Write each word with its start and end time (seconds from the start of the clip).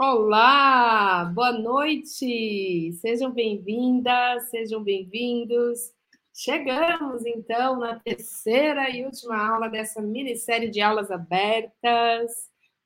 Olá, 0.00 1.24
boa 1.24 1.50
noite, 1.50 2.92
sejam 3.00 3.32
bem-vindas, 3.32 4.48
sejam 4.48 4.80
bem-vindos. 4.80 5.92
Chegamos 6.32 7.26
então 7.26 7.80
na 7.80 7.98
terceira 7.98 8.88
e 8.90 9.04
última 9.04 9.36
aula 9.36 9.66
dessa 9.68 10.00
minissérie 10.00 10.70
de 10.70 10.80
aulas 10.80 11.10
abertas, 11.10 12.30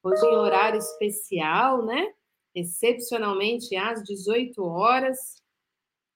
hoje 0.02 0.24
em 0.24 0.34
horário 0.34 0.78
especial, 0.78 1.84
né? 1.84 2.14
Excepcionalmente 2.54 3.76
às 3.76 4.02
18 4.02 4.64
horas. 4.64 5.18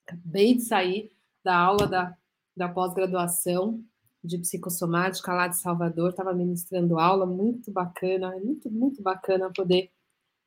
Acabei 0.06 0.54
de 0.54 0.62
sair 0.62 1.12
da 1.44 1.58
aula 1.58 1.86
da, 1.86 2.16
da 2.56 2.70
pós-graduação 2.70 3.84
de 4.24 4.38
psicossomática 4.38 5.30
lá 5.34 5.46
de 5.46 5.58
Salvador, 5.58 6.08
estava 6.08 6.32
ministrando 6.32 6.98
aula, 6.98 7.26
muito 7.26 7.70
bacana, 7.70 8.34
é 8.34 8.40
muito, 8.40 8.70
muito 8.70 9.02
bacana 9.02 9.52
poder 9.54 9.90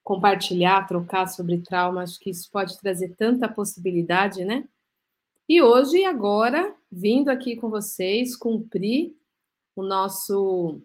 compartilhar, 0.10 0.88
trocar 0.88 1.28
sobre 1.28 1.60
trauma, 1.60 2.02
acho 2.02 2.20
que 2.20 2.32
isso 2.32 2.50
pode 2.52 2.76
trazer 2.80 3.10
tanta 3.16 3.48
possibilidade, 3.48 4.44
né? 4.44 4.68
E 5.48 5.62
hoje, 5.62 6.04
agora, 6.04 6.76
vindo 6.92 7.30
aqui 7.30 7.56
com 7.56 7.70
vocês, 7.70 8.36
cumprir 8.36 9.16
o 9.76 9.84
nosso, 9.84 10.82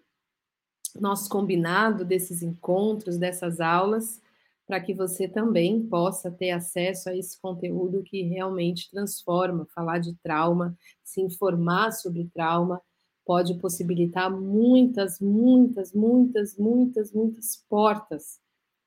nosso 1.01 1.31
combinado 1.31 2.05
desses 2.05 2.43
encontros, 2.43 3.17
dessas 3.17 3.61
aulas, 3.61 4.21
para 4.67 4.79
que 4.79 4.93
você 4.93 5.27
também 5.27 5.81
possa 5.87 6.31
ter 6.31 6.51
acesso 6.51 7.09
a 7.09 7.17
esse 7.17 7.41
conteúdo 7.41 8.03
que 8.03 8.21
realmente 8.25 8.91
transforma, 8.91 9.67
falar 9.75 10.01
de 10.01 10.15
trauma, 10.17 10.77
se 11.03 11.23
informar 11.23 11.93
sobre 11.93 12.27
trauma, 12.27 12.79
pode 13.25 13.55
possibilitar 13.55 14.31
muitas, 14.31 15.19
muitas, 15.19 15.95
muitas, 15.95 16.59
muitas, 16.59 17.11
muitas 17.11 17.65
portas 17.67 18.44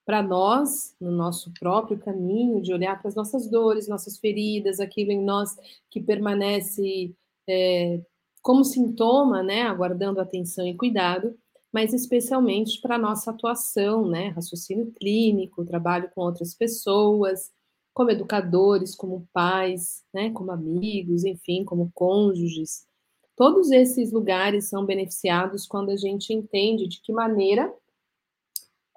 para 0.08 0.24
nós, 0.24 0.96
no 1.02 1.12
nosso 1.12 1.52
próprio 1.60 2.00
caminho, 2.00 2.62
de 2.62 2.74
olhar 2.74 2.98
para 2.98 3.10
as 3.10 3.16
nossas 3.16 3.46
dores, 3.50 3.90
nossas 3.90 4.18
feridas, 4.18 4.80
aquilo 4.80 5.12
em 5.12 5.22
nós 5.22 5.54
que 5.92 6.00
permanece 6.02 7.14
é, 7.46 8.00
como 8.42 8.64
sintoma, 8.64 9.44
né, 9.44 9.64
aguardando 9.64 10.22
atenção 10.22 10.66
e 10.66 10.78
cuidado, 10.78 11.38
mas 11.74 11.94
especialmente 11.94 12.80
para 12.80 12.96
a 12.96 12.98
nossa 12.98 13.32
atuação, 13.32 14.08
né, 14.08 14.30
raciocínio 14.30 14.94
clínico, 14.94 15.66
trabalho 15.66 16.10
com 16.16 16.22
outras 16.22 16.54
pessoas, 16.54 17.52
como 17.94 18.10
educadores, 18.10 18.96
como 18.96 19.28
pais, 19.34 20.06
né, 20.14 20.32
como 20.32 20.52
amigos, 20.54 21.26
enfim, 21.26 21.66
como 21.66 21.92
cônjuges. 21.94 22.88
Todos 23.36 23.72
esses 23.72 24.14
lugares 24.14 24.70
são 24.70 24.86
beneficiados 24.86 25.68
quando 25.68 25.90
a 25.90 25.98
gente 25.98 26.32
entende 26.32 26.88
de 26.88 27.02
que 27.02 27.12
maneira 27.12 27.70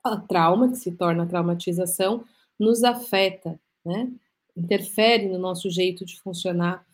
a 0.05 0.17
trauma, 0.17 0.69
que 0.69 0.77
se 0.77 0.93
torna 0.93 1.27
traumatização, 1.27 2.25
nos 2.59 2.85
afeta, 2.85 3.59
né? 3.85 4.11
interfere 4.57 5.27
no 5.29 5.39
nosso 5.39 5.71
jeito 5.71 6.05
de 6.05 6.21
funcionar, 6.21 6.85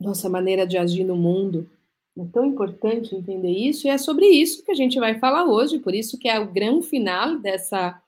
nossa 0.00 0.28
maneira 0.28 0.66
de 0.66 0.78
agir 0.78 1.04
no 1.04 1.16
mundo. 1.16 1.68
É 2.16 2.24
tão 2.32 2.44
importante 2.44 3.14
entender 3.14 3.50
isso, 3.50 3.86
e 3.86 3.90
é 3.90 3.98
sobre 3.98 4.26
isso 4.26 4.64
que 4.64 4.72
a 4.72 4.74
gente 4.74 4.98
vai 4.98 5.18
falar 5.18 5.44
hoje, 5.44 5.78
por 5.78 5.94
isso 5.94 6.18
que 6.18 6.28
é 6.28 6.38
o 6.38 6.52
grande 6.52 6.86
final 6.86 7.38
dessa, 7.38 8.00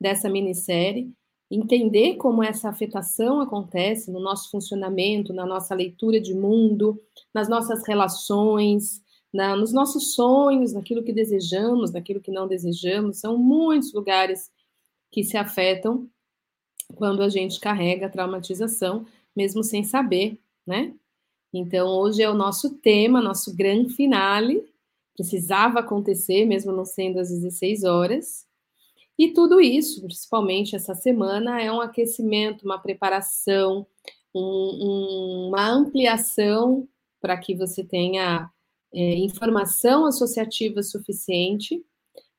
dessa 0.00 0.28
minissérie, 0.28 1.12
entender 1.50 2.16
como 2.16 2.42
essa 2.42 2.68
afetação 2.68 3.40
acontece 3.40 4.10
no 4.10 4.20
nosso 4.20 4.50
funcionamento, 4.50 5.32
na 5.32 5.44
nossa 5.44 5.74
leitura 5.74 6.20
de 6.20 6.32
mundo, 6.32 6.98
nas 7.34 7.48
nossas 7.48 7.86
relações, 7.86 9.02
na, 9.32 9.56
nos 9.56 9.72
nossos 9.72 10.14
sonhos, 10.14 10.72
naquilo 10.72 11.02
que 11.02 11.12
desejamos, 11.12 11.92
naquilo 11.92 12.20
que 12.20 12.30
não 12.30 12.48
desejamos. 12.48 13.18
São 13.18 13.36
muitos 13.36 13.92
lugares 13.92 14.50
que 15.10 15.22
se 15.24 15.36
afetam 15.36 16.08
quando 16.96 17.22
a 17.22 17.28
gente 17.28 17.60
carrega 17.60 18.06
a 18.06 18.10
traumatização, 18.10 19.06
mesmo 19.34 19.62
sem 19.62 19.84
saber, 19.84 20.38
né? 20.66 20.94
Então, 21.52 21.88
hoje 21.88 22.22
é 22.22 22.30
o 22.30 22.34
nosso 22.34 22.76
tema, 22.78 23.20
nosso 23.20 23.54
grande 23.54 23.94
finale. 23.94 24.64
Precisava 25.14 25.80
acontecer, 25.80 26.44
mesmo 26.44 26.72
não 26.72 26.84
sendo 26.84 27.18
às 27.18 27.28
16 27.28 27.84
horas. 27.84 28.46
E 29.18 29.32
tudo 29.32 29.60
isso, 29.60 30.00
principalmente 30.00 30.74
essa 30.74 30.94
semana, 30.94 31.60
é 31.60 31.70
um 31.70 31.80
aquecimento, 31.80 32.64
uma 32.64 32.78
preparação, 32.78 33.86
um, 34.34 34.40
um, 34.40 35.48
uma 35.48 35.68
ampliação 35.68 36.88
para 37.20 37.36
que 37.36 37.54
você 37.54 37.84
tenha 37.84 38.50
é, 38.92 39.14
informação 39.16 40.06
associativa 40.06 40.82
suficiente 40.82 41.84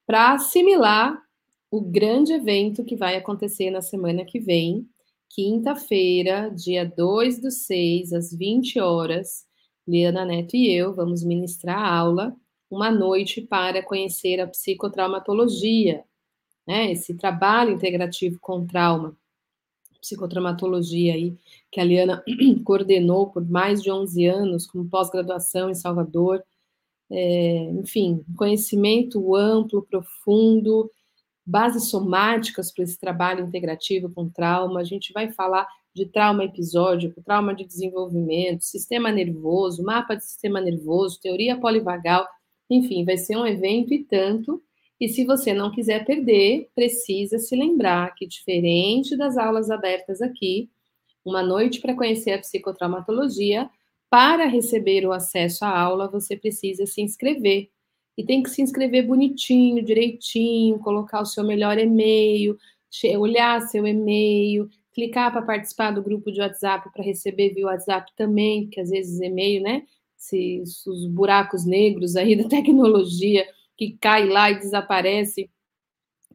para 0.05 0.33
assimilar 0.33 1.21
o 1.69 1.81
grande 1.81 2.33
evento 2.33 2.83
que 2.83 2.97
vai 2.97 3.15
acontecer 3.15 3.71
na 3.71 3.81
semana 3.81 4.25
que 4.25 4.39
vem, 4.39 4.85
quinta-feira, 5.29 6.49
dia 6.49 6.85
2 6.85 7.39
do 7.39 7.49
6, 7.49 8.11
às 8.11 8.33
20 8.33 8.79
horas. 8.79 9.45
Liana 9.87 10.25
Neto 10.25 10.55
e 10.55 10.71
eu 10.71 10.93
vamos 10.93 11.23
ministrar 11.23 11.79
a 11.79 11.97
aula, 11.97 12.35
uma 12.69 12.91
noite 12.91 13.41
para 13.41 13.83
conhecer 13.83 14.39
a 14.39 14.47
psicotraumatologia, 14.47 16.03
né? 16.67 16.91
Esse 16.91 17.15
trabalho 17.15 17.71
integrativo 17.71 18.37
com 18.39 18.65
trauma, 18.65 19.17
psicotraumatologia 20.01 21.13
aí, 21.13 21.37
que 21.71 21.79
a 21.79 21.83
Liana 21.83 22.23
coordenou 22.65 23.29
por 23.29 23.47
mais 23.47 23.81
de 23.81 23.91
11 23.91 24.25
anos, 24.25 24.67
como 24.67 24.89
pós-graduação 24.89 25.69
em 25.69 25.75
Salvador. 25.75 26.43
É, 27.09 27.63
enfim, 27.71 28.23
conhecimento 28.35 29.35
amplo, 29.35 29.83
profundo, 29.83 30.89
bases 31.45 31.89
somáticas 31.89 32.71
para 32.71 32.83
esse 32.83 32.99
trabalho 32.99 33.45
integrativo 33.45 34.11
com 34.13 34.29
trauma. 34.29 34.79
A 34.79 34.83
gente 34.83 35.13
vai 35.13 35.31
falar 35.31 35.67
de 35.93 36.05
trauma 36.05 36.45
episódico, 36.45 37.21
trauma 37.21 37.53
de 37.53 37.65
desenvolvimento, 37.65 38.63
sistema 38.63 39.11
nervoso, 39.11 39.83
mapa 39.83 40.15
de 40.15 40.25
sistema 40.25 40.61
nervoso, 40.61 41.19
teoria 41.21 41.59
polivagal. 41.59 42.25
Enfim, 42.69 43.03
vai 43.03 43.17
ser 43.17 43.35
um 43.35 43.45
evento 43.45 43.93
e 43.93 44.03
tanto 44.03 44.63
e 45.01 45.09
se 45.09 45.25
você 45.25 45.51
não 45.51 45.71
quiser 45.71 46.05
perder, 46.05 46.69
precisa 46.75 47.39
se 47.39 47.55
lembrar 47.55 48.13
que, 48.13 48.27
diferente 48.27 49.17
das 49.17 49.35
aulas 49.35 49.71
abertas 49.71 50.21
aqui, 50.21 50.69
uma 51.25 51.41
noite 51.41 51.81
para 51.81 51.95
conhecer 51.95 52.33
a 52.33 52.37
psicotraumatologia, 52.37 53.67
para 54.11 54.45
receber 54.45 55.03
o 55.07 55.11
acesso 55.11 55.65
à 55.65 55.75
aula, 55.75 56.07
você 56.07 56.37
precisa 56.37 56.85
se 56.85 57.01
inscrever. 57.01 57.71
E 58.15 58.23
tem 58.23 58.43
que 58.43 58.51
se 58.51 58.61
inscrever 58.61 59.07
bonitinho, 59.07 59.83
direitinho, 59.83 60.77
colocar 60.77 61.21
o 61.21 61.25
seu 61.25 61.43
melhor 61.43 61.79
e-mail, 61.79 62.55
olhar 63.17 63.59
seu 63.61 63.87
e-mail, 63.87 64.69
clicar 64.93 65.31
para 65.31 65.41
participar 65.41 65.89
do 65.89 66.03
grupo 66.03 66.31
de 66.31 66.41
WhatsApp 66.41 66.91
para 66.93 67.03
receber 67.03 67.55
via 67.55 67.65
WhatsApp 67.65 68.11
também, 68.15 68.65
porque 68.65 68.81
às 68.81 68.91
vezes 68.91 69.19
e-mail, 69.19 69.63
né? 69.63 69.81
Se, 70.15 70.61
os 70.61 71.07
buracos 71.07 71.65
negros 71.65 72.15
aí 72.15 72.35
da 72.37 72.47
tecnologia 72.47 73.47
que 73.81 73.97
cai 73.99 74.27
lá 74.27 74.51
e 74.51 74.59
desaparece 74.59 75.49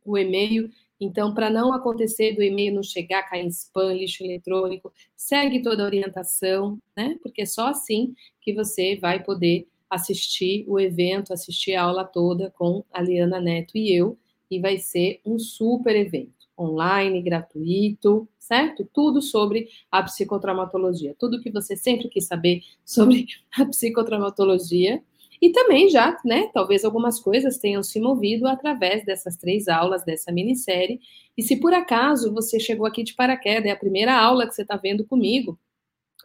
o 0.05 0.19
e-mail. 0.19 0.69
Então, 1.01 1.33
para 1.33 1.49
não 1.49 1.73
acontecer 1.73 2.35
do 2.35 2.43
e-mail 2.43 2.75
não 2.75 2.83
chegar, 2.83 3.23
cair 3.23 3.45
em 3.45 3.51
spam, 3.51 3.93
lixo 3.93 4.25
eletrônico, 4.25 4.93
segue 5.15 5.63
toda 5.63 5.85
a 5.85 5.87
orientação, 5.87 6.77
né? 6.97 7.17
Porque 7.23 7.43
é 7.43 7.47
só 7.47 7.69
assim 7.69 8.17
que 8.41 8.53
você 8.53 8.97
vai 8.97 9.23
poder 9.23 9.69
assistir 9.89 10.65
o 10.67 10.81
evento, 10.81 11.33
assistir 11.33 11.77
a 11.77 11.85
aula 11.85 12.05
toda 12.05 12.51
com 12.51 12.85
a 12.93 13.01
Liana 13.01 13.41
Neto 13.41 13.79
e 13.79 13.95
eu, 13.95 14.19
e 14.51 14.59
vai 14.59 14.79
ser 14.79 15.21
um 15.25 15.39
super 15.39 15.95
evento, 15.95 16.49
online, 16.59 17.23
gratuito, 17.23 18.29
certo? 18.41 18.85
Tudo 18.93 19.23
sobre 19.23 19.69
a 19.89 20.03
psicotraumatologia, 20.03 21.15
tudo 21.17 21.41
que 21.41 21.53
você 21.53 21.77
sempre 21.77 22.09
quis 22.09 22.27
saber 22.27 22.63
sobre 22.85 23.29
a 23.57 23.65
psicotraumatologia 23.67 25.01
e 25.41 25.51
também 25.51 25.89
já, 25.89 26.17
né, 26.25 26.51
talvez 26.53 26.85
algumas 26.85 27.21
coisas 27.21 27.59
tenham 27.59 27.83
se 27.83 28.01
movido 28.01 28.47
através 28.47 29.05
dessas 29.05 29.37
três 29.37 29.69
aulas 29.69 30.05
dessa 30.05 30.33
minissérie. 30.33 31.01
E 31.37 31.43
se 31.43 31.57
por 31.57 31.75
acaso 31.75 32.33
você 32.33 32.59
chegou 32.59 32.87
aqui 32.87 33.03
de 33.03 33.15
paraquedas, 33.15 33.67
é 33.67 33.71
a 33.71 33.77
primeira 33.77 34.15
aula 34.15 34.47
que 34.47 34.55
você 34.55 34.63
está 34.63 34.77
vendo 34.77 35.05
comigo, 35.05 35.59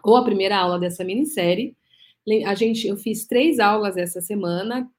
ou 0.04 0.16
a 0.16 0.24
primeira 0.24 0.58
aula 0.58 0.80
dessa 0.80 1.04
minissérie, 1.04 1.76
a 2.46 2.56
gente, 2.56 2.88
eu 2.88 2.96
fiz 2.98 3.26
três 3.26 3.60
aulas 3.60 3.98
essa 3.98 4.22
semana 4.22 4.90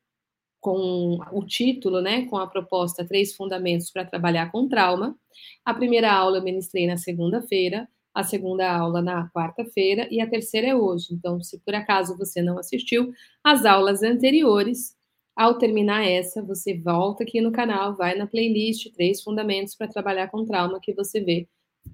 com 0.61 1.19
o 1.33 1.45
título, 1.45 2.01
né, 2.01 2.27
com 2.27 2.37
a 2.37 2.47
proposta 2.47 3.05
Três 3.05 3.35
Fundamentos 3.35 3.91
para 3.91 4.05
Trabalhar 4.05 4.51
com 4.53 4.69
Trauma. 4.69 5.17
A 5.65 5.75
primeira 5.75 6.13
aula 6.13 6.39
eu 6.39 6.43
ministrei 6.43 6.87
na 6.87 6.97
segunda-feira, 6.97 7.89
a 8.15 8.23
segunda 8.23 8.71
aula 8.71 9.01
na 9.01 9.29
quarta-feira 9.31 10.07
e 10.11 10.21
a 10.21 10.29
terceira 10.29 10.69
é 10.69 10.75
hoje. 10.75 11.09
Então, 11.13 11.43
se 11.43 11.59
por 11.61 11.75
acaso 11.75 12.17
você 12.17 12.43
não 12.43 12.59
assistiu 12.59 13.13
às 13.43 13.65
aulas 13.65 14.03
anteriores, 14.03 14.95
ao 15.35 15.57
terminar 15.57 16.05
essa, 16.05 16.43
você 16.43 16.75
volta 16.79 17.23
aqui 17.23 17.41
no 17.41 17.53
canal, 17.53 17.97
vai 17.97 18.15
na 18.15 18.27
playlist 18.27 18.93
Três 18.93 19.23
Fundamentos 19.23 19.75
para 19.75 19.89
Trabalhar 19.89 20.29
com 20.29 20.45
Trauma, 20.45 20.79
que 20.81 20.93
você 20.93 21.21
vê 21.21 21.49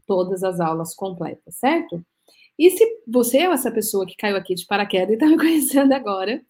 todas 0.07 0.43
as 0.43 0.59
aulas 0.59 0.95
completas, 0.95 1.55
certo? 1.55 2.05
E 2.59 2.71
se 2.71 2.85
você 3.07 3.39
é 3.39 3.45
essa 3.45 3.71
pessoa 3.71 4.05
que 4.05 4.17
caiu 4.17 4.37
aqui 4.37 4.55
de 4.55 4.67
paraquedas 4.67 5.11
e 5.11 5.15
está 5.15 5.27
me 5.27 5.37
conhecendo 5.37 5.93
agora, 5.93 6.43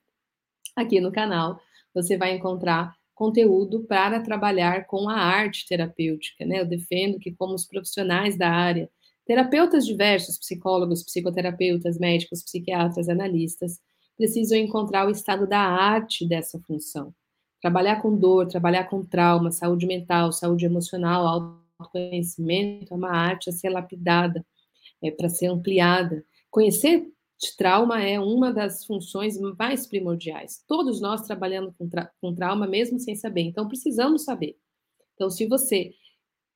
aqui 0.74 1.00
no 1.00 1.12
canal, 1.12 1.60
você 1.94 2.16
vai 2.16 2.34
encontrar 2.34 2.96
conteúdo 3.14 3.84
para 3.84 4.20
trabalhar 4.20 4.86
com 4.86 5.08
a 5.08 5.16
arte 5.16 5.66
terapêutica, 5.66 6.46
né? 6.46 6.60
Eu 6.60 6.66
defendo 6.66 7.18
que, 7.18 7.32
como 7.32 7.52
os 7.52 7.66
profissionais 7.66 8.38
da 8.38 8.48
área, 8.48 8.88
terapeutas 9.28 9.84
diversos, 9.84 10.38
psicólogos, 10.38 11.02
psicoterapeutas, 11.02 11.98
médicos, 11.98 12.42
psiquiatras, 12.42 13.10
analistas, 13.10 13.78
precisam 14.16 14.56
encontrar 14.56 15.06
o 15.06 15.10
estado 15.10 15.46
da 15.46 15.60
arte 15.60 16.26
dessa 16.26 16.58
função. 16.60 17.14
Trabalhar 17.60 18.00
com 18.00 18.16
dor, 18.16 18.48
trabalhar 18.48 18.84
com 18.84 19.04
trauma, 19.04 19.50
saúde 19.50 19.86
mental, 19.86 20.32
saúde 20.32 20.64
emocional, 20.64 21.52
autoconhecimento 21.78 22.94
é 22.94 22.96
uma 22.96 23.10
arte 23.10 23.50
a 23.50 23.52
ser 23.52 23.69
lapidada, 23.69 24.44
é 25.02 25.10
para 25.10 25.28
ser 25.28 25.48
ampliada. 25.48 26.25
Conhecer 26.50 27.06
trauma 27.58 28.02
é 28.02 28.19
uma 28.19 28.50
das 28.50 28.86
funções 28.86 29.38
mais 29.58 29.86
primordiais. 29.86 30.64
Todos 30.66 31.02
nós 31.02 31.20
trabalhamos 31.22 31.76
com, 31.76 31.86
tra 31.86 32.10
com 32.19 32.34
trauma, 32.34 32.66
mesmo 32.66 32.98
sem 32.98 33.14
saber, 33.14 33.42
então 33.42 33.69
precisamos 33.69 34.25
saber. 34.25 34.56
Então, 35.14 35.28
se 35.28 35.46
você 35.46 35.92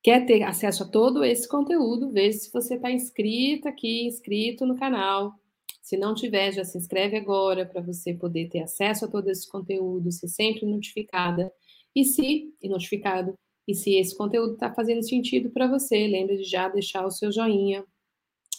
quer 0.03 0.25
ter 0.25 0.43
acesso 0.43 0.83
a 0.83 0.87
todo 0.87 1.23
esse 1.23 1.47
conteúdo, 1.47 2.11
veja 2.11 2.37
se 2.37 2.51
você 2.51 2.75
está 2.75 2.91
inscrito 2.91 3.67
aqui, 3.67 4.05
inscrito 4.05 4.65
no 4.65 4.77
canal. 4.77 5.33
Se 5.81 5.97
não 5.97 6.13
tiver, 6.13 6.51
já 6.51 6.63
se 6.63 6.77
inscreve 6.77 7.17
agora 7.17 7.65
para 7.65 7.81
você 7.81 8.13
poder 8.13 8.49
ter 8.49 8.59
acesso 8.59 9.05
a 9.05 9.07
todo 9.07 9.29
esse 9.29 9.49
conteúdo, 9.49 10.11
ser 10.11 10.27
sempre 10.27 10.65
notificada. 10.65 11.51
E 11.95 12.03
se 12.03 12.53
e 12.61 12.69
notificado, 12.69 13.37
e 13.67 13.73
se 13.73 13.95
esse 13.95 14.15
conteúdo 14.15 14.53
está 14.53 14.73
fazendo 14.73 15.03
sentido 15.03 15.49
para 15.49 15.67
você, 15.67 16.07
lembre 16.07 16.37
de 16.37 16.43
já 16.43 16.67
deixar 16.67 17.05
o 17.05 17.11
seu 17.11 17.31
joinha, 17.31 17.85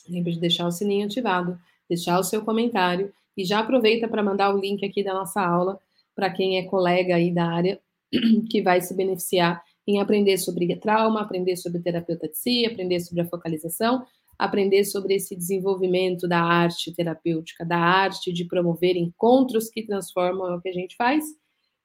lembre 0.09 0.33
de 0.33 0.41
deixar 0.41 0.67
o 0.67 0.71
sininho 0.71 1.07
ativado 1.07 1.59
deixar 1.89 2.19
o 2.19 2.25
seu 2.25 2.45
comentário 2.45 3.13
e 3.37 3.45
já 3.45 3.61
aproveita 3.61 4.09
para 4.09 4.23
mandar 4.23 4.55
o 4.55 4.59
link 4.59 4.85
aqui 4.85 5.03
da 5.03 5.13
nossa 5.13 5.41
aula 5.41 5.79
para 6.15 6.31
quem 6.31 6.59
é 6.59 6.65
colega 6.65 7.17
aí 7.17 7.33
da 7.33 7.47
área 7.47 7.81
que 8.51 8.63
vai 8.63 8.81
se 8.81 8.95
beneficiar 8.95 9.63
em 9.87 10.01
aprender 10.01 10.39
sobre 10.39 10.75
trauma, 10.77 11.21
aprender 11.21 11.57
sobre 11.57 11.81
terapeuta 11.81 12.29
de 12.29 12.37
si, 12.37 12.65
aprender 12.65 13.01
sobre 13.01 13.23
a 13.23 13.29
focalização, 13.29 14.05
aprender 14.39 14.85
sobre 14.85 15.15
esse 15.15 15.37
desenvolvimento 15.37 16.27
da 16.27 16.41
arte 16.41 16.95
terapêutica, 16.95 17.65
da 17.65 17.79
arte 17.79 18.33
de 18.33 18.45
promover 18.45 18.97
encontros 18.97 19.69
que 19.69 19.85
transformam 19.85 20.57
o 20.57 20.61
que 20.61 20.69
a 20.69 20.73
gente 20.73 20.97
faz. 20.97 21.25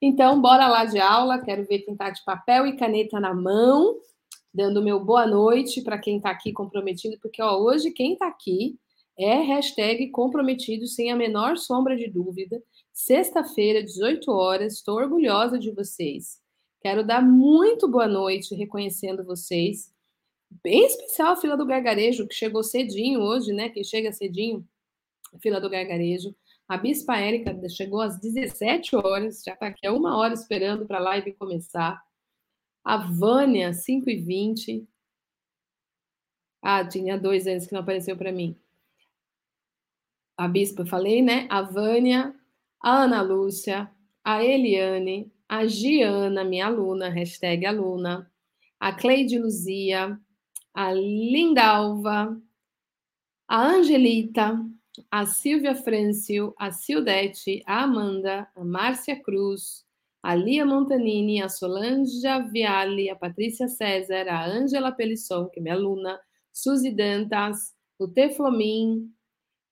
Então, 0.01 0.41
bora 0.41 0.67
lá 0.67 0.85
de 0.85 0.97
aula. 0.97 1.43
Quero 1.43 1.65
ver 1.65 1.79
quem 1.79 1.93
está 1.93 2.09
de 2.09 2.23
papel 2.23 2.65
e 2.65 2.77
caneta 2.77 3.19
na 3.19 3.33
mão, 3.33 3.97
dando 4.53 4.81
meu 4.81 5.03
boa 5.03 5.27
noite 5.27 5.81
para 5.81 5.97
quem 5.97 6.17
está 6.17 6.31
aqui 6.31 6.53
comprometido, 6.53 7.17
porque 7.21 7.41
ó, 7.41 7.57
hoje 7.57 7.91
quem 7.91 8.13
está 8.13 8.27
aqui 8.27 8.79
é 9.17 9.35
hashtag 9.41 10.09
comprometido 10.11 10.87
sem 10.87 11.11
a 11.11 11.15
menor 11.15 11.57
sombra 11.57 11.97
de 11.97 12.09
dúvida. 12.09 12.61
Sexta-feira, 12.93 13.83
18 13.83 14.31
horas, 14.31 14.75
estou 14.75 14.95
orgulhosa 14.95 15.59
de 15.59 15.71
vocês. 15.71 16.38
Quero 16.81 17.03
dar 17.05 17.21
muito 17.21 17.87
boa 17.87 18.07
noite 18.07 18.55
reconhecendo 18.55 19.23
vocês. 19.23 19.93
Bem 20.63 20.85
especial 20.85 21.33
a 21.33 21.35
fila 21.35 21.57
do 21.57 21.65
gargarejo, 21.65 22.27
que 22.27 22.33
chegou 22.33 22.63
cedinho 22.63 23.19
hoje, 23.21 23.51
né? 23.53 23.69
Quem 23.69 23.83
chega 23.83 24.11
cedinho, 24.11 24.67
fila 25.41 25.59
do 25.59 25.69
gargarejo. 25.69 26.35
A 26.67 26.77
Bispa 26.77 27.17
Érica 27.17 27.55
chegou 27.69 28.01
às 28.01 28.19
17 28.19 28.95
horas, 28.95 29.43
já 29.43 29.53
está 29.53 29.67
aqui 29.67 29.85
há 29.85 29.93
uma 29.93 30.17
hora 30.17 30.33
esperando 30.33 30.85
para 30.85 30.97
a 30.97 31.01
live 31.01 31.33
começar. 31.33 32.01
A 32.83 32.97
Vânia, 32.97 33.73
5 33.73 34.09
e 34.09 34.15
20 34.15 34.87
Ah, 36.61 36.85
tinha 36.85 37.17
dois 37.17 37.47
anos 37.47 37.65
que 37.67 37.73
não 37.73 37.81
apareceu 37.81 38.15
para 38.17 38.31
mim 38.31 38.57
a 40.39 40.47
Bispa, 40.47 40.85
falei, 40.85 41.21
né? 41.21 41.47
A 41.49 41.61
Vânia, 41.61 42.33
a 42.81 43.03
Ana 43.03 43.21
Lúcia, 43.21 43.91
a 44.23 44.41
Eliane, 44.41 45.29
a 45.49 45.65
Giana, 45.65 46.43
minha 46.43 46.67
aluna, 46.67 47.09
hashtag 47.09 47.65
aluna, 47.65 48.31
a 48.79 48.93
Cleide 48.93 49.39
Luzia, 49.39 50.19
a 50.75 50.93
Lindalva, 50.93 52.39
a 53.47 53.67
Angelita, 53.67 54.63
a 55.09 55.25
Silvia 55.25 55.73
Francio, 55.73 56.53
a 56.57 56.71
Sildete, 56.71 57.63
a 57.65 57.83
Amanda, 57.83 58.47
a 58.55 58.63
Márcia 58.63 59.19
Cruz, 59.19 59.83
a 60.21 60.35
Lia 60.35 60.65
Montanini, 60.65 61.41
a 61.41 61.49
Solange 61.49 62.21
Viale, 62.51 63.09
a 63.09 63.15
Patrícia 63.15 63.67
César, 63.67 64.27
a 64.29 64.45
Ângela 64.45 64.91
Pelisson, 64.91 65.47
que 65.47 65.59
é 65.59 65.63
minha 65.63 65.73
aluna, 65.73 66.19
Suzy 66.53 66.91
Dantas, 66.91 67.73
o 67.97 68.07
Teflomin, 68.07 69.11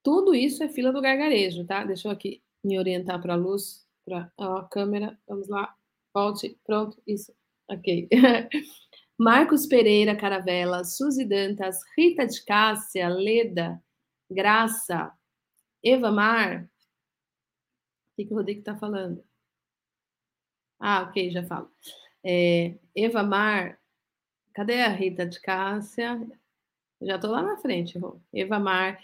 tudo 0.02 0.34
isso 0.34 0.64
é 0.64 0.70
fila 0.70 0.92
do 0.92 1.02
gargarejo, 1.02 1.66
tá? 1.66 1.84
Deixa 1.84 2.08
eu 2.08 2.12
aqui 2.12 2.42
me 2.64 2.80
orientar 2.80 3.22
para 3.22 3.34
a 3.34 3.38
luz, 3.38 3.87
para 4.08 4.32
a 4.38 4.64
câmera. 4.64 5.20
Vamos 5.28 5.50
lá. 5.50 5.76
Volte. 6.14 6.58
Pronto. 6.66 7.02
Isso. 7.06 7.34
Ok. 7.68 8.08
Marcos 9.20 9.66
Pereira 9.66 10.16
Caravela, 10.16 10.84
Suzy 10.84 11.26
Dantas, 11.26 11.80
Rita 11.98 12.26
de 12.28 12.44
Cássia, 12.46 13.10
Leda, 13.10 13.82
Graça, 14.30 15.12
Eva 15.84 16.12
Mar. 16.12 16.64
O 16.64 18.16
que, 18.16 18.26
que 18.26 18.34
o 18.34 18.38
Rodrigo 18.38 18.60
está 18.60 18.78
falando? 18.78 19.24
Ah, 20.80 21.02
ok, 21.02 21.32
já 21.32 21.44
falo. 21.44 21.72
É, 22.24 22.76
Eva 22.96 23.24
Mar, 23.24 23.80
cadê 24.54 24.84
a 24.84 24.90
Rita 24.90 25.26
de 25.26 25.42
Cássia? 25.42 26.20
Já 27.02 27.16
estou 27.16 27.32
lá 27.32 27.42
na 27.42 27.58
frente. 27.58 28.00
Eva 28.32 28.60
Mar, 28.60 29.04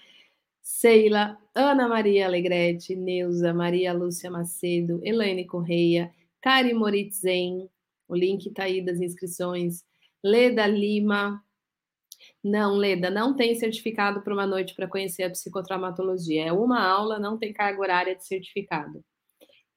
Seila, 0.62 1.40
Ana 1.56 1.88
Maria 1.88 2.26
Alegrete, 2.26 2.96
Neuza, 2.96 3.54
Maria 3.54 3.94
Lúcia 3.94 4.32
Macedo, 4.32 5.00
Elaine 5.04 5.46
Correia, 5.46 6.12
Kari 6.42 6.74
Moritzen, 6.74 7.70
o 8.08 8.16
link 8.16 8.48
está 8.48 8.64
aí 8.64 8.84
das 8.84 9.00
inscrições, 9.00 9.84
Leda 10.24 10.66
Lima. 10.66 11.44
Não, 12.44 12.76
Leda, 12.76 13.10
não 13.10 13.36
tem 13.36 13.56
certificado 13.56 14.22
para 14.22 14.34
uma 14.34 14.48
noite 14.48 14.74
para 14.74 14.88
conhecer 14.88 15.24
a 15.24 15.30
psicotraumatologia. 15.30 16.46
É 16.46 16.52
uma 16.52 16.82
aula, 16.82 17.20
não 17.20 17.38
tem 17.38 17.54
carga 17.54 17.80
horária 17.82 18.16
de 18.16 18.26
certificado. 18.26 19.04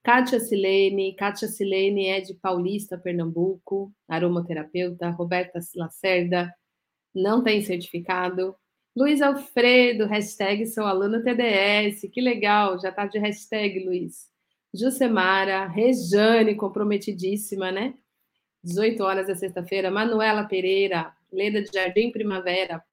Kátia 0.03 0.39
Silene, 0.39 1.15
Kátia 1.15 1.47
Silene 1.47 2.07
é 2.07 2.21
de 2.21 2.33
Paulista, 2.33 2.97
Pernambuco, 2.97 3.91
aromaterapeuta. 4.07 5.09
Roberta 5.09 5.59
Lacerda, 5.75 6.53
não 7.13 7.43
tem 7.43 7.61
certificado. 7.61 8.55
Luiz 8.97 9.21
Alfredo, 9.21 10.07
hashtag 10.07 10.65
sou 10.65 10.83
aluno 10.83 11.21
TDS, 11.21 12.09
que 12.11 12.19
legal, 12.19 12.79
já 12.79 12.91
tá 12.91 13.05
de 13.05 13.19
hashtag, 13.19 13.85
Luiz. 13.85 14.27
Jusemara, 14.73 15.67
Rejane, 15.67 16.55
comprometidíssima, 16.55 17.71
né? 17.71 17.93
18 18.63 19.03
horas 19.03 19.27
da 19.27 19.35
sexta-feira. 19.35 19.91
Manuela 19.91 20.45
Pereira, 20.45 21.13
Leda 21.31 21.61
de 21.61 21.69
Jardim 21.71 22.11
Primavera. 22.11 22.83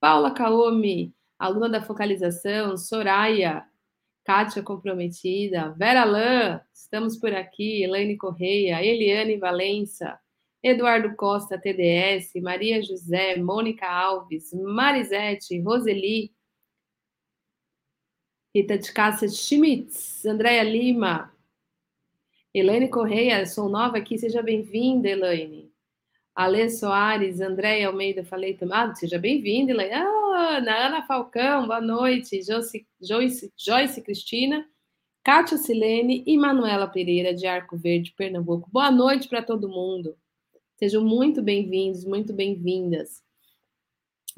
Paula 0.00 0.30
Kaomi, 0.30 1.14
aluna 1.38 1.68
da 1.68 1.82
focalização. 1.82 2.78
Soraya, 2.78 3.66
Kátia 4.24 4.62
comprometida. 4.62 5.74
Vera 5.76 6.04
Lã, 6.04 6.62
estamos 6.72 7.18
por 7.18 7.34
aqui. 7.34 7.82
Elaine 7.82 8.16
Correia, 8.16 8.82
Eliane 8.82 9.36
Valença. 9.36 10.18
Eduardo 10.64 11.14
Costa, 11.14 11.58
TDS, 11.58 12.40
Maria 12.40 12.82
José, 12.82 13.36
Mônica 13.36 13.86
Alves, 13.86 14.50
Marisete, 14.54 15.60
Roseli, 15.60 16.32
Rita 18.56 18.78
de 18.78 18.90
Cássia 18.90 19.28
Schmitz, 19.28 20.24
Andréia 20.24 20.62
Lima, 20.62 21.30
Elaine 22.54 22.88
Correia, 22.88 23.44
sou 23.44 23.68
nova 23.68 23.98
aqui, 23.98 24.16
seja 24.16 24.40
bem-vinda, 24.40 25.06
Elaine. 25.06 25.70
Alê 26.34 26.70
Soares, 26.70 27.42
Andréia 27.42 27.88
Almeida, 27.88 28.24
falei 28.24 28.54
também. 28.54 28.78
Ah, 28.78 28.94
seja 28.94 29.18
bem-vinda, 29.18 29.72
Elaine. 29.72 29.92
Ah, 29.92 30.56
Ana, 30.56 30.86
Ana 30.86 31.06
Falcão, 31.06 31.66
boa 31.66 31.80
noite. 31.80 32.40
Joyce, 32.42 32.86
Joyce, 33.02 33.52
Joyce 33.54 34.00
Cristina, 34.00 34.66
Kátia 35.22 35.58
Silene 35.58 36.24
e 36.26 36.38
Manuela 36.38 36.86
Pereira, 36.86 37.34
de 37.34 37.46
Arco 37.46 37.76
Verde, 37.76 38.14
Pernambuco. 38.16 38.70
Boa 38.72 38.90
noite 38.90 39.28
para 39.28 39.42
todo 39.42 39.68
mundo. 39.68 40.16
Sejam 40.76 41.04
muito 41.04 41.40
bem-vindos, 41.40 42.04
muito 42.04 42.32
bem-vindas. 42.32 43.22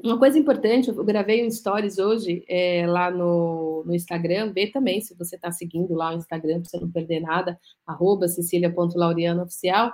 Uma 0.05 0.19
coisa 0.19 0.39
importante, 0.39 0.89
eu 0.89 1.05
gravei 1.05 1.47
um 1.47 1.51
stories 1.51 1.97
hoje 1.97 2.45
é, 2.47 2.87
lá 2.87 3.11
no, 3.11 3.83
no 3.87 3.95
Instagram, 3.95 4.53
vê 4.53 4.67
também 4.67 5.01
se 5.01 5.17
você 5.17 5.37
está 5.37 5.51
seguindo 5.51 5.95
lá 5.95 6.13
o 6.13 6.19
Instagram, 6.19 6.61
para 6.61 6.69
você 6.69 6.79
não 6.79 6.91
perder 6.91 7.21
nada, 7.21 7.59
arroba 7.87 8.29
cecilia.laurianaoficial, 8.29 9.91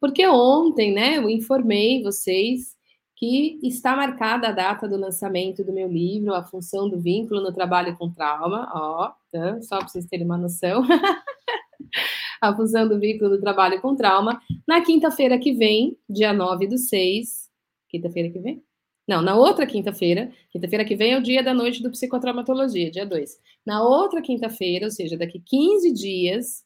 porque 0.00 0.26
ontem, 0.26 0.92
né, 0.92 1.18
eu 1.18 1.30
informei 1.30 2.02
vocês 2.02 2.74
que 3.14 3.60
está 3.62 3.94
marcada 3.94 4.48
a 4.48 4.52
data 4.52 4.88
do 4.88 4.96
lançamento 4.96 5.62
do 5.62 5.72
meu 5.72 5.86
livro, 5.86 6.34
A 6.34 6.42
Função 6.42 6.90
do 6.90 7.00
Vínculo 7.00 7.40
no 7.40 7.52
Trabalho 7.52 7.96
com 7.96 8.10
Trauma, 8.10 8.68
ó, 8.74 9.12
tá? 9.30 9.62
só 9.62 9.78
para 9.78 9.88
vocês 9.88 10.06
terem 10.06 10.26
uma 10.26 10.36
noção. 10.36 10.82
a 12.48 12.56
fusão 12.56 12.88
do 12.88 12.98
vínculo 12.98 13.30
do 13.30 13.40
trabalho 13.40 13.80
com 13.80 13.94
trauma, 13.94 14.40
na 14.66 14.80
quinta-feira 14.80 15.38
que 15.38 15.52
vem, 15.52 15.96
dia 16.08 16.32
9 16.32 16.66
do 16.66 16.78
6. 16.78 17.50
Quinta-feira 17.88 18.30
que 18.30 18.38
vem? 18.38 18.62
Não, 19.06 19.20
na 19.20 19.36
outra 19.36 19.66
quinta-feira. 19.66 20.32
Quinta-feira 20.50 20.84
que 20.84 20.96
vem 20.96 21.12
é 21.12 21.18
o 21.18 21.22
dia 21.22 21.42
da 21.42 21.52
noite 21.52 21.82
do 21.82 21.90
psicotraumatologia, 21.90 22.90
dia 22.90 23.04
2. 23.04 23.38
Na 23.66 23.82
outra 23.82 24.22
quinta-feira, 24.22 24.86
ou 24.86 24.90
seja, 24.90 25.16
daqui 25.16 25.40
15 25.44 25.92
dias, 25.92 26.64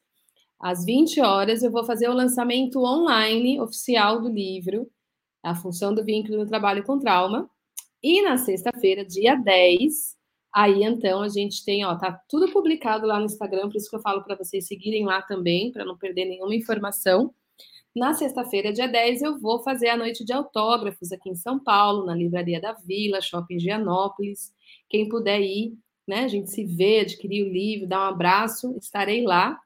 às 0.61 0.85
20 0.85 1.20
horas, 1.20 1.62
eu 1.62 1.70
vou 1.70 1.85
fazer 1.85 2.08
o 2.08 2.14
lançamento 2.14 2.82
online 2.85 3.61
oficial 3.61 4.20
do 4.20 4.28
livro, 4.28 4.88
A 5.42 5.54
Função 5.54 5.94
do 5.94 6.04
Vínculo 6.04 6.38
no 6.38 6.47
Trabalho 6.47 6.85
com 6.85 6.99
Trauma. 6.99 7.49
E 8.02 8.23
na 8.23 8.38
sexta-feira, 8.38 9.04
dia 9.04 9.35
10, 9.35 10.17
aí 10.52 10.83
então 10.83 11.23
a 11.23 11.28
gente 11.28 11.64
tem, 11.64 11.85
ó, 11.85 11.95
tá 11.97 12.21
tudo 12.28 12.50
publicado 12.52 13.07
lá 13.07 13.19
no 13.19 13.26
Instagram, 13.26 13.69
por 13.69 13.76
isso 13.76 13.90
que 13.90 13.97
eu 13.97 14.00
falo 14.00 14.23
para 14.23 14.37
vocês 14.37 14.67
seguirem 14.67 15.05
lá 15.05 15.23
também, 15.23 15.73
para 15.73 15.85
não 15.85 15.97
perder 15.97 16.25
nenhuma 16.25 16.55
informação. 16.55 17.35
Na 17.95 18.14
sexta-feira, 18.14 18.73
dia 18.73 18.87
10, 18.87 19.23
eu 19.23 19.38
vou 19.38 19.61
fazer 19.62 19.88
a 19.88 19.97
noite 19.97 20.25
de 20.25 20.33
autógrafos 20.33 21.11
aqui 21.11 21.31
em 21.31 21.35
São 21.35 21.59
Paulo, 21.59 22.07
na 22.07 22.14
Livraria 22.14 22.61
da 22.61 22.73
Vila, 22.73 23.21
Shopping 23.21 23.59
Gianópolis. 23.59 24.52
Quem 24.88 25.09
puder 25.09 25.40
ir, 25.40 25.76
né, 26.07 26.21
a 26.21 26.28
gente 26.28 26.50
se 26.50 26.64
vê, 26.64 27.00
adquirir 27.00 27.45
o 27.45 27.52
livro, 27.52 27.88
dar 27.88 28.00
um 28.00 28.14
abraço, 28.14 28.76
estarei 28.81 29.25
lá. 29.25 29.59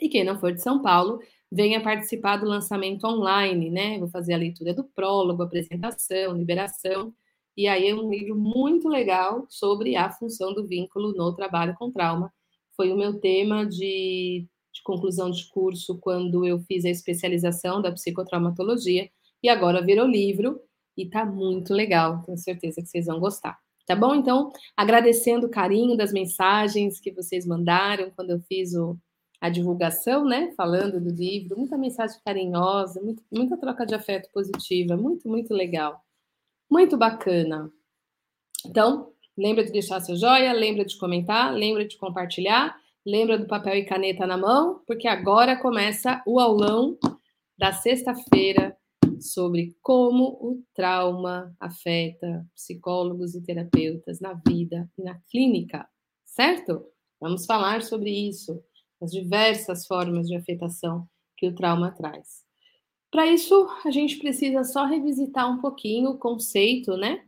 E 0.00 0.08
quem 0.08 0.24
não 0.24 0.38
for 0.38 0.52
de 0.52 0.60
São 0.60 0.82
Paulo, 0.82 1.20
venha 1.50 1.82
participar 1.82 2.36
do 2.36 2.46
lançamento 2.46 3.06
online, 3.06 3.70
né? 3.70 3.98
Vou 3.98 4.08
fazer 4.08 4.34
a 4.34 4.38
leitura 4.38 4.74
do 4.74 4.84
prólogo, 4.84 5.42
apresentação, 5.42 6.36
liberação. 6.36 7.14
E 7.56 7.68
aí 7.68 7.88
é 7.88 7.94
um 7.94 8.10
livro 8.10 8.34
muito 8.34 8.88
legal 8.88 9.46
sobre 9.48 9.96
a 9.96 10.10
função 10.10 10.54
do 10.54 10.66
vínculo 10.66 11.12
no 11.12 11.34
trabalho 11.34 11.74
com 11.78 11.90
trauma. 11.90 12.32
Foi 12.76 12.90
o 12.92 12.96
meu 12.96 13.20
tema 13.20 13.66
de, 13.66 14.46
de 14.72 14.82
conclusão 14.82 15.30
de 15.30 15.48
curso 15.50 15.98
quando 16.00 16.46
eu 16.46 16.60
fiz 16.60 16.84
a 16.84 16.90
especialização 16.90 17.82
da 17.82 17.92
psicotraumatologia. 17.92 19.10
E 19.42 19.48
agora 19.48 19.84
virou 19.84 20.06
livro 20.06 20.60
e 20.96 21.08
tá 21.08 21.26
muito 21.26 21.74
legal. 21.74 22.22
Tenho 22.22 22.38
certeza 22.38 22.80
que 22.80 22.88
vocês 22.88 23.06
vão 23.06 23.20
gostar. 23.20 23.58
Tá 23.86 23.96
bom? 23.96 24.14
Então, 24.14 24.50
agradecendo 24.76 25.46
o 25.46 25.50
carinho 25.50 25.96
das 25.96 26.12
mensagens 26.12 27.00
que 27.00 27.12
vocês 27.12 27.44
mandaram 27.44 28.10
quando 28.14 28.30
eu 28.30 28.40
fiz 28.40 28.74
o, 28.74 28.96
a 29.40 29.50
divulgação, 29.50 30.24
né? 30.24 30.52
Falando 30.56 31.00
do 31.00 31.10
livro, 31.10 31.58
muita 31.58 31.76
mensagem 31.76 32.16
carinhosa, 32.24 33.02
muito, 33.02 33.22
muita 33.30 33.56
troca 33.56 33.84
de 33.84 33.94
afeto 33.94 34.30
positiva, 34.32 34.96
muito, 34.96 35.28
muito 35.28 35.52
legal. 35.52 36.00
Muito 36.72 36.96
bacana. 36.96 37.70
Então, 38.64 39.12
lembra 39.36 39.62
de 39.62 39.70
deixar 39.70 40.00
seu 40.00 40.16
joia, 40.16 40.54
lembra 40.54 40.86
de 40.86 40.96
comentar, 40.96 41.52
lembra 41.52 41.86
de 41.86 41.98
compartilhar, 41.98 42.74
lembra 43.04 43.36
do 43.36 43.46
papel 43.46 43.74
e 43.74 43.84
caneta 43.84 44.26
na 44.26 44.38
mão, 44.38 44.80
porque 44.86 45.06
agora 45.06 45.54
começa 45.60 46.22
o 46.26 46.40
aulão 46.40 46.96
da 47.58 47.74
sexta-feira 47.74 48.74
sobre 49.20 49.76
como 49.82 50.28
o 50.40 50.64
trauma 50.74 51.54
afeta 51.60 52.42
psicólogos 52.54 53.34
e 53.34 53.42
terapeutas 53.42 54.18
na 54.18 54.32
vida 54.32 54.90
e 54.96 55.02
na 55.02 55.20
clínica, 55.30 55.86
certo? 56.24 56.86
Vamos 57.20 57.44
falar 57.44 57.82
sobre 57.82 58.08
isso 58.08 58.64
as 58.98 59.10
diversas 59.10 59.86
formas 59.86 60.26
de 60.26 60.36
afetação 60.36 61.06
que 61.36 61.46
o 61.46 61.54
trauma 61.54 61.90
traz. 61.90 62.50
Para 63.12 63.26
isso, 63.26 63.68
a 63.84 63.90
gente 63.90 64.16
precisa 64.16 64.64
só 64.64 64.86
revisitar 64.86 65.46
um 65.48 65.60
pouquinho 65.60 66.12
o 66.12 66.18
conceito, 66.18 66.96
né? 66.96 67.22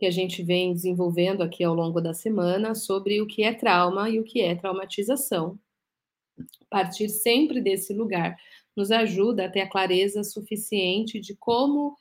Que 0.00 0.04
a 0.04 0.10
gente 0.10 0.42
vem 0.42 0.74
desenvolvendo 0.74 1.44
aqui 1.44 1.62
ao 1.62 1.72
longo 1.72 2.00
da 2.00 2.12
semana 2.12 2.74
sobre 2.74 3.22
o 3.22 3.26
que 3.26 3.44
é 3.44 3.54
trauma 3.54 4.10
e 4.10 4.18
o 4.18 4.24
que 4.24 4.40
é 4.40 4.56
traumatização. 4.56 5.56
Partir 6.68 7.08
sempre 7.08 7.60
desse 7.60 7.94
lugar 7.94 8.36
nos 8.76 8.90
ajuda 8.90 9.46
a 9.46 9.48
ter 9.48 9.60
a 9.60 9.70
clareza 9.70 10.24
suficiente 10.24 11.20
de 11.20 11.36
como 11.36 11.96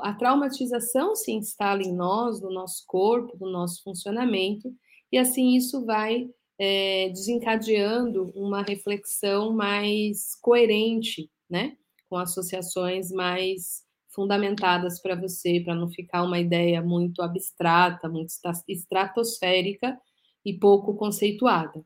a 0.00 0.12
traumatização 0.12 1.14
se 1.14 1.30
instala 1.30 1.80
em 1.82 1.94
nós, 1.94 2.40
no 2.40 2.50
nosso 2.50 2.84
corpo, 2.88 3.38
no 3.38 3.52
nosso 3.52 3.84
funcionamento, 3.84 4.74
e 5.12 5.16
assim 5.16 5.54
isso 5.54 5.86
vai 5.86 6.28
é, 6.58 7.08
desencadeando 7.10 8.32
uma 8.34 8.62
reflexão 8.62 9.52
mais 9.52 10.34
coerente, 10.42 11.30
né? 11.48 11.76
Com 12.08 12.16
associações 12.16 13.10
mais 13.10 13.84
fundamentadas 14.08 15.00
para 15.00 15.14
você, 15.14 15.60
para 15.60 15.74
não 15.74 15.88
ficar 15.88 16.22
uma 16.22 16.38
ideia 16.38 16.82
muito 16.82 17.22
abstrata, 17.22 18.08
muito 18.08 18.30
estratosférica 18.66 20.00
e 20.44 20.52
pouco 20.52 20.94
conceituada. 20.94 21.84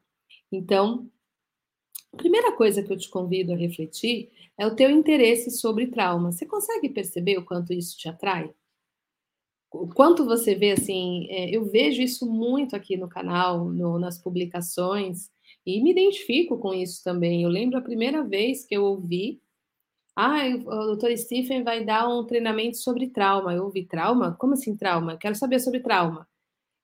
Então, 0.51 1.11
a 2.13 2.17
primeira 2.17 2.57
coisa 2.57 2.83
que 2.83 2.93
eu 2.93 2.97
te 2.97 3.09
convido 3.09 3.53
a 3.53 3.57
refletir 3.57 4.31
é 4.57 4.67
o 4.67 4.75
teu 4.75 4.91
interesse 4.91 5.51
sobre 5.51 5.89
trauma. 5.89 6.31
Você 6.31 6.47
consegue 6.47 6.89
perceber 6.89 7.39
o 7.39 7.45
quanto 7.45 7.73
isso 7.73 7.97
te 7.97 8.09
atrai? 8.09 8.53
o 9.73 9.89
quanto 9.89 10.25
você 10.25 10.55
vê 10.55 10.73
assim, 10.73 11.27
é, 11.31 11.49
eu 11.51 11.65
vejo 11.65 12.03
isso 12.03 12.31
muito 12.31 12.77
aqui 12.77 12.97
no 12.97 13.09
canal, 13.09 13.65
no, 13.65 13.99
nas 13.99 14.19
publicações, 14.19 15.31
e 15.65 15.83
me 15.83 15.91
identifico 15.91 16.59
com 16.59 16.75
isso 16.75 17.03
também. 17.03 17.43
Eu 17.43 17.49
lembro 17.49 17.79
a 17.79 17.83
primeira 17.83 18.23
vez 18.23 18.65
que 18.65 18.77
eu 18.77 18.85
ouvi, 18.85 19.41
ah, 20.17 20.47
o 20.47 20.87
doutor 20.87 21.17
Stephen 21.17 21.63
vai 21.63 21.85
dar 21.85 22.09
um 22.09 22.25
treinamento 22.25 22.77
sobre 22.77 23.09
trauma. 23.09 23.55
Eu 23.55 23.65
ouvi 23.65 23.87
trauma? 23.87 24.37
Como 24.39 24.55
assim 24.55 24.77
trauma? 24.77 25.17
Quero 25.17 25.35
saber 25.35 25.59
sobre 25.61 25.81
trauma. 25.81 26.29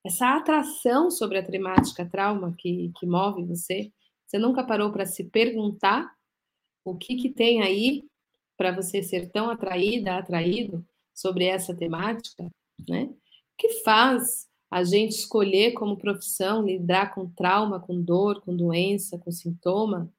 Essa 0.04 0.36
atração 0.36 1.10
sobre 1.10 1.38
a 1.38 1.44
temática 1.44 2.08
trauma 2.08 2.54
que, 2.56 2.92
que 2.98 3.06
move 3.06 3.44
você, 3.44 3.92
você 4.26 4.38
nunca 4.38 4.64
parou 4.64 4.92
para 4.92 5.04
se 5.04 5.24
perguntar 5.24 6.10
o 6.84 6.96
que, 6.96 7.16
que 7.16 7.28
tem 7.28 7.62
aí 7.62 8.04
para 8.56 8.72
você 8.72 9.02
ser 9.02 9.30
tão 9.30 9.50
atraída, 9.50 10.16
atraído 10.16 10.84
sobre 11.14 11.44
essa 11.44 11.76
temática? 11.76 12.48
né? 12.86 13.10
Que 13.56 13.82
faz 13.82 14.46
a 14.70 14.84
gente 14.84 15.12
escolher 15.12 15.72
como 15.72 15.96
profissão 15.96 16.64
lidar 16.64 17.14
com 17.14 17.28
trauma, 17.30 17.80
com 17.80 18.00
dor, 18.00 18.40
com 18.42 18.54
doença, 18.54 19.18
com 19.18 19.30
sintoma? 19.30 20.12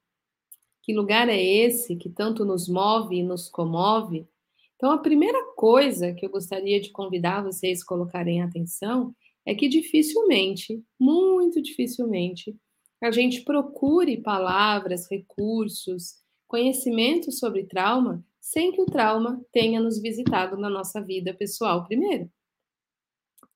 Que 0.89 0.93
lugar 0.95 1.29
é 1.29 1.39
esse 1.39 1.95
que 1.95 2.09
tanto 2.09 2.43
nos 2.43 2.67
move 2.67 3.17
e 3.17 3.21
nos 3.21 3.47
comove? 3.47 4.27
Então, 4.75 4.89
a 4.89 4.97
primeira 4.97 5.53
coisa 5.55 6.15
que 6.15 6.25
eu 6.25 6.31
gostaria 6.31 6.81
de 6.81 6.89
convidar 6.89 7.43
vocês 7.43 7.83
a 7.83 7.85
colocarem 7.85 8.41
atenção 8.41 9.13
é 9.45 9.53
que 9.53 9.69
dificilmente, 9.69 10.83
muito 10.99 11.61
dificilmente, 11.61 12.57
a 13.03 13.11
gente 13.11 13.43
procure 13.43 14.17
palavras, 14.17 15.07
recursos, 15.07 16.15
conhecimento 16.47 17.31
sobre 17.31 17.67
trauma 17.67 18.25
sem 18.41 18.71
que 18.71 18.81
o 18.81 18.87
trauma 18.87 19.45
tenha 19.51 19.79
nos 19.79 20.01
visitado 20.01 20.57
na 20.57 20.71
nossa 20.71 20.99
vida 20.99 21.35
pessoal 21.35 21.85
primeiro 21.85 22.31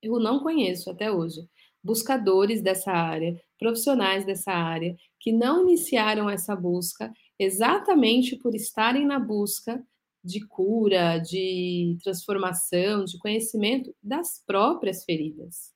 eu 0.03 0.19
não 0.19 0.39
conheço 0.39 0.91
até 0.91 1.11
hoje 1.11 1.49
buscadores 1.83 2.61
dessa 2.61 2.91
área, 2.91 3.41
profissionais 3.59 4.25
dessa 4.25 4.53
área, 4.53 4.95
que 5.19 5.33
não 5.33 5.67
iniciaram 5.67 6.29
essa 6.29 6.55
busca 6.55 7.11
exatamente 7.39 8.35
por 8.35 8.55
estarem 8.55 9.05
na 9.05 9.19
busca 9.19 9.85
de 10.23 10.45
cura, 10.45 11.17
de 11.17 11.97
transformação, 12.03 13.03
de 13.03 13.17
conhecimento 13.17 13.93
das 14.01 14.41
próprias 14.45 15.03
feridas, 15.03 15.73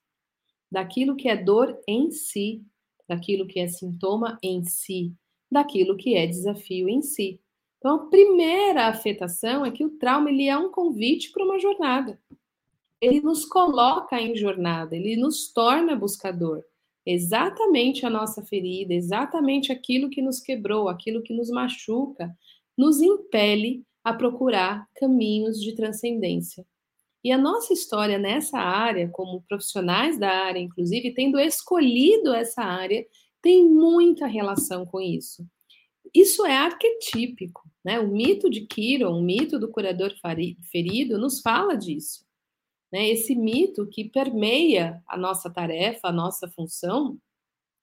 daquilo 0.72 1.16
que 1.16 1.28
é 1.28 1.36
dor 1.36 1.78
em 1.88 2.12
si, 2.12 2.64
daquilo 3.08 3.48
que 3.48 3.60
é 3.60 3.68
sintoma 3.68 4.38
em 4.42 4.64
si, 4.64 5.14
daquilo 5.52 5.98
que 5.98 6.16
é 6.16 6.26
desafio 6.26 6.88
em 6.88 7.02
si. 7.02 7.42
Então, 7.78 7.96
a 7.96 8.06
primeira 8.08 8.88
afetação 8.88 9.66
é 9.66 9.72
que 9.72 9.86
o 9.86 9.98
trauma 9.98 10.30
ele 10.30 10.48
é 10.48 10.58
um 10.58 10.72
convite 10.72 11.32
para 11.32 11.44
uma 11.44 11.60
jornada 11.60 12.20
ele 13.00 13.22
nos 13.22 13.46
coloca 13.46 14.20
em 14.20 14.36
jornada, 14.36 14.96
ele 14.96 15.16
nos 15.16 15.52
torna 15.52 15.96
buscador. 15.96 16.64
Exatamente 17.10 18.06
a 18.06 18.10
nossa 18.10 18.44
ferida, 18.44 18.94
exatamente 18.94 19.72
aquilo 19.72 20.10
que 20.10 20.22
nos 20.22 20.42
quebrou, 20.42 20.90
aquilo 20.90 21.24
que 21.24 21.34
nos 21.34 21.50
machuca, 21.50 22.36
nos 22.78 23.00
impele 23.00 23.86
a 24.04 24.14
procurar 24.14 24.86
caminhos 24.94 25.62
de 25.62 25.74
transcendência. 25.74 26.66
E 27.24 27.32
a 27.32 27.38
nossa 27.38 27.72
história 27.72 28.18
nessa 28.18 28.60
área, 28.60 29.08
como 29.08 29.42
profissionais 29.48 30.20
da 30.20 30.30
área, 30.30 30.60
inclusive, 30.60 31.14
tendo 31.14 31.40
escolhido 31.40 32.34
essa 32.34 32.62
área, 32.62 33.06
tem 33.42 33.64
muita 33.64 34.28
relação 34.28 34.86
com 34.86 35.00
isso. 35.00 35.48
Isso 36.14 36.46
é 36.46 36.58
arquetípico, 36.58 37.62
né? 37.86 38.02
O 38.02 38.10
mito 38.10 38.50
de 38.50 38.68
Kiron, 38.68 39.18
o 39.18 39.22
mito 39.22 39.58
do 39.58 39.72
curador 39.72 40.14
ferido, 40.70 41.18
nos 41.18 41.40
fala 41.40 41.78
disso 41.78 42.27
né, 42.92 43.08
esse 43.08 43.36
mito 43.36 43.88
que 43.88 44.06
permeia 44.06 45.02
a 45.08 45.18
nossa 45.18 45.50
tarefa, 45.50 46.08
a 46.08 46.12
nossa 46.12 46.48
função, 46.50 47.18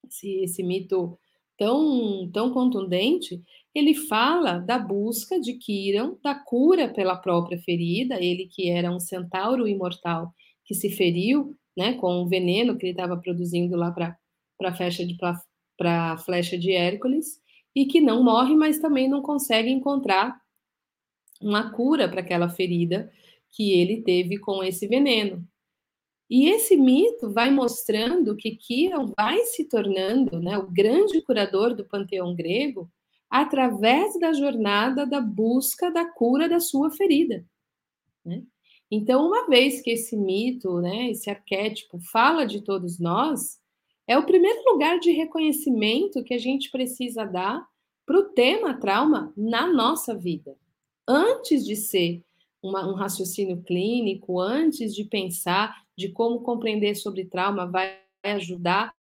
esse, 0.08 0.42
esse 0.42 0.62
mito 0.62 1.18
tão, 1.56 2.30
tão 2.32 2.52
contundente, 2.52 3.42
ele 3.74 3.94
fala 3.94 4.58
da 4.58 4.78
busca 4.78 5.40
de 5.40 5.54
Kiran, 5.54 6.16
da 6.22 6.34
cura 6.34 6.88
pela 6.88 7.16
própria 7.16 7.58
ferida, 7.58 8.22
ele 8.22 8.46
que 8.46 8.70
era 8.70 8.90
um 8.90 9.00
centauro 9.00 9.66
imortal 9.66 10.32
que 10.64 10.74
se 10.74 10.90
feriu 10.90 11.56
né, 11.76 11.94
com 11.94 12.22
o 12.22 12.28
veneno 12.28 12.76
que 12.76 12.86
ele 12.86 12.92
estava 12.92 13.16
produzindo 13.16 13.76
lá 13.76 13.90
para 13.90 14.16
a 16.12 16.18
flecha 16.18 16.56
de 16.56 16.72
Hércules 16.72 17.40
e 17.74 17.84
que 17.84 18.00
não 18.00 18.22
morre, 18.22 18.54
mas 18.54 18.78
também 18.78 19.08
não 19.08 19.20
consegue 19.20 19.70
encontrar 19.70 20.40
uma 21.42 21.72
cura 21.72 22.08
para 22.08 22.20
aquela 22.20 22.48
ferida 22.48 23.10
que 23.54 23.72
ele 23.72 24.02
teve 24.02 24.38
com 24.38 24.62
esse 24.62 24.86
veneno. 24.86 25.46
E 26.28 26.48
esse 26.48 26.76
mito 26.76 27.30
vai 27.32 27.50
mostrando 27.50 28.36
que 28.36 28.56
Kiron 28.56 29.12
vai 29.16 29.38
se 29.44 29.68
tornando 29.68 30.40
né, 30.40 30.58
o 30.58 30.70
grande 30.70 31.20
curador 31.22 31.74
do 31.74 31.84
panteão 31.84 32.34
grego 32.34 32.90
através 33.30 34.18
da 34.18 34.32
jornada 34.32 35.06
da 35.06 35.20
busca 35.20 35.90
da 35.90 36.04
cura 36.04 36.48
da 36.48 36.60
sua 36.60 36.90
ferida. 36.90 37.44
Né? 38.24 38.42
Então, 38.90 39.26
uma 39.26 39.46
vez 39.48 39.80
que 39.80 39.90
esse 39.90 40.16
mito, 40.16 40.80
né, 40.80 41.10
esse 41.10 41.28
arquétipo 41.28 41.98
fala 42.12 42.46
de 42.46 42.62
todos 42.62 42.98
nós, 42.98 43.58
é 44.06 44.18
o 44.18 44.26
primeiro 44.26 44.62
lugar 44.70 44.98
de 44.98 45.10
reconhecimento 45.10 46.22
que 46.22 46.34
a 46.34 46.38
gente 46.38 46.70
precisa 46.70 47.24
dar 47.24 47.66
para 48.06 48.18
o 48.18 48.24
tema 48.24 48.74
trauma 48.78 49.32
na 49.36 49.66
nossa 49.66 50.14
vida. 50.14 50.56
Antes 51.08 51.64
de 51.64 51.76
ser 51.76 52.22
uma, 52.64 52.88
um 52.88 52.94
raciocínio 52.94 53.62
clínico, 53.62 54.40
antes 54.40 54.94
de 54.94 55.04
pensar 55.04 55.84
de 55.96 56.08
como 56.08 56.40
compreender 56.40 56.94
sobre 56.94 57.26
trauma 57.26 57.70
vai 57.70 57.98
ajudar 58.22 58.94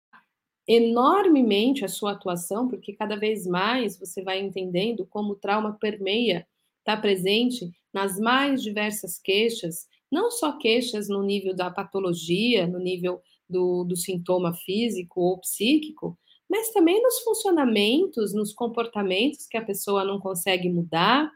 enormemente 0.66 1.84
a 1.84 1.88
sua 1.88 2.12
atuação, 2.12 2.68
porque 2.68 2.92
cada 2.92 3.16
vez 3.16 3.46
mais 3.46 3.96
você 3.96 4.20
vai 4.20 4.40
entendendo 4.40 5.06
como 5.06 5.32
o 5.32 5.36
trauma 5.36 5.76
permeia, 5.80 6.46
está 6.80 6.96
presente 6.96 7.70
nas 7.94 8.18
mais 8.18 8.60
diversas 8.62 9.18
queixas, 9.18 9.86
não 10.10 10.30
só 10.30 10.58
queixas 10.58 11.08
no 11.08 11.22
nível 11.22 11.54
da 11.54 11.70
patologia, 11.70 12.66
no 12.66 12.80
nível 12.80 13.22
do, 13.48 13.84
do 13.84 13.96
sintoma 13.96 14.52
físico 14.52 15.20
ou 15.20 15.38
psíquico, 15.38 16.18
mas 16.50 16.72
também 16.72 17.00
nos 17.00 17.20
funcionamentos, 17.20 18.34
nos 18.34 18.52
comportamentos 18.52 19.46
que 19.46 19.56
a 19.56 19.64
pessoa 19.64 20.04
não 20.04 20.18
consegue 20.18 20.68
mudar, 20.68 21.30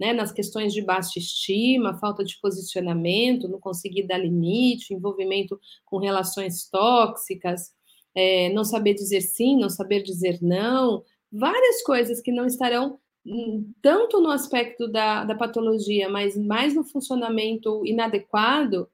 né, 0.00 0.14
nas 0.14 0.32
questões 0.32 0.72
de 0.72 0.80
baixa 0.80 1.18
estima, 1.18 1.98
falta 1.98 2.24
de 2.24 2.40
posicionamento, 2.40 3.46
não 3.46 3.60
conseguir 3.60 4.04
dar 4.04 4.16
limite, 4.16 4.94
envolvimento 4.94 5.60
com 5.84 5.98
relações 5.98 6.66
tóxicas, 6.70 7.70
é, 8.14 8.48
não 8.48 8.64
saber 8.64 8.94
dizer 8.94 9.20
sim, 9.20 9.58
não 9.58 9.68
saber 9.68 10.02
dizer 10.02 10.38
não, 10.40 11.04
várias 11.30 11.82
coisas 11.82 12.22
que 12.22 12.32
não 12.32 12.46
estarão 12.46 12.98
hum, 13.26 13.70
tanto 13.82 14.20
no 14.22 14.30
aspecto 14.30 14.88
da, 14.88 15.24
da 15.24 15.34
patologia, 15.34 16.08
mas 16.08 16.34
mais 16.34 16.74
no 16.74 16.82
funcionamento 16.82 17.84
inadequado, 17.84 18.88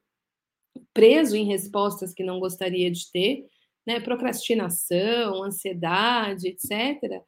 preso 0.92 1.36
em 1.36 1.46
respostas 1.46 2.12
que 2.12 2.24
não 2.24 2.40
gostaria 2.40 2.90
de 2.90 3.10
ter, 3.12 3.46
né, 3.86 4.00
procrastinação, 4.00 5.44
ansiedade, 5.44 6.48
etc. 6.48 7.22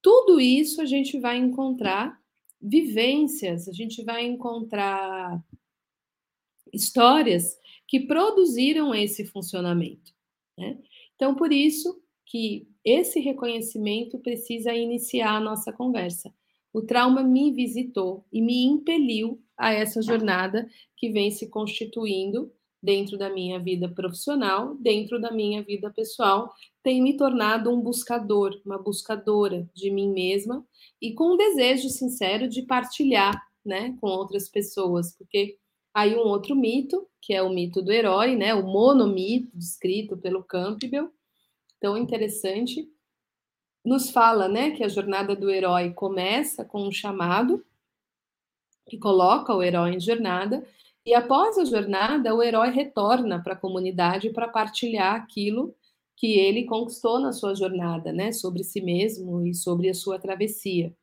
Tudo 0.00 0.40
isso 0.40 0.80
a 0.80 0.86
gente 0.86 1.20
vai 1.20 1.36
encontrar 1.36 2.18
vivências, 2.64 3.68
a 3.68 3.72
gente 3.72 4.02
vai 4.02 4.24
encontrar 4.24 5.44
histórias 6.72 7.58
que 7.86 8.00
produziram 8.00 8.94
esse 8.94 9.26
funcionamento. 9.26 10.12
Né? 10.56 10.78
Então, 11.14 11.34
por 11.34 11.52
isso 11.52 12.02
que 12.24 12.66
esse 12.82 13.20
reconhecimento 13.20 14.18
precisa 14.18 14.74
iniciar 14.74 15.36
a 15.36 15.40
nossa 15.40 15.72
conversa. 15.72 16.34
O 16.72 16.80
trauma 16.80 17.22
me 17.22 17.52
visitou 17.52 18.24
e 18.32 18.40
me 18.40 18.64
impeliu 18.64 19.40
a 19.56 19.72
essa 19.72 20.02
jornada 20.02 20.68
que 20.96 21.10
vem 21.10 21.30
se 21.30 21.48
constituindo 21.48 22.50
dentro 22.84 23.16
da 23.16 23.30
minha 23.30 23.58
vida 23.58 23.88
profissional, 23.88 24.76
dentro 24.76 25.18
da 25.18 25.30
minha 25.30 25.62
vida 25.62 25.90
pessoal, 25.90 26.52
tem 26.82 27.02
me 27.02 27.16
tornado 27.16 27.70
um 27.70 27.80
buscador, 27.80 28.60
uma 28.64 28.76
buscadora 28.76 29.66
de 29.72 29.90
mim 29.90 30.12
mesma 30.12 30.62
e 31.00 31.14
com 31.14 31.32
um 31.32 31.36
desejo 31.36 31.88
sincero 31.88 32.46
de 32.46 32.60
partilhar, 32.60 33.42
né, 33.64 33.96
com 33.98 34.08
outras 34.08 34.50
pessoas, 34.50 35.16
porque 35.16 35.56
aí 35.94 36.14
um 36.14 36.26
outro 36.26 36.54
mito, 36.54 37.08
que 37.22 37.32
é 37.32 37.42
o 37.42 37.48
mito 37.48 37.80
do 37.80 37.90
herói, 37.90 38.36
né, 38.36 38.54
o 38.54 38.62
monomito 38.62 39.48
descrito 39.54 40.18
pelo 40.18 40.44
Campbell, 40.44 41.10
tão 41.80 41.96
interessante, 41.96 42.86
nos 43.82 44.10
fala, 44.10 44.46
né, 44.46 44.72
que 44.72 44.84
a 44.84 44.88
jornada 44.88 45.34
do 45.34 45.50
herói 45.50 45.90
começa 45.94 46.66
com 46.66 46.86
um 46.86 46.92
chamado 46.92 47.64
que 48.86 48.98
coloca 48.98 49.54
o 49.54 49.62
herói 49.62 49.94
em 49.94 50.00
jornada 50.00 50.62
e 51.06 51.14
após 51.14 51.58
a 51.58 51.64
jornada, 51.64 52.34
o 52.34 52.42
herói 52.42 52.70
retorna 52.70 53.42
para 53.42 53.54
a 53.54 53.58
comunidade 53.58 54.30
para 54.30 54.48
partilhar 54.48 55.14
aquilo 55.14 55.74
que 56.16 56.38
ele 56.38 56.64
conquistou 56.64 57.18
na 57.18 57.32
sua 57.32 57.54
jornada, 57.54 58.12
né, 58.12 58.32
sobre 58.32 58.64
si 58.64 58.80
mesmo 58.80 59.46
e 59.46 59.54
sobre 59.54 59.88
a 59.90 59.94
sua 59.94 60.18
travessia. 60.18 60.94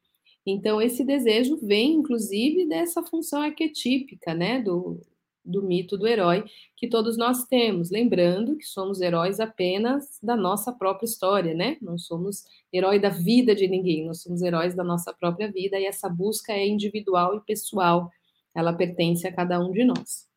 Então, 0.45 0.81
esse 0.81 1.03
desejo 1.03 1.57
vem, 1.57 1.93
inclusive, 1.93 2.67
dessa 2.67 3.03
função 3.03 3.41
arquetípica, 3.41 4.33
né, 4.33 4.59
do, 4.61 4.99
do 5.43 5.61
mito 5.61 5.97
do 5.97 6.07
herói 6.07 6.43
que 6.75 6.87
todos 6.87 7.17
nós 7.17 7.45
temos, 7.45 7.91
lembrando 7.91 8.57
que 8.57 8.65
somos 8.65 9.01
heróis 9.01 9.39
apenas 9.39 10.19
da 10.21 10.35
nossa 10.35 10.71
própria 10.71 11.05
história, 11.05 11.53
né? 11.53 11.77
Não 11.81 11.97
somos 11.97 12.43
herói 12.73 12.99
da 12.99 13.09
vida 13.09 13.53
de 13.53 13.67
ninguém, 13.67 14.05
nós 14.05 14.21
somos 14.21 14.41
heróis 14.41 14.75
da 14.75 14.83
nossa 14.83 15.13
própria 15.13 15.51
vida 15.51 15.79
e 15.79 15.85
essa 15.85 16.09
busca 16.09 16.53
é 16.53 16.67
individual 16.67 17.35
e 17.35 17.41
pessoal 17.41 18.09
ela 18.55 18.73
pertence 18.73 19.27
a 19.27 19.33
cada 19.33 19.59
um 19.59 19.71
de 19.71 19.83
nós. 19.83 20.29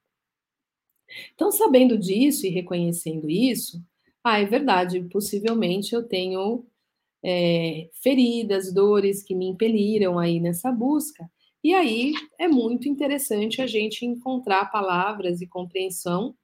Então, 1.35 1.50
sabendo 1.50 1.98
disso 1.98 2.46
e 2.46 2.50
reconhecendo 2.50 3.29
isso, 3.29 3.83
ah, 4.22 4.40
é 4.40 4.44
verdade, 4.44 5.03
possivelmente 5.11 5.94
eu 5.94 6.03
tenho 6.03 6.66
é, 7.22 7.90
feridas, 8.03 8.72
dores 8.72 9.22
que 9.22 9.35
me 9.35 9.46
impeliram 9.46 10.18
aí 10.18 10.40
nessa 10.40 10.72
busca. 10.72 11.29
E 11.62 11.72
aí 11.72 12.12
é 12.38 12.46
muito 12.46 12.88
interessante 12.88 13.62
a 13.62 13.66
gente 13.66 14.05
encontrar 14.05 14.70
palavras 14.70 15.40
e 15.40 15.46
compreensão 15.46 16.35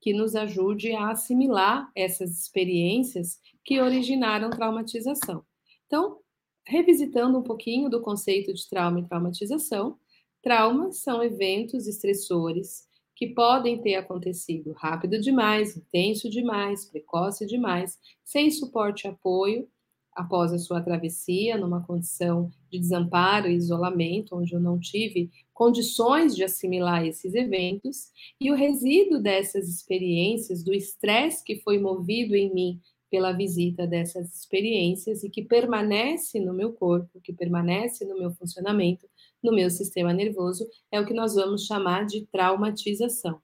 que 0.00 0.12
nos 0.12 0.36
ajude 0.36 0.92
a 0.92 1.10
assimilar 1.10 1.90
essas 1.94 2.30
experiências 2.40 3.38
que 3.64 3.80
originaram 3.80 4.50
traumatização. 4.50 5.44
Então, 5.86 6.18
revisitando 6.64 7.38
um 7.38 7.42
pouquinho 7.42 7.90
do 7.90 8.00
conceito 8.00 8.54
de 8.54 8.68
trauma 8.68 9.00
e 9.00 9.04
traumatização, 9.04 9.98
Traumas 10.42 10.98
são 10.98 11.22
eventos 11.22 11.86
estressores 11.86 12.86
que 13.14 13.26
podem 13.26 13.80
ter 13.80 13.96
acontecido 13.96 14.72
rápido 14.72 15.20
demais, 15.20 15.76
intenso 15.76 16.30
demais, 16.30 16.84
precoce 16.84 17.44
demais, 17.44 17.98
sem 18.24 18.50
suporte 18.50 19.06
e 19.06 19.10
apoio 19.10 19.68
após 20.12 20.52
a 20.52 20.58
sua 20.58 20.80
travessia, 20.80 21.56
numa 21.56 21.84
condição 21.84 22.50
de 22.70 22.78
desamparo 22.78 23.48
e 23.48 23.54
isolamento, 23.54 24.36
onde 24.36 24.52
eu 24.52 24.60
não 24.60 24.78
tive 24.78 25.30
condições 25.54 26.34
de 26.34 26.44
assimilar 26.44 27.04
esses 27.04 27.34
eventos, 27.34 28.10
e 28.40 28.50
o 28.50 28.54
resíduo 28.54 29.20
dessas 29.20 29.68
experiências, 29.68 30.62
do 30.62 30.72
estresse 30.72 31.44
que 31.44 31.60
foi 31.60 31.78
movido 31.78 32.34
em 32.34 32.52
mim 32.52 32.80
pela 33.10 33.32
visita 33.32 33.86
dessas 33.86 34.34
experiências 34.34 35.24
e 35.24 35.30
que 35.30 35.42
permanece 35.42 36.38
no 36.38 36.52
meu 36.52 36.72
corpo, 36.72 37.20
que 37.20 37.32
permanece 37.32 38.04
no 38.04 38.18
meu 38.18 38.30
funcionamento, 38.32 39.08
no 39.42 39.52
meu 39.52 39.70
sistema 39.70 40.12
nervoso, 40.12 40.66
é 40.90 41.00
o 41.00 41.06
que 41.06 41.14
nós 41.14 41.34
vamos 41.34 41.64
chamar 41.64 42.06
de 42.06 42.26
traumatização. 42.26 43.40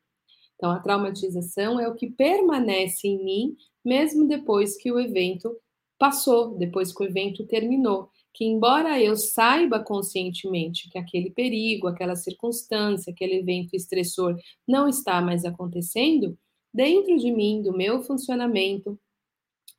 Então, 0.57 0.71
a 0.71 0.81
traumatização 0.81 1.81
é 1.81 1.89
o 1.89 1.95
que 1.95 2.11
permanece 2.11 3.07
em 3.09 3.25
mim, 3.25 3.57
mesmo 3.85 4.27
depois 4.27 4.77
que 4.77 4.91
o 4.91 4.99
evento 4.99 5.55
passou, 5.99 6.57
depois 6.57 6.93
que 6.93 7.03
o 7.03 7.07
evento 7.07 7.47
terminou. 7.47 8.09
Que, 8.33 8.45
embora 8.45 9.01
eu 9.01 9.17
saiba 9.17 9.79
conscientemente 9.79 10.89
que 10.91 10.99
aquele 10.99 11.31
perigo, 11.31 11.87
aquela 11.87 12.17
circunstância, 12.17 13.13
aquele 13.13 13.37
evento 13.37 13.75
estressor 13.75 14.37
não 14.67 14.89
está 14.89 15.21
mais 15.21 15.45
acontecendo, 15.45 16.37
dentro 16.73 17.17
de 17.17 17.31
mim, 17.31 17.63
do 17.63 17.73
meu 17.73 18.03
funcionamento, 18.03 18.99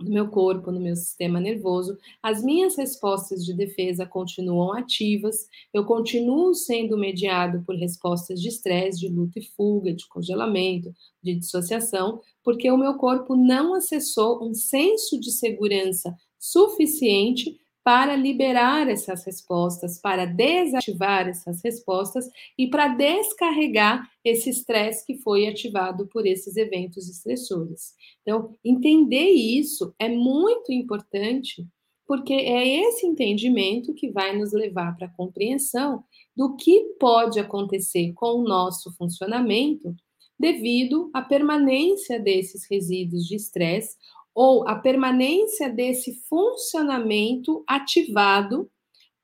no 0.02 0.10
meu 0.10 0.28
corpo, 0.28 0.72
no 0.72 0.80
meu 0.80 0.96
sistema 0.96 1.40
nervoso, 1.40 1.98
as 2.22 2.44
minhas 2.44 2.76
respostas 2.76 3.46
de 3.46 3.54
defesa 3.54 4.06
continuam 4.06 4.74
ativas, 4.74 5.48
eu 5.74 5.86
continuo 5.86 6.54
sendo 6.54 6.98
mediado 6.98 7.64
por 7.66 7.76
respostas 7.76 8.42
de 8.42 8.50
estresse, 8.50 9.00
de 9.00 9.08
luta 9.08 9.40
e 9.40 9.44
fuga, 9.44 9.94
de 9.94 10.08
congelamento, 10.08 10.94
de 11.24 11.36
dissociação, 11.36 12.22
porque 12.44 12.70
o 12.70 12.78
meu 12.78 12.96
corpo 12.96 13.36
não 13.36 13.74
acessou 13.74 14.44
um 14.44 14.54
senso 14.54 15.20
de 15.20 15.32
segurança 15.32 16.16
suficiente 16.38 17.58
para 17.86 18.16
liberar 18.16 18.90
essas 18.90 19.24
respostas, 19.24 20.02
para 20.02 20.26
desativar 20.26 21.28
essas 21.28 21.62
respostas 21.64 22.28
e 22.58 22.68
para 22.68 22.88
descarregar 22.88 24.10
esse 24.24 24.50
estresse 24.50 25.06
que 25.06 25.20
foi 25.20 25.46
ativado 25.46 26.08
por 26.08 26.26
esses 26.26 26.58
eventos 26.58 27.08
estressores. 27.08 27.94
Então, 28.24 28.56
entender 28.66 29.30
isso 29.30 29.94
é 30.00 30.10
muito 30.10 30.74
importante, 30.74 31.64
porque 32.08 32.34
é 32.34 32.88
esse 32.88 33.06
entendimento 33.06 33.94
que 33.94 34.10
vai 34.10 34.36
nos 34.36 34.52
levar 34.52 34.98
para 34.98 35.06
a 35.06 35.14
compreensão 35.14 36.04
do 36.36 36.56
que 36.56 36.96
pode 37.00 37.40
acontecer 37.40 38.14
com 38.14 38.40
o 38.40 38.44
nosso 38.44 38.92
funcionamento 38.96 39.96
devido 40.40 41.12
à 41.14 41.22
permanência 41.22 42.20
desses 42.20 42.68
resíduos 42.70 43.26
de 43.26 43.36
estresse 43.36 43.96
ou 44.36 44.68
a 44.68 44.76
permanência 44.76 45.70
desse 45.70 46.14
funcionamento 46.28 47.64
ativado, 47.66 48.70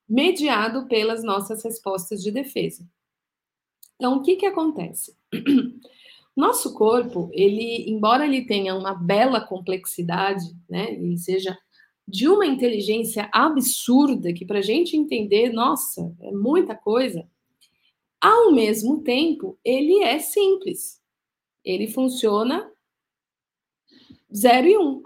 mediado 0.07 0.87
pelas 0.87 1.21
nossas 1.21 1.61
respostas 1.63 2.23
de 2.23 2.31
defesa. 2.31 2.87
Então, 3.95 4.17
o 4.17 4.23
que, 4.23 4.37
que 4.37 4.45
acontece? 4.45 5.15
Nosso 6.35 6.73
corpo, 6.73 7.29
ele, 7.33 7.89
embora 7.89 8.25
ele 8.25 8.45
tenha 8.45 8.73
uma 8.73 8.93
bela 8.93 9.41
complexidade, 9.41 10.55
né, 10.69 10.93
ele 10.93 11.17
seja 11.17 11.57
de 12.07 12.27
uma 12.27 12.45
inteligência 12.45 13.29
absurda 13.33 14.33
que 14.33 14.45
para 14.45 14.59
a 14.59 14.63
gente 14.63 14.95
entender, 14.95 15.51
nossa, 15.51 16.15
é 16.21 16.31
muita 16.31 16.73
coisa. 16.73 17.27
Ao 18.19 18.51
mesmo 18.53 19.03
tempo, 19.03 19.59
ele 19.63 20.03
é 20.03 20.19
simples. 20.19 21.01
Ele 21.63 21.87
funciona 21.87 22.70
0 24.35 24.67
e 24.67 24.77
1. 24.77 24.81
Um. 24.81 25.03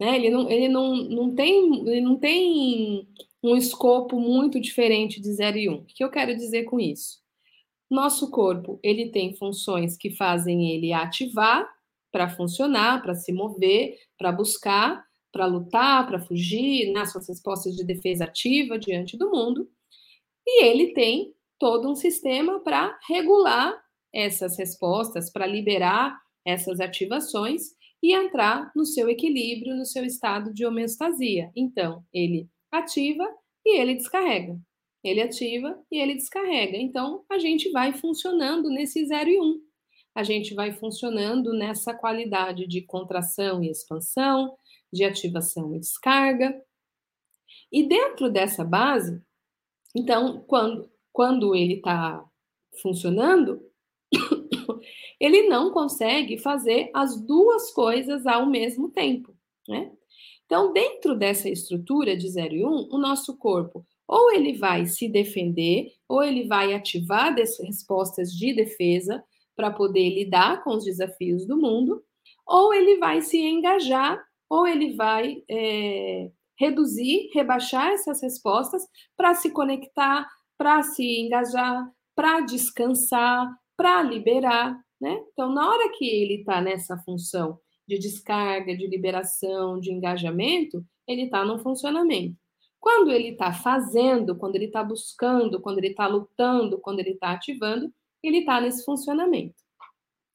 Né? 0.00 0.16
Ele, 0.16 0.30
não, 0.30 0.50
ele, 0.50 0.68
não, 0.68 0.96
não 0.96 1.34
tem, 1.34 1.88
ele 1.88 2.00
não 2.00 2.16
tem 2.16 3.08
um 3.42 3.56
escopo 3.56 4.18
muito 4.18 4.60
diferente 4.60 5.20
de 5.20 5.32
0 5.32 5.58
e 5.58 5.68
1. 5.68 5.72
Um. 5.72 5.76
O 5.76 5.84
que 5.84 6.04
eu 6.04 6.10
quero 6.10 6.34
dizer 6.34 6.64
com 6.64 6.78
isso? 6.78 7.20
Nosso 7.90 8.30
corpo, 8.30 8.80
ele 8.82 9.10
tem 9.10 9.34
funções 9.34 9.96
que 9.96 10.10
fazem 10.10 10.70
ele 10.70 10.92
ativar 10.92 11.68
para 12.10 12.28
funcionar, 12.28 13.02
para 13.02 13.14
se 13.14 13.32
mover, 13.32 13.98
para 14.18 14.32
buscar, 14.32 15.04
para 15.30 15.46
lutar, 15.46 16.06
para 16.06 16.18
fugir, 16.18 16.92
nas 16.92 17.12
suas 17.12 17.28
respostas 17.28 17.74
de 17.74 17.84
defesa 17.84 18.24
ativa 18.24 18.78
diante 18.78 19.16
do 19.16 19.30
mundo. 19.30 19.68
E 20.46 20.64
ele 20.64 20.92
tem 20.92 21.34
todo 21.58 21.88
um 21.88 21.94
sistema 21.94 22.60
para 22.60 22.98
regular 23.08 23.78
essas 24.12 24.58
respostas, 24.58 25.30
para 25.30 25.46
liberar 25.46 26.20
essas 26.44 26.80
ativações 26.80 27.74
e 28.02 28.12
entrar 28.12 28.72
no 28.74 28.84
seu 28.84 29.08
equilíbrio, 29.08 29.76
no 29.76 29.86
seu 29.86 30.04
estado 30.04 30.52
de 30.52 30.66
homeostasia. 30.66 31.50
Então, 31.54 32.04
ele 32.12 32.48
ativa 32.70 33.26
e 33.64 33.78
ele 33.78 33.94
descarrega. 33.94 34.58
Ele 35.04 35.20
ativa 35.20 35.80
e 35.90 35.98
ele 35.98 36.14
descarrega. 36.14 36.76
Então, 36.76 37.24
a 37.30 37.38
gente 37.38 37.70
vai 37.70 37.92
funcionando 37.92 38.68
nesse 38.68 39.04
0 39.04 39.30
e 39.30 39.40
1. 39.40 39.42
Um. 39.42 39.60
A 40.14 40.22
gente 40.22 40.54
vai 40.54 40.72
funcionando 40.72 41.54
nessa 41.54 41.94
qualidade 41.94 42.66
de 42.66 42.82
contração 42.82 43.62
e 43.62 43.70
expansão, 43.70 44.56
de 44.92 45.04
ativação 45.04 45.74
e 45.74 45.80
descarga. 45.80 46.60
E 47.70 47.82
dentro 47.82 48.30
dessa 48.30 48.62
base, 48.62 49.22
então, 49.94 50.42
quando, 50.46 50.90
quando 51.12 51.54
ele 51.54 51.74
está 51.74 52.24
funcionando, 52.80 53.62
ele 55.24 55.48
não 55.48 55.70
consegue 55.70 56.36
fazer 56.36 56.90
as 56.92 57.20
duas 57.20 57.72
coisas 57.72 58.26
ao 58.26 58.46
mesmo 58.46 58.90
tempo, 58.90 59.34
né? 59.68 59.90
Então, 60.44 60.72
dentro 60.72 61.16
dessa 61.16 61.48
estrutura 61.48 62.16
de 62.16 62.28
0 62.28 62.54
e 62.54 62.64
1, 62.64 62.68
um, 62.68 62.88
o 62.92 62.98
nosso 62.98 63.38
corpo 63.38 63.86
ou 64.12 64.30
ele 64.30 64.52
vai 64.58 64.84
se 64.84 65.08
defender, 65.08 65.90
ou 66.06 66.22
ele 66.22 66.46
vai 66.46 66.74
ativar 66.74 67.34
respostas 67.34 68.30
de 68.30 68.52
defesa 68.52 69.24
para 69.56 69.70
poder 69.70 70.10
lidar 70.10 70.62
com 70.62 70.76
os 70.76 70.84
desafios 70.84 71.46
do 71.46 71.56
mundo, 71.56 72.04
ou 72.46 72.74
ele 72.74 72.98
vai 72.98 73.22
se 73.22 73.38
engajar, 73.38 74.22
ou 74.50 74.66
ele 74.66 74.94
vai 74.94 75.42
é, 75.50 76.30
reduzir, 76.58 77.30
rebaixar 77.32 77.92
essas 77.92 78.20
respostas 78.20 78.86
para 79.16 79.34
se 79.34 79.50
conectar, 79.50 80.28
para 80.58 80.82
se 80.82 81.20
engajar, 81.20 81.90
para 82.14 82.40
descansar, 82.40 83.50
para 83.74 84.02
liberar, 84.02 84.78
né? 85.02 85.20
Então, 85.32 85.52
na 85.52 85.68
hora 85.68 85.90
que 85.98 86.08
ele 86.08 86.34
está 86.36 86.60
nessa 86.60 86.96
função 86.98 87.58
de 87.88 87.98
descarga, 87.98 88.76
de 88.76 88.86
liberação, 88.86 89.80
de 89.80 89.92
engajamento, 89.92 90.86
ele 91.08 91.22
está 91.22 91.44
no 91.44 91.58
funcionamento. 91.58 92.36
Quando 92.78 93.10
ele 93.10 93.30
está 93.30 93.52
fazendo, 93.52 94.36
quando 94.36 94.54
ele 94.54 94.66
está 94.66 94.84
buscando, 94.84 95.60
quando 95.60 95.78
ele 95.78 95.88
está 95.88 96.06
lutando, 96.06 96.78
quando 96.78 97.00
ele 97.00 97.10
está 97.10 97.32
ativando, 97.32 97.92
ele 98.22 98.38
está 98.38 98.60
nesse 98.60 98.84
funcionamento. 98.84 99.56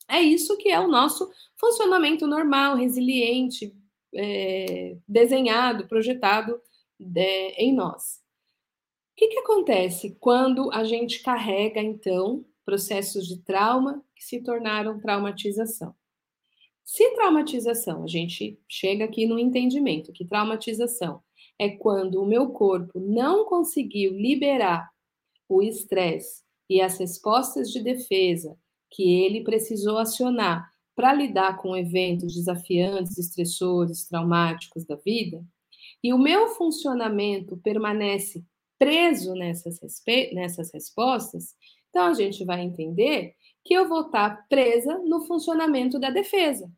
É 0.09 0.19
isso 0.19 0.57
que 0.57 0.69
é 0.69 0.79
o 0.79 0.87
nosso 0.89 1.29
funcionamento 1.57 2.27
normal, 2.27 2.75
resiliente, 2.75 3.73
é, 4.13 4.97
desenhado, 5.07 5.87
projetado 5.87 6.59
é, 7.15 7.63
em 7.63 7.73
nós. 7.73 8.21
O 9.13 9.15
que, 9.15 9.27
que 9.29 9.39
acontece 9.39 10.17
quando 10.19 10.69
a 10.73 10.83
gente 10.83 11.23
carrega, 11.23 11.81
então, 11.81 12.45
processos 12.67 13.25
de 13.25 13.39
trauma 13.39 14.03
que 14.13 14.25
se 14.25 14.41
tornaram 14.43 14.99
traumatização? 14.99 15.95
Se 16.83 17.15
traumatização, 17.15 18.03
a 18.03 18.07
gente 18.07 18.59
chega 18.67 19.05
aqui 19.05 19.25
no 19.25 19.39
entendimento 19.39 20.11
que 20.11 20.25
traumatização 20.25 21.23
é 21.57 21.69
quando 21.69 22.21
o 22.21 22.25
meu 22.25 22.49
corpo 22.49 22.99
não 22.99 23.45
conseguiu 23.45 24.11
liberar 24.11 24.91
o 25.47 25.63
estresse 25.63 26.43
e 26.69 26.81
as 26.81 26.97
respostas 26.97 27.71
de 27.71 27.81
defesa 27.81 28.57
que 28.91 29.23
ele 29.23 29.45
precisou 29.45 29.97
acionar 29.97 30.69
para 30.93 31.13
lidar 31.13 31.57
com 31.61 31.75
eventos 31.75 32.35
desafiantes, 32.35 33.17
estressores, 33.17 34.05
traumáticos 34.09 34.85
da 34.85 34.95
vida, 34.95 35.41
e 36.03 36.11
o 36.11 36.17
meu 36.17 36.49
funcionamento 36.49 37.55
permanece 37.57 38.43
preso 38.77 39.33
nessas, 39.33 39.79
nessas 40.33 40.71
respostas, 40.73 41.55
então 41.97 42.09
a 42.09 42.13
gente 42.13 42.45
vai 42.45 42.61
entender 42.61 43.33
que 43.65 43.73
eu 43.73 43.89
vou 43.89 44.01
estar 44.01 44.47
presa 44.47 44.99
no 44.99 45.25
funcionamento 45.25 45.97
da 45.97 46.11
defesa. 46.11 46.71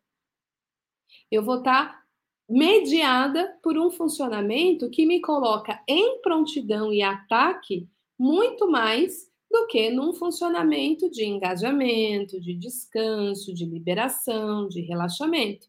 Eu 1.30 1.44
vou 1.44 1.58
estar 1.58 2.06
mediada 2.48 3.60
por 3.62 3.78
um 3.78 3.92
funcionamento 3.92 4.90
que 4.90 5.06
me 5.06 5.20
coloca 5.20 5.84
em 5.86 6.22
prontidão 6.22 6.94
e 6.94 7.02
ataque 7.02 7.90
muito 8.18 8.72
mais 8.72 9.30
do 9.52 9.68
que 9.68 9.90
num 9.90 10.14
funcionamento 10.14 11.12
de 11.12 11.26
engajamento, 11.26 12.40
de 12.40 12.54
descanso, 12.54 13.54
de 13.54 13.66
liberação, 13.66 14.70
de 14.70 14.80
relaxamento. 14.80 15.68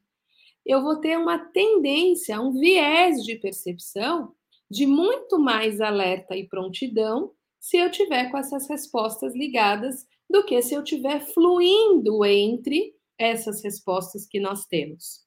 Eu 0.64 0.80
vou 0.80 1.00
ter 1.00 1.18
uma 1.18 1.40
tendência, 1.40 2.40
um 2.40 2.52
viés 2.52 3.24
de 3.24 3.34
percepção 3.34 4.32
de 4.70 4.86
muito 4.86 5.40
mais 5.40 5.80
alerta 5.80 6.36
e 6.36 6.46
prontidão 6.46 7.32
se 7.60 7.76
eu 7.76 7.90
tiver 7.90 8.30
com 8.30 8.38
essas 8.38 8.68
respostas 8.68 9.34
ligadas 9.34 10.06
do 10.28 10.44
que 10.44 10.60
se 10.62 10.74
eu 10.74 10.82
tiver 10.82 11.20
fluindo 11.20 12.24
entre 12.24 12.94
essas 13.18 13.62
respostas 13.62 14.26
que 14.26 14.40
nós 14.40 14.64
temos. 14.64 15.26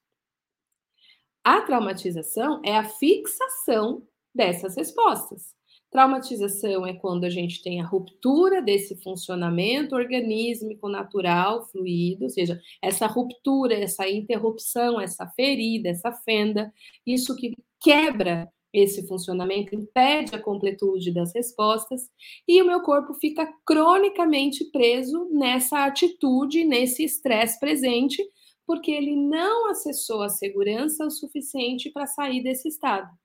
A 1.44 1.60
traumatização 1.60 2.60
é 2.64 2.76
a 2.76 2.84
fixação 2.84 4.02
dessas 4.34 4.76
respostas. 4.76 5.54
Traumatização 5.90 6.84
é 6.84 6.92
quando 6.94 7.22
a 7.22 7.30
gente 7.30 7.62
tem 7.62 7.80
a 7.80 7.86
ruptura 7.86 8.60
desse 8.60 9.00
funcionamento 9.00 9.94
organísmico 9.94 10.88
natural, 10.88 11.68
fluido, 11.68 12.24
ou 12.24 12.30
seja, 12.30 12.60
essa 12.82 13.06
ruptura, 13.06 13.74
essa 13.74 14.08
interrupção, 14.08 15.00
essa 15.00 15.24
ferida, 15.36 15.90
essa 15.90 16.10
fenda, 16.10 16.72
isso 17.06 17.36
que 17.36 17.54
quebra 17.80 18.50
esse 18.74 19.06
funcionamento, 19.06 19.74
impede 19.74 20.34
a 20.34 20.42
completude 20.42 21.12
das 21.12 21.32
respostas, 21.32 22.10
e 22.46 22.60
o 22.60 22.66
meu 22.66 22.80
corpo 22.80 23.14
fica 23.14 23.46
cronicamente 23.64 24.64
preso 24.72 25.28
nessa 25.30 25.84
atitude, 25.84 26.64
nesse 26.64 27.04
estresse 27.04 27.58
presente, 27.60 28.20
porque 28.66 28.90
ele 28.90 29.14
não 29.14 29.70
acessou 29.70 30.22
a 30.22 30.28
segurança 30.28 31.06
o 31.06 31.10
suficiente 31.10 31.90
para 31.90 32.06
sair 32.06 32.42
desse 32.42 32.66
estado. 32.66 33.06
O 33.06 33.16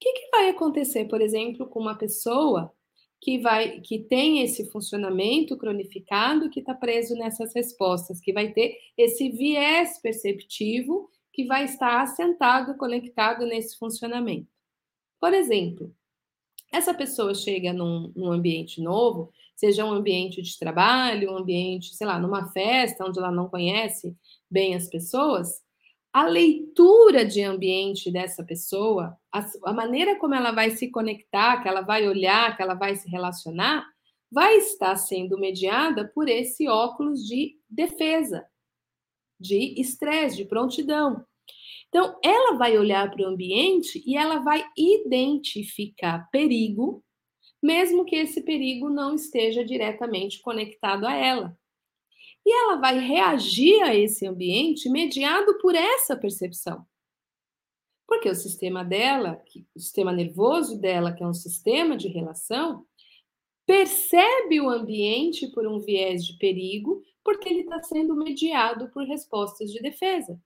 que, 0.00 0.12
que 0.12 0.30
vai 0.30 0.48
acontecer, 0.48 1.06
por 1.06 1.20
exemplo, 1.20 1.66
com 1.66 1.80
uma 1.80 1.98
pessoa 1.98 2.72
que 3.20 3.38
vai 3.38 3.80
que 3.80 3.98
tem 3.98 4.42
esse 4.42 4.70
funcionamento 4.70 5.56
cronificado 5.56 6.48
que 6.48 6.60
está 6.60 6.74
preso 6.74 7.14
nessas 7.16 7.52
respostas, 7.54 8.20
que 8.20 8.32
vai 8.32 8.52
ter 8.52 8.78
esse 8.96 9.28
viés 9.28 10.00
perceptivo 10.00 11.10
que 11.32 11.44
vai 11.44 11.64
estar 11.64 12.02
assentado, 12.02 12.76
conectado 12.76 13.46
nesse 13.46 13.78
funcionamento. 13.78 14.48
Por 15.20 15.32
exemplo, 15.34 15.94
essa 16.72 16.94
pessoa 16.94 17.34
chega 17.34 17.72
num, 17.72 18.12
num 18.14 18.32
ambiente 18.32 18.80
novo 18.80 19.32
seja 19.60 19.84
um 19.84 19.92
ambiente 19.92 20.40
de 20.40 20.58
trabalho, 20.58 21.32
um 21.32 21.36
ambiente, 21.36 21.94
sei 21.94 22.06
lá, 22.06 22.18
numa 22.18 22.50
festa 22.50 23.04
onde 23.04 23.18
ela 23.18 23.30
não 23.30 23.46
conhece 23.46 24.16
bem 24.50 24.74
as 24.74 24.88
pessoas, 24.88 25.60
a 26.10 26.26
leitura 26.26 27.26
de 27.26 27.42
ambiente 27.42 28.10
dessa 28.10 28.42
pessoa, 28.42 29.14
a, 29.30 29.46
a, 29.66 29.72
maneira 29.74 30.18
como 30.18 30.34
ela 30.34 30.50
vai 30.50 30.70
se 30.70 30.90
conectar, 30.90 31.62
que 31.62 31.68
ela 31.68 31.82
vai 31.82 32.08
olhar, 32.08 32.56
que 32.56 32.62
ela 32.62 32.72
vai 32.72 32.96
se 32.96 33.06
relacionar, 33.10 33.86
vai 34.32 34.56
estar 34.56 34.96
sendo 34.96 35.38
mediada 35.38 36.08
por 36.08 36.26
esse 36.26 36.66
óculos 36.66 37.22
de 37.26 37.58
defesa, 37.68 38.46
de 39.40 39.80
estresse, 39.80 40.36
de 40.36 40.44
prontidão. 40.44 41.24
Então, 41.88 42.18
ela 42.22 42.56
vai 42.56 42.78
olhar 42.78 43.10
para 43.10 43.22
o 43.22 43.26
ambiente 43.26 44.02
e 44.06 44.16
ela 44.16 44.38
vai 44.38 44.64
identificar 44.76 46.28
perigo 46.30 47.02
mesmo 47.62 48.04
que 48.04 48.16
esse 48.16 48.42
perigo 48.42 48.88
não 48.88 49.14
esteja 49.14 49.64
diretamente 49.64 50.40
conectado 50.40 51.06
a 51.06 51.14
ela. 51.14 51.56
E 52.44 52.50
ela 52.50 52.76
vai 52.76 52.98
reagir 52.98 53.82
a 53.82 53.94
esse 53.94 54.26
ambiente 54.26 54.88
mediado 54.88 55.58
por 55.58 55.74
essa 55.74 56.16
percepção. 56.16 56.86
Porque 58.06 58.28
o 58.28 58.34
sistema 58.34 58.82
dela, 58.82 59.40
o 59.74 59.78
sistema 59.78 60.10
nervoso 60.10 60.80
dela, 60.80 61.12
que 61.12 61.22
é 61.22 61.26
um 61.26 61.34
sistema 61.34 61.96
de 61.96 62.08
relação, 62.08 62.84
percebe 63.66 64.60
o 64.60 64.70
ambiente 64.70 65.46
por 65.48 65.66
um 65.66 65.78
viés 65.78 66.24
de 66.24 66.36
perigo, 66.38 67.02
porque 67.30 67.48
ele 67.48 67.60
está 67.60 67.80
sendo 67.80 68.16
mediado 68.16 68.90
por 68.90 69.04
respostas 69.04 69.70
de 69.70 69.80
defesa. 69.80 70.36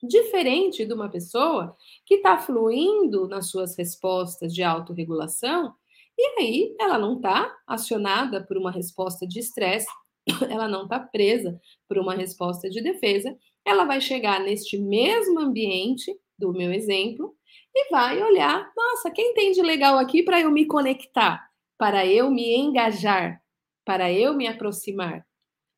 Diferente 0.00 0.86
de 0.86 0.94
uma 0.94 1.10
pessoa 1.10 1.76
que 2.06 2.14
está 2.14 2.38
fluindo 2.38 3.26
nas 3.26 3.50
suas 3.50 3.76
respostas 3.76 4.54
de 4.54 4.62
autorregulação, 4.62 5.74
e 6.16 6.22
aí 6.38 6.76
ela 6.78 6.96
não 6.96 7.16
está 7.16 7.52
acionada 7.66 8.46
por 8.46 8.56
uma 8.56 8.70
resposta 8.70 9.26
de 9.26 9.40
estresse, 9.40 9.88
ela 10.48 10.68
não 10.68 10.84
está 10.84 11.00
presa 11.00 11.60
por 11.88 11.98
uma 11.98 12.14
resposta 12.14 12.70
de 12.70 12.80
defesa, 12.80 13.36
ela 13.64 13.84
vai 13.84 14.00
chegar 14.00 14.38
neste 14.38 14.78
mesmo 14.78 15.40
ambiente 15.40 16.16
do 16.38 16.52
meu 16.52 16.72
exemplo 16.72 17.34
e 17.74 17.90
vai 17.90 18.22
olhar, 18.22 18.70
nossa, 18.76 19.10
quem 19.10 19.34
tem 19.34 19.50
de 19.50 19.60
legal 19.60 19.98
aqui 19.98 20.22
para 20.22 20.40
eu 20.40 20.52
me 20.52 20.66
conectar, 20.66 21.50
para 21.76 22.06
eu 22.06 22.30
me 22.30 22.54
engajar, 22.54 23.42
para 23.84 24.12
eu 24.12 24.34
me 24.34 24.46
aproximar. 24.46 25.26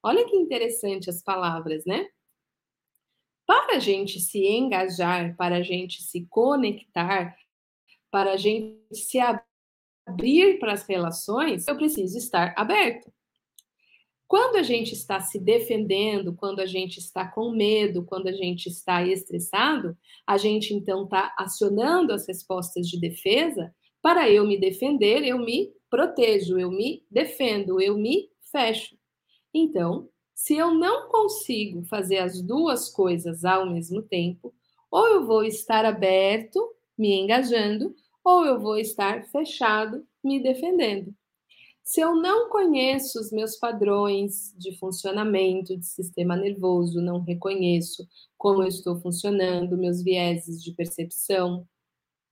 Olha 0.02 0.24
que 0.24 0.36
interessante 0.36 1.08
as 1.08 1.22
palavras, 1.22 1.84
né? 1.84 2.08
Para 3.46 3.76
a 3.76 3.78
gente 3.78 4.18
se 4.18 4.44
engajar, 4.46 5.36
para 5.36 5.56
a 5.56 5.62
gente 5.62 6.02
se 6.02 6.26
conectar, 6.28 7.36
para 8.10 8.32
a 8.32 8.36
gente 8.36 8.94
se 8.94 9.18
abrir 9.18 10.58
para 10.58 10.72
as 10.72 10.86
relações, 10.86 11.66
eu 11.68 11.76
preciso 11.76 12.18
estar 12.18 12.54
aberto. 12.56 13.12
Quando 14.26 14.56
a 14.56 14.62
gente 14.62 14.92
está 14.94 15.20
se 15.20 15.38
defendendo, 15.38 16.34
quando 16.34 16.60
a 16.60 16.66
gente 16.66 16.98
está 16.98 17.28
com 17.28 17.50
medo, 17.50 18.04
quando 18.04 18.28
a 18.28 18.32
gente 18.32 18.66
está 18.66 19.06
estressado, 19.06 19.96
a 20.26 20.38
gente 20.38 20.72
então 20.72 21.04
está 21.04 21.34
acionando 21.38 22.12
as 22.12 22.26
respostas 22.26 22.88
de 22.88 22.98
defesa. 22.98 23.74
Para 24.00 24.30
eu 24.30 24.46
me 24.46 24.58
defender, 24.58 25.22
eu 25.22 25.38
me 25.38 25.70
protejo, 25.90 26.58
eu 26.58 26.70
me 26.70 27.04
defendo, 27.10 27.78
eu 27.78 27.98
me 27.98 28.30
fecho. 28.50 28.96
Então, 29.54 30.08
se 30.34 30.56
eu 30.56 30.72
não 30.72 31.08
consigo 31.08 31.84
fazer 31.84 32.18
as 32.18 32.40
duas 32.42 32.88
coisas 32.88 33.44
ao 33.44 33.70
mesmo 33.70 34.02
tempo, 34.02 34.52
ou 34.90 35.06
eu 35.06 35.26
vou 35.26 35.44
estar 35.44 35.84
aberto, 35.84 36.74
me 36.96 37.14
engajando, 37.14 37.94
ou 38.24 38.44
eu 38.44 38.60
vou 38.60 38.76
estar 38.76 39.24
fechado, 39.26 40.06
me 40.22 40.42
defendendo. 40.42 41.14
Se 41.82 42.00
eu 42.00 42.14
não 42.14 42.48
conheço 42.48 43.18
os 43.18 43.32
meus 43.32 43.56
padrões 43.56 44.54
de 44.56 44.76
funcionamento 44.78 45.76
de 45.76 45.84
sistema 45.84 46.36
nervoso, 46.36 47.02
não 47.02 47.20
reconheço 47.20 48.06
como 48.38 48.62
eu 48.62 48.68
estou 48.68 49.00
funcionando, 49.00 49.76
meus 49.76 50.02
vieses 50.02 50.62
de 50.62 50.72
percepção, 50.72 51.66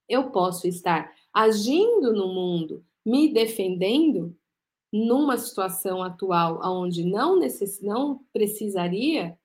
eu 0.08 0.30
posso 0.30 0.66
estar 0.68 1.12
agindo 1.32 2.12
no 2.12 2.32
mundo, 2.32 2.84
me 3.04 3.32
defendendo 3.32 4.36
numa 4.92 5.36
situação 5.38 6.02
atual 6.02 6.60
onde 6.64 7.04
não, 7.04 7.38
necess... 7.38 7.80
não 7.80 8.24
precisaria, 8.32 9.38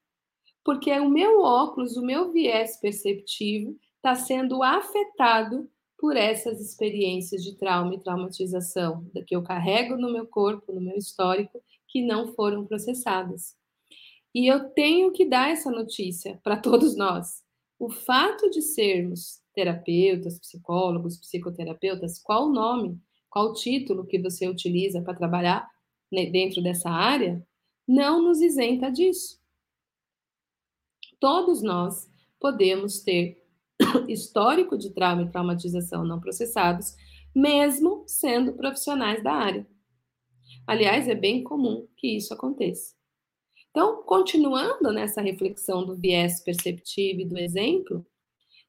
porque 0.64 0.92
o 0.92 1.10
meu 1.10 1.42
óculos, 1.42 1.96
o 1.96 2.06
meu 2.06 2.32
viés 2.32 2.78
perceptivo 2.78 3.78
está 3.98 4.16
sendo 4.16 4.64
afetado 4.64 5.70
por 5.98 6.18
essas 6.18 6.60
experiências 6.60 7.44
de 7.44 7.56
trauma 7.56 7.96
e 7.96 8.00
traumatização 8.00 9.06
que 9.26 9.36
eu 9.36 9.44
carrego 9.44 9.96
no 9.96 10.12
meu 10.12 10.28
corpo, 10.28 10.74
no 10.74 10.82
meu 10.82 10.98
histórico, 10.98 11.62
que 11.88 12.02
não 12.02 12.34
foram 12.34 12.66
processadas. 12.66 13.56
E 14.34 14.48
eu 14.48 14.70
tenho 14.72 15.12
que 15.12 15.26
dar 15.26 15.50
essa 15.50 15.72
notícia 15.72 16.40
para 16.44 16.58
todos 16.62 16.96
nós. 16.96 17.44
O 17.80 17.90
fato 17.90 18.50
de 18.50 18.62
sermos 18.62 19.42
terapeutas, 19.54 20.38
psicólogos, 20.40 21.18
psicoterapeutas, 21.18 22.20
qual 22.22 22.48
o 22.48 22.54
nome, 22.54 23.00
qual 23.36 23.50
o 23.50 23.54
título 23.54 24.08
que 24.08 24.18
você 24.18 24.48
utiliza 24.48 25.02
para 25.02 25.14
trabalhar 25.14 25.70
dentro 26.10 26.64
dessa 26.64 26.90
área, 26.90 27.46
não 27.86 28.22
nos 28.22 28.40
isenta 28.40 28.90
disso. 28.90 29.42
Todos 31.20 31.62
nós 31.62 32.10
podemos 32.40 33.02
ter 33.02 33.44
histórico 34.08 34.78
de 34.78 34.90
trauma 34.92 35.24
e 35.24 35.30
traumatização 35.30 36.06
não 36.06 36.22
processados, 36.22 36.96
mesmo 37.36 38.06
sendo 38.08 38.54
profissionais 38.54 39.22
da 39.22 39.34
área. 39.34 39.68
Aliás, 40.66 41.10
é 41.10 41.16
bem 41.16 41.44
comum 41.44 41.90
que 41.98 42.16
isso 42.16 42.34
aconteça. 42.34 42.96
Então, 43.70 44.02
continuando 44.04 44.94
nessa 44.94 45.22
reflexão 45.22 45.86
do 45.86 45.98
viés 45.98 46.42
perceptivo 46.42 47.20
e 47.20 47.26
do 47.26 47.38
exemplo, 47.38 48.08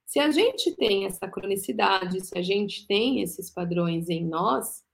se 0.06 0.20
a 0.20 0.30
gente 0.30 0.74
tem 0.76 1.04
essa 1.04 1.26
cronicidade, 1.28 2.24
se 2.24 2.38
a 2.38 2.42
gente 2.42 2.86
tem 2.86 3.20
esses 3.20 3.50
padrões 3.50 4.08
em 4.08 4.24
nós, 4.24 4.84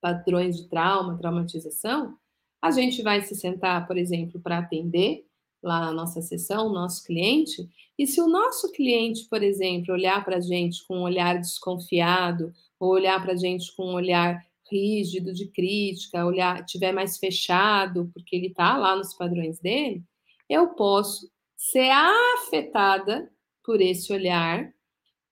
padrões 0.00 0.58
de 0.58 0.68
trauma, 0.68 1.16
traumatização, 1.16 2.16
a 2.60 2.70
gente 2.70 3.02
vai 3.02 3.22
se 3.22 3.34
sentar, 3.34 3.86
por 3.86 3.96
exemplo, 3.96 4.38
para 4.38 4.58
atender 4.58 5.26
lá 5.62 5.80
na 5.80 5.92
nossa 5.92 6.20
sessão, 6.20 6.68
nosso 6.68 7.02
cliente, 7.04 7.66
e 7.98 8.06
se 8.06 8.20
o 8.20 8.28
nosso 8.28 8.70
cliente, 8.72 9.26
por 9.30 9.42
exemplo, 9.42 9.94
olhar 9.94 10.22
para 10.22 10.36
a 10.36 10.40
gente 10.40 10.86
com 10.86 10.98
um 10.98 11.02
olhar 11.02 11.40
desconfiado, 11.40 12.52
ou 12.78 12.90
olhar 12.90 13.22
para 13.22 13.32
a 13.32 13.36
gente 13.36 13.74
com 13.74 13.86
um 13.86 13.94
olhar 13.94 14.44
rígido 14.70 15.32
de 15.32 15.46
crítica, 15.46 16.26
olhar 16.26 16.62
tiver 16.66 16.92
mais 16.92 17.16
fechado, 17.16 18.10
porque 18.12 18.36
ele 18.36 18.48
está 18.48 18.76
lá 18.76 18.94
nos 18.94 19.14
padrões 19.14 19.58
dele, 19.58 20.02
eu 20.46 20.68
posso 20.74 21.30
ser 21.56 21.90
afetada 21.90 23.30
por 23.64 23.80
esse 23.80 24.12
olhar 24.12 24.72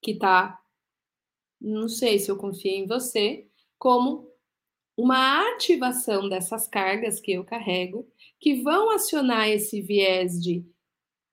que 0.01 0.13
está, 0.13 0.59
não 1.61 1.89
sei 1.89 2.19
se 2.19 2.31
eu 2.31 2.37
confio 2.37 2.73
em 2.73 2.87
você, 2.87 3.47
como 3.79 4.29
uma 4.97 5.49
ativação 5.55 6.29
dessas 6.29 6.67
cargas 6.67 7.21
que 7.21 7.33
eu 7.33 7.45
carrego, 7.45 8.09
que 8.41 8.63
vão 8.63 8.91
acionar 8.91 9.49
esse 9.49 9.81
viés 9.81 10.41
de 10.41 10.65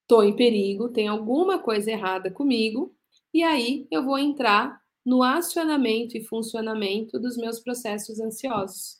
tô 0.07 0.23
em 0.23 0.35
perigo, 0.35 0.89
tem 0.89 1.07
alguma 1.07 1.59
coisa 1.59 1.91
errada 1.91 2.31
comigo, 2.31 2.95
e 3.33 3.43
aí 3.43 3.88
eu 3.91 4.03
vou 4.03 4.17
entrar 4.17 4.81
no 5.05 5.23
acionamento 5.23 6.17
e 6.17 6.23
funcionamento 6.23 7.19
dos 7.19 7.38
meus 7.38 7.59
processos 7.59 8.19
ansiosos. 8.19 8.98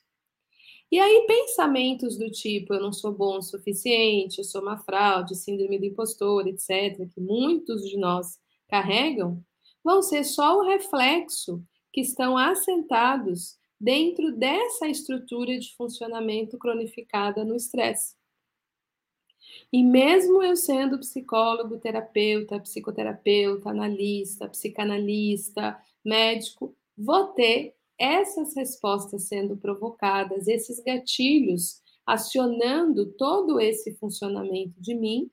E 0.91 0.99
aí, 0.99 1.25
pensamentos 1.28 2.17
do 2.17 2.32
tipo 2.32 2.73
eu 2.73 2.82
não 2.82 2.91
sou 2.91 3.12
bom 3.12 3.38
o 3.38 3.41
suficiente, 3.43 4.39
eu 4.39 4.43
sou 4.43 4.62
uma 4.62 4.80
fraude, 4.80 5.36
síndrome 5.36 5.78
do 5.78 5.86
impostor, 5.86 6.47
etc., 6.47 7.08
que 7.13 7.21
muitos 7.21 7.88
de 7.88 7.95
nós 7.95 8.39
carregam, 8.67 9.43
vão 9.84 10.02
ser 10.02 10.23
só 10.23 10.58
o 10.58 10.67
reflexo 10.67 11.63
que 11.93 12.02
estão 12.02 12.38
assentados 12.38 13.58
dentro 13.80 14.36
dessa 14.36 14.88
estrutura 14.88 15.58
de 15.58 15.75
funcionamento 15.75 16.58
cronificada 16.58 17.45
no 17.45 17.56
estresse. 17.56 18.15
E 19.71 19.84
mesmo 19.84 20.43
eu 20.43 20.56
sendo 20.56 20.99
psicólogo, 20.99 21.80
terapeuta, 21.80 22.60
psicoterapeuta, 22.60 23.69
analista, 23.69 24.49
psicanalista, 24.49 25.80
médico, 26.04 26.75
vou 26.97 27.28
ter 27.28 27.75
essas 27.99 28.55
respostas 28.55 29.27
sendo 29.27 29.57
provocadas, 29.57 30.47
esses 30.47 30.79
gatilhos 30.79 31.81
acionando 32.05 33.12
todo 33.13 33.59
esse 33.59 33.93
funcionamento 33.95 34.73
de 34.81 34.95
mim, 34.95 35.29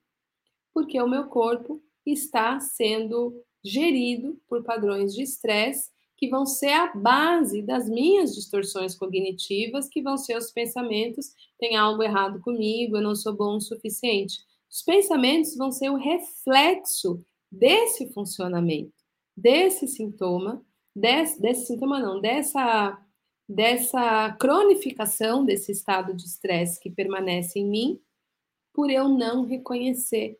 porque 0.74 1.00
o 1.00 1.08
meu 1.08 1.28
corpo 1.28 1.82
está 2.04 2.60
sendo 2.60 3.34
gerido 3.64 4.38
por 4.46 4.62
padrões 4.62 5.14
de 5.14 5.22
estresse 5.22 5.90
que 6.16 6.28
vão 6.28 6.46
ser 6.46 6.72
a 6.72 6.94
base 6.94 7.62
das 7.62 7.88
minhas 7.88 8.34
distorções 8.34 8.94
cognitivas, 8.94 9.88
que 9.88 10.02
vão 10.02 10.16
ser 10.16 10.36
os 10.36 10.50
pensamentos: 10.50 11.30
tem 11.58 11.76
algo 11.76 12.02
errado 12.02 12.40
comigo, 12.40 12.96
eu 12.96 13.02
não 13.02 13.14
sou 13.14 13.34
bom 13.34 13.56
o 13.56 13.60
suficiente. 13.60 14.38
Os 14.70 14.82
pensamentos 14.82 15.56
vão 15.56 15.70
ser 15.70 15.90
o 15.90 15.96
reflexo 15.96 17.22
desse 17.50 18.12
funcionamento, 18.12 18.92
desse 19.36 19.86
sintoma, 19.86 20.64
desse, 20.96 21.40
desse 21.40 21.66
sintoma 21.66 22.00
não, 22.00 22.20
dessa 22.20 22.98
dessa 23.48 24.32
cronificação 24.40 25.44
desse 25.44 25.70
estado 25.70 26.12
de 26.14 26.24
estresse 26.24 26.80
que 26.80 26.90
permanece 26.90 27.60
em 27.60 27.68
mim 27.68 28.00
por 28.74 28.90
eu 28.90 29.08
não 29.08 29.44
reconhecer 29.44 30.36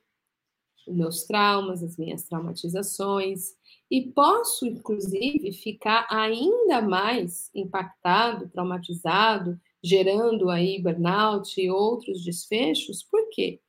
os 0.87 0.95
meus 0.95 1.25
traumas, 1.25 1.83
as 1.83 1.97
minhas 1.97 2.25
traumatizações, 2.25 3.55
e 3.91 4.03
posso, 4.03 4.67
inclusive, 4.67 5.53
ficar 5.53 6.07
ainda 6.11 6.83
mais 6.83 7.51
impactado, 7.55 8.49
traumatizado, 8.49 9.61
gerando 9.83 10.51
aí 10.51 10.83
burnout 10.83 11.61
e 11.61 11.71
outros 11.71 12.25
desfechos. 12.25 13.03
Por 13.05 13.29
quê? 13.31 13.61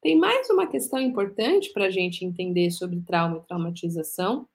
Tem 0.00 0.16
mais 0.16 0.48
uma 0.50 0.66
questão 0.66 1.00
importante 1.00 1.72
para 1.72 1.86
a 1.86 1.90
gente 1.90 2.24
entender 2.24 2.70
sobre 2.70 3.00
trauma 3.02 3.38
e 3.38 3.46
traumatização 3.46 4.48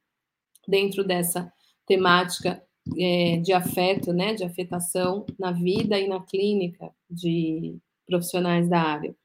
dentro 0.67 1.04
dessa 1.04 1.52
temática 1.89 2.63
é, 2.95 3.38
de 3.38 3.52
afeto, 3.52 4.13
né, 4.13 4.36
de 4.36 4.43
afetação 4.43 5.25
na 5.39 5.52
vida 5.52 5.99
e 5.99 6.08
na 6.08 6.21
clínica 6.21 6.93
de 7.10 7.75
profissionais 8.06 8.69
da 8.69 8.80
área. 8.80 9.15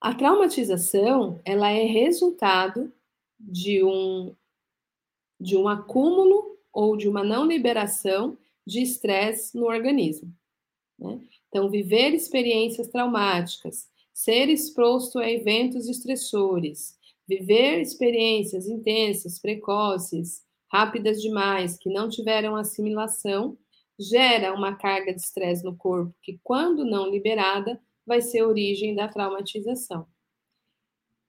A 0.00 0.14
traumatização, 0.14 1.40
ela 1.44 1.70
é 1.70 1.84
resultado 1.84 2.90
de 3.38 3.84
um, 3.84 4.34
de 5.38 5.56
um 5.56 5.68
acúmulo 5.68 6.58
ou 6.72 6.96
de 6.96 7.06
uma 7.06 7.22
não 7.22 7.46
liberação 7.46 8.36
de 8.66 8.80
estresse 8.82 9.56
no 9.56 9.66
organismo. 9.66 10.32
Né? 10.98 11.20
Então, 11.48 11.70
viver 11.70 12.14
experiências 12.14 12.88
traumáticas, 12.88 13.88
ser 14.12 14.48
exposto 14.48 15.18
a 15.18 15.30
eventos 15.30 15.86
estressores, 15.86 16.98
viver 17.26 17.80
experiências 17.80 18.66
intensas, 18.66 19.38
precoces, 19.38 20.42
rápidas 20.74 21.22
demais, 21.22 21.78
que 21.78 21.88
não 21.88 22.08
tiveram 22.08 22.56
assimilação, 22.56 23.56
gera 23.96 24.52
uma 24.52 24.74
carga 24.74 25.14
de 25.14 25.20
estresse 25.20 25.62
no 25.62 25.76
corpo 25.76 26.12
que, 26.20 26.40
quando 26.42 26.84
não 26.84 27.08
liberada, 27.08 27.80
vai 28.04 28.20
ser 28.20 28.42
origem 28.42 28.92
da 28.92 29.06
traumatização. 29.06 30.04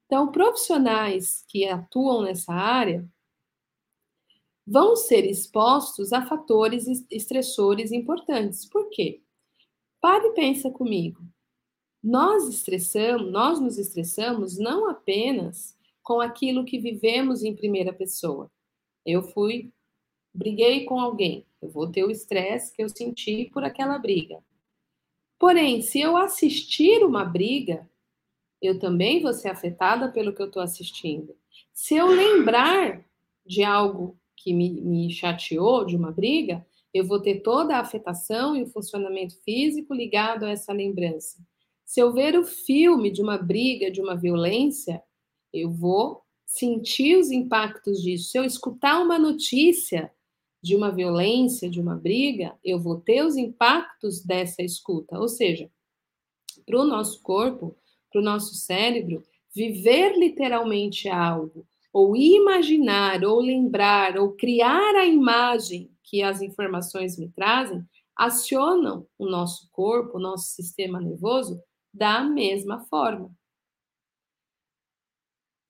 Então, 0.08 0.32
profissionais 0.32 1.46
que 1.48 1.64
atuam 1.64 2.24
nessa 2.24 2.52
área 2.52 3.08
vão 4.66 4.96
ser 4.96 5.24
expostos 5.30 6.12
a 6.12 6.26
fatores 6.26 6.88
estressores 7.12 7.92
importantes. 7.92 8.66
Por 8.68 8.90
quê? 8.90 9.22
Pare 10.02 10.30
e 10.30 10.34
pensa 10.34 10.72
comigo. 10.72 11.22
Nós 12.02 12.50
estressamos, 12.50 13.32
nós 13.32 13.60
nos 13.60 13.78
estressamos 13.78 14.58
não 14.58 14.90
apenas 14.90 15.78
com 16.02 16.20
aquilo 16.20 16.66
que 16.66 16.80
vivemos 16.80 17.44
em 17.44 17.56
primeira 17.56 17.94
pessoa. 17.94 18.50
Eu 19.06 19.22
fui, 19.22 19.72
briguei 20.34 20.86
com 20.86 21.00
alguém, 21.00 21.46
eu 21.62 21.70
vou 21.70 21.92
ter 21.92 22.04
o 22.04 22.12
estresse 22.12 22.76
que 22.76 22.84
eu 22.84 22.90
senti 22.90 23.50
por 23.54 23.64
aquela 23.64 23.98
briga. 23.98 24.44
Porém, 25.38 25.82
se 25.82 26.00
eu 26.00 26.16
assistir 26.18 27.04
uma 27.04 27.24
briga, 27.24 27.90
eu 28.62 28.80
também 28.80 29.22
vou 29.22 29.34
ser 29.34 29.50
afetada 29.50 30.12
pelo 30.12 30.34
que 30.34 30.42
eu 30.42 30.48
estou 30.48 30.62
assistindo. 30.62 31.36
Se 31.74 31.96
eu 31.96 32.08
lembrar 32.08 33.06
de 33.46 33.64
algo 33.64 34.18
que 34.36 34.54
me, 34.54 34.70
me 34.82 35.12
chateou, 35.12 35.86
de 35.86 35.96
uma 35.96 36.12
briga, 36.12 36.66
eu 36.94 37.06
vou 37.06 37.22
ter 37.22 37.42
toda 37.42 37.76
a 37.76 37.82
afetação 37.82 38.56
e 38.56 38.64
o 38.64 38.68
funcionamento 38.68 39.36
físico 39.44 39.94
ligado 39.94 40.46
a 40.46 40.50
essa 40.50 40.72
lembrança. 40.72 41.38
Se 41.84 42.00
eu 42.00 42.14
ver 42.14 42.38
o 42.38 42.46
filme 42.46 43.12
de 43.12 43.22
uma 43.22 43.38
briga, 43.38 43.92
de 43.92 44.02
uma 44.02 44.16
violência, 44.16 45.04
eu 45.54 45.70
vou 45.72 46.25
sentir 46.58 47.18
os 47.18 47.32
impactos 47.32 48.02
disso. 48.02 48.30
Se 48.30 48.38
eu 48.38 48.46
escutar 48.46 49.02
uma 49.02 49.20
notícia 49.20 50.12
de 50.64 50.76
uma 50.76 50.90
violência, 50.90 51.70
de 51.70 51.82
uma 51.82 51.96
briga, 51.96 52.58
eu 52.64 52.80
vou 52.80 53.00
ter 53.00 53.24
os 53.26 53.36
impactos 53.36 54.24
dessa 54.24 54.64
escuta. 54.64 55.20
Ou 55.20 55.28
seja, 55.28 55.70
para 56.66 56.80
o 56.80 56.86
nosso 56.86 57.22
corpo, 57.22 57.76
para 58.10 58.22
o 58.22 58.24
nosso 58.24 58.56
cérebro, 58.56 59.22
viver 59.54 60.18
literalmente 60.18 61.10
algo, 61.10 61.68
ou 61.92 62.16
imaginar, 62.16 63.24
ou 63.26 63.42
lembrar, 63.42 64.18
ou 64.18 64.32
criar 64.32 64.96
a 64.96 65.06
imagem 65.06 65.92
que 66.04 66.24
as 66.24 66.42
informações 66.42 67.18
me 67.18 67.30
trazem, 67.30 67.86
acionam 68.16 69.06
o 69.18 69.26
nosso 69.26 69.70
corpo, 69.72 70.18
o 70.18 70.22
nosso 70.22 70.48
sistema 70.48 71.02
nervoso 71.02 71.62
da 71.94 72.24
mesma 72.24 72.80
forma. 72.86 73.30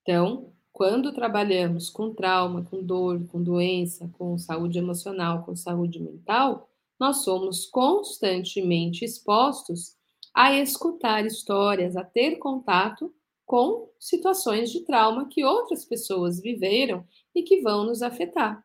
Então, 0.02 0.55
quando 0.76 1.10
trabalhamos 1.10 1.88
com 1.88 2.12
trauma, 2.12 2.62
com 2.62 2.84
dor, 2.84 3.26
com 3.28 3.42
doença, 3.42 4.10
com 4.18 4.36
saúde 4.36 4.78
emocional, 4.78 5.42
com 5.42 5.56
saúde 5.56 5.98
mental, 5.98 6.68
nós 7.00 7.24
somos 7.24 7.64
constantemente 7.64 9.02
expostos 9.02 9.96
a 10.34 10.52
escutar 10.52 11.24
histórias, 11.24 11.96
a 11.96 12.04
ter 12.04 12.36
contato 12.36 13.10
com 13.46 13.90
situações 13.98 14.70
de 14.70 14.80
trauma 14.80 15.26
que 15.26 15.42
outras 15.42 15.82
pessoas 15.82 16.42
viveram 16.42 17.06
e 17.34 17.42
que 17.42 17.62
vão 17.62 17.86
nos 17.86 18.02
afetar. 18.02 18.62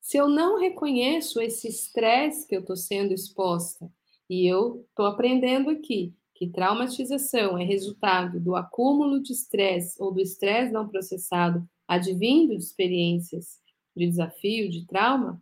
Se 0.00 0.16
eu 0.16 0.28
não 0.28 0.58
reconheço 0.58 1.42
esse 1.42 1.68
estresse 1.68 2.48
que 2.48 2.56
eu 2.56 2.60
estou 2.60 2.74
sendo 2.74 3.12
exposta, 3.12 3.92
e 4.30 4.50
eu 4.50 4.86
estou 4.88 5.04
aprendendo 5.04 5.68
aqui 5.68 6.14
traumatização 6.50 7.58
é 7.58 7.64
resultado 7.64 8.40
do 8.40 8.56
acúmulo 8.56 9.22
de 9.22 9.32
estresse 9.32 10.00
ou 10.02 10.12
do 10.12 10.20
estresse 10.20 10.72
não 10.72 10.88
processado 10.88 11.66
advindo 11.86 12.56
de 12.56 12.62
experiências 12.62 13.60
de 13.96 14.06
desafio, 14.06 14.70
de 14.70 14.86
trauma, 14.86 15.40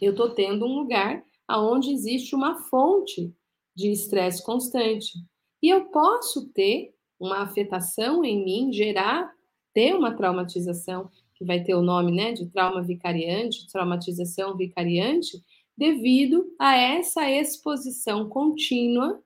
eu 0.00 0.12
estou 0.12 0.30
tendo 0.30 0.66
um 0.66 0.74
lugar 0.74 1.24
aonde 1.46 1.92
existe 1.92 2.34
uma 2.34 2.62
fonte 2.64 3.32
de 3.74 3.90
estresse 3.90 4.44
constante. 4.44 5.12
E 5.62 5.68
eu 5.68 5.86
posso 5.86 6.48
ter 6.50 6.94
uma 7.18 7.42
afetação 7.42 8.24
em 8.24 8.44
mim, 8.44 8.72
gerar, 8.72 9.32
ter 9.72 9.94
uma 9.94 10.14
traumatização, 10.14 11.10
que 11.34 11.44
vai 11.44 11.62
ter 11.62 11.74
o 11.74 11.82
nome 11.82 12.12
né, 12.12 12.32
de 12.32 12.46
trauma 12.46 12.82
vicariante, 12.82 13.66
traumatização 13.70 14.56
vicariante, 14.56 15.42
devido 15.76 16.54
a 16.58 16.76
essa 16.76 17.28
exposição 17.28 18.28
contínua 18.28 19.20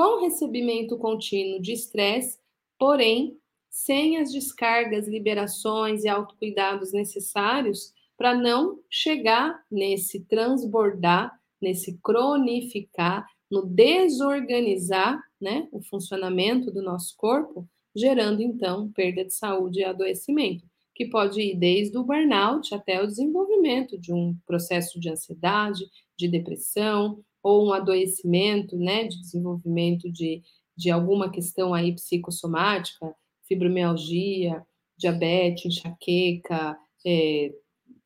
com 0.00 0.22
recebimento 0.22 0.96
contínuo 0.96 1.60
de 1.60 1.74
estresse, 1.74 2.38
porém 2.78 3.36
sem 3.68 4.16
as 4.16 4.32
descargas, 4.32 5.06
liberações 5.06 6.04
e 6.04 6.08
autocuidados 6.08 6.90
necessários 6.90 7.92
para 8.16 8.34
não 8.34 8.78
chegar 8.88 9.62
nesse 9.70 10.20
transbordar, 10.20 11.38
nesse 11.60 11.98
cronificar, 12.02 13.26
no 13.50 13.66
desorganizar 13.66 15.22
né, 15.38 15.68
o 15.70 15.82
funcionamento 15.82 16.70
do 16.70 16.80
nosso 16.80 17.14
corpo, 17.18 17.68
gerando 17.94 18.40
então 18.40 18.90
perda 18.92 19.22
de 19.22 19.34
saúde 19.34 19.80
e 19.80 19.84
adoecimento, 19.84 20.64
que 20.94 21.10
pode 21.10 21.42
ir 21.42 21.56
desde 21.56 21.98
o 21.98 22.04
burnout 22.04 22.74
até 22.74 23.02
o 23.02 23.06
desenvolvimento 23.06 23.98
de 23.98 24.14
um 24.14 24.34
processo 24.46 24.98
de 24.98 25.10
ansiedade, 25.10 25.84
de 26.16 26.26
depressão, 26.26 27.22
ou 27.42 27.68
um 27.68 27.72
adoecimento, 27.72 28.76
né, 28.76 29.08
de 29.08 29.20
desenvolvimento 29.20 30.10
de, 30.10 30.42
de 30.76 30.90
alguma 30.90 31.30
questão 31.30 31.72
aí 31.72 31.94
psicossomática, 31.94 33.14
fibromialgia, 33.46 34.64
diabetes, 34.96 35.64
enxaqueca, 35.66 36.76
é, 37.06 37.52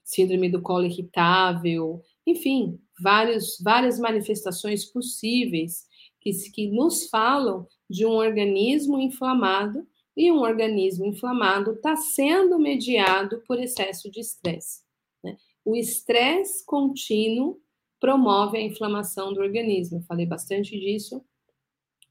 síndrome 0.04 0.48
do 0.48 0.62
colo 0.62 0.84
irritável, 0.84 2.00
enfim, 2.26 2.78
vários, 3.00 3.58
várias 3.62 3.98
manifestações 3.98 4.84
possíveis 4.84 5.86
que, 6.20 6.30
que 6.50 6.70
nos 6.70 7.08
falam 7.08 7.66
de 7.88 8.06
um 8.06 8.12
organismo 8.12 8.98
inflamado 8.98 9.86
e 10.16 10.30
um 10.30 10.40
organismo 10.40 11.04
inflamado 11.06 11.72
está 11.72 11.96
sendo 11.96 12.58
mediado 12.58 13.42
por 13.46 13.58
excesso 13.58 14.10
de 14.10 14.20
estresse. 14.20 14.82
Né? 15.22 15.36
O 15.64 15.76
estresse 15.76 16.64
contínuo 16.64 17.60
promove 18.00 18.58
a 18.58 18.62
inflamação 18.62 19.32
do 19.32 19.40
organismo. 19.40 19.98
Eu 19.98 20.02
falei 20.02 20.26
bastante 20.26 20.78
disso 20.78 21.24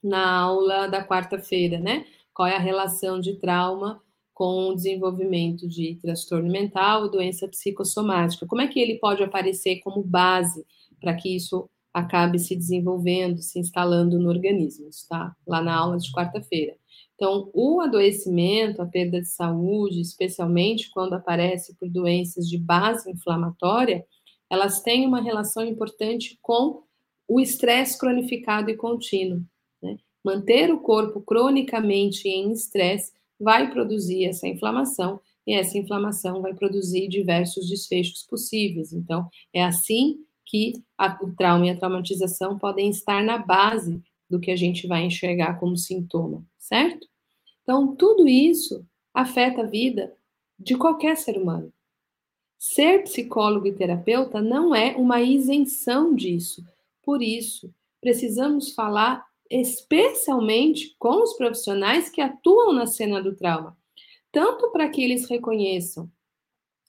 na 0.04 0.40
aula 0.40 0.88
da 0.88 1.06
quarta-feira, 1.06 1.80
né? 1.80 2.06
Qual 2.34 2.48
é 2.48 2.56
a 2.56 2.60
relação 2.60 3.20
de 3.20 3.36
trauma 3.40 4.02
com 4.34 4.70
o 4.70 4.76
desenvolvimento 4.76 5.68
de 5.68 5.96
transtorno 6.02 6.52
mental, 6.52 7.10
doença 7.10 7.48
psicossomática? 7.48 8.48
Como 8.48 8.62
é 8.62 8.68
que 8.68 8.80
ele 8.80 9.00
pode 9.00 9.24
aparecer 9.24 9.80
como 9.82 10.04
base 10.04 10.66
para 11.00 11.14
que 11.16 11.36
isso 11.36 11.70
acabe 11.94 12.40
se 12.40 12.56
desenvolvendo, 12.56 13.42
se 13.42 13.60
instalando 13.60 14.20
no 14.20 14.30
organismo, 14.30 14.90
tá? 15.08 15.36
Lá 15.46 15.62
na 15.62 15.76
aula 15.76 15.98
de 15.98 16.12
quarta-feira. 16.12 16.76
Então, 17.16 17.52
o 17.54 17.80
adoecimento, 17.80 18.82
a 18.82 18.86
perda 18.86 19.22
de 19.22 19.28
saúde, 19.28 20.02
especialmente 20.02 20.90
quando 20.90 21.14
aparece 21.14 21.76
por 21.76 21.88
doenças 21.88 22.50
de 22.50 22.58
base 22.58 23.10
inflamatória, 23.12 24.04
elas 24.54 24.82
têm 24.82 25.08
uma 25.08 25.20
relação 25.20 25.66
importante 25.66 26.38
com 26.40 26.84
o 27.28 27.40
estresse 27.40 27.98
cronificado 27.98 28.70
e 28.70 28.78
contínuo. 28.78 29.44
Né? 29.82 29.98
Manter 30.24 30.72
o 30.72 30.80
corpo 30.80 31.22
cronicamente 31.22 32.28
em 32.30 32.52
estresse 32.52 33.14
vai 33.40 33.72
produzir 33.72 34.26
essa 34.26 34.48
inflamação, 34.48 35.20
e 35.46 35.56
essa 35.56 35.78
inflamação 35.78 36.40
vai 36.40 36.54
produzir 36.54 37.08
diversos 37.08 37.68
desfechos 37.68 38.22
possíveis. 38.24 38.94
Então, 38.94 39.28
é 39.52 39.64
assim 39.64 40.20
que 40.46 40.74
a, 40.98 41.18
o 41.22 41.36
trauma 41.36 41.66
e 41.66 41.70
a 41.72 41.76
traumatização 41.76 42.58
podem 42.58 42.90
estar 42.90 43.24
na 43.24 43.40
base 43.40 44.02
do 44.30 44.40
que 44.40 44.52
a 44.52 44.56
gente 44.56 44.86
vai 44.86 45.04
enxergar 45.04 45.60
como 45.60 45.76
sintoma, 45.76 46.46
certo? 46.60 47.08
Então, 47.64 47.96
tudo 47.96 48.28
isso 48.28 48.86
afeta 49.14 49.64
a 49.64 49.66
vida 49.66 50.16
de 50.60 50.78
qualquer 50.78 51.18
ser 51.18 51.38
humano. 51.38 51.74
Ser 52.66 53.04
psicólogo 53.04 53.68
e 53.68 53.74
terapeuta 53.74 54.42
não 54.42 54.74
é 54.74 54.96
uma 54.96 55.22
isenção 55.22 56.16
disso. 56.16 56.66
Por 57.04 57.22
isso, 57.22 57.70
precisamos 58.00 58.72
falar 58.72 59.26
especialmente 59.52 60.96
com 60.98 61.22
os 61.22 61.34
profissionais 61.34 62.08
que 62.08 62.22
atuam 62.22 62.72
na 62.72 62.86
cena 62.86 63.22
do 63.22 63.36
trauma, 63.36 63.78
tanto 64.32 64.72
para 64.72 64.88
que 64.88 65.04
eles 65.04 65.28
reconheçam 65.28 66.10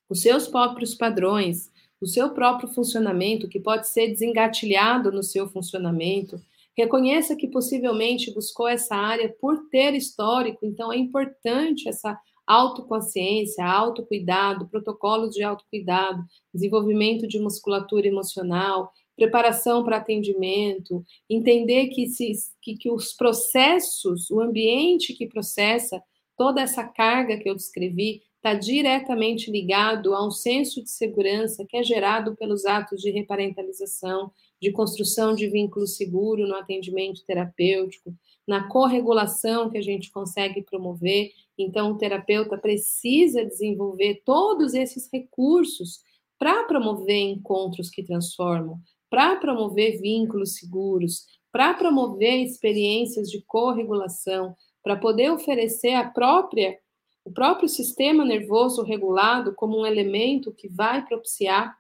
os 0.08 0.22
seus 0.22 0.46
próprios 0.46 0.94
padrões, 0.94 1.72
o 2.00 2.06
seu 2.06 2.30
próprio 2.30 2.68
funcionamento, 2.68 3.48
que 3.48 3.58
pode 3.58 3.88
ser 3.88 4.06
desengatilhado 4.06 5.10
no 5.10 5.24
seu 5.24 5.48
funcionamento, 5.48 6.40
reconheça 6.78 7.34
que 7.34 7.48
possivelmente 7.48 8.32
buscou 8.32 8.68
essa 8.68 8.94
área 8.94 9.28
por 9.40 9.68
ter 9.70 9.92
histórico, 9.94 10.64
então 10.64 10.92
é 10.92 10.96
importante 10.96 11.88
essa 11.88 12.16
autoconsciência, 12.46 13.64
autocuidado, 13.64 14.68
protocolos 14.68 15.34
de 15.34 15.42
autocuidado, 15.42 16.22
desenvolvimento 16.52 17.26
de 17.26 17.38
musculatura 17.38 18.06
emocional, 18.06 18.92
preparação 19.16 19.84
para 19.84 19.98
atendimento, 19.98 21.04
entender 21.28 21.88
que, 21.88 22.06
se, 22.08 22.32
que, 22.60 22.76
que 22.76 22.90
os 22.90 23.12
processos, 23.12 24.30
o 24.30 24.40
ambiente 24.40 25.14
que 25.14 25.26
processa 25.26 26.02
toda 26.36 26.60
essa 26.60 26.84
carga 26.84 27.38
que 27.38 27.48
eu 27.48 27.54
descrevi, 27.54 28.22
está 28.36 28.52
diretamente 28.52 29.50
ligado 29.50 30.14
a 30.14 30.26
um 30.26 30.30
senso 30.30 30.82
de 30.82 30.90
segurança 30.90 31.64
que 31.66 31.78
é 31.78 31.82
gerado 31.82 32.36
pelos 32.36 32.66
atos 32.66 33.00
de 33.00 33.10
reparentalização, 33.10 34.30
de 34.60 34.70
construção 34.70 35.34
de 35.34 35.48
vínculo 35.48 35.86
seguro 35.86 36.46
no 36.46 36.54
atendimento 36.54 37.24
terapêutico, 37.24 38.14
na 38.46 38.68
corregulação 38.68 39.70
que 39.70 39.78
a 39.78 39.82
gente 39.82 40.10
consegue 40.10 40.60
promover. 40.60 41.30
Então, 41.58 41.92
o 41.92 41.98
terapeuta 41.98 42.58
precisa 42.58 43.44
desenvolver 43.44 44.22
todos 44.24 44.74
esses 44.74 45.08
recursos 45.12 46.00
para 46.38 46.64
promover 46.64 47.16
encontros 47.16 47.88
que 47.88 48.02
transformam, 48.02 48.78
para 49.08 49.36
promover 49.36 50.00
vínculos 50.00 50.56
seguros, 50.56 51.24
para 51.52 51.72
promover 51.74 52.42
experiências 52.42 53.30
de 53.30 53.40
corregulação, 53.46 54.56
para 54.82 54.96
poder 54.96 55.30
oferecer 55.30 55.94
a 55.94 56.08
própria 56.08 56.78
o 57.24 57.32
próprio 57.32 57.68
sistema 57.70 58.22
nervoso 58.22 58.82
regulado 58.82 59.54
como 59.54 59.80
um 59.80 59.86
elemento 59.86 60.52
que 60.52 60.68
vai 60.68 61.02
propiciar 61.06 61.74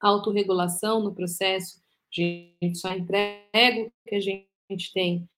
autorregulação 0.00 1.02
no 1.02 1.14
processo. 1.14 1.82
A 2.10 2.20
gente 2.20 2.78
só 2.78 2.90
entrega 2.94 3.82
o 3.82 4.08
que 4.08 4.14
a 4.14 4.20
gente 4.20 4.92
tem. 4.94 5.28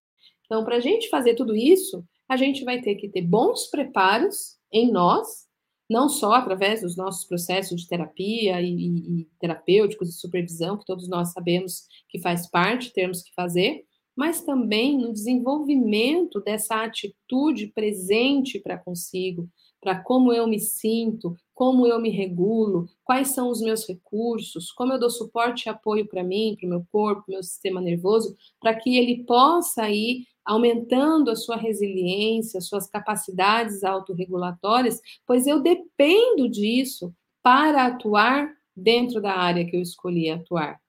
Então, 0.45 0.65
para 0.65 0.77
a 0.77 0.81
gente 0.81 1.09
fazer 1.09 1.35
tudo 1.35 1.57
isso, 1.57 2.07
a 2.33 2.37
gente 2.39 2.65
vai 2.65 2.81
ter 2.81 2.95
que 2.95 3.11
ter 3.11 3.21
bons 3.21 3.67
preparos 3.67 4.57
em 4.73 4.91
nós, 4.91 5.47
não 5.89 6.09
só 6.09 6.33
através 6.33 6.81
dos 6.81 6.97
nossos 6.97 7.27
processos 7.27 7.83
de 7.83 7.87
terapia 7.87 8.59
e, 8.63 8.75
e, 8.75 9.21
e 9.21 9.29
terapêuticos 9.39 10.09
e 10.09 10.19
supervisão, 10.19 10.79
que 10.79 10.87
todos 10.87 11.07
nós 11.11 11.31
sabemos 11.35 11.83
que 12.09 12.19
faz 12.19 12.49
parte, 12.49 12.91
termos 12.95 13.23
que 13.23 13.35
fazer, 13.35 13.85
mas 14.17 14.43
também 14.47 14.97
no 14.97 15.13
desenvolvimento 15.13 16.41
dessa 16.41 16.83
atitude 16.83 17.67
presente 17.67 18.59
para 18.59 18.79
consigo, 18.79 19.47
para 19.79 20.03
como 20.03 20.33
eu 20.33 20.47
me 20.47 20.59
sinto, 20.59 21.37
como 21.53 21.87
eu 21.87 22.01
me 22.01 22.09
regulo, 22.09 22.87
quais 23.05 23.29
são 23.29 23.51
os 23.51 23.61
meus 23.61 23.87
recursos, 23.87 24.73
como 24.73 24.95
eu 24.95 24.99
dou 24.99 25.11
suporte 25.11 25.67
e 25.67 25.69
apoio 25.69 26.09
para 26.09 26.25
mim, 26.25 26.57
para 26.59 26.67
o 26.67 26.71
meu 26.71 26.87
corpo, 26.91 27.25
meu 27.29 27.43
sistema 27.43 27.79
nervoso, 27.79 28.35
para 28.59 28.75
que 28.75 28.97
ele 28.97 29.23
possa 29.25 29.91
ir 29.91 30.25
aumentando 30.45 31.31
a 31.31 31.37
sua 31.37 31.57
resiliência, 31.57 32.61
suas 32.61 32.89
capacidades 32.89 33.85
autorregulatórias, 33.85 35.01
pois 35.27 35.47
eu 35.47 35.61
dependo 35.61 36.49
disso 36.49 37.15
para 37.43 37.87
atuar 37.87 38.53
dentro 38.75 39.21
da 39.21 39.35
área 39.35 39.65
que 39.65 39.77
eu 39.77 39.83
escolhi 39.83 40.31
atuar. 40.31 40.81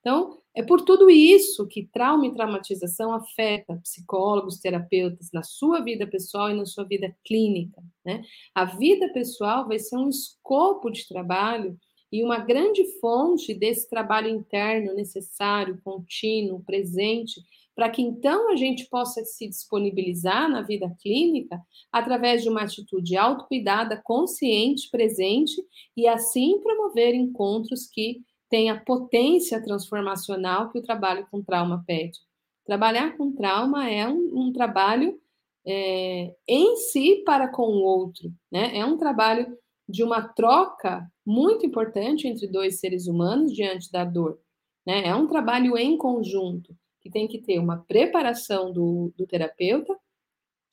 Então, 0.00 0.38
é 0.54 0.62
por 0.62 0.82
tudo 0.82 1.10
isso 1.10 1.66
que 1.66 1.88
trauma 1.92 2.26
e 2.26 2.32
traumatização 2.32 3.12
afeta 3.12 3.76
psicólogos, 3.82 4.60
terapeutas 4.60 5.30
na 5.32 5.42
sua 5.42 5.80
vida 5.80 6.06
pessoal 6.06 6.50
e 6.50 6.54
na 6.54 6.64
sua 6.64 6.84
vida 6.84 7.14
clínica. 7.24 7.82
Né? 8.04 8.22
A 8.54 8.64
vida 8.64 9.12
pessoal 9.12 9.66
vai 9.66 9.78
ser 9.78 9.96
um 9.96 10.08
escopo 10.08 10.90
de 10.90 11.06
trabalho 11.08 11.76
e 12.10 12.22
uma 12.22 12.38
grande 12.38 12.84
fonte 13.00 13.52
desse 13.52 13.90
trabalho 13.90 14.28
interno 14.28 14.94
necessário, 14.94 15.80
contínuo, 15.82 16.62
presente, 16.62 17.42
para 17.74 17.90
que 17.90 18.00
então 18.00 18.50
a 18.52 18.56
gente 18.56 18.86
possa 18.86 19.24
se 19.24 19.48
disponibilizar 19.48 20.48
na 20.48 20.62
vida 20.62 20.94
clínica 21.00 21.60
através 21.90 22.42
de 22.42 22.48
uma 22.48 22.62
atitude 22.62 23.16
autocuidada, 23.16 24.00
consciente, 24.02 24.88
presente 24.90 25.60
e 25.96 26.06
assim 26.06 26.60
promover 26.60 27.14
encontros 27.14 27.86
que 27.86 28.22
tem 28.48 28.70
a 28.70 28.80
potência 28.80 29.60
transformacional 29.62 30.70
que 30.70 30.78
o 30.78 30.82
trabalho 30.82 31.26
com 31.30 31.42
trauma 31.42 31.82
pede. 31.86 32.20
Trabalhar 32.64 33.16
com 33.16 33.32
trauma 33.32 33.90
é 33.90 34.06
um, 34.06 34.46
um 34.46 34.52
trabalho 34.52 35.18
é, 35.66 36.34
em 36.46 36.76
si 36.76 37.22
para 37.26 37.48
com 37.48 37.66
o 37.66 37.82
outro, 37.82 38.32
né? 38.52 38.76
É 38.78 38.84
um 38.84 38.96
trabalho 38.96 39.58
de 39.88 40.02
uma 40.04 40.22
troca 40.22 41.10
muito 41.26 41.66
importante 41.66 42.28
entre 42.28 42.46
dois 42.46 42.78
seres 42.78 43.06
humanos 43.06 43.52
diante 43.52 43.90
da 43.90 44.04
dor, 44.04 44.38
né? 44.86 45.06
É 45.06 45.14
um 45.14 45.26
trabalho 45.26 45.76
em 45.76 45.98
conjunto 45.98 46.74
que 47.04 47.10
tem 47.10 47.28
que 47.28 47.38
ter 47.38 47.58
uma 47.58 47.84
preparação 47.86 48.72
do, 48.72 49.12
do 49.14 49.26
terapeuta 49.26 49.94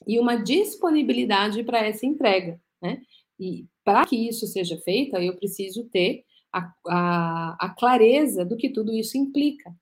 e 0.07 0.17
uma 0.17 0.37
disponibilidade 0.37 1.61
para 1.61 1.85
essa 1.85 2.05
entrega, 2.05 2.57
né? 2.81 3.01
E 3.37 3.67
para 3.83 4.05
que 4.05 4.15
isso 4.15 4.47
seja 4.47 4.77
feito, 4.77 5.17
eu 5.17 5.35
preciso 5.35 5.83
ter 5.89 6.23
a, 6.53 6.73
a, 6.87 7.65
a 7.65 7.69
clareza 7.77 8.45
do 8.45 8.55
que 8.55 8.69
tudo 8.69 8.95
isso 8.95 9.17
implica. 9.17 9.75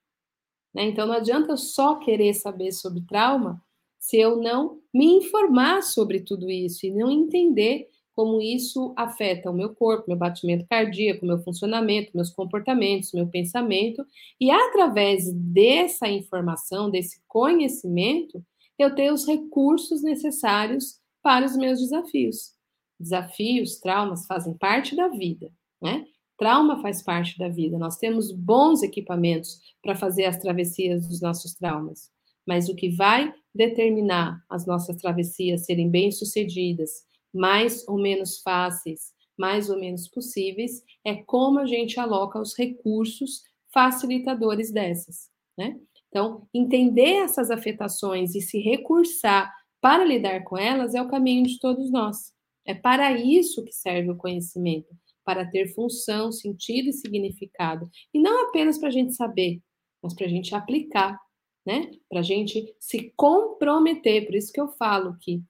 Né? 0.73 0.85
Então, 0.85 1.05
não 1.05 1.13
adianta 1.13 1.51
eu 1.51 1.57
só 1.57 1.95
querer 1.95 2.33
saber 2.33 2.71
sobre 2.71 3.05
trauma 3.05 3.61
se 3.99 4.17
eu 4.17 4.37
não 4.37 4.81
me 4.93 5.05
informar 5.05 5.83
sobre 5.83 6.21
tudo 6.21 6.49
isso 6.49 6.85
e 6.85 6.91
não 6.91 7.11
entender 7.11 7.87
como 8.19 8.41
isso 8.41 8.93
afeta 8.97 9.49
o 9.49 9.53
meu 9.53 9.73
corpo, 9.73 10.03
meu 10.09 10.17
batimento 10.17 10.65
cardíaco, 10.69 11.25
meu 11.25 11.41
funcionamento, 11.41 12.11
meus 12.13 12.29
comportamentos, 12.29 13.13
meu 13.13 13.25
pensamento, 13.25 14.05
e 14.37 14.51
através 14.51 15.31
dessa 15.31 16.05
informação, 16.05 16.91
desse 16.91 17.21
conhecimento, 17.29 18.43
eu 18.77 18.93
ter 18.93 19.13
os 19.13 19.25
recursos 19.25 20.03
necessários 20.03 20.99
para 21.23 21.45
os 21.45 21.55
meus 21.55 21.79
desafios. 21.79 22.51
Desafios, 22.99 23.79
traumas 23.79 24.25
fazem 24.25 24.53
parte 24.53 24.97
da 24.97 25.07
vida, 25.07 25.49
né? 25.81 26.05
Trauma 26.37 26.81
faz 26.81 27.01
parte 27.01 27.37
da 27.37 27.47
vida. 27.47 27.79
Nós 27.79 27.95
temos 27.95 28.33
bons 28.33 28.83
equipamentos 28.83 29.61
para 29.81 29.95
fazer 29.95 30.25
as 30.25 30.35
travessias 30.35 31.07
dos 31.07 31.21
nossos 31.21 31.53
traumas. 31.53 32.11
Mas 32.45 32.67
o 32.67 32.75
que 32.75 32.89
vai 32.89 33.33
determinar 33.55 34.43
as 34.49 34.65
nossas 34.65 34.97
travessias 34.97 35.63
serem 35.63 35.89
bem-sucedidas, 35.89 37.07
mais 37.33 37.87
ou 37.87 37.97
menos 37.97 38.41
fáceis, 38.41 39.13
mais 39.37 39.69
ou 39.69 39.79
menos 39.79 40.07
possíveis, 40.07 40.83
é 41.05 41.15
como 41.15 41.59
a 41.59 41.65
gente 41.65 41.99
aloca 41.99 42.39
os 42.41 42.57
recursos 42.57 43.41
facilitadores 43.73 44.71
dessas, 44.71 45.29
né? 45.57 45.79
Então, 46.09 46.47
entender 46.53 47.17
essas 47.23 47.51
afetações 47.51 48.33
e 48.35 48.41
se 48.41 48.59
recursar 48.59 49.53
para 49.79 50.03
lidar 50.03 50.43
com 50.43 50.57
elas 50.57 50.95
é 50.95 51.01
o 51.01 51.07
caminho 51.07 51.45
de 51.45 51.59
todos 51.59 51.91
nós. 51.91 52.33
É 52.65 52.73
para 52.73 53.13
isso 53.13 53.63
que 53.63 53.71
serve 53.71 54.11
o 54.11 54.17
conhecimento 54.17 54.89
para 55.23 55.45
ter 55.45 55.67
função, 55.73 56.31
sentido 56.31 56.89
e 56.89 56.93
significado. 56.93 57.89
E 58.13 58.19
não 58.19 58.47
apenas 58.47 58.77
para 58.79 58.89
a 58.89 58.91
gente 58.91 59.13
saber, 59.13 59.61
mas 60.01 60.13
para 60.13 60.25
a 60.25 60.29
gente 60.29 60.55
aplicar, 60.55 61.19
né? 61.65 61.91
Para 62.09 62.19
a 62.21 62.23
gente 62.23 62.75
se 62.79 63.13
comprometer. 63.15 64.25
Por 64.25 64.35
isso 64.35 64.51
que 64.51 64.59
eu 64.59 64.69
falo 64.69 65.15
que 65.19 65.43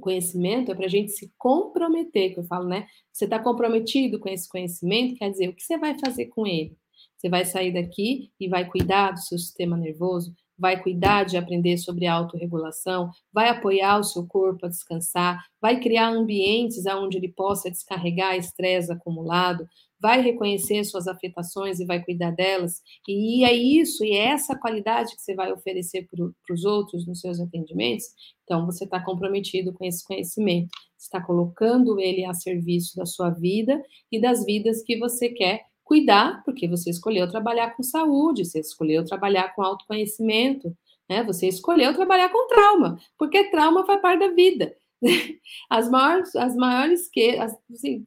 conhecimento 0.00 0.70
é 0.70 0.74
para 0.74 0.86
a 0.86 0.88
gente 0.88 1.12
se 1.12 1.32
comprometer, 1.38 2.34
que 2.34 2.40
eu 2.40 2.44
falo, 2.44 2.68
né? 2.68 2.86
Você 3.12 3.24
está 3.24 3.38
comprometido 3.38 4.18
com 4.18 4.28
esse 4.28 4.48
conhecimento, 4.48 5.16
quer 5.16 5.30
dizer, 5.30 5.48
o 5.48 5.54
que 5.54 5.62
você 5.62 5.78
vai 5.78 5.98
fazer 5.98 6.26
com 6.26 6.46
ele? 6.46 6.76
Você 7.16 7.28
vai 7.28 7.44
sair 7.44 7.72
daqui 7.72 8.30
e 8.38 8.48
vai 8.48 8.68
cuidar 8.68 9.12
do 9.12 9.20
seu 9.20 9.38
sistema 9.38 9.76
nervoso, 9.76 10.34
vai 10.58 10.80
cuidar 10.82 11.24
de 11.24 11.36
aprender 11.36 11.76
sobre 11.78 12.06
autorregulação, 12.06 13.10
vai 13.32 13.48
apoiar 13.48 13.98
o 13.98 14.04
seu 14.04 14.26
corpo 14.26 14.66
a 14.66 14.68
descansar, 14.68 15.44
vai 15.60 15.80
criar 15.80 16.08
ambientes 16.08 16.84
onde 16.86 17.16
ele 17.16 17.32
possa 17.32 17.70
descarregar 17.70 18.36
estresse 18.36 18.92
acumulado, 18.92 19.66
vai 20.00 20.20
reconhecer 20.20 20.84
suas 20.84 21.06
afetações 21.06 21.80
e 21.80 21.86
vai 21.86 22.02
cuidar 22.04 22.30
delas. 22.30 22.82
E 23.08 23.44
é 23.44 23.52
isso, 23.52 24.04
e 24.04 24.12
é 24.12 24.28
essa 24.28 24.56
qualidade 24.58 25.14
que 25.14 25.22
você 25.22 25.34
vai 25.34 25.52
oferecer 25.52 26.06
para 26.08 26.54
os 26.54 26.64
outros 26.64 27.06
nos 27.06 27.20
seus 27.20 27.40
atendimentos. 27.40 28.06
Então, 28.44 28.66
você 28.66 28.84
está 28.84 29.00
comprometido 29.00 29.72
com 29.72 29.84
esse 29.84 30.04
conhecimento, 30.04 30.70
está 30.98 31.20
colocando 31.20 31.98
ele 32.00 32.24
a 32.24 32.34
serviço 32.34 32.96
da 32.96 33.06
sua 33.06 33.30
vida 33.30 33.82
e 34.10 34.20
das 34.20 34.44
vidas 34.44 34.82
que 34.82 34.98
você 34.98 35.28
quer 35.28 35.62
cuidar, 35.82 36.42
porque 36.44 36.66
você 36.66 36.90
escolheu 36.90 37.30
trabalhar 37.30 37.76
com 37.76 37.82
saúde, 37.82 38.44
você 38.44 38.60
escolheu 38.60 39.04
trabalhar 39.04 39.54
com 39.54 39.62
autoconhecimento, 39.62 40.74
né? 41.08 41.22
Você 41.24 41.46
escolheu 41.48 41.94
trabalhar 41.94 42.30
com 42.30 42.48
trauma, 42.48 42.98
porque 43.18 43.50
trauma 43.50 43.84
faz 43.84 44.00
parte 44.00 44.20
da 44.20 44.34
vida. 44.34 44.74
As 45.68 45.90
maiores, 45.90 46.34
as 46.34 46.56
maiores 46.56 47.08
que, 47.10 47.36
assim, 47.38 48.06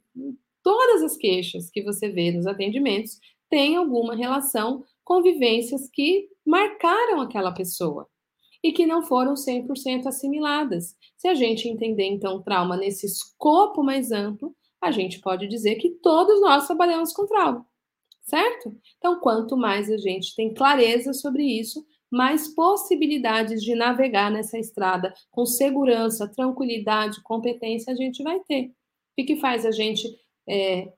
todas 0.68 1.02
as 1.02 1.16
queixas 1.16 1.70
que 1.70 1.82
você 1.82 2.10
vê 2.10 2.30
nos 2.30 2.46
atendimentos 2.46 3.22
têm 3.50 3.78
alguma 3.78 4.14
relação 4.14 4.84
com 5.02 5.22
vivências 5.22 5.90
que 5.90 6.28
marcaram 6.46 7.22
aquela 7.22 7.54
pessoa 7.54 8.06
e 8.62 8.74
que 8.74 8.86
não 8.86 9.02
foram 9.02 9.34
100% 9.36 10.08
assimiladas. 10.08 10.94
Se 11.16 11.30
a 11.30 11.34
gente 11.34 11.70
entender, 11.70 12.04
então, 12.04 12.44
trauma 12.44 12.76
nesse 12.76 13.06
escopo 13.06 13.82
mais 13.82 14.12
amplo, 14.12 14.54
a 14.82 14.92
gente 14.92 15.22
pode 15.22 15.48
dizer 15.48 15.76
que 15.76 15.90
todos 16.02 16.42
nós 16.42 16.68
trabalhamos 16.68 17.14
com 17.14 17.26
trauma, 17.26 17.66
certo? 18.24 18.76
Então, 18.98 19.22
quanto 19.22 19.56
mais 19.56 19.90
a 19.90 19.96
gente 19.96 20.36
tem 20.36 20.54
clareza 20.54 21.14
sobre 21.14 21.46
isso, 21.46 21.82
mais 22.12 22.54
possibilidades 22.54 23.64
de 23.64 23.74
navegar 23.74 24.30
nessa 24.30 24.60
estrada 24.60 25.14
com 25.32 25.46
segurança, 25.46 26.28
tranquilidade, 26.28 27.24
competência 27.24 27.94
a 27.94 27.96
gente 27.96 28.22
vai 28.22 28.42
ter. 28.42 28.74
O 29.18 29.26
que 29.26 29.38
faz 29.38 29.66
a 29.66 29.72
gente 29.72 30.06
é, 30.48 30.94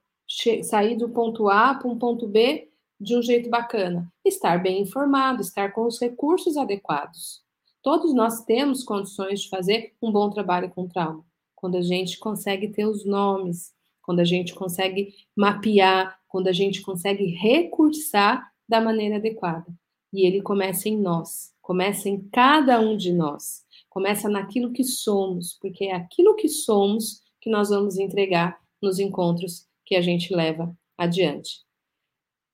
sair 0.64 0.96
do 0.96 1.10
ponto 1.10 1.50
A 1.50 1.74
para 1.74 1.88
um 1.88 1.98
ponto 1.98 2.28
B 2.28 2.70
de 3.00 3.18
um 3.18 3.22
jeito 3.22 3.50
bacana? 3.50 4.12
Estar 4.24 4.62
bem 4.62 4.82
informado, 4.82 5.42
estar 5.42 5.72
com 5.74 5.86
os 5.86 6.00
recursos 6.00 6.58
adequados. 6.58 7.42
Todos 7.82 8.14
nós 8.14 8.44
temos 8.44 8.84
condições 8.84 9.42
de 9.42 9.50
fazer 9.50 9.94
um 10.02 10.12
bom 10.12 10.30
trabalho 10.30 10.70
com 10.70 10.88
trauma. 10.88 11.26
Quando 11.56 11.78
a 11.78 11.82
gente 11.82 12.20
consegue 12.20 12.70
ter 12.70 12.86
os 12.86 13.06
nomes, 13.06 13.74
quando 14.02 14.20
a 14.20 14.26
gente 14.26 14.54
consegue 14.54 15.14
mapear, 15.36 16.20
quando 16.28 16.48
a 16.48 16.52
gente 16.52 16.82
consegue 16.82 17.26
recursar 17.26 18.52
da 18.68 18.82
maneira 18.82 19.16
adequada. 19.16 19.66
E 20.12 20.26
ele 20.26 20.42
começa 20.42 20.90
em 20.90 20.98
nós, 20.98 21.52
começa 21.62 22.10
em 22.10 22.22
cada 22.30 22.80
um 22.80 22.98
de 22.98 23.14
nós, 23.14 23.64
começa 23.90 24.28
naquilo 24.28 24.72
que 24.72 24.84
somos, 24.84 25.58
porque 25.62 25.86
é 25.86 25.96
aquilo 25.96 26.36
que 26.36 26.50
somos 26.50 27.22
que 27.40 27.50
nós 27.50 27.70
vamos 27.70 27.98
entregar 27.98 28.60
nos 28.82 29.00
encontros 29.00 29.68
que 29.86 29.96
a 29.96 30.02
gente 30.02 30.34
leva 30.34 30.76
adiante. 30.98 31.64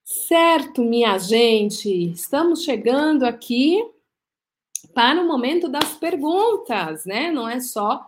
Certo, 0.03 0.83
minha 0.83 1.17
gente, 1.17 2.11
estamos 2.11 2.63
chegando 2.63 3.23
aqui 3.23 3.83
para 4.93 5.21
o 5.21 5.27
momento 5.27 5.67
das 5.67 5.97
perguntas, 5.97 7.05
né? 7.05 7.31
Não 7.31 7.49
é 7.49 7.59
só 7.59 8.05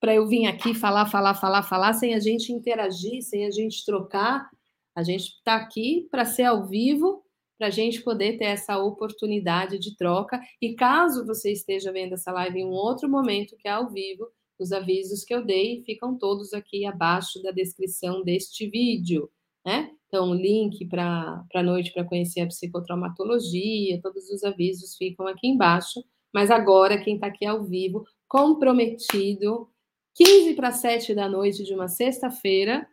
para 0.00 0.14
eu 0.14 0.26
vir 0.26 0.46
aqui 0.46 0.74
falar, 0.74 1.06
falar, 1.06 1.34
falar, 1.34 1.62
falar, 1.62 1.92
sem 1.92 2.14
a 2.14 2.20
gente 2.20 2.52
interagir, 2.52 3.22
sem 3.22 3.46
a 3.46 3.50
gente 3.50 3.84
trocar. 3.84 4.48
A 4.94 5.02
gente 5.02 5.26
está 5.26 5.56
aqui 5.56 6.08
para 6.10 6.24
ser 6.24 6.44
ao 6.44 6.66
vivo, 6.66 7.24
para 7.58 7.68
a 7.68 7.70
gente 7.70 8.02
poder 8.02 8.36
ter 8.36 8.46
essa 8.46 8.78
oportunidade 8.78 9.78
de 9.78 9.96
troca. 9.96 10.40
E 10.60 10.74
caso 10.74 11.26
você 11.26 11.52
esteja 11.52 11.92
vendo 11.92 12.14
essa 12.14 12.32
live 12.32 12.60
em 12.60 12.66
um 12.66 12.72
outro 12.72 13.08
momento 13.08 13.56
que 13.56 13.68
é 13.68 13.70
ao 13.72 13.90
vivo, 13.90 14.28
os 14.62 14.72
avisos 14.72 15.24
que 15.24 15.34
eu 15.34 15.44
dei 15.44 15.82
ficam 15.84 16.16
todos 16.16 16.52
aqui 16.54 16.86
abaixo 16.86 17.42
da 17.42 17.50
descrição 17.50 18.22
deste 18.22 18.66
vídeo, 18.68 19.30
né? 19.64 19.90
Então, 20.06 20.34
link 20.34 20.86
para 20.86 21.44
a 21.54 21.62
noite 21.62 21.92
para 21.92 22.04
conhecer 22.04 22.42
a 22.42 22.46
psicotraumatologia, 22.46 24.00
todos 24.02 24.28
os 24.30 24.44
avisos 24.44 24.96
ficam 24.96 25.26
aqui 25.26 25.48
embaixo. 25.48 26.04
Mas 26.32 26.50
agora, 26.50 27.02
quem 27.02 27.14
está 27.14 27.28
aqui 27.28 27.46
ao 27.46 27.64
vivo, 27.64 28.04
comprometido, 28.28 29.68
15 30.14 30.54
para 30.54 30.70
7 30.70 31.14
da 31.14 31.28
noite 31.28 31.64
de 31.64 31.74
uma 31.74 31.88
sexta-feira, 31.88 32.86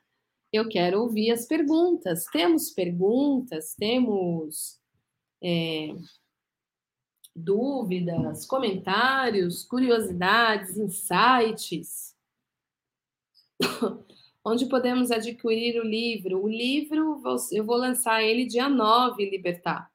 eu 0.51 0.67
quero 0.67 1.01
ouvir 1.01 1.32
as 1.32 1.45
perguntas. 1.45 2.26
Temos 2.32 2.70
perguntas, 2.70 3.76
temos 3.78 4.80
é, 5.43 5.89
dúvidas, 7.44 8.46
comentários, 8.46 9.64
curiosidades, 9.64 10.78
insights. 10.78 12.16
Onde 14.44 14.68
podemos 14.68 15.12
adquirir 15.12 15.80
o 15.80 15.84
livro? 15.86 16.44
O 16.44 16.48
livro, 16.48 17.22
eu 17.52 17.66
vou 17.66 17.78
lançar 17.78 18.24
ele 18.24 18.46
dia 18.46 18.70
9, 18.70 19.30
Libertar. 19.30 19.90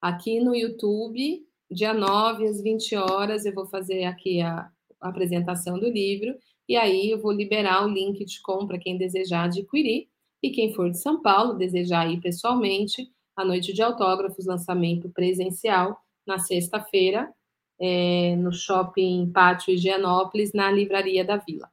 Aqui 0.00 0.40
no 0.40 0.54
YouTube, 0.54 1.46
dia 1.70 1.92
9, 1.92 2.46
às 2.46 2.62
20 2.62 2.96
horas, 2.96 3.44
eu 3.44 3.54
vou 3.54 3.66
fazer 3.66 4.04
aqui 4.04 4.40
a 4.40 4.70
apresentação 5.00 5.78
do 5.78 5.88
livro 5.88 6.34
e 6.68 6.76
aí 6.76 7.10
eu 7.10 7.20
vou 7.20 7.32
liberar 7.32 7.84
o 7.84 7.88
link 7.88 8.24
de 8.24 8.40
compra 8.42 8.78
quem 8.78 8.96
desejar 8.96 9.44
adquirir. 9.44 10.08
E 10.42 10.50
quem 10.50 10.72
for 10.72 10.88
de 10.88 10.98
São 10.98 11.20
Paulo, 11.20 11.54
desejar 11.54 12.10
ir 12.10 12.20
pessoalmente, 12.20 13.12
a 13.36 13.44
noite 13.44 13.72
de 13.72 13.82
autógrafos, 13.82 14.46
lançamento 14.46 15.10
presencial, 15.10 16.00
na 16.26 16.38
sexta-feira, 16.38 17.32
é, 17.78 18.36
no 18.36 18.52
shopping 18.52 19.30
Pátio 19.32 19.72
Higienópolis, 19.72 20.52
na 20.52 20.70
Livraria 20.70 21.24
da 21.24 21.36
Vila. 21.36 21.70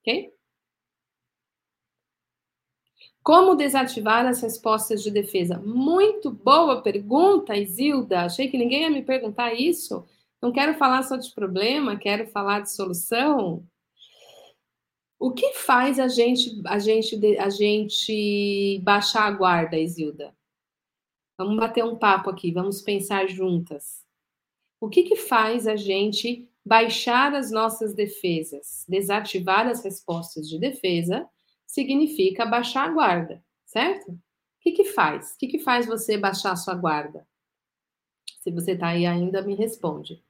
Ok? 0.00 0.32
Como 3.22 3.54
desativar 3.54 4.26
as 4.26 4.42
respostas 4.42 5.02
de 5.02 5.10
defesa? 5.10 5.60
Muito 5.60 6.30
boa 6.30 6.82
pergunta, 6.82 7.56
Isilda. 7.56 8.22
Achei 8.22 8.48
que 8.48 8.58
ninguém 8.58 8.82
ia 8.82 8.90
me 8.90 9.02
perguntar 9.02 9.54
isso. 9.54 10.04
Não 10.40 10.50
quero 10.50 10.74
falar 10.74 11.04
só 11.04 11.16
de 11.16 11.32
problema, 11.32 11.96
quero 11.96 12.26
falar 12.26 12.60
de 12.60 12.72
solução. 12.72 13.64
O 15.20 15.30
que 15.30 15.52
faz 15.52 16.00
a 16.00 16.08
gente, 16.08 16.60
a 16.66 16.80
gente, 16.80 17.38
a 17.38 17.48
gente 17.48 18.80
baixar 18.82 19.26
a 19.28 19.30
guarda, 19.30 19.78
Isilda? 19.78 20.34
Vamos 21.42 21.56
bater 21.56 21.84
um 21.84 21.96
papo 21.96 22.30
aqui, 22.30 22.52
vamos 22.52 22.80
pensar 22.80 23.26
juntas. 23.26 24.06
O 24.80 24.88
que, 24.88 25.02
que 25.02 25.16
faz 25.16 25.66
a 25.66 25.74
gente 25.74 26.48
baixar 26.64 27.34
as 27.34 27.50
nossas 27.50 27.94
defesas? 27.94 28.84
Desativar 28.88 29.66
as 29.66 29.82
respostas 29.82 30.48
de 30.48 30.56
defesa 30.56 31.28
significa 31.66 32.46
baixar 32.46 32.88
a 32.88 32.92
guarda, 32.92 33.44
certo? 33.64 34.12
O 34.12 34.20
que, 34.60 34.70
que 34.70 34.84
faz? 34.84 35.32
O 35.32 35.38
que, 35.38 35.48
que 35.48 35.58
faz 35.58 35.84
você 35.84 36.16
baixar 36.16 36.52
a 36.52 36.56
sua 36.56 36.76
guarda? 36.76 37.26
Se 38.40 38.52
você 38.52 38.70
está 38.70 38.90
aí 38.90 39.04
ainda, 39.04 39.42
me 39.42 39.56
responde. 39.56 40.22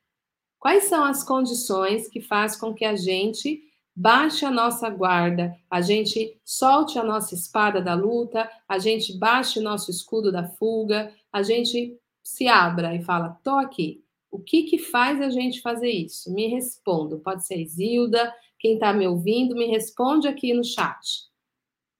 Quais 0.58 0.84
são 0.84 1.04
as 1.04 1.22
condições 1.22 2.08
que 2.08 2.22
faz 2.22 2.56
com 2.56 2.72
que 2.72 2.86
a 2.86 2.96
gente 2.96 3.62
baixe 3.94 4.44
a 4.44 4.50
nossa 4.50 4.88
guarda, 4.88 5.56
a 5.70 5.80
gente 5.80 6.40
solte 6.44 6.98
a 6.98 7.04
nossa 7.04 7.34
espada 7.34 7.80
da 7.80 7.94
luta, 7.94 8.50
a 8.68 8.78
gente 8.78 9.16
baixe 9.18 9.58
o 9.58 9.62
nosso 9.62 9.90
escudo 9.90 10.32
da 10.32 10.48
fuga, 10.48 11.14
a 11.32 11.42
gente 11.42 11.98
se 12.22 12.48
abra 12.48 12.94
e 12.94 13.02
fala: 13.02 13.38
tô 13.42 13.50
aqui. 13.50 14.02
O 14.30 14.38
que 14.38 14.62
que 14.62 14.78
faz 14.78 15.20
a 15.20 15.28
gente 15.28 15.60
fazer 15.60 15.90
isso? 15.90 16.32
Me 16.32 16.46
responda. 16.46 17.18
Pode 17.18 17.46
ser 17.46 17.62
Zilda, 17.66 18.34
quem 18.58 18.74
está 18.74 18.90
me 18.92 19.06
ouvindo, 19.06 19.54
me 19.54 19.66
responde 19.66 20.26
aqui 20.26 20.54
no 20.54 20.64
chat. 20.64 21.26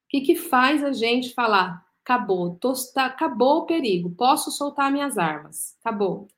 O 0.07 0.09
que 0.09 0.23
que 0.23 0.37
faz 0.37 0.83
a 0.83 0.93
gente 0.93 1.35
falar: 1.35 1.85
acabou, 2.03 2.57
tô, 2.57 2.73
tá, 2.95 3.07
acabou 3.07 3.59
o 3.59 3.67
perigo, 3.67 4.11
posso 4.11 4.51
soltar 4.51 4.91
minhas 4.91 5.19
armas, 5.19 5.77
acabou. 5.81 6.23
O 6.23 6.29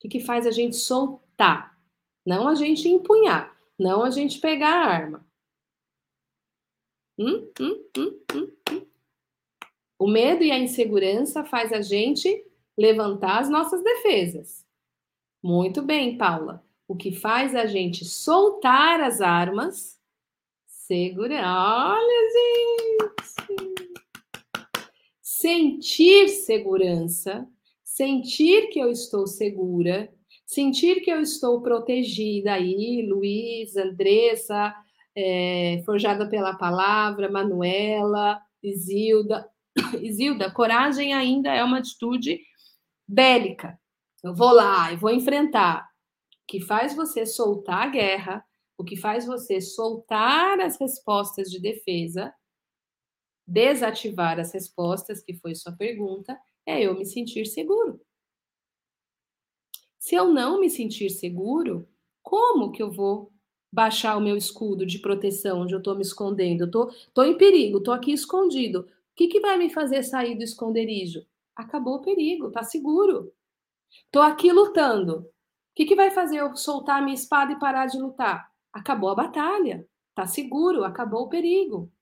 que 0.00 0.08
que 0.08 0.20
faz 0.20 0.46
a 0.46 0.50
gente 0.50 0.76
soltar? 0.76 1.76
Não 2.24 2.46
a 2.46 2.54
gente 2.54 2.86
empunhar 2.88 3.57
não 3.78 4.02
a 4.02 4.10
gente 4.10 4.40
pegar 4.40 4.70
a 4.70 4.86
arma. 4.86 5.26
Hum, 7.18 7.50
hum, 7.60 7.84
hum, 7.96 8.20
hum, 8.32 8.52
hum. 8.70 8.86
o 9.98 10.06
medo 10.06 10.44
e 10.44 10.52
a 10.52 10.58
insegurança 10.58 11.44
faz 11.44 11.72
a 11.72 11.80
gente 11.80 12.44
levantar 12.76 13.40
as 13.40 13.50
nossas 13.50 13.82
defesas. 13.82 14.64
Muito 15.42 15.82
bem, 15.82 16.16
Paula. 16.16 16.64
O 16.86 16.96
que 16.96 17.12
faz 17.12 17.54
a 17.54 17.66
gente 17.66 18.04
soltar 18.04 19.00
as 19.00 19.20
armas, 19.20 20.00
segurar. 20.66 21.96
Olha, 21.96 22.30
gente! 22.32 23.78
Sentir 25.20 26.28
segurança, 26.28 27.48
sentir 27.84 28.70
que 28.70 28.78
eu 28.78 28.90
estou 28.90 29.26
segura, 29.26 30.12
sentir 30.48 31.02
que 31.02 31.10
eu 31.10 31.20
estou 31.20 31.60
protegida 31.60 32.54
aí, 32.54 33.06
Luiz, 33.06 33.76
Andressa, 33.76 34.74
é, 35.14 35.82
Forjada 35.84 36.26
pela 36.26 36.56
Palavra, 36.56 37.30
Manuela, 37.30 38.40
Isilda. 38.62 39.46
Isilda, 40.00 40.50
coragem 40.50 41.12
ainda 41.12 41.52
é 41.52 41.62
uma 41.62 41.78
atitude 41.78 42.40
bélica. 43.06 43.78
Eu 44.24 44.34
vou 44.34 44.50
lá, 44.50 44.90
eu 44.90 44.96
vou 44.96 45.10
enfrentar. 45.10 45.86
O 46.42 46.46
que 46.48 46.60
faz 46.62 46.96
você 46.96 47.26
soltar 47.26 47.82
a 47.82 47.90
guerra, 47.90 48.44
o 48.78 48.82
que 48.82 48.96
faz 48.96 49.26
você 49.26 49.60
soltar 49.60 50.60
as 50.60 50.80
respostas 50.80 51.50
de 51.50 51.60
defesa, 51.60 52.32
desativar 53.46 54.40
as 54.40 54.54
respostas, 54.54 55.22
que 55.22 55.34
foi 55.34 55.54
sua 55.54 55.72
pergunta, 55.72 56.38
é 56.64 56.80
eu 56.82 56.94
me 56.94 57.04
sentir 57.04 57.44
seguro. 57.44 58.00
Se 60.08 60.14
eu 60.14 60.32
não 60.32 60.58
me 60.58 60.70
sentir 60.70 61.10
seguro, 61.10 61.86
como 62.22 62.72
que 62.72 62.82
eu 62.82 62.90
vou 62.90 63.30
baixar 63.70 64.16
o 64.16 64.22
meu 64.22 64.38
escudo 64.38 64.86
de 64.86 65.00
proteção 65.00 65.60
onde 65.60 65.74
eu 65.74 65.80
estou 65.80 65.94
me 65.94 66.00
escondendo? 66.00 66.64
Eu 66.64 66.70
tô, 66.70 66.90
tô 67.12 67.22
em 67.24 67.36
perigo, 67.36 67.76
estou 67.76 67.92
aqui 67.92 68.12
escondido. 68.12 68.80
O 68.80 68.86
que, 69.14 69.28
que 69.28 69.38
vai 69.38 69.58
me 69.58 69.68
fazer 69.68 70.02
sair 70.02 70.34
do 70.34 70.42
esconderijo? 70.42 71.26
Acabou 71.54 71.96
o 71.96 72.00
perigo, 72.00 72.50
tá 72.50 72.62
seguro. 72.62 73.30
Estou 74.06 74.22
aqui 74.22 74.50
lutando. 74.50 75.18
O 75.18 75.24
que, 75.74 75.84
que 75.84 75.94
vai 75.94 76.10
fazer 76.10 76.38
eu 76.38 76.56
soltar 76.56 77.00
a 77.00 77.02
minha 77.02 77.14
espada 77.14 77.52
e 77.52 77.58
parar 77.58 77.84
de 77.84 77.98
lutar? 77.98 78.50
Acabou 78.72 79.10
a 79.10 79.14
batalha, 79.14 79.86
tá 80.14 80.26
seguro, 80.26 80.84
acabou 80.84 81.24
o 81.24 81.28
perigo. 81.28 81.92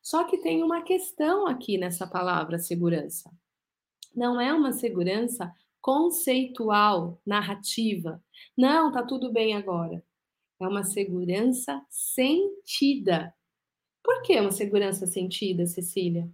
Só 0.00 0.22
que 0.22 0.38
tem 0.38 0.62
uma 0.62 0.82
questão 0.82 1.48
aqui 1.48 1.76
nessa 1.76 2.06
palavra 2.06 2.56
segurança. 2.60 3.28
Não 4.14 4.40
é 4.40 4.52
uma 4.52 4.70
segurança 4.70 5.52
conceitual, 5.80 7.20
narrativa. 7.24 8.22
Não, 8.56 8.92
tá 8.92 9.02
tudo 9.02 9.32
bem 9.32 9.54
agora. 9.54 10.02
É 10.60 10.66
uma 10.66 10.82
segurança 10.82 11.80
sentida. 11.88 13.34
Por 14.02 14.22
que 14.22 14.40
uma 14.40 14.50
segurança 14.50 15.06
sentida, 15.06 15.66
Cecília? 15.66 16.30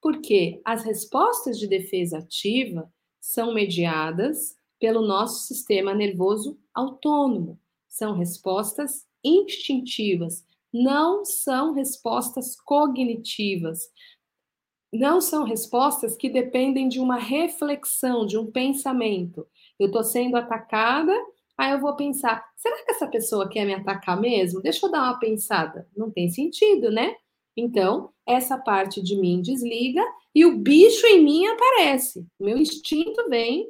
Porque 0.00 0.60
as 0.64 0.84
respostas 0.84 1.58
de 1.58 1.66
defesa 1.66 2.18
ativa 2.18 2.92
são 3.20 3.54
mediadas 3.54 4.56
pelo 4.78 5.06
nosso 5.06 5.46
sistema 5.46 5.94
nervoso 5.94 6.58
autônomo. 6.74 7.58
São 7.88 8.16
respostas 8.16 9.06
instintivas, 9.22 10.44
não 10.72 11.24
são 11.24 11.72
respostas 11.72 12.60
cognitivas. 12.60 13.88
Não 14.92 15.20
são 15.20 15.44
respostas 15.44 16.16
que 16.16 16.28
dependem 16.28 16.88
de 16.88 17.00
uma 17.00 17.16
reflexão, 17.16 18.26
de 18.26 18.36
um 18.36 18.50
pensamento. 18.50 19.46
Eu 19.78 19.86
estou 19.86 20.04
sendo 20.04 20.36
atacada, 20.36 21.12
aí 21.56 21.72
eu 21.72 21.80
vou 21.80 21.96
pensar: 21.96 22.44
será 22.56 22.84
que 22.84 22.92
essa 22.92 23.06
pessoa 23.06 23.48
quer 23.48 23.64
me 23.64 23.74
atacar 23.74 24.20
mesmo? 24.20 24.60
Deixa 24.60 24.86
eu 24.86 24.90
dar 24.90 25.04
uma 25.04 25.18
pensada. 25.18 25.88
Não 25.96 26.10
tem 26.10 26.28
sentido, 26.28 26.90
né? 26.90 27.16
Então, 27.56 28.10
essa 28.26 28.58
parte 28.58 29.02
de 29.02 29.16
mim 29.16 29.40
desliga 29.40 30.02
e 30.34 30.44
o 30.44 30.58
bicho 30.58 31.06
em 31.06 31.22
mim 31.22 31.46
aparece. 31.46 32.26
Meu 32.40 32.56
instinto 32.56 33.28
vem 33.28 33.68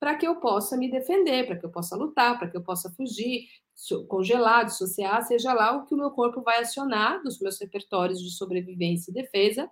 para 0.00 0.16
que 0.16 0.26
eu 0.26 0.36
possa 0.36 0.76
me 0.76 0.90
defender, 0.90 1.46
para 1.46 1.56
que 1.56 1.66
eu 1.66 1.70
possa 1.70 1.94
lutar, 1.94 2.38
para 2.38 2.48
que 2.48 2.56
eu 2.56 2.62
possa 2.62 2.90
fugir, 2.90 3.46
congelar, 4.08 4.64
dissociar, 4.64 5.22
seja 5.26 5.52
lá 5.52 5.76
o 5.76 5.84
que 5.84 5.94
o 5.94 5.96
meu 5.96 6.10
corpo 6.10 6.42
vai 6.42 6.60
acionar 6.60 7.22
dos 7.22 7.38
meus 7.40 7.60
repertórios 7.60 8.20
de 8.20 8.30
sobrevivência 8.30 9.10
e 9.10 9.14
defesa 9.14 9.70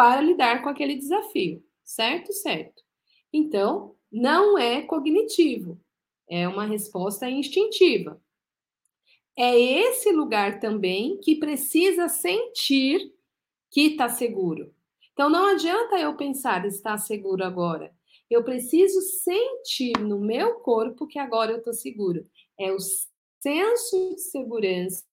para 0.00 0.22
lidar 0.22 0.62
com 0.62 0.70
aquele 0.70 0.94
desafio, 0.94 1.62
certo? 1.84 2.32
Certo. 2.32 2.82
Então, 3.30 3.94
não 4.10 4.56
é 4.56 4.80
cognitivo, 4.80 5.78
é 6.26 6.48
uma 6.48 6.64
resposta 6.64 7.28
instintiva. 7.28 8.18
É 9.36 9.54
esse 9.60 10.10
lugar 10.10 10.58
também 10.58 11.18
que 11.18 11.36
precisa 11.36 12.08
sentir 12.08 13.12
que 13.70 13.88
está 13.88 14.08
seguro. 14.08 14.74
Então, 15.12 15.28
não 15.28 15.44
adianta 15.44 16.00
eu 16.00 16.16
pensar 16.16 16.64
estar 16.64 16.96
seguro 16.96 17.44
agora. 17.44 17.94
Eu 18.30 18.42
preciso 18.42 19.02
sentir 19.02 19.98
no 19.98 20.18
meu 20.18 20.60
corpo 20.60 21.06
que 21.06 21.18
agora 21.18 21.52
eu 21.52 21.58
estou 21.58 21.74
seguro. 21.74 22.26
É 22.58 22.72
o 22.72 22.78
senso 23.38 24.14
de 24.14 24.18
segurança 24.18 25.04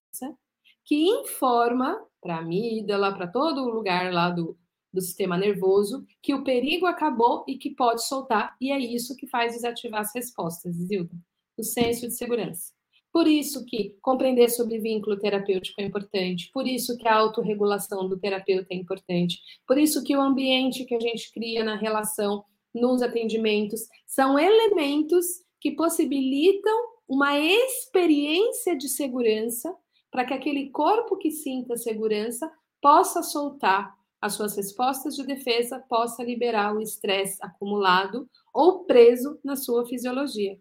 que 0.82 0.96
informa 1.10 2.02
para 2.22 2.36
a 2.36 2.38
amígdala, 2.38 3.14
para 3.14 3.26
todo 3.26 3.60
o 3.64 3.68
lugar 3.68 4.10
lá 4.14 4.30
do, 4.30 4.56
do 4.92 5.00
sistema 5.00 5.36
nervoso, 5.36 6.04
que 6.22 6.34
o 6.34 6.42
perigo 6.42 6.86
acabou 6.86 7.44
e 7.46 7.56
que 7.56 7.70
pode 7.70 8.06
soltar, 8.06 8.56
e 8.60 8.72
é 8.72 8.78
isso 8.78 9.16
que 9.16 9.26
faz 9.26 9.54
desativar 9.54 10.00
as 10.00 10.14
respostas, 10.14 10.74
Zilda. 10.74 11.14
O 11.56 11.62
senso 11.62 12.06
de 12.06 12.14
segurança. 12.14 12.72
Por 13.12 13.26
isso 13.26 13.64
que 13.64 13.96
compreender 14.02 14.48
sobre 14.50 14.78
vínculo 14.78 15.18
terapêutico 15.18 15.80
é 15.80 15.84
importante, 15.84 16.50
por 16.52 16.66
isso 16.66 16.96
que 16.96 17.08
a 17.08 17.16
autorregulação 17.16 18.08
do 18.08 18.18
terapeuta 18.18 18.68
é 18.70 18.76
importante, 18.76 19.40
por 19.66 19.78
isso 19.78 20.04
que 20.04 20.16
o 20.16 20.20
ambiente 20.20 20.84
que 20.84 20.94
a 20.94 21.00
gente 21.00 21.32
cria 21.32 21.64
na 21.64 21.76
relação, 21.76 22.44
nos 22.74 23.02
atendimentos, 23.02 23.80
são 24.06 24.38
elementos 24.38 25.26
que 25.60 25.72
possibilitam 25.72 26.76
uma 27.08 27.38
experiência 27.38 28.76
de 28.76 28.88
segurança 28.88 29.74
para 30.10 30.24
que 30.24 30.34
aquele 30.34 30.68
corpo 30.70 31.16
que 31.16 31.30
sinta 31.30 31.76
segurança 31.76 32.50
possa 32.80 33.22
soltar 33.22 33.97
as 34.20 34.34
suas 34.34 34.56
respostas 34.56 35.14
de 35.14 35.24
defesa, 35.24 35.78
possa 35.88 36.22
liberar 36.22 36.74
o 36.74 36.80
estresse 36.80 37.38
acumulado 37.40 38.28
ou 38.52 38.84
preso 38.84 39.38
na 39.44 39.56
sua 39.56 39.86
fisiologia. 39.86 40.60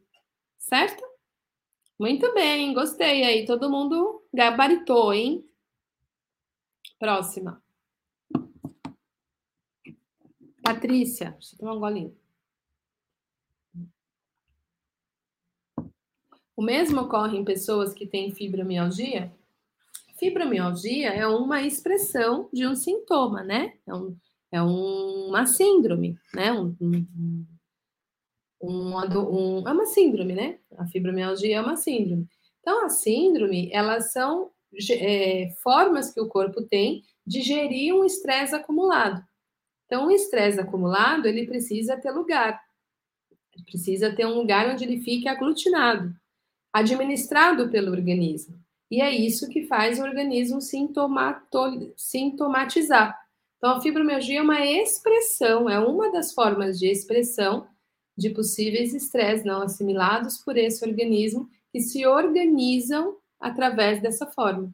Certo? 0.58 1.04
Muito 2.00 2.32
bem, 2.34 2.74
gostei 2.74 3.24
aí. 3.24 3.46
Todo 3.46 3.70
mundo 3.70 4.24
gabaritou, 4.34 5.14
hein? 5.14 5.44
Próxima. 7.00 7.64
Patrícia, 10.62 11.32
deixa 11.32 11.56
eu 11.56 11.60
tomar 11.60 11.74
um 11.74 11.80
golinho. 11.80 12.18
O 16.56 16.62
mesmo 16.62 17.02
ocorre 17.02 17.38
em 17.38 17.46
pessoas 17.46 17.94
que 17.94 18.08
têm 18.08 18.34
fibromialgia? 18.34 19.32
Fibromialgia 20.18 21.10
é 21.10 21.28
uma 21.28 21.62
expressão 21.62 22.50
de 22.52 22.66
um 22.66 22.76
sintoma, 22.76 23.44
né? 23.44 23.74
É, 23.86 23.94
um, 23.94 24.18
é 24.52 24.62
uma 24.62 25.46
síndrome, 25.46 26.18
né? 26.34 26.52
Um, 26.52 26.76
um, 28.60 28.96
um, 28.96 29.68
é 29.68 29.72
uma 29.72 29.86
síndrome, 29.86 30.34
né? 30.34 30.60
A 30.76 30.88
fibromialgia 30.88 31.58
é 31.58 31.62
uma 31.62 31.76
síndrome. 31.76 32.28
Então, 32.62 32.84
a 32.84 32.90
síndrome, 32.90 33.70
elas 33.72 34.12
são 34.12 34.52
é, 34.92 35.50
formas 35.62 36.12
que 36.12 36.20
o 36.20 36.28
corpo 36.28 36.64
tem 36.64 37.04
de 37.26 37.42
gerir 37.42 37.94
um 37.94 38.04
estresse 38.04 38.56
acumulado. 38.56 39.24
Então, 39.86 40.08
o 40.08 40.12
estresse 40.12 40.60
acumulado, 40.60 41.28
ele 41.28 41.46
precisa 41.46 41.96
ter 41.96 42.12
lugar. 42.12 42.60
Precisa 43.66 44.14
ter 44.16 44.26
um 44.26 44.36
lugar 44.36 44.68
onde 44.70 44.84
ele 44.84 45.00
fique 45.00 45.28
aglutinado, 45.28 46.14
administrado 46.74 47.70
pelo 47.70 47.92
organismo. 47.92 48.60
E 48.90 49.02
é 49.02 49.12
isso 49.12 49.50
que 49.50 49.68
faz 49.68 50.00
o 50.00 50.04
organismo 50.04 50.62
sintomatizar. 50.62 53.20
Então, 53.58 53.72
a 53.72 53.82
fibromialgia 53.82 54.40
é 54.40 54.42
uma 54.42 54.66
expressão, 54.66 55.70
é 55.70 55.80
uma 55.80 56.12
das 56.12 56.34
formas 56.34 56.80
de 56.80 56.88
expressão 56.88 57.68
de 58.16 58.30
possíveis 58.30 58.94
estresses 58.94 59.46
não 59.46 59.62
assimilados 59.62 60.38
por 60.38 60.58
esse 60.58 60.86
organismo 60.86 61.50
que 61.72 61.80
se 61.80 62.06
organizam 62.06 63.18
através 63.40 64.02
dessa 64.02 64.26
forma. 64.26 64.74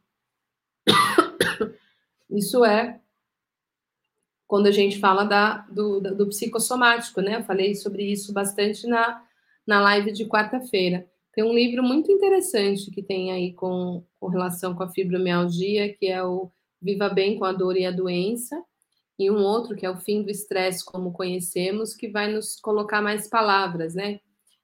Isso 2.30 2.64
é 2.64 2.99
quando 4.47 4.68
a 4.68 4.72
gente 4.72 4.99
fala 4.99 5.24
da, 5.24 5.59
do, 5.70 5.99
do 5.99 6.28
psicossomático, 6.28 7.22
né? 7.22 7.38
Eu 7.38 7.43
falei 7.43 7.74
sobre 7.74 8.03
isso 8.03 8.32
bastante 8.32 8.86
na, 8.86 9.26
na 9.66 9.82
live 9.82 10.11
de 10.11 10.26
quarta-feira. 10.26 11.09
Tem 11.34 11.43
um 11.43 11.53
livro 11.53 11.84
muito 11.84 12.11
interessante 12.11 12.91
que 12.91 13.01
tem 13.01 13.31
aí 13.31 13.53
com, 13.53 14.03
com 14.19 14.27
relação 14.27 14.75
com 14.75 14.84
a 14.84 14.89
fibromialgia, 14.89 15.93
que 15.93 16.05
é 16.05 16.23
o 16.23 16.51
Viva 16.81 17.09
Bem 17.09 17.39
com 17.39 17.45
a 17.45 17.51
Dor 17.51 17.75
e 17.75 17.86
a 17.86 17.91
Doença, 17.91 18.63
e 19.17 19.31
um 19.31 19.43
outro 19.43 19.75
que 19.75 19.86
é 19.86 19.89
o 19.89 19.97
Fim 19.97 20.21
do 20.21 20.29
Estresse 20.29 20.86
como 20.86 21.11
conhecemos, 21.11 21.95
que 21.95 22.07
vai 22.07 22.31
nos 22.31 22.59
colocar 22.59 23.01
mais 23.01 23.27
palavras, 23.27 23.95
né? 23.95 24.19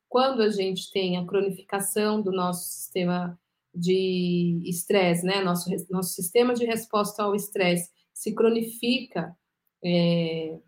Quando 0.08 0.42
a 0.42 0.50
gente 0.50 0.92
tem 0.92 1.18
a 1.18 1.26
cronificação 1.26 2.22
do 2.22 2.32
nosso 2.32 2.68
sistema 2.70 3.40
de 3.74 4.62
estresse, 4.66 5.26
né? 5.26 5.42
Nosso, 5.42 5.70
nosso 5.90 6.14
sistema 6.14 6.54
de 6.54 6.66
resposta 6.66 7.24
ao 7.24 7.36
estresse 7.36 7.90
se 8.14 8.34
cronifica 8.36 9.36
é, 9.84 10.60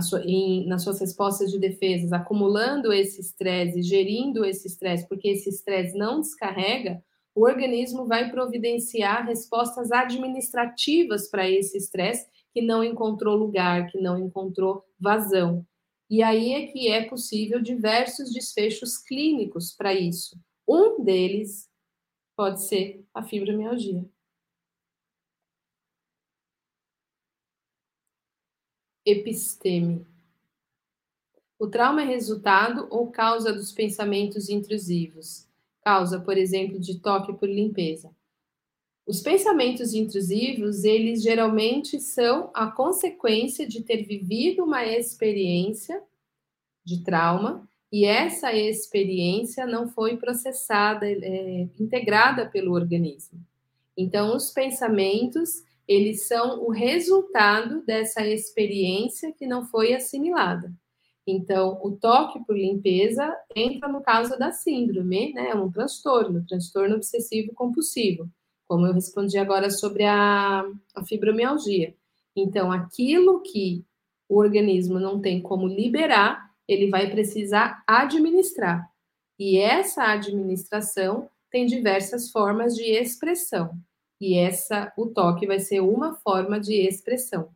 sua, 0.00 0.22
em, 0.24 0.66
nas 0.66 0.82
suas 0.82 1.00
respostas 1.00 1.50
de 1.50 1.58
defesas, 1.58 2.12
acumulando 2.12 2.92
esse 2.92 3.20
estresse, 3.20 3.82
gerindo 3.82 4.44
esse 4.44 4.66
estresse, 4.66 5.08
porque 5.08 5.28
esse 5.28 5.48
estresse 5.48 5.96
não 5.96 6.20
descarrega, 6.20 7.02
o 7.34 7.44
organismo 7.44 8.06
vai 8.06 8.30
providenciar 8.30 9.26
respostas 9.26 9.90
administrativas 9.90 11.28
para 11.28 11.50
esse 11.50 11.76
estresse 11.76 12.26
que 12.52 12.62
não 12.62 12.84
encontrou 12.84 13.36
lugar, 13.36 13.88
que 13.88 13.98
não 13.98 14.18
encontrou 14.18 14.84
vazão. 14.98 15.66
E 16.08 16.22
aí 16.22 16.52
é 16.52 16.66
que 16.66 16.88
é 16.88 17.04
possível 17.04 17.60
diversos 17.60 18.32
desfechos 18.32 18.98
clínicos 18.98 19.72
para 19.72 19.92
isso. 19.92 20.38
Um 20.68 21.02
deles 21.02 21.68
pode 22.36 22.62
ser 22.64 23.04
a 23.12 23.22
fibromialgia. 23.22 24.04
Episteme. 29.04 30.06
O 31.58 31.66
trauma 31.68 32.02
é 32.02 32.04
resultado 32.04 32.86
ou 32.90 33.10
causa 33.10 33.52
dos 33.52 33.72
pensamentos 33.72 34.48
intrusivos. 34.48 35.46
Causa, 35.82 36.20
por 36.20 36.36
exemplo, 36.36 36.78
de 36.78 36.98
toque 36.98 37.32
por 37.32 37.48
limpeza. 37.48 38.10
Os 39.06 39.20
pensamentos 39.20 39.92
intrusivos, 39.92 40.82
eles 40.82 41.22
geralmente 41.22 42.00
são 42.00 42.50
a 42.54 42.70
consequência 42.70 43.66
de 43.66 43.82
ter 43.82 44.02
vivido 44.02 44.64
uma 44.64 44.84
experiência 44.86 46.02
de 46.82 47.02
trauma 47.04 47.68
e 47.92 48.04
essa 48.06 48.52
experiência 48.52 49.66
não 49.66 49.88
foi 49.88 50.16
processada, 50.16 51.06
é, 51.06 51.68
integrada 51.78 52.46
pelo 52.46 52.72
organismo. 52.72 53.38
Então, 53.96 54.34
os 54.34 54.50
pensamentos, 54.50 55.62
eles 55.86 56.26
são 56.26 56.62
o 56.64 56.70
resultado 56.70 57.84
dessa 57.84 58.26
experiência 58.26 59.32
que 59.32 59.46
não 59.46 59.64
foi 59.64 59.94
assimilada. 59.94 60.72
Então, 61.26 61.80
o 61.82 61.92
toque 61.92 62.44
por 62.44 62.56
limpeza 62.56 63.34
entra 63.56 63.88
no 63.88 64.02
caso 64.02 64.38
da 64.38 64.52
síndrome, 64.52 65.32
né? 65.32 65.50
É 65.50 65.54
um 65.54 65.70
transtorno, 65.70 66.44
transtorno 66.46 66.96
obsessivo 66.96 67.52
compulsivo, 67.54 68.28
como 68.66 68.86
eu 68.86 68.92
respondi 68.92 69.38
agora 69.38 69.70
sobre 69.70 70.04
a, 70.04 70.64
a 70.94 71.04
fibromialgia. 71.04 71.94
Então, 72.36 72.70
aquilo 72.70 73.40
que 73.40 73.84
o 74.28 74.38
organismo 74.38 74.98
não 74.98 75.20
tem 75.20 75.40
como 75.40 75.66
liberar, 75.66 76.50
ele 76.68 76.90
vai 76.90 77.10
precisar 77.10 77.82
administrar. 77.86 78.90
E 79.38 79.58
essa 79.58 80.04
administração 80.04 81.28
tem 81.50 81.66
diversas 81.66 82.30
formas 82.30 82.74
de 82.74 82.84
expressão. 82.84 83.78
E 84.20 84.38
essa, 84.38 84.92
o 84.96 85.06
toque 85.06 85.46
vai 85.46 85.60
ser 85.60 85.80
uma 85.80 86.14
forma 86.16 86.60
de 86.60 86.74
expressão 86.86 87.54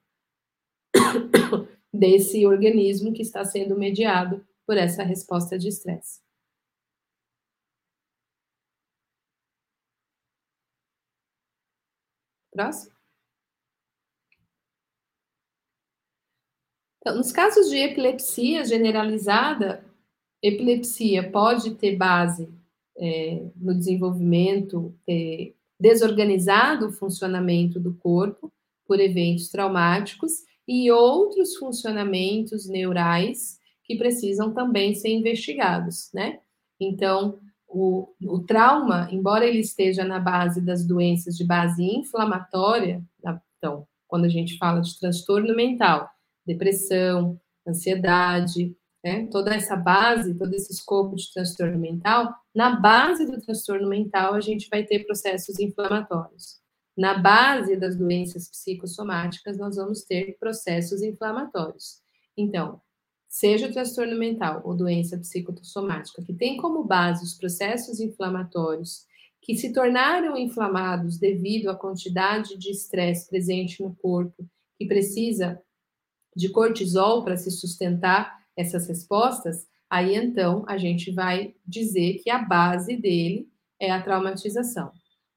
desse 1.93 2.47
organismo 2.47 3.13
que 3.13 3.23
está 3.23 3.45
sendo 3.45 3.77
mediado 3.79 4.47
por 4.67 4.77
essa 4.77 5.03
resposta 5.03 5.59
de 5.59 5.69
estresse. 5.69 6.21
Próximo. 12.53 12.99
Então, 17.01 17.17
nos 17.17 17.33
casos 17.33 17.71
de 17.71 17.77
epilepsia 17.77 18.65
generalizada, 18.65 19.85
epilepsia 20.43 21.31
pode 21.31 21.75
ter 21.77 21.97
base 21.97 22.53
é, 22.97 23.49
no 23.57 23.75
desenvolvimento, 23.75 24.95
ter 25.07 25.57
desorganizado 25.79 26.87
o 26.87 26.93
funcionamento 26.93 27.79
do 27.79 27.95
corpo 27.95 28.53
por 28.87 28.99
eventos 29.01 29.49
traumáticos 29.49 30.33
e 30.67 30.91
outros 30.91 31.57
funcionamentos 31.57 32.69
neurais 32.69 33.59
que 33.85 33.97
precisam 33.97 34.53
também 34.53 34.95
ser 34.95 35.11
investigados, 35.11 36.11
né? 36.13 36.41
Então, 36.81 37.39
o, 37.67 38.09
o 38.23 38.41
trauma, 38.41 39.09
embora 39.11 39.47
ele 39.47 39.61
esteja 39.61 40.05
na 40.05 40.19
base 40.19 40.61
das 40.61 40.87
doenças 40.87 41.37
de 41.37 41.45
base 41.45 41.83
inflamatória, 41.83 43.03
então, 43.59 43.87
quando 44.07 44.25
a 44.25 44.29
gente 44.29 44.57
fala 44.57 44.81
de 44.81 44.99
transtorno 44.99 45.55
mental, 45.55 46.09
depressão, 46.47 47.39
ansiedade, 47.67 48.75
né, 49.05 49.27
toda 49.31 49.55
essa 49.55 49.77
base, 49.77 50.35
todo 50.35 50.53
esse 50.55 50.73
escopo 50.73 51.15
de 51.15 51.33
transtorno 51.33 51.79
mental, 51.79 52.35
na 52.55 52.81
base 52.81 53.27
do 53.27 53.41
transtorno 53.41 53.89
mental 53.89 54.35
a 54.35 54.41
gente 54.41 54.69
vai 54.69 54.85
ter 54.85 55.05
processos 55.05 55.59
inflamatórios. 55.59 56.59
Na 56.97 57.17
base 57.17 57.77
das 57.77 57.97
doenças 57.97 58.49
psicossomáticas, 58.49 59.57
nós 59.57 59.77
vamos 59.77 60.03
ter 60.03 60.37
processos 60.41 61.01
inflamatórios. 61.01 62.01
Então, 62.37 62.81
seja 63.29 63.69
o 63.69 63.73
transtorno 63.73 64.19
mental 64.19 64.63
ou 64.65 64.75
doença 64.75 65.17
psicossomática, 65.17 66.23
que 66.25 66.35
tem 66.35 66.57
como 66.57 66.83
base 66.83 67.25
os 67.25 67.35
processos 67.35 68.01
inflamatórios 68.01 69.07
que 69.41 69.57
se 69.57 69.73
tornaram 69.73 70.37
inflamados 70.37 71.19
devido 71.19 71.71
à 71.71 71.77
quantidade 71.77 72.59
de 72.59 72.71
estresse 72.71 73.29
presente 73.29 73.83
no 73.83 73.95
corpo, 73.95 74.45
que 74.77 74.87
precisa 74.87 75.63
de 76.35 76.49
cortisol 76.51 77.25
para 77.25 77.37
se 77.37 77.51
sustentar 77.51 78.38
essas 78.59 78.89
respostas, 78.89 79.67
aí 79.89 80.17
então 80.17 80.65
a 80.67 80.77
gente 80.77 81.13
vai 81.13 81.55
dizer 81.65 82.21
que 82.23 82.29
a 82.29 82.39
base 82.39 82.97
dele 82.97 83.49
é 83.81 83.91
a 83.91 84.03
traumatização. 84.03 84.91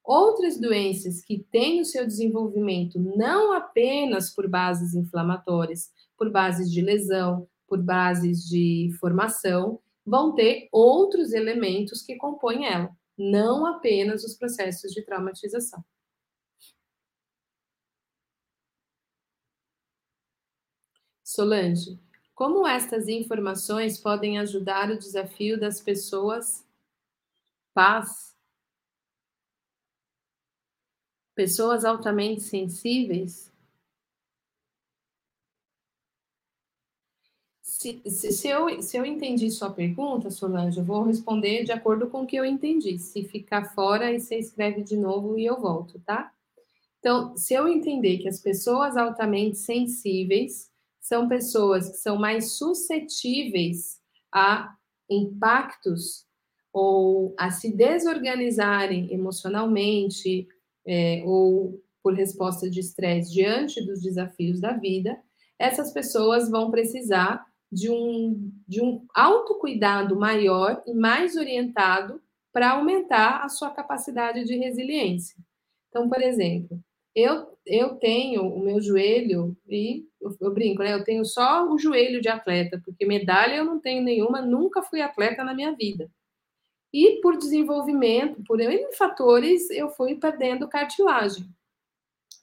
Outras 0.03 0.59
doenças 0.59 1.23
que 1.23 1.45
têm 1.51 1.79
o 1.79 1.85
seu 1.85 2.05
desenvolvimento 2.05 2.99
não 2.99 3.53
apenas 3.53 4.33
por 4.33 4.49
bases 4.49 4.95
inflamatórias, 4.95 5.91
por 6.17 6.31
bases 6.31 6.71
de 6.71 6.81
lesão, 6.81 7.47
por 7.67 7.81
bases 7.81 8.43
de 8.49 8.89
formação, 8.99 9.79
vão 10.03 10.33
ter 10.33 10.67
outros 10.71 11.31
elementos 11.33 12.01
que 12.01 12.15
compõem 12.15 12.65
ela, 12.65 12.89
não 13.15 13.67
apenas 13.67 14.23
os 14.23 14.35
processos 14.35 14.91
de 14.91 15.03
traumatização. 15.03 15.83
Solange, 21.23 21.97
como 22.41 22.67
estas 22.67 23.07
informações 23.07 23.99
podem 23.99 24.39
ajudar 24.39 24.89
o 24.89 24.97
desafio 24.97 25.59
das 25.59 25.79
pessoas 25.79 26.65
paz? 27.71 28.35
Pessoas 31.35 31.85
altamente 31.85 32.41
sensíveis? 32.41 33.53
Se, 37.61 38.01
se, 38.09 38.47
eu, 38.47 38.81
se 38.81 38.97
eu 38.97 39.05
entendi 39.05 39.51
sua 39.51 39.69
pergunta, 39.71 40.31
Solange, 40.31 40.79
eu 40.79 40.83
vou 40.83 41.03
responder 41.03 41.63
de 41.63 41.71
acordo 41.71 42.09
com 42.09 42.23
o 42.23 42.25
que 42.25 42.37
eu 42.37 42.43
entendi. 42.43 42.97
Se 42.97 43.23
ficar 43.23 43.75
fora, 43.75 44.07
aí 44.07 44.19
você 44.19 44.39
escreve 44.39 44.81
de 44.81 44.97
novo 44.97 45.37
e 45.37 45.45
eu 45.45 45.61
volto, 45.61 45.99
tá? 45.99 46.33
Então, 46.97 47.37
se 47.37 47.53
eu 47.53 47.67
entender 47.67 48.17
que 48.17 48.27
as 48.27 48.39
pessoas 48.39 48.97
altamente 48.97 49.59
sensíveis 49.59 50.70
são 51.01 51.27
pessoas 51.27 51.89
que 51.89 51.97
são 51.97 52.17
mais 52.17 52.53
suscetíveis 52.53 53.99
a 54.33 54.73
impactos 55.09 56.25
ou 56.71 57.35
a 57.37 57.51
se 57.51 57.75
desorganizarem 57.75 59.11
emocionalmente 59.11 60.47
é, 60.87 61.21
ou 61.25 61.81
por 62.01 62.13
resposta 62.13 62.69
de 62.69 62.79
estresse 62.79 63.31
diante 63.31 63.85
dos 63.85 64.01
desafios 64.01 64.59
da 64.59 64.73
vida, 64.73 65.19
essas 65.59 65.91
pessoas 65.91 66.49
vão 66.49 66.71
precisar 66.71 67.45
de 67.71 67.89
um, 67.89 68.51
de 68.67 68.81
um 68.81 69.05
autocuidado 69.13 70.15
maior 70.15 70.81
e 70.85 70.93
mais 70.93 71.35
orientado 71.35 72.21
para 72.51 72.71
aumentar 72.71 73.43
a 73.43 73.49
sua 73.49 73.69
capacidade 73.69 74.43
de 74.43 74.57
resiliência. 74.57 75.37
Então, 75.89 76.09
por 76.09 76.21
exemplo, 76.21 76.79
eu, 77.15 77.57
eu 77.65 77.95
tenho 77.95 78.43
o 78.43 78.59
meu 78.59 78.81
joelho, 78.81 79.55
e 79.67 80.05
eu, 80.21 80.35
eu, 80.39 80.53
brinco, 80.53 80.83
né? 80.83 80.93
Eu 80.93 81.03
tenho 81.03 81.25
só 81.25 81.67
o 81.67 81.77
joelho 81.77 82.21
de 82.21 82.29
atleta, 82.29 82.81
porque 82.85 83.05
medalha 83.05 83.55
eu 83.55 83.65
não 83.65 83.79
tenho 83.79 84.03
nenhuma, 84.03 84.41
nunca 84.41 84.83
fui 84.83 85.01
atleta 85.01 85.43
na 85.43 85.53
minha 85.53 85.73
vida. 85.73 86.09
E 86.93 87.21
por 87.21 87.37
desenvolvimento, 87.37 88.43
por 88.43 88.59
N 88.59 88.93
fatores, 88.95 89.69
eu 89.69 89.89
fui 89.89 90.15
perdendo 90.15 90.67
cartilagem. 90.67 91.45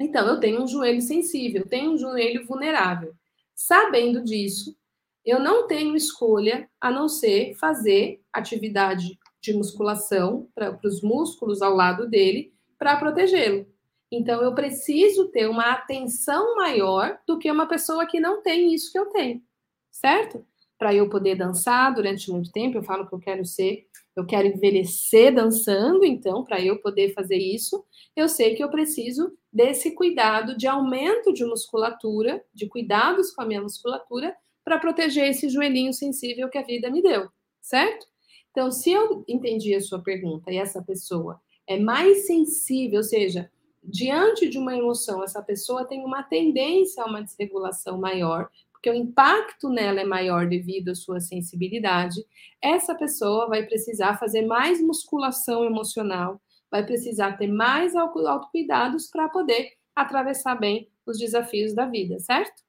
Então, 0.01 0.26
eu 0.26 0.41
tenho 0.41 0.62
um 0.62 0.66
joelho 0.66 1.03
sensível, 1.03 1.66
tenho 1.68 1.93
um 1.93 1.99
joelho 1.99 2.47
vulnerável. 2.47 3.14
Sabendo 3.55 4.22
disso, 4.22 4.76
eu 5.24 5.39
não 5.39 5.66
tenho 5.66 5.97
escolha 5.97 6.68
a 6.81 6.91
não 6.91 7.09
ser 7.09 7.55
fazer 7.57 8.22
atividade 8.33 9.18
de 9.41 9.53
musculação 9.53 10.49
para 10.55 10.79
os 10.85 11.03
músculos 11.03 11.61
ao 11.61 11.74
lado 11.74 12.09
dele 12.09 12.53
para 12.79 12.97
protegê-lo. 12.97 13.66
Então, 14.11 14.42
eu 14.42 14.54
preciso 14.54 15.28
ter 15.28 15.48
uma 15.48 15.72
atenção 15.72 16.56
maior 16.56 17.18
do 17.26 17.38
que 17.38 17.50
uma 17.50 17.66
pessoa 17.66 18.06
que 18.06 18.18
não 18.18 18.42
tem 18.42 18.72
isso 18.72 18.90
que 18.90 18.98
eu 18.98 19.06
tenho, 19.06 19.42
certo? 19.90 20.44
Para 20.78 20.94
eu 20.94 21.11
poder 21.11 21.34
dançar 21.34 21.94
durante 21.94 22.30
muito 22.30 22.50
tempo, 22.50 22.78
eu 22.78 22.82
falo 22.82 23.06
que 23.06 23.14
eu 23.14 23.18
quero 23.18 23.44
ser, 23.44 23.86
eu 24.16 24.24
quero 24.24 24.48
envelhecer 24.48 25.34
dançando, 25.34 26.04
então, 26.04 26.42
para 26.42 26.61
eu 26.61 26.80
poder 26.80 27.12
fazer 27.12 27.36
isso, 27.36 27.84
eu 28.16 28.28
sei 28.28 28.54
que 28.54 28.64
eu 28.64 28.70
preciso 28.70 29.36
desse 29.52 29.94
cuidado 29.94 30.56
de 30.56 30.66
aumento 30.66 31.32
de 31.32 31.44
musculatura, 31.44 32.42
de 32.54 32.66
cuidados 32.66 33.30
com 33.30 33.42
a 33.42 33.46
minha 33.46 33.61
musculatura, 33.61 34.34
para 34.64 34.78
proteger 34.78 35.28
esse 35.28 35.48
joelhinho 35.48 35.92
sensível 35.92 36.48
que 36.48 36.59
a 36.59 36.62
vida 36.62 36.90
me 36.90 37.02
deu, 37.02 37.28
certo? 37.61 38.06
Então, 38.50 38.70
se 38.70 38.90
eu 38.90 39.24
entendi 39.28 39.74
a 39.74 39.80
sua 39.80 40.02
pergunta 40.02 40.50
e 40.50 40.56
essa 40.56 40.82
pessoa 40.82 41.40
é 41.66 41.78
mais 41.78 42.26
sensível, 42.26 42.98
ou 42.98 43.04
seja, 43.04 43.50
diante 43.83 44.49
de 44.49 44.59
uma 44.59 44.76
emoção, 44.76 45.22
essa 45.22 45.43
pessoa 45.43 45.87
tem 45.87 46.05
uma 46.05 46.22
tendência 46.22 47.03
a 47.03 47.07
uma 47.07 47.22
desregulação 47.22 47.99
maior, 47.99 48.49
porque 48.72 48.91
o 48.91 48.95
impacto 48.95 49.68
nela 49.68 50.01
é 50.01 50.05
maior 50.05 50.49
devido 50.49 50.91
à 50.91 50.95
sua 50.95 51.20
sensibilidade, 51.20 52.24
essa 52.62 52.95
pessoa 52.95 53.49
vai 53.49 53.66
precisar 53.66 54.18
fazer 54.18 54.43
mais 54.47 54.81
musculação 54.81 55.64
emocional, 55.64 56.41
vai 56.70 56.85
precisar 56.85 57.37
ter 57.37 57.49
mais 57.49 57.95
autocuidados 57.97 59.09
para 59.09 59.29
poder 59.29 59.72
atravessar 59.97 60.55
bem 60.55 60.89
os 61.05 61.18
desafios 61.18 61.74
da 61.74 61.87
vida, 61.87 62.18
certo? 62.20 62.62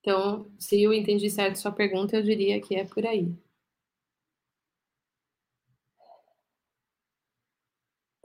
Então, 0.00 0.50
se 0.58 0.80
eu 0.82 0.94
entendi 0.94 1.28
certo 1.28 1.56
sua 1.56 1.72
pergunta, 1.72 2.16
eu 2.16 2.22
diria 2.22 2.60
que 2.60 2.74
é 2.76 2.84
por 2.84 3.04
aí. 3.04 3.34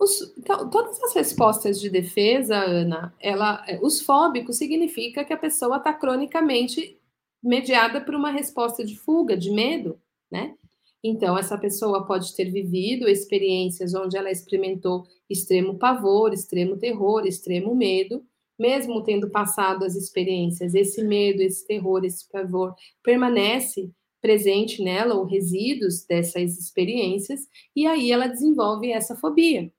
Os, 0.02 0.34
então, 0.36 0.68
todas 0.68 1.00
as 1.04 1.14
respostas 1.14 1.80
de 1.80 1.88
defesa, 1.88 2.58
Ana, 2.58 3.14
ela, 3.20 3.64
é, 3.68 3.80
os 3.84 4.02
fóbicos 4.02 4.58
significa 4.58 5.24
que 5.24 5.32
a 5.32 5.38
pessoa 5.38 5.78
está 5.78 5.94
cronicamente 5.94 7.00
mediada 7.42 8.02
por 8.02 8.16
uma 8.16 8.32
resposta 8.32 8.84
de 8.84 8.98
fuga, 8.98 9.38
de 9.38 9.52
medo, 9.52 10.02
né? 10.32 10.56
Então, 11.04 11.38
essa 11.38 11.56
pessoa 11.56 12.04
pode 12.08 12.36
ter 12.36 12.50
vivido 12.50 13.08
experiências 13.08 13.94
onde 13.94 14.18
ela 14.18 14.32
experimentou 14.32 15.06
extremo 15.30 15.78
pavor, 15.78 16.34
extremo 16.34 16.78
terror, 16.78 17.28
extremo 17.28 17.76
medo, 17.76 18.26
mesmo 18.58 19.04
tendo 19.04 19.30
passado 19.30 19.86
as 19.86 19.96
experiências, 19.96 20.74
esse 20.74 21.04
medo, 21.04 21.44
esse 21.44 21.66
terror, 21.68 22.04
esse 22.04 22.28
pavor 22.28 22.74
permanece 23.04 23.92
presente 24.20 24.84
nela, 24.84 25.14
ou 25.14 25.26
resíduos 25.26 26.06
dessas 26.08 26.58
experiências, 26.58 27.42
e 27.76 27.86
aí 27.86 28.12
ela 28.12 28.26
desenvolve 28.26 28.92
essa 28.92 29.16
fobia 29.16 29.72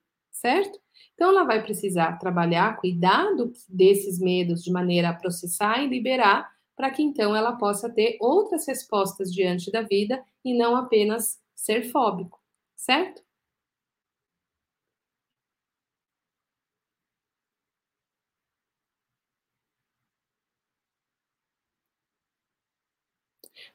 certo? 0.43 0.78
Então, 1.14 1.30
ela 1.30 1.45
vai 1.45 1.62
precisar 1.62 2.18
trabalhar, 2.18 2.76
cuidar 2.78 3.26
desses 3.68 4.18
medos 4.18 4.62
de 4.64 4.72
maneira 4.72 5.11
a 5.11 5.14
processar 5.14 5.82
e 5.82 5.88
liberar, 5.88 6.51
para 6.76 6.90
que 6.90 7.03
então 7.03 7.36
ela 7.36 7.53
possa 7.57 7.88
ter 7.90 8.16
outras 8.20 8.66
respostas 8.66 9.32
diante 9.32 9.70
da 9.70 9.82
vida 9.82 10.22
e 10.45 10.57
não 10.57 10.74
apenas 10.76 11.38
ser 11.55 11.84
fóbico, 11.90 12.40
certo? 12.74 13.22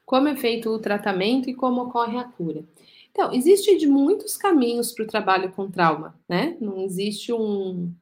Como 0.04 0.26
é 0.26 0.34
feito 0.34 0.70
o 0.70 0.80
tratamento 0.80 1.48
e 1.48 1.54
como 1.54 1.82
ocorre 1.82 2.18
a 2.18 2.24
cura? 2.24 2.64
Então, 3.18 3.34
existe 3.34 3.76
de 3.76 3.88
muitos 3.88 4.36
caminhos 4.36 4.92
para 4.92 5.02
o 5.02 5.08
trabalho 5.08 5.50
com 5.50 5.68
trauma, 5.68 6.16
né? 6.28 6.56
Não 6.60 6.78
existe 6.78 7.32
um, 7.32 7.92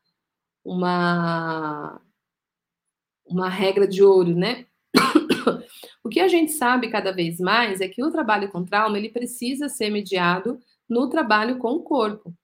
uma 0.63 1.99
uma 3.27 3.49
regra 3.49 3.89
de 3.89 4.03
ouro, 4.05 4.37
né? 4.37 4.67
o 6.05 6.11
que 6.11 6.21
a 6.21 6.29
gente 6.29 6.53
sabe 6.53 6.91
cada 6.91 7.13
vez 7.13 7.41
mais 7.41 7.81
é 7.81 7.89
que 7.89 8.05
o 8.05 8.11
trabalho 8.11 8.51
com 8.51 8.63
trauma 8.63 8.99
ele 8.99 9.09
precisa 9.09 9.71
ser 9.71 9.89
mediado 9.89 10.61
no 10.87 11.09
trabalho 11.09 11.57
com 11.57 11.73
o 11.73 11.83
corpo, 11.83 12.35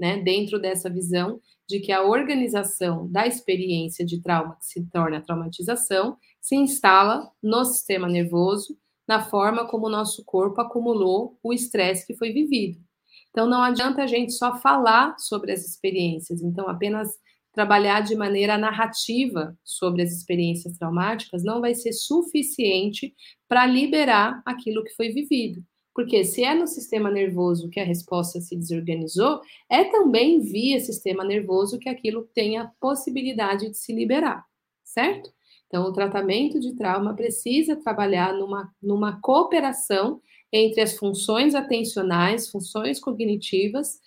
né? 0.00 0.16
Dentro 0.16 0.58
dessa 0.58 0.88
visão 0.88 1.38
de 1.68 1.80
que 1.80 1.92
a 1.92 2.02
organização 2.02 3.12
da 3.12 3.26
experiência 3.26 4.06
de 4.06 4.22
trauma 4.22 4.56
que 4.56 4.64
se 4.64 4.82
torna 4.86 5.20
traumatização 5.20 6.16
se 6.40 6.56
instala 6.56 7.30
no 7.42 7.62
sistema 7.66 8.08
nervoso, 8.08 8.74
na 9.12 9.22
forma 9.26 9.66
como 9.66 9.88
o 9.88 9.90
nosso 9.90 10.24
corpo 10.24 10.58
acumulou 10.58 11.38
o 11.42 11.52
estresse 11.52 12.06
que 12.06 12.16
foi 12.16 12.32
vivido. 12.32 12.80
Então 13.28 13.46
não 13.46 13.62
adianta 13.62 14.02
a 14.02 14.06
gente 14.06 14.32
só 14.32 14.56
falar 14.56 15.18
sobre 15.18 15.52
as 15.52 15.66
experiências, 15.66 16.40
então 16.40 16.66
apenas 16.66 17.10
trabalhar 17.52 18.00
de 18.00 18.16
maneira 18.16 18.56
narrativa 18.56 19.54
sobre 19.62 20.00
as 20.00 20.10
experiências 20.12 20.78
traumáticas 20.78 21.44
não 21.44 21.60
vai 21.60 21.74
ser 21.74 21.92
suficiente 21.92 23.14
para 23.46 23.66
liberar 23.66 24.42
aquilo 24.46 24.82
que 24.82 24.94
foi 24.94 25.10
vivido. 25.10 25.62
Porque 25.94 26.24
se 26.24 26.42
é 26.42 26.54
no 26.54 26.66
sistema 26.66 27.10
nervoso 27.10 27.68
que 27.68 27.78
a 27.78 27.84
resposta 27.84 28.40
se 28.40 28.56
desorganizou, 28.56 29.42
é 29.70 29.84
também 29.84 30.40
via 30.40 30.80
sistema 30.80 31.22
nervoso 31.22 31.78
que 31.78 31.90
aquilo 31.90 32.26
tem 32.34 32.56
a 32.56 32.72
possibilidade 32.80 33.68
de 33.68 33.76
se 33.76 33.92
liberar, 33.92 34.42
certo? 34.82 35.30
Então, 35.72 35.84
o 35.84 35.92
tratamento 35.92 36.60
de 36.60 36.74
trauma 36.74 37.16
precisa 37.16 37.74
trabalhar 37.74 38.34
numa, 38.34 38.70
numa 38.82 39.18
cooperação 39.22 40.20
entre 40.52 40.82
as 40.82 40.98
funções 40.98 41.54
atencionais, 41.54 42.50
funções 42.50 43.00
cognitivas 43.00 43.98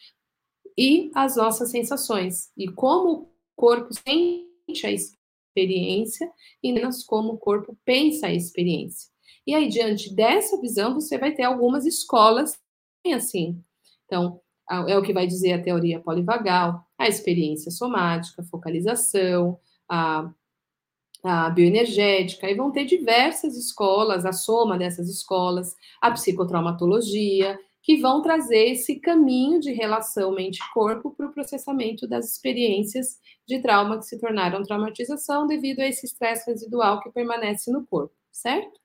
e 0.77 1.09
as 1.15 1.35
nossas 1.35 1.71
sensações. 1.71 2.51
E 2.55 2.67
como 2.67 3.09
o 3.11 3.29
corpo 3.55 3.91
sente 3.91 4.85
a 4.85 4.91
experiência 4.91 6.31
e 6.61 6.71
menos 6.71 7.03
como 7.03 7.33
o 7.33 7.37
corpo 7.39 7.75
pensa 7.83 8.27
a 8.27 8.33
experiência. 8.33 9.09
E 9.47 9.55
aí, 9.55 9.67
diante 9.67 10.13
dessa 10.13 10.61
visão, 10.61 10.93
você 10.93 11.17
vai 11.17 11.33
ter 11.33 11.43
algumas 11.45 11.83
escolas 11.83 12.59
assim. 13.11 13.59
Então, 14.05 14.39
é 14.87 14.95
o 14.95 15.01
que 15.01 15.13
vai 15.13 15.25
dizer 15.25 15.53
a 15.53 15.63
teoria 15.63 15.99
polivagal, 15.99 16.85
a 16.95 17.07
experiência 17.07 17.71
somática, 17.71 18.43
a 18.43 18.45
focalização, 18.45 19.59
a, 19.89 20.31
a 21.25 21.49
bioenergética, 21.49 22.49
e 22.49 22.55
vão 22.55 22.71
ter 22.71 22.85
diversas 22.85 23.57
escolas, 23.57 24.25
a 24.25 24.31
soma 24.31 24.77
dessas 24.77 25.09
escolas, 25.09 25.75
a 26.01 26.11
psicotraumatologia, 26.11 27.59
que 27.81 27.97
vão 27.97 28.21
trazer 28.21 28.71
esse 28.71 28.99
caminho 28.99 29.59
de 29.59 29.71
relação 29.71 30.33
mente-corpo 30.33 31.11
para 31.11 31.27
o 31.27 31.31
processamento 31.31 32.07
das 32.07 32.31
experiências 32.31 33.19
de 33.47 33.59
trauma 33.59 33.99
que 33.99 34.05
se 34.05 34.19
tornaram 34.19 34.63
traumatização 34.63 35.45
devido 35.45 35.81
a 35.81 35.87
esse 35.87 36.05
estresse 36.05 36.49
residual 36.49 36.99
que 36.99 37.11
permanece 37.11 37.71
no 37.71 37.85
corpo, 37.85 38.15
certo? 38.31 38.79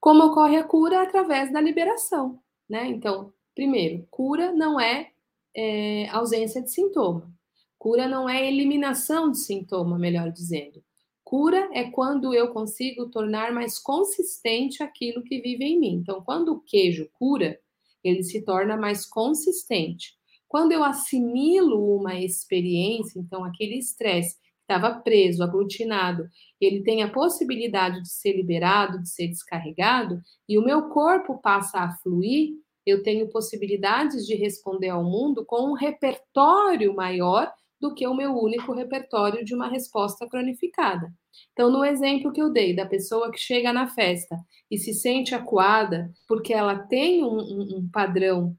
Como 0.00 0.24
ocorre 0.26 0.56
a 0.56 0.64
cura? 0.64 1.02
Através 1.02 1.52
da 1.52 1.60
liberação, 1.60 2.40
né? 2.68 2.86
Então, 2.86 3.32
primeiro, 3.52 4.06
cura 4.10 4.52
não 4.52 4.78
é, 4.78 5.10
é 5.52 6.08
ausência 6.10 6.62
de 6.62 6.70
sintoma. 6.70 7.28
Cura 7.76 8.08
não 8.08 8.28
é 8.28 8.46
eliminação 8.46 9.30
de 9.30 9.38
sintoma, 9.38 9.98
melhor 9.98 10.30
dizendo. 10.30 10.82
Cura 11.28 11.68
é 11.74 11.90
quando 11.90 12.32
eu 12.32 12.54
consigo 12.54 13.10
tornar 13.10 13.52
mais 13.52 13.78
consistente 13.78 14.82
aquilo 14.82 15.22
que 15.22 15.42
vive 15.42 15.62
em 15.62 15.78
mim. 15.78 15.96
Então, 15.96 16.22
quando 16.22 16.54
o 16.54 16.60
queijo 16.60 17.06
cura, 17.12 17.60
ele 18.02 18.22
se 18.22 18.42
torna 18.46 18.78
mais 18.78 19.04
consistente. 19.04 20.16
Quando 20.48 20.72
eu 20.72 20.82
assimilo 20.82 21.94
uma 21.94 22.18
experiência, 22.18 23.20
então 23.20 23.44
aquele 23.44 23.76
estresse 23.76 24.38
estava 24.62 25.00
preso, 25.00 25.42
aglutinado, 25.42 26.26
ele 26.58 26.82
tem 26.82 27.02
a 27.02 27.12
possibilidade 27.12 28.00
de 28.00 28.08
ser 28.08 28.32
liberado, 28.32 28.98
de 29.02 29.10
ser 29.10 29.28
descarregado, 29.28 30.22
e 30.48 30.56
o 30.56 30.64
meu 30.64 30.88
corpo 30.88 31.36
passa 31.42 31.80
a 31.80 31.92
fluir, 31.98 32.54
eu 32.86 33.02
tenho 33.02 33.28
possibilidades 33.28 34.26
de 34.26 34.34
responder 34.34 34.88
ao 34.88 35.04
mundo 35.04 35.44
com 35.44 35.72
um 35.72 35.74
repertório 35.74 36.94
maior 36.94 37.52
do 37.80 37.94
que 37.94 38.06
o 38.06 38.14
meu 38.14 38.32
único 38.36 38.72
repertório 38.72 39.44
de 39.44 39.54
uma 39.54 39.68
resposta 39.68 40.28
cronificada. 40.28 41.12
Então, 41.52 41.70
no 41.70 41.84
exemplo 41.84 42.32
que 42.32 42.40
eu 42.40 42.50
dei 42.50 42.74
da 42.74 42.86
pessoa 42.86 43.30
que 43.30 43.38
chega 43.38 43.72
na 43.72 43.86
festa 43.88 44.36
e 44.70 44.78
se 44.78 44.92
sente 44.92 45.34
acuada 45.34 46.12
porque 46.26 46.52
ela 46.52 46.78
tem 46.78 47.22
um, 47.22 47.38
um, 47.38 47.78
um 47.78 47.88
padrão 47.90 48.56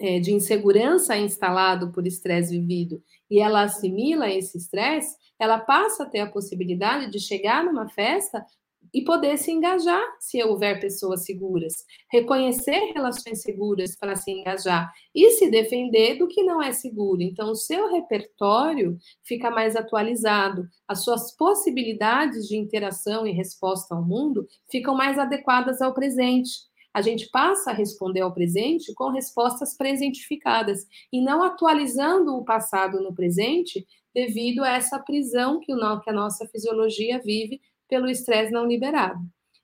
é, 0.00 0.18
de 0.18 0.32
insegurança 0.32 1.16
instalado 1.16 1.92
por 1.92 2.06
estresse 2.06 2.58
vivido 2.58 3.02
e 3.30 3.40
ela 3.40 3.62
assimila 3.62 4.28
esse 4.28 4.58
estresse, 4.58 5.16
ela 5.38 5.58
passa 5.58 6.02
a 6.02 6.08
ter 6.08 6.20
a 6.20 6.30
possibilidade 6.30 7.10
de 7.10 7.18
chegar 7.18 7.64
numa 7.64 7.88
festa 7.88 8.44
e 8.92 9.02
poder 9.02 9.38
se 9.38 9.50
engajar 9.50 10.02
se 10.20 10.42
houver 10.42 10.80
pessoas 10.80 11.24
seguras, 11.24 11.72
reconhecer 12.10 12.92
relações 12.94 13.42
seguras 13.42 13.96
para 13.96 14.16
se 14.16 14.30
engajar 14.30 14.92
e 15.14 15.30
se 15.30 15.50
defender 15.50 16.18
do 16.18 16.28
que 16.28 16.42
não 16.42 16.62
é 16.62 16.72
seguro. 16.72 17.22
Então, 17.22 17.50
o 17.50 17.56
seu 17.56 17.90
repertório 17.90 18.96
fica 19.24 19.50
mais 19.50 19.76
atualizado, 19.76 20.66
as 20.86 21.02
suas 21.02 21.34
possibilidades 21.36 22.46
de 22.46 22.56
interação 22.56 23.26
e 23.26 23.32
resposta 23.32 23.94
ao 23.94 24.04
mundo 24.04 24.46
ficam 24.70 24.94
mais 24.94 25.18
adequadas 25.18 25.80
ao 25.80 25.94
presente 25.94 26.70
a 26.94 27.00
gente 27.00 27.28
passa 27.30 27.70
a 27.70 27.74
responder 27.74 28.20
ao 28.20 28.34
presente 28.34 28.92
com 28.94 29.10
respostas 29.10 29.76
presentificadas 29.76 30.86
e 31.10 31.22
não 31.22 31.42
atualizando 31.42 32.36
o 32.36 32.44
passado 32.44 33.00
no 33.00 33.14
presente 33.14 33.86
devido 34.14 34.62
a 34.62 34.72
essa 34.72 34.98
prisão 34.98 35.58
que, 35.58 35.72
o, 35.72 36.00
que 36.00 36.10
a 36.10 36.12
nossa 36.12 36.46
fisiologia 36.48 37.18
vive 37.24 37.60
pelo 37.92 38.08
estresse 38.08 38.50
não 38.50 38.66
liberado. 38.66 39.20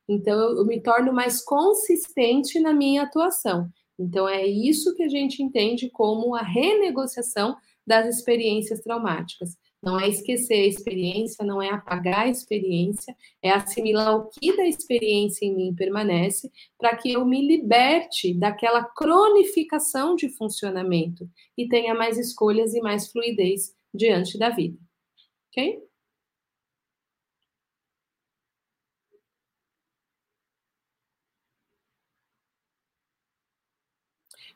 Então, 0.07 0.39
eu, 0.39 0.67
me 0.67 0.83
torno 0.83 1.15
mais 1.15 1.43
consistente 1.43 2.61
na 2.61 2.75
minha 2.75 3.05
atuação. 3.05 3.71
Então, 3.99 4.29
é 4.29 4.47
isso 4.47 4.95
que 4.95 5.03
a 5.03 5.09
gente 5.09 5.43
entende 5.43 5.89
como 5.89 6.37
a 6.37 6.43
renegociação 6.43 7.57
das 7.87 8.07
experiências 8.07 8.83
traumáticas. 8.83 9.57
Não 9.83 9.99
é 9.99 10.11
esquecer 10.11 10.61
a 10.61 10.67
experiência, 10.67 11.43
não 11.43 11.63
é 11.63 11.71
apagar 11.71 12.27
a 12.27 12.29
experiência, 12.29 13.17
é 13.43 13.51
assimilar 13.51 14.15
o 14.15 14.29
que 14.29 14.55
da 14.55 14.67
experiência 14.67 15.47
em 15.47 15.57
mim 15.57 15.75
permanece, 15.75 16.51
para 16.77 16.95
que 16.97 17.11
eu 17.11 17.25
me 17.25 17.41
liberte 17.41 18.35
daquela 18.35 18.85
cronificação 18.85 20.15
de 20.15 20.29
funcionamento 20.29 21.27
e 21.57 21.67
tenha 21.67 21.95
mais 21.95 22.19
escolhas 22.19 22.75
e 22.75 22.81
mais 22.83 23.11
fluidez 23.11 23.75
diante 23.95 24.37
da 24.37 24.51
vida. 24.51 24.79
Ok? 25.49 25.88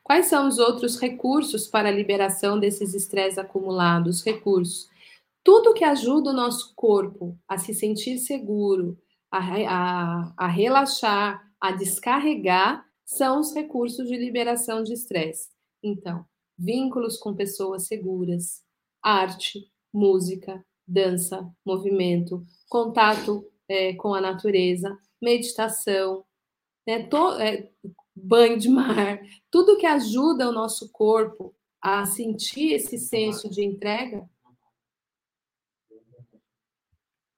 Quais 0.02 0.26
são 0.26 0.48
os 0.48 0.58
outros 0.58 0.98
recursos 0.98 1.66
para 1.66 1.88
a 1.88 1.92
liberação 1.92 2.58
desses 2.58 2.94
estresses 2.94 3.38
acumulados? 3.38 4.22
Recursos 4.22 4.90
tudo 5.44 5.74
que 5.74 5.84
ajuda 5.84 6.30
o 6.30 6.34
nosso 6.34 6.72
corpo 6.74 7.36
a 7.48 7.58
se 7.58 7.74
sentir 7.74 8.18
seguro, 8.18 8.96
a, 9.30 9.38
a, 9.38 10.34
a 10.36 10.46
relaxar, 10.46 11.42
a 11.60 11.72
descarregar, 11.72 12.84
são 13.04 13.40
os 13.40 13.52
recursos 13.52 14.06
de 14.06 14.16
liberação 14.16 14.82
de 14.82 14.92
estresse. 14.92 15.50
Então, 15.82 16.24
vínculos 16.56 17.18
com 17.18 17.34
pessoas 17.34 17.86
seguras, 17.86 18.62
arte, 19.02 19.68
música, 19.92 20.64
dança, 20.86 21.50
movimento, 21.66 22.42
contato 22.68 23.44
é, 23.68 23.94
com 23.94 24.14
a 24.14 24.20
natureza, 24.20 24.96
meditação, 25.20 26.24
né, 26.86 27.02
to, 27.06 27.32
é, 27.40 27.68
banho 28.14 28.58
de 28.58 28.68
mar, 28.68 29.20
tudo 29.50 29.78
que 29.78 29.86
ajuda 29.86 30.48
o 30.48 30.52
nosso 30.52 30.90
corpo 30.90 31.54
a 31.80 32.04
sentir 32.06 32.74
esse 32.74 32.98
senso 32.98 33.50
de 33.50 33.64
entrega 33.64 34.28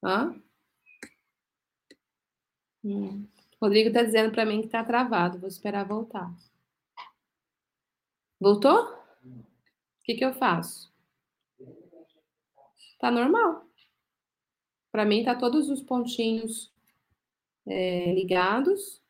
Hã? 0.04 0.38
Hum. 2.84 3.26
Rodrigo 3.58 3.88
está 3.88 4.02
dizendo 4.02 4.32
para 4.32 4.44
mim 4.44 4.60
que 4.60 4.66
está 4.66 4.84
travado. 4.84 5.38
Vou 5.38 5.48
esperar 5.48 5.88
voltar. 5.88 6.30
Voltou? 8.38 8.84
O 8.84 10.02
que, 10.04 10.14
que 10.14 10.24
eu 10.24 10.34
faço? 10.34 10.92
Tá 12.98 13.10
normal. 13.10 13.66
Para 14.92 15.06
mim, 15.06 15.24
tá 15.24 15.34
todos 15.34 15.70
os 15.70 15.82
pontinhos 15.82 16.70
é, 17.66 18.12
ligados. 18.12 19.02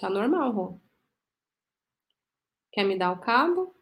Tá 0.00 0.10
normal, 0.10 0.50
Rô. 0.52 0.80
Quer 2.72 2.84
me 2.84 2.98
dar 2.98 3.12
o 3.12 3.20
cabo? 3.20 3.76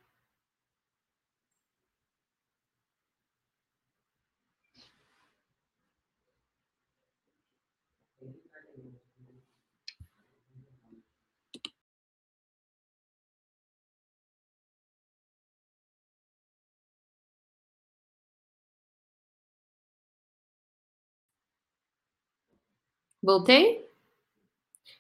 Voltei? 23.23 23.88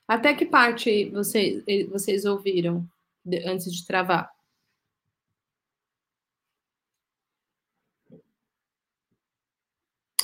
Até 0.09 0.35
que 0.35 0.47
parte 0.47 1.11
você, 1.11 1.63
vocês 1.91 2.25
ouviram 2.25 2.85
antes 3.47 3.73
de 3.73 3.87
travar? 3.87 4.33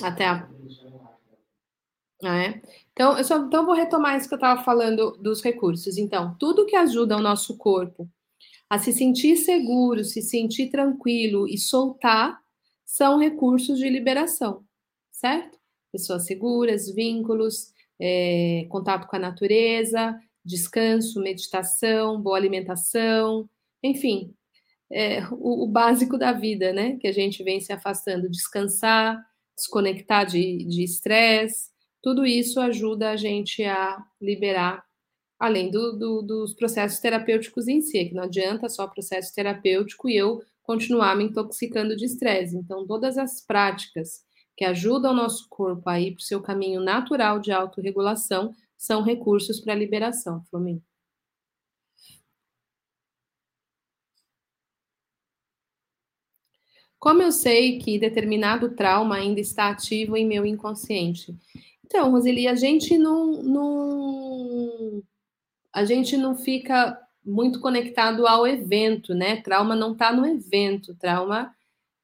Até 0.09 0.24
a. 0.26 0.49
Ah, 2.22 2.37
é? 2.43 2.62
Então, 2.93 3.18
eu 3.18 3.24
só 3.24 3.37
então 3.39 3.66
vou 3.66 3.74
retomar 3.74 4.16
isso 4.16 4.28
que 4.28 4.35
eu 4.35 4.39
estava 4.39 4.62
falando 4.62 5.12
dos 5.18 5.43
recursos. 5.43 5.99
Então, 5.99 6.35
tudo 6.39 6.64
que 6.66 6.76
ajuda 6.76 7.16
o 7.16 7.20
nosso 7.22 7.57
corpo 7.59 8.09
a 8.70 8.78
se 8.78 8.93
sentir 8.93 9.37
seguro, 9.39 10.05
se 10.05 10.22
sentir 10.22 10.70
tranquilo 10.70 11.49
e 11.49 11.59
soltar 11.59 12.41
são 12.87 13.18
recursos 13.18 13.78
de 13.80 13.91
liberação, 13.91 14.64
certo? 15.12 15.59
Pessoas 15.93 16.26
seguras, 16.26 16.91
vínculos, 16.95 17.74
é, 18.01 18.66
contato 18.68 19.07
com 19.07 19.16
a 19.16 19.18
natureza, 19.18 20.18
descanso, 20.45 21.20
meditação, 21.20 22.20
boa 22.20 22.36
alimentação, 22.36 23.49
enfim, 23.82 24.34
é, 24.90 25.24
o, 25.30 25.64
o, 25.64 25.66
básico 25.66 26.18
da 26.18 26.32
vida, 26.32 26.72
né? 26.72 26.97
Que 26.99 27.09
a 27.09 27.12
gente 27.12 27.42
vem 27.42 27.61
se 27.61 27.72
afastando, 27.72 28.30
descansar, 28.30 29.24
desconectar 29.57 30.26
de 30.26 30.82
estresse, 30.82 31.74
tudo 32.05 32.26
isso 32.26 32.61
ajuda 32.61 33.12
a 33.12 33.16
gente 33.16 33.64
a 33.64 33.97
liberar, 34.20 34.84
além 35.38 35.70
do, 35.70 35.92
do, 35.92 36.20
dos 36.20 36.53
processos 36.53 37.01
terapêuticos 37.01 37.66
em 37.66 37.80
si, 37.80 38.05
que 38.05 38.14
não 38.14 38.24
adianta 38.24 38.68
só 38.68 38.86
processo 38.86 39.34
terapêutico 39.34 40.07
e 40.07 40.14
eu 40.14 40.42
continuar 40.62 41.16
me 41.16 41.24
intoxicando 41.24 41.97
de 41.97 42.05
estresse. 42.05 42.59
Então, 42.59 42.86
todas 42.86 43.16
as 43.16 43.40
práticas 43.40 44.22
que 44.57 44.64
ajudam 44.64 45.12
o 45.12 45.16
nosso 45.16 45.48
corpo 45.48 45.88
a 45.88 46.00
ir 46.00 46.12
para 46.12 46.20
o 46.20 46.24
seu 46.24 46.40
caminho 46.40 46.80
natural 46.80 47.38
de 47.40 47.52
autorregulação 47.52 48.55
são 48.76 49.02
recursos 49.02 49.61
para 49.61 49.72
a 49.72 49.76
liberação, 49.76 50.42
Flamengo. 50.50 50.82
Como 56.98 57.20
eu 57.20 57.30
sei 57.32 57.78
que 57.78 57.98
determinado 57.98 58.70
trauma 58.70 59.16
ainda 59.16 59.38
está 59.38 59.68
ativo 59.68 60.16
em 60.16 60.26
meu 60.26 60.46
inconsciente? 60.46 61.36
Então, 61.84 62.11
Roseli, 62.11 62.48
a 62.48 62.55
gente 62.55 62.96
não, 62.96 63.42
não, 63.42 65.02
a 65.70 65.84
gente 65.84 66.16
não 66.16 66.34
fica 66.34 66.98
muito 67.22 67.61
conectado 67.61 68.26
ao 68.26 68.46
evento, 68.46 69.14
né? 69.14 69.36
Trauma 69.42 69.76
não 69.76 69.92
está 69.92 70.12
no 70.12 70.24
evento, 70.26 70.94
trauma, 70.94 71.55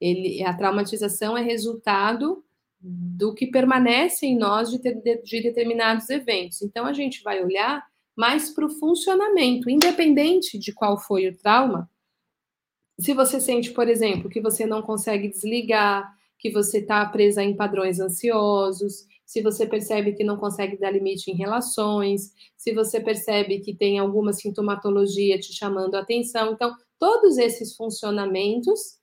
ele, 0.01 0.43
a 0.43 0.55
traumatização 0.55 1.37
é 1.37 1.43
resultado 1.43 2.45
do 2.81 3.35
que 3.35 3.47
permanece 3.47 4.27
em 4.27 4.39
nós 4.39 4.71
de, 4.71 4.79
ter, 4.79 5.23
de 5.23 5.43
determinados 5.43 6.09
eventos. 6.09 6.63
Então, 6.63 6.87
a 6.87 6.93
gente 6.93 7.23
vai 7.23 7.45
olhar 7.45 7.85
mais 8.17 8.51
para 8.51 8.67
o 8.67 8.71
funcionamento, 8.71 9.69
independente 9.69 10.59
de 10.59 10.73
qual 10.73 10.99
foi 10.99 11.29
o 11.29 11.37
trauma, 11.37 11.89
se 13.01 13.15
você 13.15 13.41
sente, 13.41 13.71
por 13.71 13.89
exemplo, 13.89 14.29
que 14.29 14.41
você 14.41 14.67
não 14.67 14.83
consegue 14.83 15.29
desligar, 15.29 16.15
que 16.39 16.51
você 16.51 16.79
está 16.79 17.05
presa 17.07 17.43
em 17.43 17.57
padrões 17.57 17.99
ansiosos, 17.99 19.07
se 19.25 19.41
você 19.41 19.67
percebe 19.67 20.13
que 20.13 20.23
não 20.23 20.37
consegue 20.37 20.77
dar 20.77 20.91
limite 20.91 21.31
em 21.31 21.35
relações, 21.35 22.33
se 22.57 22.75
você 22.75 23.01
percebe 23.01 23.61
que 23.61 23.75
tem 23.75 23.99
alguma 23.99 24.33
sintomatologia 24.35 25.39
te 25.39 25.53
chamando 25.53 25.95
a 25.95 26.01
atenção. 26.01 26.53
Então, 26.53 26.75
todos 26.99 27.39
esses 27.39 27.75
funcionamentos 27.75 29.00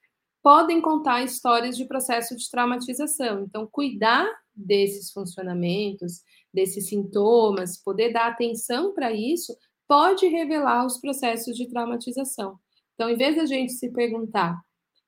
podem 0.48 0.80
contar 0.80 1.26
histórias 1.26 1.76
de 1.76 1.84
processo 1.84 2.34
de 2.34 2.50
traumatização. 2.50 3.42
Então, 3.42 3.68
cuidar 3.70 4.26
desses 4.56 5.12
funcionamentos, 5.12 6.22
desses 6.54 6.88
sintomas, 6.88 7.76
poder 7.84 8.14
dar 8.14 8.28
atenção 8.28 8.94
para 8.94 9.12
isso, 9.12 9.54
pode 9.86 10.26
revelar 10.26 10.86
os 10.86 11.02
processos 11.02 11.54
de 11.58 11.68
traumatização. 11.68 12.58
Então, 12.94 13.10
em 13.10 13.18
vez 13.18 13.36
da 13.36 13.46
gente 13.46 13.74
se 13.74 13.92
perguntar 13.92 14.58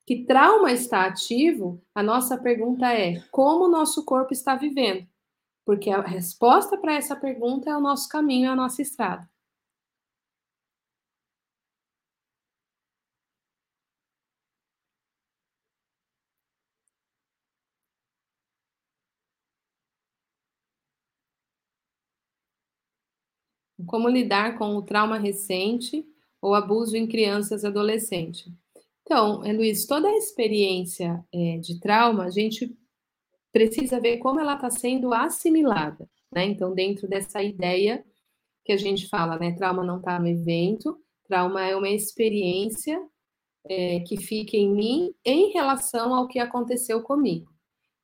que 0.06 0.26
trauma 0.26 0.74
está 0.74 1.06
ativo, 1.06 1.82
a 1.96 2.04
nossa 2.04 2.38
pergunta 2.38 2.92
é 2.94 3.24
como 3.32 3.64
o 3.64 3.72
nosso 3.72 4.04
corpo 4.04 4.34
está 4.34 4.58
vivendo. 4.58 5.08
Porque 5.66 5.90
a 5.90 6.02
resposta 6.02 6.78
para 6.78 6.96
essa 6.96 7.16
pergunta 7.16 7.70
é 7.70 7.78
o 7.78 7.82
nosso 7.82 8.10
caminho, 8.10 8.48
é 8.48 8.52
a 8.52 8.58
nossa 8.58 8.82
estrada. 8.82 9.26
Como 23.90 24.08
lidar 24.08 24.56
com 24.56 24.76
o 24.76 24.84
trauma 24.84 25.18
recente 25.18 26.06
ou 26.40 26.54
abuso 26.54 26.96
em 26.96 27.08
crianças 27.08 27.64
e 27.64 27.68
adolescentes. 27.68 28.48
Então, 29.02 29.44
é, 29.44 29.52
Luiz, 29.52 29.88
toda 29.88 30.08
a 30.08 30.16
experiência 30.16 31.26
é, 31.34 31.58
de 31.58 31.80
trauma, 31.80 32.26
a 32.26 32.30
gente 32.30 32.72
precisa 33.52 34.00
ver 34.00 34.18
como 34.18 34.40
ela 34.40 34.54
está 34.54 34.70
sendo 34.70 35.12
assimilada, 35.12 36.08
né? 36.32 36.46
Então, 36.46 36.72
dentro 36.72 37.08
dessa 37.08 37.42
ideia 37.42 38.06
que 38.64 38.72
a 38.72 38.78
gente 38.78 39.10
fala, 39.10 39.40
né? 39.40 39.56
Trauma 39.56 39.84
não 39.84 39.98
está 39.98 40.20
no 40.20 40.28
evento, 40.28 40.96
trauma 41.28 41.66
é 41.66 41.76
uma 41.76 41.90
experiência 41.90 43.02
é, 43.66 44.02
que 44.02 44.18
fica 44.18 44.56
em 44.56 44.72
mim 44.72 45.16
em 45.26 45.52
relação 45.52 46.14
ao 46.14 46.28
que 46.28 46.38
aconteceu 46.38 47.02
comigo. 47.02 47.52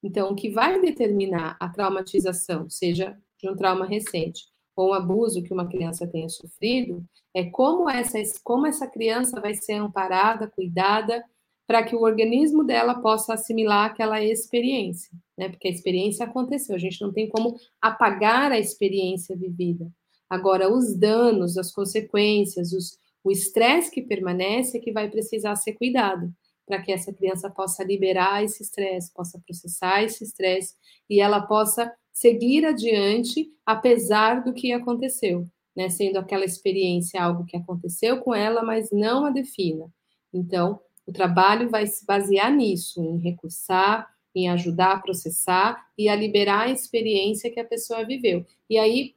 Então, 0.01 0.31
o 0.31 0.35
que 0.35 0.49
vai 0.49 0.81
determinar 0.81 1.55
a 1.59 1.69
traumatização, 1.69 2.67
seja 2.71 3.15
de 3.39 3.47
um 3.47 3.55
trauma 3.55 3.85
recente 3.85 4.54
ou 4.75 4.93
abuso 4.93 5.41
que 5.41 5.53
uma 5.53 5.67
criança 5.67 6.05
tenha 6.05 6.27
sofrido, 6.29 7.03
é 7.33 7.45
como 7.45 7.89
essa, 7.89 8.17
como 8.43 8.67
essa 8.67 8.87
criança 8.87 9.39
vai 9.39 9.53
ser 9.53 9.73
amparada, 9.73 10.47
cuidada, 10.47 11.23
para 11.67 11.83
que 11.83 11.95
o 11.95 12.01
organismo 12.01 12.63
dela 12.63 12.95
possa 12.95 13.33
assimilar 13.33 13.85
aquela 13.85 14.23
experiência, 14.23 15.09
né? 15.37 15.49
Porque 15.49 15.67
a 15.67 15.71
experiência 15.71 16.25
aconteceu, 16.25 16.75
a 16.75 16.79
gente 16.79 17.01
não 17.01 17.11
tem 17.11 17.27
como 17.27 17.55
apagar 17.81 18.51
a 18.51 18.59
experiência 18.59 19.35
vivida. 19.35 19.91
Agora, 20.29 20.71
os 20.71 20.95
danos, 20.95 21.57
as 21.57 21.71
consequências, 21.71 22.71
os, 22.71 22.97
o 23.23 23.31
estresse 23.31 23.91
que 23.91 24.01
permanece 24.01 24.77
é 24.77 24.81
que 24.81 24.91
vai 24.91 25.09
precisar 25.09 25.55
ser 25.55 25.73
cuidado, 25.73 26.31
para 26.67 26.81
que 26.81 26.91
essa 26.91 27.13
criança 27.13 27.49
possa 27.49 27.83
liberar 27.83 28.43
esse 28.43 28.61
estresse, 28.61 29.13
possa 29.13 29.39
processar 29.39 30.03
esse 30.03 30.23
estresse 30.23 30.75
e 31.09 31.19
ela 31.19 31.41
possa 31.41 31.91
seguir 32.15 32.65
adiante, 32.65 33.51
apesar 33.65 34.41
do 34.41 34.53
que 34.53 34.71
aconteceu, 34.71 35.45
né? 35.75 35.89
Sendo 35.89 36.17
aquela 36.17 36.45
experiência 36.45 37.21
algo 37.21 37.45
que 37.45 37.57
aconteceu 37.57 38.21
com 38.21 38.33
ela, 38.33 38.63
mas 38.63 38.89
não 38.89 39.25
a 39.25 39.29
defina. 39.29 39.93
Então, 40.33 40.79
o 41.05 41.11
trabalho 41.11 41.69
vai 41.69 41.85
se 41.85 42.05
basear 42.05 42.55
nisso, 42.55 43.03
em 43.03 43.17
recursar, 43.17 44.09
em 44.33 44.49
ajudar 44.49 44.93
a 44.93 44.99
processar 44.99 45.85
e 45.97 46.07
a 46.07 46.15
liberar 46.15 46.61
a 46.61 46.71
experiência 46.71 47.51
que 47.51 47.59
a 47.59 47.65
pessoa 47.65 48.05
viveu. 48.05 48.45
E 48.69 48.77
aí, 48.77 49.13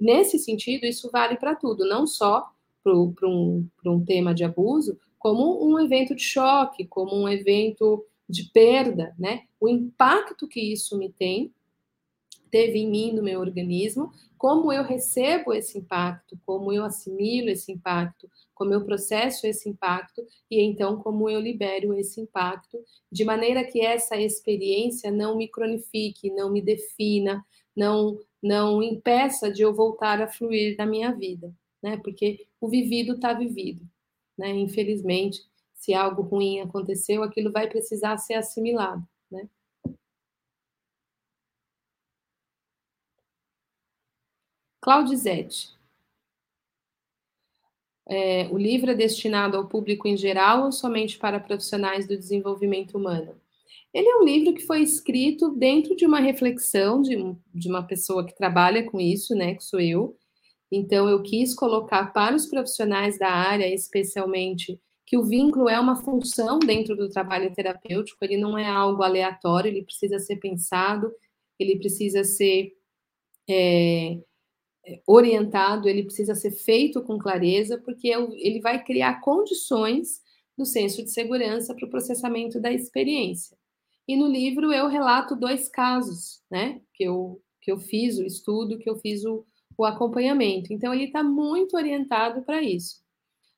nesse 0.00 0.38
sentido, 0.38 0.86
isso 0.86 1.10
vale 1.12 1.36
para 1.36 1.56
tudo, 1.56 1.84
não 1.88 2.06
só 2.06 2.48
para 2.84 2.94
um, 2.94 3.68
um 3.84 4.04
tema 4.04 4.32
de 4.32 4.44
abuso, 4.44 4.96
como 5.18 5.68
um 5.68 5.78
evento 5.80 6.14
de 6.14 6.22
choque, 6.22 6.86
como 6.86 7.16
um 7.16 7.28
evento 7.28 8.04
de 8.28 8.44
perda, 8.44 9.12
né? 9.18 9.42
O 9.60 9.68
impacto 9.68 10.46
que 10.46 10.60
isso 10.60 10.96
me 10.96 11.10
tem 11.10 11.52
teve 12.50 12.78
em 12.78 12.90
mim, 12.90 13.12
no 13.12 13.22
meu 13.22 13.40
organismo, 13.40 14.12
como 14.36 14.72
eu 14.72 14.82
recebo 14.84 15.52
esse 15.52 15.78
impacto, 15.78 16.38
como 16.46 16.72
eu 16.72 16.84
assimilo 16.84 17.50
esse 17.50 17.72
impacto, 17.72 18.30
como 18.54 18.72
eu 18.72 18.84
processo 18.84 19.46
esse 19.46 19.68
impacto 19.68 20.24
e 20.50 20.60
então 20.60 20.96
como 21.02 21.28
eu 21.28 21.40
libero 21.40 21.94
esse 21.94 22.20
impacto, 22.20 22.78
de 23.10 23.24
maneira 23.24 23.64
que 23.64 23.80
essa 23.80 24.16
experiência 24.16 25.10
não 25.10 25.36
me 25.36 25.48
cronifique, 25.48 26.30
não 26.30 26.50
me 26.50 26.62
defina, 26.62 27.44
não 27.76 28.18
não 28.40 28.80
impeça 28.82 29.50
de 29.50 29.62
eu 29.62 29.74
voltar 29.74 30.20
a 30.22 30.28
fluir 30.28 30.76
na 30.78 30.86
minha 30.86 31.12
vida, 31.12 31.52
né? 31.82 31.96
Porque 31.96 32.46
o 32.60 32.68
vivido 32.68 33.14
está 33.14 33.32
vivido, 33.32 33.84
né? 34.38 34.50
Infelizmente, 34.50 35.42
se 35.74 35.92
algo 35.94 36.22
ruim 36.22 36.60
aconteceu, 36.60 37.22
aquilo 37.22 37.50
vai 37.52 37.68
precisar 37.68 38.16
ser 38.18 38.34
assimilado, 38.34 39.02
né? 39.30 39.48
Claudizete. 44.88 45.76
É, 48.08 48.48
o 48.50 48.56
livro 48.56 48.90
é 48.90 48.94
destinado 48.94 49.54
ao 49.54 49.68
público 49.68 50.08
em 50.08 50.16
geral 50.16 50.64
ou 50.64 50.72
somente 50.72 51.18
para 51.18 51.38
profissionais 51.38 52.08
do 52.08 52.16
desenvolvimento 52.16 52.96
humano? 52.96 53.38
Ele 53.92 54.08
é 54.08 54.16
um 54.16 54.24
livro 54.24 54.54
que 54.54 54.64
foi 54.64 54.80
escrito 54.80 55.50
dentro 55.50 55.94
de 55.94 56.06
uma 56.06 56.20
reflexão 56.20 57.02
de, 57.02 57.16
de 57.54 57.68
uma 57.68 57.82
pessoa 57.82 58.24
que 58.24 58.34
trabalha 58.34 58.82
com 58.82 58.98
isso, 58.98 59.34
né, 59.34 59.54
que 59.54 59.62
sou 59.62 59.78
eu. 59.78 60.16
Então, 60.72 61.06
eu 61.06 61.22
quis 61.22 61.54
colocar 61.54 62.10
para 62.14 62.34
os 62.34 62.46
profissionais 62.46 63.18
da 63.18 63.28
área, 63.28 63.68
especialmente, 63.68 64.80
que 65.04 65.18
o 65.18 65.22
vínculo 65.22 65.68
é 65.68 65.78
uma 65.78 65.96
função 65.96 66.58
dentro 66.58 66.96
do 66.96 67.10
trabalho 67.10 67.52
terapêutico, 67.52 68.24
ele 68.24 68.38
não 68.38 68.56
é 68.56 68.66
algo 68.66 69.02
aleatório, 69.02 69.68
ele 69.68 69.84
precisa 69.84 70.18
ser 70.18 70.36
pensado, 70.36 71.12
ele 71.58 71.76
precisa 71.78 72.24
ser 72.24 72.72
é, 73.46 74.18
orientado, 75.06 75.88
ele 75.88 76.02
precisa 76.02 76.34
ser 76.34 76.50
feito 76.50 77.02
com 77.02 77.18
clareza, 77.18 77.78
porque 77.78 78.08
ele 78.08 78.60
vai 78.60 78.82
criar 78.82 79.20
condições 79.20 80.20
do 80.56 80.64
senso 80.64 81.02
de 81.02 81.10
segurança 81.10 81.74
para 81.74 81.86
o 81.86 81.90
processamento 81.90 82.60
da 82.60 82.72
experiência. 82.72 83.56
E 84.06 84.16
no 84.16 84.26
livro 84.26 84.72
eu 84.72 84.88
relato 84.88 85.36
dois 85.36 85.68
casos, 85.68 86.42
né, 86.50 86.80
que 86.94 87.04
eu, 87.04 87.40
que 87.60 87.70
eu 87.70 87.78
fiz 87.78 88.18
o 88.18 88.24
estudo, 88.24 88.78
que 88.78 88.88
eu 88.88 88.96
fiz 88.96 89.24
o, 89.24 89.46
o 89.76 89.84
acompanhamento. 89.84 90.72
Então, 90.72 90.92
ele 90.92 91.04
está 91.04 91.22
muito 91.22 91.76
orientado 91.76 92.42
para 92.42 92.60
isso. 92.62 93.02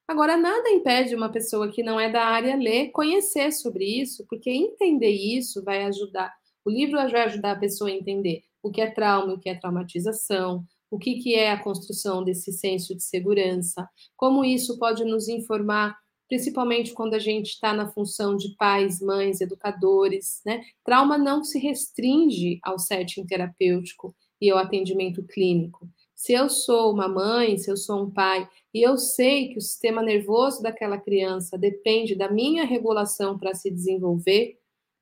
Agora, 0.07 0.37
nada 0.37 0.69
impede 0.71 1.15
uma 1.15 1.31
pessoa 1.31 1.71
que 1.71 1.85
não 1.85 1.99
é 1.99 2.11
da 2.11 2.25
área 2.25 2.57
ler, 2.57 2.91
conhecer 2.91 3.53
sobre 3.53 3.85
isso, 3.85 4.27
porque 4.29 4.51
entender 4.51 5.13
isso 5.13 5.63
vai 5.63 5.85
ajudar. 5.85 6.35
O 6.65 6.71
livro 6.71 6.97
vai 6.97 7.23
ajudar 7.23 7.53
a 7.53 7.59
pessoa 7.59 7.89
a 7.89 7.93
entender 7.93 8.43
o 8.61 8.71
que 8.71 8.81
é 8.81 8.91
trauma, 8.91 9.35
o 9.35 9.39
que 9.39 9.49
é 9.49 9.55
traumatização, 9.55 10.67
o 10.91 10.99
que, 10.99 11.17
que 11.17 11.35
é 11.35 11.53
a 11.53 11.63
construção 11.63 12.25
desse 12.25 12.53
senso 12.53 12.95
de 12.95 13.03
segurança, 13.03 13.89
como 14.17 14.45
isso 14.45 14.79
pode 14.79 15.05
nos 15.05 15.29
informar, 15.29 15.97
principalmente 16.29 16.93
quando 16.93 17.15
a 17.15 17.19
gente 17.19 17.51
está 17.51 17.73
na 17.73 17.91
função 17.91 18.37
de 18.37 18.55
pais, 18.57 19.01
mães, 19.01 19.41
educadores. 19.41 20.41
Né? 20.45 20.63
Trauma 20.85 21.17
não 21.17 21.45
se 21.45 21.59
restringe 21.59 22.59
ao 22.63 22.79
setting 22.79 23.25
terapêutico 23.27 24.15
e 24.41 24.51
ao 24.51 24.59
atendimento 24.59 25.23
clínico. 25.25 25.89
Se 26.15 26.33
eu 26.33 26.49
sou 26.49 26.93
uma 26.93 27.09
mãe, 27.09 27.57
se 27.57 27.71
eu 27.71 27.77
sou 27.77 28.03
um 28.03 28.11
pai, 28.11 28.49
e 28.75 28.83
eu 28.83 28.99
sei 28.99 29.49
que 29.49 29.59
o 29.59 29.61
sistema 29.61 30.03
nervoso 30.03 30.63
daquela 30.63 30.99
criança 30.99 31.57
depende 31.57 32.15
da 32.15 32.31
minha 32.31 32.65
regulação 32.65 33.39
para 33.39 33.55
se 33.55 33.71
desenvolver, 33.71 34.59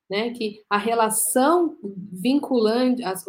né, 0.09 0.31
que 0.31 0.63
a 0.69 0.77
relação 0.77 1.77
vinculante, 1.83 3.03
as, 3.03 3.23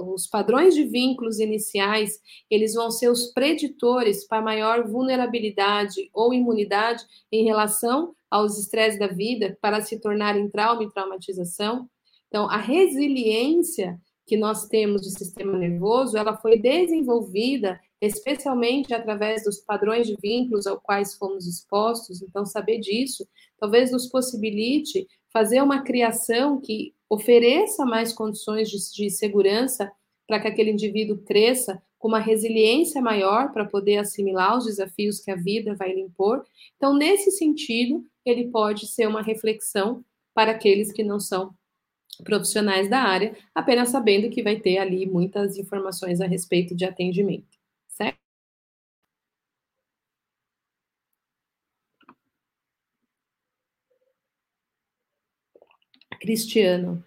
os 0.00 0.26
padrões 0.26 0.74
de 0.74 0.84
vínculos 0.84 1.38
iniciais, 1.38 2.18
eles 2.50 2.74
vão 2.74 2.90
ser 2.90 3.10
os 3.10 3.26
preditores 3.32 4.26
para 4.26 4.40
maior 4.40 4.88
vulnerabilidade 4.88 6.08
ou 6.14 6.32
imunidade 6.32 7.04
em 7.30 7.44
relação 7.44 8.14
aos 8.30 8.58
estresses 8.58 8.98
da 8.98 9.06
vida, 9.06 9.56
para 9.60 9.80
se 9.82 10.00
tornarem 10.00 10.48
trauma 10.48 10.82
e 10.82 10.90
traumatização. 10.90 11.88
Então, 12.28 12.48
a 12.48 12.56
resiliência 12.56 14.00
que 14.26 14.36
nós 14.36 14.66
temos 14.66 15.02
do 15.02 15.10
sistema 15.10 15.56
nervoso, 15.58 16.16
ela 16.16 16.36
foi 16.36 16.58
desenvolvida 16.58 17.78
especialmente 18.00 18.92
através 18.92 19.44
dos 19.44 19.60
padrões 19.60 20.06
de 20.06 20.16
vínculos 20.20 20.66
aos 20.66 20.80
quais 20.82 21.14
fomos 21.14 21.46
expostos. 21.46 22.22
Então, 22.22 22.44
saber 22.44 22.78
disso 22.78 23.26
talvez 23.58 23.90
nos 23.92 24.06
possibilite 24.08 25.06
fazer 25.34 25.60
uma 25.60 25.82
criação 25.82 26.60
que 26.60 26.94
ofereça 27.10 27.84
mais 27.84 28.12
condições 28.12 28.70
de, 28.70 28.78
de 28.94 29.10
segurança 29.10 29.90
para 30.28 30.38
que 30.38 30.46
aquele 30.46 30.70
indivíduo 30.70 31.18
cresça 31.18 31.82
com 31.98 32.06
uma 32.06 32.20
resiliência 32.20 33.02
maior 33.02 33.52
para 33.52 33.64
poder 33.64 33.96
assimilar 33.96 34.56
os 34.56 34.66
desafios 34.66 35.18
que 35.18 35.32
a 35.32 35.36
vida 35.36 35.74
vai 35.74 35.92
lhe 35.92 36.00
impor. 36.00 36.44
Então, 36.76 36.94
nesse 36.96 37.32
sentido, 37.32 38.06
ele 38.24 38.48
pode 38.48 38.86
ser 38.86 39.08
uma 39.08 39.22
reflexão 39.22 40.04
para 40.32 40.52
aqueles 40.52 40.92
que 40.92 41.02
não 41.02 41.18
são 41.18 41.52
profissionais 42.22 42.88
da 42.88 43.00
área, 43.00 43.36
apenas 43.52 43.88
sabendo 43.88 44.30
que 44.30 44.42
vai 44.42 44.60
ter 44.60 44.78
ali 44.78 45.04
muitas 45.04 45.58
informações 45.58 46.20
a 46.20 46.26
respeito 46.26 46.76
de 46.76 46.84
atendimento, 46.84 47.58
certo? 47.88 48.24
Cristiano. 56.24 57.04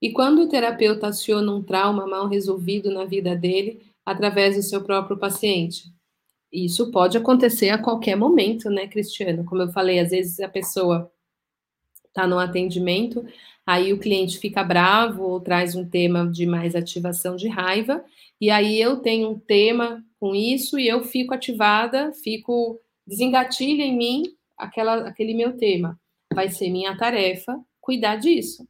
E 0.00 0.12
quando 0.12 0.42
o 0.42 0.48
terapeuta 0.48 1.08
aciona 1.08 1.50
um 1.50 1.60
trauma 1.60 2.06
mal 2.06 2.28
resolvido 2.28 2.92
na 2.92 3.04
vida 3.04 3.34
dele 3.34 3.82
através 4.06 4.54
do 4.54 4.62
seu 4.62 4.84
próprio 4.84 5.16
paciente? 5.16 5.92
Isso 6.52 6.92
pode 6.92 7.18
acontecer 7.18 7.70
a 7.70 7.78
qualquer 7.78 8.14
momento, 8.14 8.70
né, 8.70 8.86
Cristiano? 8.86 9.44
Como 9.44 9.62
eu 9.62 9.72
falei, 9.72 9.98
às 9.98 10.10
vezes 10.10 10.38
a 10.38 10.48
pessoa 10.48 11.10
está 12.06 12.24
no 12.24 12.38
atendimento, 12.38 13.26
aí 13.66 13.92
o 13.92 13.98
cliente 13.98 14.38
fica 14.38 14.62
bravo 14.62 15.24
ou 15.24 15.40
traz 15.40 15.74
um 15.74 15.84
tema 15.84 16.30
de 16.30 16.46
mais 16.46 16.76
ativação 16.76 17.34
de 17.34 17.48
raiva, 17.48 18.04
e 18.40 18.48
aí 18.48 18.80
eu 18.80 18.98
tenho 18.98 19.28
um 19.28 19.38
tema 19.40 20.04
com 20.20 20.36
isso 20.36 20.78
e 20.78 20.86
eu 20.86 21.02
fico 21.02 21.34
ativada, 21.34 22.12
fico 22.12 22.78
desengatilha 23.04 23.82
em 23.82 23.96
mim 23.96 24.22
aquela, 24.56 25.08
aquele 25.08 25.34
meu 25.34 25.56
tema. 25.56 25.98
Vai 26.32 26.48
ser 26.48 26.70
minha 26.70 26.96
tarefa 26.96 27.58
cuidar 27.82 28.16
disso, 28.16 28.66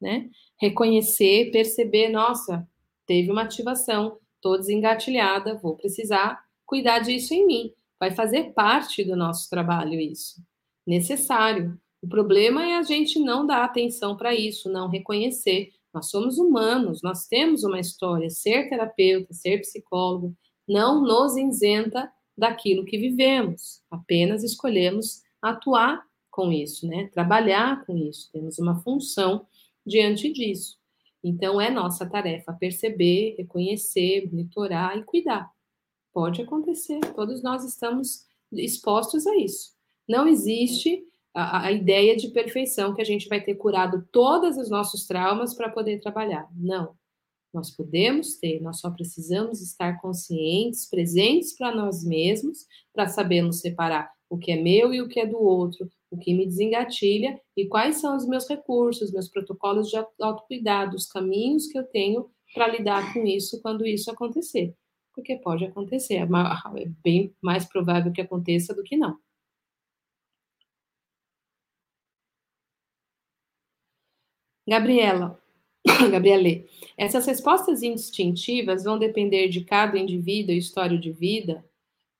né? 0.00 0.30
Reconhecer, 0.58 1.50
perceber, 1.50 2.08
nossa, 2.08 2.66
teve 3.06 3.30
uma 3.30 3.42
ativação, 3.42 4.18
estou 4.36 4.56
desengatilhada, 4.58 5.58
vou 5.58 5.76
precisar 5.76 6.42
cuidar 6.64 7.00
disso 7.00 7.34
em 7.34 7.46
mim. 7.46 7.72
Vai 8.00 8.12
fazer 8.12 8.52
parte 8.54 9.04
do 9.04 9.14
nosso 9.14 9.50
trabalho 9.50 10.00
isso. 10.00 10.42
Necessário. 10.86 11.78
O 12.00 12.08
problema 12.08 12.64
é 12.64 12.76
a 12.76 12.82
gente 12.82 13.20
não 13.20 13.46
dar 13.46 13.62
atenção 13.62 14.16
para 14.16 14.34
isso, 14.34 14.70
não 14.70 14.88
reconhecer. 14.88 15.70
Nós 15.92 16.08
somos 16.08 16.38
humanos, 16.38 17.00
nós 17.02 17.26
temos 17.26 17.62
uma 17.62 17.78
história. 17.78 18.30
Ser 18.30 18.68
terapeuta, 18.68 19.32
ser 19.34 19.60
psicólogo, 19.60 20.34
não 20.66 21.02
nos 21.02 21.36
isenta 21.36 22.10
daquilo 22.36 22.84
que 22.84 22.98
vivemos. 22.98 23.82
Apenas 23.90 24.42
escolhemos 24.42 25.22
atuar 25.40 26.02
com 26.32 26.50
isso, 26.50 26.88
né? 26.88 27.08
Trabalhar 27.12 27.84
com 27.84 27.96
isso, 27.96 28.30
temos 28.32 28.58
uma 28.58 28.80
função 28.80 29.46
diante 29.86 30.32
disso. 30.32 30.78
Então, 31.22 31.60
é 31.60 31.70
nossa 31.70 32.08
tarefa 32.08 32.52
perceber, 32.54 33.36
reconhecer, 33.38 34.26
monitorar 34.28 34.98
e 34.98 35.04
cuidar. 35.04 35.48
Pode 36.12 36.42
acontecer, 36.42 36.98
todos 37.14 37.42
nós 37.42 37.64
estamos 37.64 38.26
expostos 38.50 39.26
a 39.26 39.36
isso. 39.36 39.72
Não 40.08 40.26
existe 40.26 41.04
a, 41.34 41.66
a 41.66 41.72
ideia 41.72 42.16
de 42.16 42.28
perfeição 42.28 42.94
que 42.94 43.02
a 43.02 43.04
gente 43.04 43.28
vai 43.28 43.40
ter 43.40 43.54
curado 43.54 44.06
todos 44.10 44.56
os 44.56 44.68
nossos 44.68 45.06
traumas 45.06 45.54
para 45.54 45.70
poder 45.70 46.00
trabalhar. 46.00 46.48
Não. 46.56 46.96
Nós 47.52 47.70
podemos 47.70 48.36
ter, 48.36 48.60
nós 48.60 48.80
só 48.80 48.90
precisamos 48.90 49.60
estar 49.60 50.00
conscientes, 50.00 50.88
presentes 50.88 51.54
para 51.56 51.74
nós 51.74 52.02
mesmos, 52.02 52.66
para 52.92 53.06
sabermos 53.06 53.60
separar 53.60 54.10
o 54.28 54.38
que 54.38 54.52
é 54.52 54.56
meu 54.56 54.94
e 54.94 55.02
o 55.02 55.08
que 55.08 55.20
é 55.20 55.26
do 55.26 55.38
outro, 55.38 55.90
o 56.12 56.18
que 56.18 56.34
me 56.34 56.46
desengatilha 56.46 57.40
e 57.56 57.66
quais 57.66 57.96
são 58.00 58.14
os 58.14 58.28
meus 58.28 58.46
recursos, 58.46 59.10
meus 59.10 59.28
protocolos 59.28 59.88
de 59.88 59.96
autocuidado, 60.20 60.94
os 60.94 61.06
caminhos 61.06 61.66
que 61.66 61.78
eu 61.78 61.84
tenho 61.84 62.30
para 62.54 62.68
lidar 62.68 63.14
com 63.14 63.26
isso 63.26 63.60
quando 63.62 63.86
isso 63.86 64.10
acontecer. 64.10 64.76
Porque 65.14 65.36
pode 65.36 65.64
acontecer, 65.64 66.16
é, 66.16 66.22
é 66.22 66.86
bem 67.02 67.34
mais 67.40 67.64
provável 67.64 68.12
que 68.12 68.20
aconteça 68.20 68.74
do 68.74 68.82
que 68.82 68.96
não. 68.96 69.18
Gabriela, 74.68 75.40
Gabriele, 76.12 76.68
essas 76.96 77.26
respostas 77.26 77.82
instintivas 77.82 78.84
vão 78.84 78.98
depender 78.98 79.48
de 79.48 79.64
cada 79.64 79.98
indivíduo 79.98 80.54
e 80.54 80.58
história 80.58 80.98
de 80.98 81.10
vida, 81.10 81.64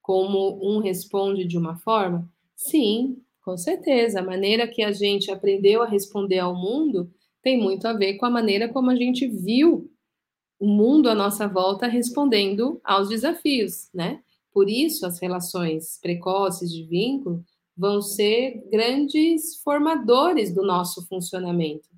como 0.01 0.59
um 0.63 0.81
responde 0.81 1.45
de 1.45 1.57
uma 1.57 1.77
forma? 1.77 2.29
Sim, 2.57 3.23
com 3.43 3.57
certeza, 3.57 4.21
a 4.21 4.25
maneira 4.25 4.69
que 4.69 4.83
a 4.83 4.93
gente 4.93 5.31
aprendeu 5.31 5.83
a 5.83 5.87
responder 5.87 6.39
ao 6.39 6.55
mundo 6.55 7.13
tem 7.43 7.61
muito 7.61 7.87
a 7.87 7.93
ver 7.93 8.15
com 8.15 8.27
a 8.27 8.31
maneira 8.31 8.69
como 8.69 8.91
a 8.91 8.95
gente 8.95 9.27
viu 9.27 9.91
o 10.61 10.67
mundo 10.67 11.11
à 11.11 11.15
nossa 11.15 11.49
volta 11.49 11.89
respondendo 11.89 12.81
aos 12.85 13.09
desafios, 13.09 13.91
né? 13.93 14.23
Por 14.53 14.71
isso, 14.71 15.05
as 15.05 15.19
relações 15.19 15.99
precoces 16.01 16.71
de 16.71 16.85
vínculo 16.85 17.45
vão 17.77 18.01
ser 18.01 18.63
grandes 18.71 19.61
formadores 19.65 20.55
do 20.55 20.63
nosso 20.63 21.05
funcionamento. 21.09 21.89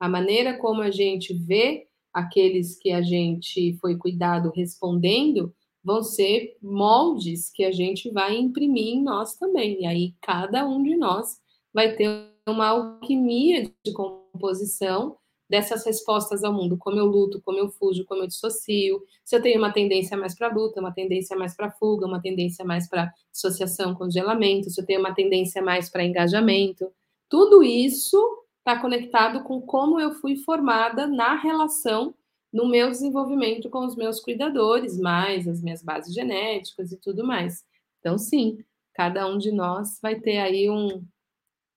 A 0.00 0.08
maneira 0.08 0.58
como 0.58 0.82
a 0.82 0.90
gente 0.90 1.32
vê 1.32 1.86
aqueles 2.12 2.76
que 2.76 2.90
a 2.90 3.02
gente 3.02 3.76
foi 3.80 3.96
cuidado 3.96 4.50
respondendo 4.54 5.54
vão 5.88 6.02
ser 6.02 6.54
moldes 6.62 7.50
que 7.50 7.64
a 7.64 7.72
gente 7.72 8.10
vai 8.10 8.36
imprimir 8.36 8.88
em 8.88 9.02
nós 9.02 9.36
também. 9.36 9.80
E 9.80 9.86
aí 9.86 10.14
cada 10.20 10.66
um 10.68 10.82
de 10.82 10.94
nós 10.94 11.40
vai 11.72 11.96
ter 11.96 12.30
uma 12.46 12.68
alquimia 12.68 13.62
de 13.82 13.92
composição 13.94 15.16
dessas 15.48 15.86
respostas 15.86 16.44
ao 16.44 16.52
mundo, 16.52 16.76
como 16.76 16.98
eu 16.98 17.06
luto, 17.06 17.40
como 17.40 17.58
eu 17.58 17.70
fujo, 17.70 18.04
como 18.04 18.22
eu 18.22 18.26
dissocio, 18.26 19.02
se 19.24 19.34
eu 19.34 19.40
tenho 19.40 19.58
uma 19.58 19.72
tendência 19.72 20.14
mais 20.14 20.36
para 20.36 20.52
luta, 20.52 20.78
uma 20.78 20.92
tendência 20.92 21.34
mais 21.34 21.56
para 21.56 21.70
fuga, 21.70 22.06
uma 22.06 22.20
tendência 22.20 22.62
mais 22.66 22.86
para 22.86 23.10
dissociação, 23.32 23.94
congelamento, 23.94 24.68
se 24.68 24.78
eu 24.78 24.84
tenho 24.84 25.00
uma 25.00 25.14
tendência 25.14 25.62
mais 25.62 25.88
para 25.88 26.04
engajamento. 26.04 26.92
Tudo 27.30 27.62
isso 27.62 28.22
está 28.58 28.78
conectado 28.78 29.42
com 29.42 29.62
como 29.62 29.98
eu 29.98 30.12
fui 30.12 30.36
formada 30.36 31.06
na 31.06 31.34
relação 31.34 32.14
no 32.58 32.66
meu 32.66 32.90
desenvolvimento 32.90 33.70
com 33.70 33.86
os 33.86 33.94
meus 33.94 34.18
cuidadores, 34.18 34.98
mais 34.98 35.46
as 35.46 35.62
minhas 35.62 35.80
bases 35.80 36.12
genéticas 36.12 36.90
e 36.90 36.96
tudo 36.96 37.24
mais. 37.24 37.64
Então, 38.00 38.18
sim, 38.18 38.64
cada 38.92 39.28
um 39.28 39.38
de 39.38 39.52
nós 39.52 40.00
vai 40.02 40.18
ter 40.18 40.38
aí 40.38 40.68
um, 40.68 41.06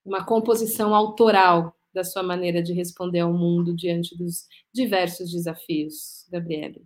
uma 0.03 0.25
composição 0.25 0.95
autoral 0.95 1.77
da 1.93 2.03
sua 2.03 2.23
maneira 2.23 2.63
de 2.63 2.73
responder 2.73 3.19
ao 3.19 3.31
mundo 3.31 3.75
diante 3.75 4.17
dos 4.17 4.47
diversos 4.73 5.31
desafios, 5.31 6.25
Gabriele. 6.31 6.83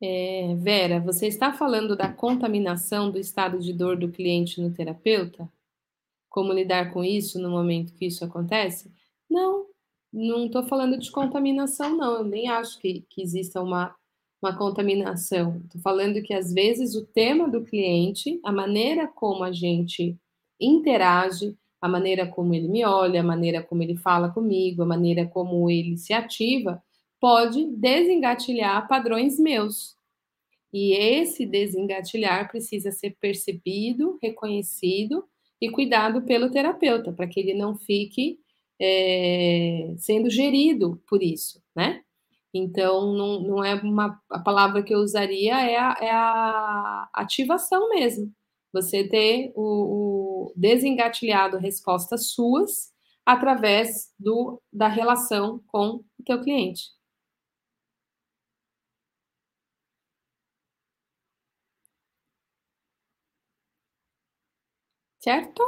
É, 0.00 0.54
Vera, 0.56 1.00
você 1.00 1.26
está 1.26 1.52
falando 1.52 1.94
da 1.96 2.10
contaminação 2.10 3.10
do 3.10 3.18
estado 3.18 3.58
de 3.58 3.74
dor 3.74 3.98
do 3.98 4.10
cliente 4.10 4.58
no 4.60 4.72
terapeuta? 4.72 5.46
Como 6.36 6.52
lidar 6.52 6.92
com 6.92 7.02
isso 7.02 7.40
no 7.40 7.48
momento 7.48 7.94
que 7.94 8.04
isso 8.04 8.22
acontece? 8.22 8.92
Não, 9.28 9.64
não 10.12 10.44
estou 10.44 10.64
falando 10.64 10.98
de 10.98 11.10
contaminação, 11.10 11.96
não. 11.96 12.16
Eu 12.16 12.24
nem 12.24 12.46
acho 12.46 12.78
que, 12.78 13.06
que 13.08 13.22
exista 13.22 13.62
uma, 13.62 13.96
uma 14.42 14.54
contaminação. 14.54 15.62
Estou 15.64 15.80
falando 15.80 16.22
que, 16.22 16.34
às 16.34 16.52
vezes, 16.52 16.94
o 16.94 17.06
tema 17.06 17.48
do 17.48 17.64
cliente, 17.64 18.38
a 18.44 18.52
maneira 18.52 19.08
como 19.08 19.44
a 19.44 19.50
gente 19.50 20.14
interage, 20.60 21.56
a 21.80 21.88
maneira 21.88 22.26
como 22.26 22.52
ele 22.52 22.68
me 22.68 22.84
olha, 22.84 23.20
a 23.20 23.24
maneira 23.24 23.62
como 23.62 23.82
ele 23.82 23.96
fala 23.96 24.28
comigo, 24.28 24.82
a 24.82 24.86
maneira 24.86 25.26
como 25.26 25.70
ele 25.70 25.96
se 25.96 26.12
ativa, 26.12 26.82
pode 27.18 27.64
desengatilhar 27.68 28.86
padrões 28.86 29.38
meus. 29.38 29.96
E 30.70 30.92
esse 30.92 31.46
desengatilhar 31.46 32.50
precisa 32.50 32.92
ser 32.92 33.16
percebido, 33.18 34.18
reconhecido 34.22 35.24
e 35.60 35.70
cuidado 35.70 36.22
pelo 36.22 36.50
terapeuta, 36.50 37.12
para 37.12 37.26
que 37.26 37.40
ele 37.40 37.54
não 37.54 37.76
fique 37.76 38.38
é, 38.80 39.94
sendo 39.98 40.28
gerido 40.30 41.02
por 41.08 41.22
isso, 41.22 41.62
né? 41.74 42.02
Então, 42.52 43.12
não, 43.12 43.40
não 43.42 43.64
é 43.64 43.74
uma. 43.74 44.20
A 44.30 44.38
palavra 44.38 44.82
que 44.82 44.94
eu 44.94 45.00
usaria 45.00 45.54
é 45.60 45.76
a, 45.76 45.96
é 46.00 46.10
a 46.10 47.08
ativação 47.14 47.90
mesmo. 47.90 48.32
Você 48.72 49.06
ter 49.08 49.52
o, 49.54 50.48
o 50.48 50.52
desengatilhado 50.56 51.58
respostas 51.58 52.30
suas 52.32 52.92
através 53.24 54.12
do, 54.18 54.62
da 54.72 54.88
relação 54.88 55.60
com 55.66 56.04
o 56.18 56.24
teu 56.24 56.40
cliente. 56.40 56.84
Certo? 65.26 65.60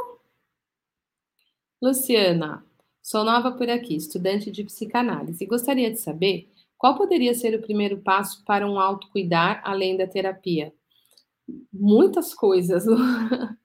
Luciana, 1.81 2.65
sou 3.03 3.25
nova 3.25 3.51
por 3.51 3.69
aqui, 3.69 3.93
estudante 3.93 4.49
de 4.49 4.63
psicanálise. 4.63 5.45
Gostaria 5.45 5.91
de 5.91 5.97
saber 5.99 6.49
qual 6.77 6.95
poderia 6.95 7.33
ser 7.33 7.53
o 7.55 7.61
primeiro 7.61 7.97
passo 7.99 8.41
para 8.45 8.65
um 8.65 8.79
autocuidar 8.79 9.61
além 9.65 9.97
da 9.97 10.07
terapia? 10.07 10.73
Muitas 11.73 12.33
coisas. 12.33 12.85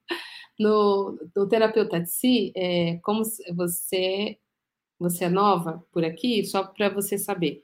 No, 0.57 1.19
no 1.35 1.49
terapeuta 1.49 1.99
de 1.99 2.09
si, 2.09 2.53
é, 2.55 2.97
como 3.03 3.23
você, 3.53 4.37
você 4.97 5.25
é 5.25 5.29
nova 5.29 5.85
por 5.91 6.05
aqui, 6.05 6.45
só 6.45 6.63
para 6.63 6.87
você 6.87 7.17
saber. 7.17 7.61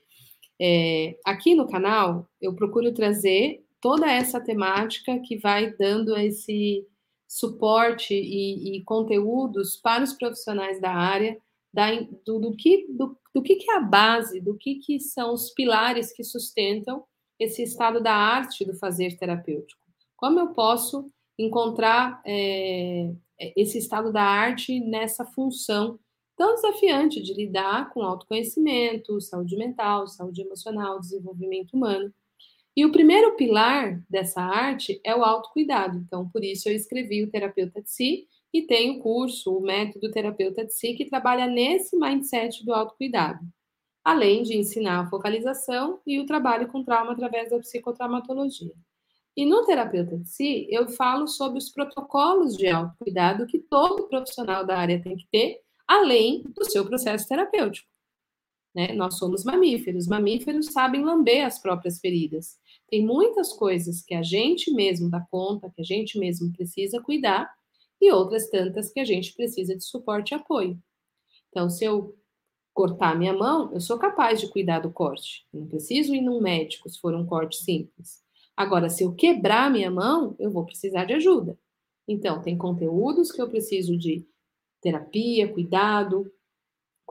É, 0.60 1.18
aqui 1.24 1.54
no 1.54 1.66
canal, 1.66 2.28
eu 2.38 2.54
procuro 2.54 2.92
trazer 2.92 3.64
toda 3.80 4.12
essa 4.12 4.38
temática 4.38 5.18
que 5.20 5.38
vai 5.38 5.74
dando 5.74 6.14
esse 6.18 6.86
suporte 7.32 8.12
e, 8.12 8.76
e 8.76 8.84
conteúdos 8.84 9.74
para 9.78 10.04
os 10.04 10.12
profissionais 10.12 10.78
da 10.78 10.90
área, 10.90 11.38
da, 11.72 11.90
do, 12.26 12.38
do, 12.38 12.54
que, 12.54 12.86
do, 12.90 13.16
do 13.34 13.42
que, 13.42 13.56
que 13.56 13.70
é 13.70 13.76
a 13.76 13.80
base, 13.80 14.38
do 14.38 14.54
que, 14.54 14.74
que 14.74 15.00
são 15.00 15.32
os 15.32 15.50
pilares 15.50 16.12
que 16.12 16.22
sustentam 16.22 17.02
esse 17.38 17.62
estado 17.62 18.02
da 18.02 18.14
arte 18.14 18.66
do 18.66 18.74
fazer 18.74 19.16
terapêutico. 19.16 19.80
Como 20.14 20.38
eu 20.38 20.48
posso 20.48 21.06
encontrar 21.38 22.20
é, 22.26 23.10
esse 23.56 23.78
estado 23.78 24.12
da 24.12 24.22
arte 24.22 24.78
nessa 24.78 25.24
função 25.24 25.98
tão 26.36 26.54
desafiante 26.54 27.22
de 27.22 27.32
lidar 27.32 27.88
com 27.94 28.02
autoconhecimento, 28.02 29.18
saúde 29.22 29.56
mental, 29.56 30.06
saúde 30.06 30.42
emocional, 30.42 31.00
desenvolvimento 31.00 31.72
humano. 31.72 32.12
E 32.74 32.86
o 32.86 32.92
primeiro 32.92 33.36
pilar 33.36 34.02
dessa 34.08 34.40
arte 34.40 34.98
é 35.04 35.14
o 35.14 35.22
autocuidado. 35.22 35.98
Então, 35.98 36.28
por 36.28 36.42
isso 36.42 36.68
eu 36.68 36.74
escrevi 36.74 37.22
o 37.22 37.30
Terapeuta 37.30 37.82
de 37.82 37.90
Si 37.90 38.26
e 38.52 38.62
tenho 38.62 38.94
o 38.94 39.00
curso, 39.00 39.54
o 39.54 39.60
método 39.60 40.10
Terapeuta 40.10 40.64
de 40.64 40.72
Si, 40.72 40.94
que 40.94 41.04
trabalha 41.04 41.46
nesse 41.46 41.96
mindset 41.96 42.64
do 42.64 42.72
autocuidado. 42.72 43.40
Além 44.02 44.42
de 44.42 44.56
ensinar 44.56 45.00
a 45.00 45.10
focalização 45.10 46.00
e 46.06 46.18
o 46.18 46.26
trabalho 46.26 46.66
com 46.68 46.82
trauma 46.82 47.12
através 47.12 47.50
da 47.50 47.58
psicotraumatologia. 47.58 48.72
E 49.36 49.44
no 49.44 49.64
Terapeuta 49.64 50.16
de 50.16 50.28
Si, 50.28 50.66
eu 50.70 50.88
falo 50.88 51.26
sobre 51.26 51.58
os 51.58 51.70
protocolos 51.70 52.56
de 52.56 52.68
autocuidado 52.68 53.46
que 53.46 53.58
todo 53.58 54.08
profissional 54.08 54.64
da 54.64 54.78
área 54.78 55.00
tem 55.00 55.16
que 55.16 55.26
ter, 55.30 55.60
além 55.86 56.42
do 56.42 56.64
seu 56.64 56.86
processo 56.86 57.28
terapêutico. 57.28 57.91
Né? 58.74 58.92
Nós 58.92 59.18
somos 59.18 59.44
mamíferos. 59.44 60.06
Mamíferos 60.06 60.66
sabem 60.66 61.04
lamber 61.04 61.44
as 61.44 61.58
próprias 61.58 62.00
feridas. 62.00 62.58
Tem 62.88 63.04
muitas 63.04 63.52
coisas 63.52 64.02
que 64.02 64.14
a 64.14 64.22
gente 64.22 64.72
mesmo 64.72 65.10
dá 65.10 65.20
conta, 65.30 65.70
que 65.74 65.80
a 65.80 65.84
gente 65.84 66.18
mesmo 66.18 66.52
precisa 66.52 67.00
cuidar, 67.00 67.52
e 68.00 68.10
outras 68.10 68.50
tantas 68.50 68.90
que 68.92 68.98
a 68.98 69.04
gente 69.04 69.32
precisa 69.34 69.76
de 69.76 69.84
suporte 69.84 70.32
e 70.32 70.34
apoio. 70.34 70.76
Então, 71.50 71.70
se 71.70 71.84
eu 71.84 72.16
cortar 72.74 73.16
minha 73.16 73.32
mão, 73.32 73.70
eu 73.72 73.80
sou 73.80 73.98
capaz 73.98 74.40
de 74.40 74.48
cuidar 74.48 74.80
do 74.80 74.90
corte. 74.90 75.46
Eu 75.52 75.60
não 75.60 75.68
preciso 75.68 76.14
ir 76.14 76.20
num 76.20 76.40
médico 76.40 76.88
se 76.88 76.98
for 76.98 77.14
um 77.14 77.24
corte 77.24 77.58
simples. 77.58 78.22
Agora, 78.56 78.88
se 78.88 79.04
eu 79.04 79.14
quebrar 79.14 79.70
minha 79.70 79.90
mão, 79.90 80.34
eu 80.38 80.50
vou 80.50 80.64
precisar 80.64 81.04
de 81.04 81.14
ajuda. 81.14 81.58
Então, 82.08 82.42
tem 82.42 82.58
conteúdos 82.58 83.30
que 83.30 83.40
eu 83.40 83.48
preciso 83.48 83.96
de 83.96 84.26
terapia, 84.80 85.52
cuidado, 85.52 86.30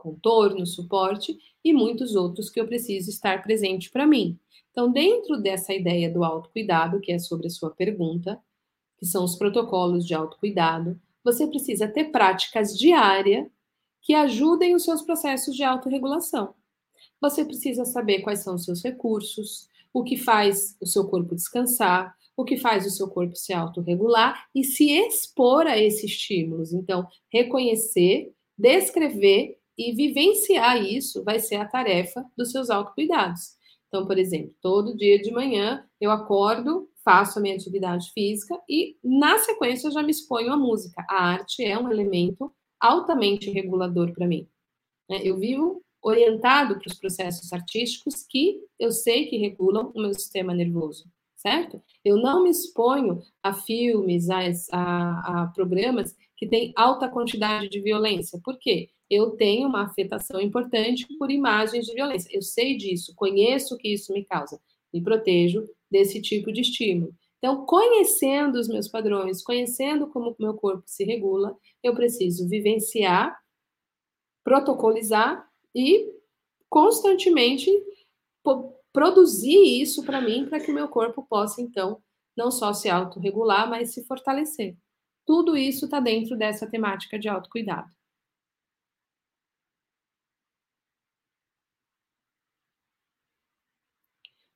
contorno, 0.02 0.66
suporte, 0.66 1.38
e 1.64 1.72
muitos 1.72 2.16
outros 2.16 2.50
que 2.50 2.60
eu 2.60 2.66
preciso 2.66 3.08
estar 3.08 3.40
presente 3.40 3.88
para 3.88 4.04
mim. 4.04 4.36
Então, 4.72 4.90
dentro 4.90 5.40
dessa 5.40 5.72
ideia 5.72 6.10
do 6.10 6.24
autocuidado, 6.24 7.00
que 7.00 7.12
é 7.12 7.18
sobre 7.20 7.46
a 7.46 7.50
sua 7.50 7.70
pergunta, 7.70 8.40
que 8.98 9.06
são 9.06 9.24
os 9.24 9.36
protocolos 9.36 10.04
de 10.04 10.12
autocuidado, 10.12 11.00
você 11.22 11.46
precisa 11.46 11.86
ter 11.86 12.10
práticas 12.10 12.76
diárias 12.76 13.46
que 14.00 14.12
ajudem 14.12 14.74
os 14.74 14.82
seus 14.82 15.02
processos 15.02 15.54
de 15.54 15.62
autorregulação. 15.62 16.54
Você 17.20 17.44
precisa 17.44 17.84
saber 17.84 18.22
quais 18.22 18.40
são 18.40 18.56
os 18.56 18.64
seus 18.64 18.82
recursos, 18.82 19.68
o 19.92 20.02
que 20.02 20.16
faz 20.16 20.76
o 20.80 20.86
seu 20.86 21.06
corpo 21.06 21.36
descansar, 21.36 22.16
o 22.36 22.44
que 22.44 22.56
faz 22.56 22.86
o 22.86 22.90
seu 22.90 23.06
corpo 23.08 23.36
se 23.36 23.52
autorregular 23.52 24.48
e 24.52 24.64
se 24.64 24.90
expor 24.90 25.66
a 25.66 25.78
esses 25.78 26.04
estímulos. 26.04 26.72
Então, 26.72 27.06
reconhecer, 27.30 28.32
descrever 28.58 29.61
e 29.76 29.92
vivenciar 29.92 30.82
isso 30.82 31.24
vai 31.24 31.38
ser 31.38 31.56
a 31.56 31.68
tarefa 31.68 32.24
dos 32.36 32.50
seus 32.50 32.70
autocuidados. 32.70 33.56
Então, 33.88 34.06
por 34.06 34.18
exemplo, 34.18 34.54
todo 34.60 34.96
dia 34.96 35.20
de 35.20 35.30
manhã 35.30 35.84
eu 36.00 36.10
acordo, 36.10 36.88
faço 37.04 37.38
a 37.38 37.42
minha 37.42 37.54
atividade 37.54 38.10
física 38.12 38.58
e, 38.68 38.96
na 39.02 39.38
sequência, 39.38 39.90
já 39.90 40.02
me 40.02 40.10
exponho 40.10 40.52
à 40.52 40.56
música. 40.56 41.04
A 41.08 41.24
arte 41.24 41.64
é 41.64 41.78
um 41.78 41.90
elemento 41.90 42.52
altamente 42.80 43.50
regulador 43.50 44.12
para 44.12 44.26
mim. 44.26 44.48
Né? 45.08 45.20
Eu 45.22 45.36
vivo 45.36 45.82
orientado 46.02 46.78
para 46.78 46.88
os 46.88 46.98
processos 46.98 47.52
artísticos 47.52 48.26
que 48.28 48.60
eu 48.78 48.90
sei 48.90 49.26
que 49.26 49.36
regulam 49.36 49.92
o 49.94 50.00
meu 50.00 50.12
sistema 50.14 50.52
nervoso, 50.52 51.04
certo? 51.36 51.80
Eu 52.04 52.16
não 52.16 52.42
me 52.42 52.50
exponho 52.50 53.22
a 53.42 53.52
filmes, 53.52 54.28
a, 54.28 54.40
a, 54.72 55.42
a 55.42 55.46
programas 55.48 56.16
que 56.36 56.48
têm 56.48 56.72
alta 56.74 57.08
quantidade 57.08 57.68
de 57.68 57.80
violência. 57.80 58.40
Por 58.42 58.58
quê? 58.58 58.90
Eu 59.12 59.32
tenho 59.32 59.68
uma 59.68 59.84
afetação 59.84 60.40
importante 60.40 61.06
por 61.18 61.30
imagens 61.30 61.84
de 61.84 61.92
violência. 61.92 62.34
Eu 62.34 62.40
sei 62.40 62.78
disso, 62.78 63.12
conheço 63.14 63.74
o 63.74 63.76
que 63.76 63.92
isso 63.92 64.10
me 64.10 64.24
causa. 64.24 64.58
Me 64.90 65.02
protejo 65.02 65.68
desse 65.90 66.18
tipo 66.22 66.50
de 66.50 66.62
estímulo. 66.62 67.14
Então, 67.36 67.66
conhecendo 67.66 68.58
os 68.58 68.68
meus 68.68 68.88
padrões, 68.88 69.42
conhecendo 69.42 70.06
como 70.06 70.30
o 70.30 70.36
meu 70.38 70.54
corpo 70.54 70.84
se 70.86 71.04
regula, 71.04 71.54
eu 71.82 71.94
preciso 71.94 72.48
vivenciar, 72.48 73.38
protocolizar 74.42 75.46
e 75.74 76.10
constantemente 76.70 77.70
produzir 78.94 79.82
isso 79.82 80.02
para 80.04 80.22
mim, 80.22 80.46
para 80.46 80.58
que 80.58 80.70
o 80.70 80.74
meu 80.74 80.88
corpo 80.88 81.22
possa, 81.28 81.60
então, 81.60 82.00
não 82.34 82.50
só 82.50 82.72
se 82.72 82.88
autorregular, 82.88 83.68
mas 83.68 83.92
se 83.92 84.06
fortalecer. 84.06 84.74
Tudo 85.26 85.54
isso 85.54 85.84
está 85.84 86.00
dentro 86.00 86.34
dessa 86.34 86.66
temática 86.66 87.18
de 87.18 87.28
autocuidado. 87.28 87.92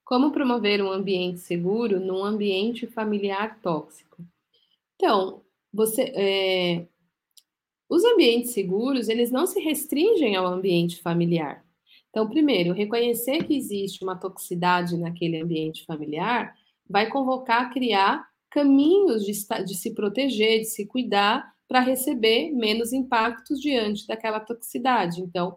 Como 0.07 0.31
promover 0.31 0.81
um 0.81 0.93
ambiente 0.93 1.41
seguro 1.41 1.99
num 1.99 2.24
ambiente 2.24 2.87
familiar 2.87 3.61
tóxico? 3.61 4.24
Então, 4.95 5.43
você, 5.73 6.03
é, 6.15 6.87
os 7.89 8.05
ambientes 8.05 8.53
seguros, 8.53 9.09
eles 9.09 9.33
não 9.33 9.49
se 9.49 9.59
restringem 9.59 10.37
ao 10.37 10.47
ambiente 10.47 11.03
familiar. 11.03 11.66
Então, 12.09 12.28
primeiro, 12.28 12.73
reconhecer 12.73 13.43
que 13.43 13.57
existe 13.57 14.05
uma 14.05 14.15
toxicidade 14.15 14.97
naquele 14.97 15.43
ambiente 15.43 15.85
familiar 15.85 16.57
vai 16.89 17.11
convocar 17.11 17.62
a 17.62 17.70
criar 17.70 18.28
caminhos 18.49 19.24
de, 19.24 19.33
de 19.65 19.74
se 19.74 19.93
proteger, 19.93 20.61
de 20.61 20.66
se 20.66 20.87
cuidar 20.87 21.53
para 21.66 21.81
receber 21.81 22.53
menos 22.53 22.93
impactos 22.93 23.61
diante 23.61 24.07
daquela 24.07 24.39
toxicidade. 24.39 25.20
Então, 25.20 25.57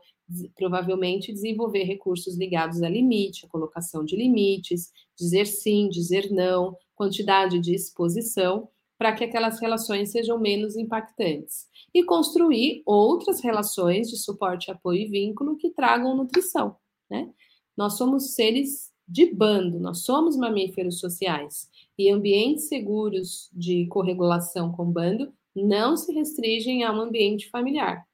provavelmente 0.55 1.33
desenvolver 1.33 1.83
recursos 1.83 2.37
ligados 2.37 2.81
a 2.81 2.89
limite, 2.89 3.45
a 3.45 3.49
colocação 3.49 4.03
de 4.03 4.15
limites, 4.15 4.91
dizer 5.17 5.45
sim, 5.45 5.89
dizer 5.89 6.31
não, 6.31 6.75
quantidade 6.95 7.59
de 7.59 7.73
exposição, 7.73 8.69
para 8.97 9.13
que 9.13 9.23
aquelas 9.23 9.59
relações 9.59 10.11
sejam 10.11 10.37
menos 10.37 10.75
impactantes. 10.75 11.67
E 11.93 12.03
construir 12.03 12.83
outras 12.85 13.41
relações 13.41 14.09
de 14.09 14.17
suporte, 14.17 14.69
apoio 14.69 15.03
e 15.03 15.07
vínculo 15.07 15.55
que 15.55 15.71
tragam 15.71 16.17
nutrição. 16.17 16.75
Né? 17.09 17.29
Nós 17.77 17.97
somos 17.97 18.35
seres 18.35 18.91
de 19.07 19.33
bando, 19.33 19.79
nós 19.79 20.03
somos 20.03 20.35
mamíferos 20.35 20.99
sociais. 20.99 21.69
E 21.97 22.11
ambientes 22.11 22.67
seguros 22.67 23.49
de 23.53 23.87
corregulação 23.87 24.71
com 24.71 24.91
bando 24.91 25.33
não 25.55 25.97
se 25.97 26.13
restringem 26.13 26.83
a 26.83 26.91
um 26.91 27.01
ambiente 27.01 27.49
familiar. 27.49 28.05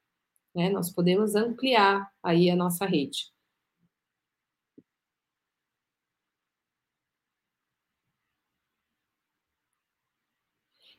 Né? 0.56 0.70
Nós 0.70 0.90
podemos 0.92 1.36
ampliar 1.36 2.10
aí 2.24 2.50
a 2.50 2.56
nossa 2.56 2.86
rede. 2.86 3.32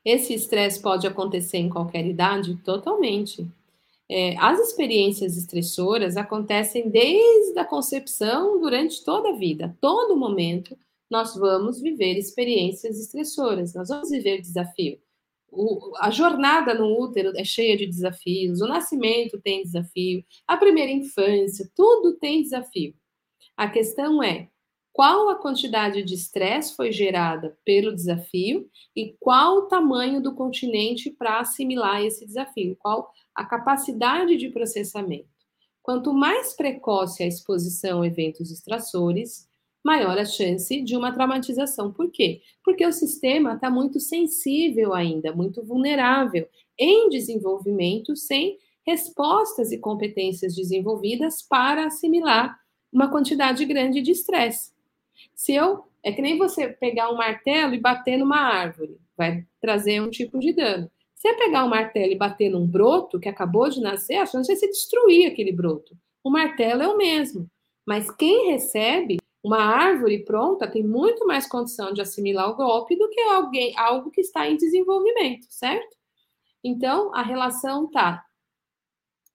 Esse 0.05 0.35
estresse 0.35 0.81
pode 0.81 1.07
acontecer 1.07 1.59
em 1.59 1.69
qualquer 1.69 2.07
idade? 2.07 2.57
Totalmente. 2.65 3.45
É, 4.09 4.37
as 4.39 4.61
experiências 4.61 5.37
estressoras 5.37 6.17
acontecem 6.17 6.89
desde 6.89 7.59
a 7.59 7.65
concepção 7.65 8.61
durante 8.61 9.05
toda 9.05 9.31
a 9.31 9.37
vida. 9.37 9.77
Todo 9.81 10.17
momento 10.17 10.79
nós 11.11 11.35
vamos 11.35 11.81
viver 11.81 12.17
experiências 12.17 13.01
estressoras, 13.01 13.75
nós 13.75 13.89
vamos 13.89 14.11
viver 14.11 14.41
desafio. 14.41 15.01
O, 15.51 15.93
a 15.99 16.11
jornada 16.11 16.75
no 16.75 17.01
útero 17.01 17.33
é 17.37 17.45
cheia 17.45 17.77
de 17.77 17.87
desafios, 17.87 18.61
o 18.61 18.67
nascimento 18.67 19.41
tem 19.41 19.63
desafio, 19.63 20.25
a 20.47 20.57
primeira 20.57 20.91
infância, 20.91 21.71
tudo 21.75 22.15
tem 22.19 22.43
desafio. 22.43 22.95
A 23.57 23.69
questão 23.69 24.23
é 24.23 24.49
qual 24.93 25.29
a 25.29 25.35
quantidade 25.35 26.03
de 26.03 26.15
estresse 26.15 26.75
foi 26.75 26.91
gerada 26.91 27.57
pelo 27.65 27.95
desafio 27.95 28.67
e 28.95 29.15
qual 29.21 29.59
o 29.59 29.67
tamanho 29.67 30.23
do 30.23 30.35
continente 30.35 31.11
para 31.11 31.41
assimilar 31.41 32.03
esse 32.03 32.25
desafio, 32.25 32.77
qual 32.81 33.13
a 33.35 33.45
capacidade 33.45 34.37
de 34.39 34.49
processamento. 34.49 35.29
Quanto 35.83 36.13
mais 36.13 36.55
precoce 36.55 37.23
a 37.23 37.27
exposição 37.27 38.01
a 38.03 38.07
eventos 38.07 38.51
estressores, 38.51 39.47
maior 39.87 40.19
a 40.19 40.25
chance 40.25 40.83
de 40.83 40.97
uma 40.97 41.13
traumatização. 41.13 41.93
Por 41.93 42.11
quê? 42.11 42.43
Porque 42.65 42.85
o 42.85 42.93
sistema 42.93 43.55
está 43.55 43.71
muito 43.71 44.01
sensível 44.01 44.93
ainda, 44.93 45.33
muito 45.33 45.63
vulnerável, 45.63 46.49
em 46.77 47.09
desenvolvimento, 47.09 48.17
sem 48.17 48.59
respostas 48.85 49.71
e 49.71 49.79
competências 49.79 50.57
desenvolvidas 50.57 51.41
para 51.41 51.87
assimilar 51.87 52.59
uma 52.93 53.11
quantidade 53.11 53.65
grande 53.65 54.03
de 54.03 54.11
estresse. 54.11 54.73
Se 55.35 55.55
eu. 55.55 55.85
É 56.03 56.13
que 56.13 56.23
nem 56.23 56.39
você 56.39 56.69
pegar 56.69 57.11
um 57.11 57.17
martelo 57.17 57.75
e 57.75 57.81
bater 57.81 58.17
numa 58.17 58.39
árvore, 58.39 58.97
vai 59.17 59.45
trazer 59.61 60.01
um 60.01 60.09
tipo 60.09 60.39
de 60.39 60.53
dano. 60.53 60.89
Se 61.17 61.29
você 61.29 61.35
pegar 61.35 61.65
um 61.65 61.69
martelo 61.69 62.13
e 62.13 62.17
bater 62.17 62.49
num 62.49 62.65
broto 62.65 63.19
que 63.19 63.29
acabou 63.29 63.69
de 63.69 63.81
nascer, 63.81 64.15
a 64.15 64.27
chance 64.27 64.53
é 64.53 64.55
você 64.55 64.69
destruir 64.69 65.27
aquele 65.27 65.51
broto. 65.51 65.97
O 66.23 66.31
martelo 66.31 66.81
é 66.81 66.87
o 66.87 66.97
mesmo. 66.97 67.51
Mas 67.85 68.09
quem 68.09 68.53
recebe 68.53 69.17
uma 69.47 69.59
árvore 69.59 70.25
pronta 70.25 70.69
tem 70.69 70.83
muito 70.83 71.25
mais 71.25 71.47
condição 71.47 71.93
de 71.93 72.01
assimilar 72.01 72.51
o 72.51 72.57
golpe 72.57 72.97
do 72.97 73.09
que 73.09 73.21
alguém, 73.21 73.73
algo 73.79 74.11
que 74.11 74.21
está 74.21 74.51
em 74.51 74.57
desenvolvimento, 74.57 75.47
certo? 75.49 75.97
Então, 76.65 77.15
a 77.15 77.23
relação 77.23 77.85
está 77.85 78.25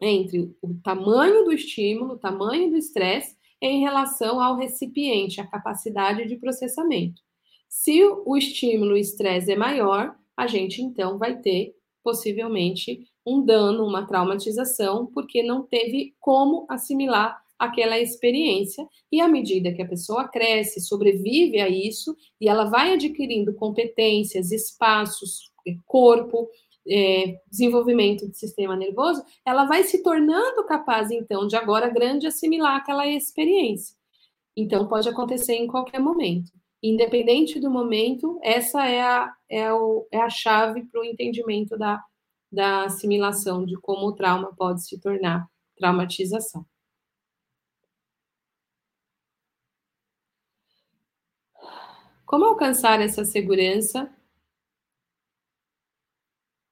entre 0.01 0.53
o 0.61 0.73
tamanho 0.83 1.45
do 1.45 1.53
estímulo, 1.53 2.15
o 2.15 2.19
tamanho 2.19 2.69
do 2.69 2.75
estresse, 2.75 3.37
em 3.61 3.79
relação 3.79 4.41
ao 4.41 4.57
recipiente, 4.57 5.39
a 5.39 5.47
capacidade 5.47 6.27
de 6.27 6.35
processamento. 6.35 7.21
Se 7.69 8.03
o 8.03 8.35
estímulo 8.35 8.95
o 8.95 8.97
estresse 8.97 9.49
é 9.49 9.55
maior, 9.55 10.13
a 10.35 10.45
gente 10.45 10.81
então 10.81 11.17
vai 11.17 11.39
ter 11.39 11.73
possivelmente 12.03 13.07
um 13.25 13.45
dano, 13.45 13.85
uma 13.85 14.05
traumatização, 14.05 15.05
porque 15.05 15.41
não 15.41 15.63
teve 15.63 16.13
como 16.19 16.65
assimilar 16.67 17.40
aquela 17.61 17.99
experiência. 17.99 18.83
E 19.11 19.21
à 19.21 19.27
medida 19.27 19.71
que 19.71 19.81
a 19.83 19.87
pessoa 19.87 20.27
cresce, 20.27 20.81
sobrevive 20.81 21.59
a 21.61 21.69
isso, 21.69 22.15
e 22.39 22.49
ela 22.49 22.65
vai 22.65 22.93
adquirindo 22.93 23.53
competências, 23.53 24.51
espaços, 24.51 25.51
corpo, 25.85 26.49
é, 26.89 27.39
desenvolvimento 27.47 28.27
do 28.27 28.33
sistema 28.33 28.75
nervoso, 28.75 29.23
ela 29.45 29.65
vai 29.65 29.83
se 29.83 30.01
tornando 30.01 30.65
capaz, 30.65 31.11
então, 31.11 31.45
de 31.45 31.55
agora 31.55 31.87
grande 31.87 32.25
assimilar 32.25 32.77
aquela 32.77 33.05
experiência. 33.05 33.95
Então, 34.57 34.87
pode 34.87 35.07
acontecer 35.07 35.53
em 35.53 35.67
qualquer 35.67 35.99
momento. 35.99 36.51
Independente 36.81 37.59
do 37.59 37.69
momento, 37.69 38.39
essa 38.41 38.87
é 38.87 39.01
a, 39.01 39.31
é 39.47 39.71
o, 39.71 40.07
é 40.11 40.19
a 40.19 40.29
chave 40.29 40.83
para 40.85 40.99
o 40.99 41.05
entendimento 41.05 41.77
da, 41.77 42.01
da 42.51 42.85
assimilação, 42.85 43.63
de 43.63 43.75
como 43.75 44.07
o 44.07 44.15
trauma 44.15 44.51
pode 44.57 44.83
se 44.83 44.99
tornar 44.99 45.45
traumatização. 45.77 46.65
Como 52.31 52.45
alcançar 52.45 53.01
essa 53.01 53.25
segurança 53.25 54.09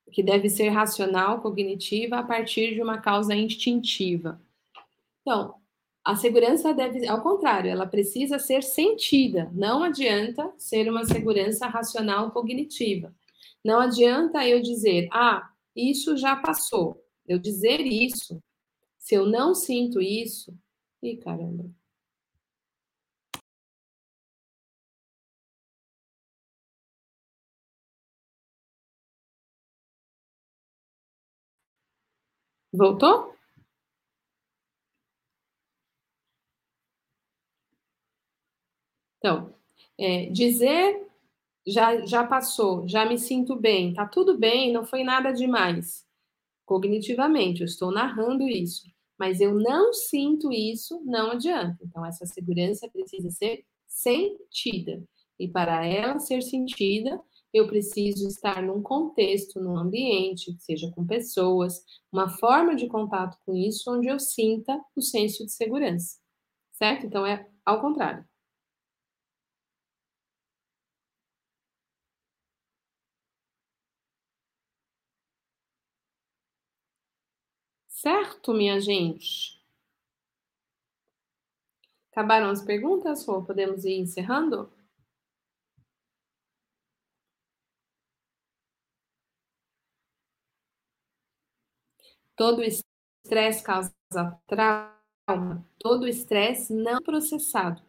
que 0.10 0.24
deve 0.24 0.48
ser 0.48 0.70
racional, 0.70 1.42
cognitiva, 1.42 2.18
a 2.18 2.24
partir 2.24 2.76
de 2.76 2.82
uma 2.82 3.00
causa 3.00 3.36
instintiva? 3.36 4.42
Então, 5.20 5.56
a 6.02 6.16
segurança 6.16 6.74
deve, 6.74 7.06
ao 7.06 7.22
contrário, 7.22 7.70
ela 7.70 7.86
precisa 7.86 8.40
ser 8.40 8.64
sentida. 8.64 9.52
Não 9.54 9.84
adianta 9.84 10.50
ser 10.58 10.90
uma 10.90 11.04
segurança 11.04 11.68
racional 11.68 12.32
cognitiva. 12.32 13.14
Não 13.62 13.82
adianta 13.82 14.48
eu 14.48 14.62
dizer, 14.62 15.10
ah, 15.12 15.52
isso 15.76 16.16
já 16.16 16.38
passou. 16.38 17.06
Eu 17.28 17.38
dizer 17.38 17.82
isso, 17.82 18.42
se 18.98 19.14
eu 19.14 19.26
não 19.26 19.54
sinto 19.54 20.02
isso, 20.02 20.58
e 21.04 21.18
caramba. 21.18 21.70
Voltou? 32.80 33.16
Então, 39.18 39.54
é, 40.00 40.28
dizer 40.30 41.06
já, 41.68 42.06
já 42.06 42.26
passou, 42.26 42.88
já 42.88 43.06
me 43.06 43.18
sinto 43.20 43.56
bem, 43.56 43.94
tá 43.94 44.08
tudo 44.08 44.38
bem, 44.38 44.72
não 44.74 44.86
foi 44.86 45.04
nada 45.04 45.32
demais. 45.34 46.06
Cognitivamente, 46.66 47.62
eu 47.62 47.66
estou 47.66 47.92
narrando 47.92 48.48
isso, 48.48 48.84
mas 49.20 49.42
eu 49.42 49.56
não 49.56 49.94
sinto 49.94 50.52
isso, 50.54 51.02
não 51.06 51.32
adianta. 51.32 51.78
Então, 51.84 52.06
essa 52.06 52.26
segurança 52.26 52.90
precisa 52.90 53.32
ser 53.32 53.66
sentida. 53.88 55.04
E 55.40 55.48
para 55.48 55.86
ela 55.86 56.20
ser 56.20 56.42
sentida, 56.44 57.20
eu 57.54 57.68
preciso 57.68 58.28
estar 58.28 58.62
num 58.64 58.82
contexto, 58.82 59.60
num 59.60 59.78
ambiente, 59.78 60.56
seja 60.60 60.92
com 60.92 61.06
pessoas, 61.06 61.84
uma 62.12 62.30
forma 62.30 62.76
de 62.76 62.88
contato 62.88 63.38
com 63.46 63.56
isso, 63.56 63.92
onde 63.92 64.08
eu 64.08 64.20
sinta 64.20 64.80
o 64.96 65.02
senso 65.02 65.46
de 65.46 65.52
segurança. 65.52 66.18
Certo? 66.72 67.06
Então, 67.08 67.26
é 67.26 67.48
ao 67.66 67.82
contrário. 67.82 68.26
Certo, 77.92 78.54
minha 78.54 78.80
gente? 78.80 79.60
Acabaram 82.12 82.50
as 82.50 82.62
perguntas, 82.64 83.28
ou 83.28 83.44
podemos 83.44 83.86
ir 83.86 84.00
encerrando? 84.00 84.70
Todo 92.40 92.64
estresse 92.64 93.62
causa 93.62 93.94
trauma, 94.48 95.70
todo 95.78 96.08
estresse 96.08 96.74
não 96.74 97.02
processado, 97.02 97.82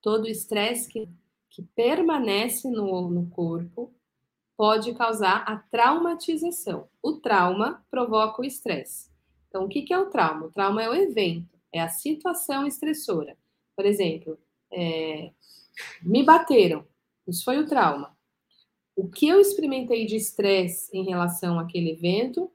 todo 0.00 0.26
estresse 0.26 0.88
que, 0.88 1.06
que 1.50 1.60
permanece 1.74 2.70
no, 2.70 3.10
no 3.10 3.28
corpo 3.28 3.92
pode 4.56 4.94
causar 4.94 5.44
a 5.46 5.58
traumatização. 5.58 6.88
O 7.02 7.20
trauma 7.20 7.84
provoca 7.90 8.40
o 8.40 8.46
estresse. 8.46 9.10
Então, 9.46 9.66
o 9.66 9.68
que, 9.68 9.82
que 9.82 9.92
é 9.92 9.98
o 9.98 10.08
trauma? 10.08 10.46
O 10.46 10.50
trauma 10.50 10.82
é 10.82 10.88
o 10.88 10.94
evento, 10.94 11.58
é 11.70 11.82
a 11.82 11.90
situação 11.90 12.66
estressora. 12.66 13.36
Por 13.76 13.84
exemplo, 13.84 14.38
é, 14.72 15.32
me 16.02 16.22
bateram, 16.22 16.82
isso 17.28 17.44
foi 17.44 17.58
o 17.58 17.66
trauma. 17.68 18.16
o 18.96 19.06
que 19.06 19.28
eu 19.28 19.38
experimentei 19.38 20.06
de 20.06 20.16
estresse 20.16 20.96
em 20.96 21.04
relação 21.04 21.58
àquele 21.58 21.90
evento 21.90 22.50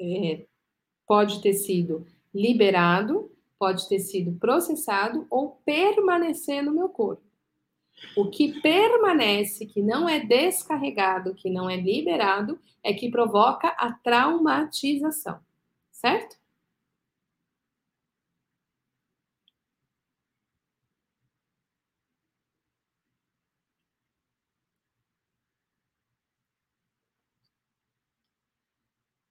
é, 0.00 0.46
pode 1.06 1.40
ter 1.40 1.54
sido 1.54 2.06
liberado, 2.34 3.30
pode 3.58 3.88
ter 3.88 3.98
sido 3.98 4.32
processado 4.38 5.26
ou 5.30 5.60
permanecer 5.64 6.62
no 6.62 6.72
meu 6.72 6.88
corpo. 6.88 7.22
O 8.16 8.30
que 8.30 8.60
permanece, 8.60 9.66
que 9.66 9.82
não 9.82 10.08
é 10.08 10.20
descarregado, 10.20 11.34
que 11.34 11.50
não 11.50 11.68
é 11.68 11.76
liberado, 11.76 12.58
é 12.82 12.92
que 12.92 13.10
provoca 13.10 13.68
a 13.68 13.92
traumatização, 13.92 15.40
certo? 15.90 16.36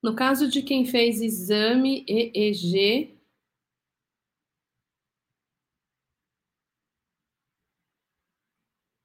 No 0.08 0.16
caso 0.16 0.48
de 0.48 0.62
quem 0.62 0.86
fez 0.86 1.20
exame 1.20 2.06
EEG, 2.08 3.14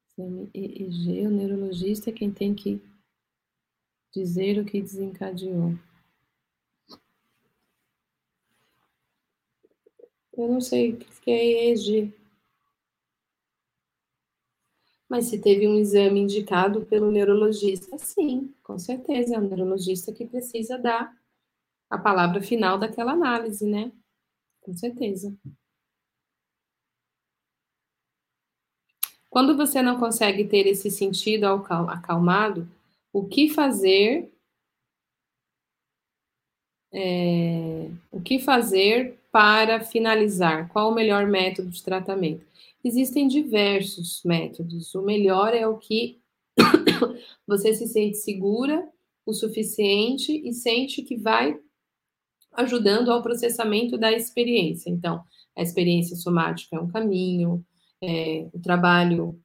exame 0.07 0.49
EEG, 0.55 1.27
o 1.27 1.31
neurologista 1.33 2.11
é 2.11 2.13
quem 2.13 2.31
tem 2.31 2.55
que 2.55 2.81
dizer 4.15 4.61
o 4.61 4.65
que 4.65 4.81
desencadeou. 4.81 5.77
Eu 10.33 10.49
não 10.49 10.61
sei 10.61 10.93
o 10.93 10.99
que 10.99 11.33
é 11.33 11.45
EEG. 11.45 12.22
Mas 15.13 15.27
se 15.27 15.39
teve 15.39 15.69
um 15.69 15.79
exame 15.79 16.21
indicado 16.21 16.87
pelo 16.87 17.11
neurologista, 17.11 17.99
sim, 17.99 18.51
com 18.63 18.79
certeza, 18.79 19.35
é 19.35 19.39
o 19.39 19.43
neurologista 19.43 20.11
que 20.11 20.25
precisa 20.25 20.79
dar 20.79 21.15
a 21.91 21.99
palavra 21.99 22.41
final 22.41 22.79
daquela 22.79 23.13
análise, 23.13 23.67
né? 23.67 23.93
Com 24.63 24.75
certeza. 24.75 25.37
Quando 29.29 29.55
você 29.55 29.83
não 29.83 29.99
consegue 29.99 30.45
ter 30.45 30.67
esse 30.67 30.91
sentido 30.91 31.45
acalmado, 31.45 32.67
o 33.13 33.29
que 33.29 33.51
fazer? 33.51 34.33
É, 36.91 37.91
o 38.11 38.19
que 38.19 38.39
fazer 38.39 39.21
para 39.31 39.85
finalizar? 39.85 40.71
Qual 40.71 40.91
o 40.91 40.95
melhor 40.95 41.27
método 41.27 41.69
de 41.69 41.83
tratamento? 41.83 42.52
Existem 42.85 43.29
diversos 43.29 44.23
métodos. 44.25 44.95
O 44.95 45.03
melhor 45.03 45.55
é 45.55 45.67
o 45.67 45.79
que 45.79 46.21
você 47.47 47.75
se 47.75 47.87
sente 47.87 48.17
segura 48.19 48.89
o 49.25 49.33
suficiente 49.33 50.33
e 50.45 50.53
sente 50.53 51.03
que 51.03 51.17
vai 51.17 51.59
ajudando 52.53 53.11
ao 53.11 53.23
processamento 53.23 53.97
da 53.97 54.13
experiência. 54.13 54.91
Então, 54.91 55.23
a 55.57 55.63
experiência 55.63 56.17
somática 56.17 56.77
é 56.77 56.81
um 56.81 56.89
caminho, 56.89 57.65
é, 58.03 58.49
o 58.53 58.59
trabalho 58.59 59.41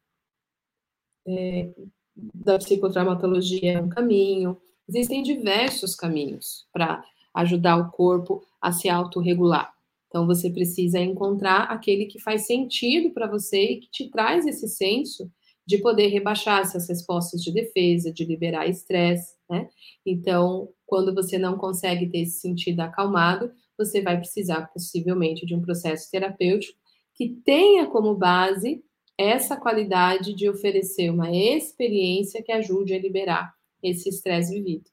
é, 1.27 1.69
da 2.15 2.57
psicotraumatologia 2.57 3.73
é 3.73 3.81
um 3.81 3.89
caminho. 3.89 4.59
Existem 4.87 5.21
diversos 5.21 5.95
caminhos 5.95 6.67
para 6.73 7.03
ajudar 7.33 7.77
o 7.77 7.91
corpo 7.91 8.43
a 8.59 8.71
se 8.71 8.89
autorregular. 8.89 9.76
Então, 10.17 10.25
você 10.25 10.49
precisa 10.49 10.99
encontrar 10.99 11.65
aquele 11.65 12.07
que 12.07 12.19
faz 12.19 12.47
sentido 12.47 13.11
para 13.11 13.27
você 13.27 13.73
e 13.73 13.79
que 13.81 13.91
te 13.91 14.09
traz 14.09 14.47
esse 14.47 14.67
senso 14.67 15.31
de 15.63 15.77
poder 15.77 16.07
rebaixar 16.07 16.61
essas 16.61 16.89
respostas 16.89 17.39
de 17.43 17.51
defesa, 17.51 18.11
de 18.11 18.25
liberar 18.25 18.67
estresse, 18.67 19.35
né? 19.47 19.69
Então, 20.03 20.69
quando 20.87 21.13
você 21.13 21.37
não 21.37 21.55
consegue 21.55 22.09
ter 22.09 22.21
esse 22.21 22.39
sentido 22.39 22.79
acalmado, 22.79 23.51
você 23.77 24.01
vai 24.01 24.17
precisar 24.17 24.65
possivelmente 24.73 25.45
de 25.45 25.53
um 25.53 25.61
processo 25.61 26.09
terapêutico 26.09 26.79
que 27.13 27.39
tenha 27.45 27.85
como 27.85 28.15
base 28.15 28.83
essa 29.19 29.55
qualidade 29.55 30.33
de 30.33 30.49
oferecer 30.49 31.11
uma 31.11 31.29
experiência 31.31 32.41
que 32.41 32.51
ajude 32.51 32.95
a 32.95 32.99
liberar 32.99 33.53
esse 33.83 34.09
estresse 34.09 34.51
vivido. 34.51 34.89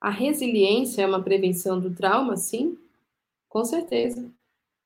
A 0.00 0.10
resiliência 0.10 1.02
é 1.02 1.06
uma 1.06 1.22
prevenção 1.22 1.80
do 1.80 1.94
trauma, 1.94 2.36
sim? 2.36 2.78
Com 3.48 3.64
certeza. 3.64 4.30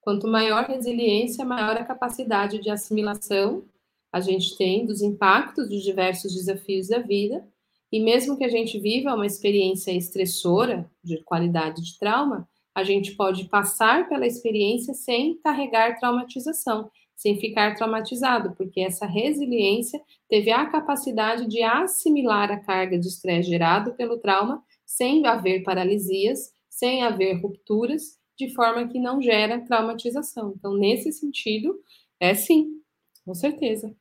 Quanto 0.00 0.26
maior 0.26 0.64
resiliência, 0.64 1.44
maior 1.44 1.76
a 1.76 1.84
capacidade 1.84 2.58
de 2.58 2.70
assimilação 2.70 3.64
a 4.12 4.20
gente 4.20 4.56
tem 4.58 4.84
dos 4.84 5.00
impactos 5.00 5.68
dos 5.70 5.82
diversos 5.82 6.34
desafios 6.34 6.88
da 6.88 6.98
vida. 6.98 7.42
E 7.90 7.98
mesmo 7.98 8.36
que 8.36 8.44
a 8.44 8.48
gente 8.48 8.78
viva 8.78 9.14
uma 9.14 9.26
experiência 9.26 9.90
estressora 9.90 10.90
de 11.02 11.22
qualidade 11.22 11.82
de 11.82 11.98
trauma, 11.98 12.46
a 12.74 12.84
gente 12.84 13.12
pode 13.12 13.44
passar 13.44 14.08
pela 14.08 14.26
experiência 14.26 14.92
sem 14.92 15.38
carregar 15.38 15.98
traumatização, 15.98 16.90
sem 17.16 17.38
ficar 17.38 17.74
traumatizado, 17.74 18.54
porque 18.56 18.80
essa 18.80 19.06
resiliência 19.06 20.00
teve 20.28 20.50
a 20.50 20.66
capacidade 20.66 21.46
de 21.46 21.62
assimilar 21.62 22.50
a 22.50 22.58
carga 22.58 22.98
de 22.98 23.08
estresse 23.08 23.48
gerado 23.48 23.94
pelo 23.94 24.18
trauma 24.18 24.62
sem 24.96 25.26
haver 25.26 25.62
paralisias, 25.62 26.52
sem 26.68 27.02
haver 27.02 27.40
rupturas, 27.40 28.18
de 28.36 28.52
forma 28.54 28.88
que 28.88 28.98
não 28.98 29.22
gera 29.22 29.60
traumatização. 29.64 30.54
Então, 30.56 30.74
nesse 30.76 31.12
sentido, 31.12 31.78
é 32.20 32.34
sim, 32.34 32.80
com 33.24 33.34
certeza. 33.34 33.94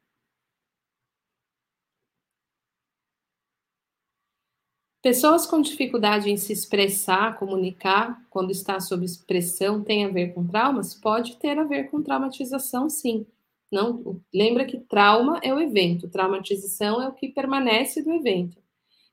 Pessoas 5.03 5.45
com 5.45 5.61
dificuldade 5.61 6.29
em 6.29 6.37
se 6.37 6.51
expressar, 6.53 7.37
comunicar, 7.37 8.19
quando 8.31 8.49
está 8.51 8.79
sob 8.79 9.05
expressão, 9.05 9.83
tem 9.83 10.05
a 10.05 10.09
ver 10.09 10.33
com 10.33 10.45
traumas? 10.45 10.93
Pode 10.95 11.37
ter 11.37 11.57
a 11.59 11.63
ver 11.63 11.89
com 11.91 12.01
traumatização, 12.03 12.89
sim. 12.89 13.25
Não, 13.71 14.19
lembra 14.33 14.65
que 14.65 14.79
trauma 14.79 15.39
é 15.43 15.53
o 15.53 15.59
evento, 15.59 16.09
traumatização 16.09 17.01
é 17.01 17.07
o 17.07 17.13
que 17.13 17.29
permanece 17.29 18.03
do 18.03 18.11
evento. 18.11 18.57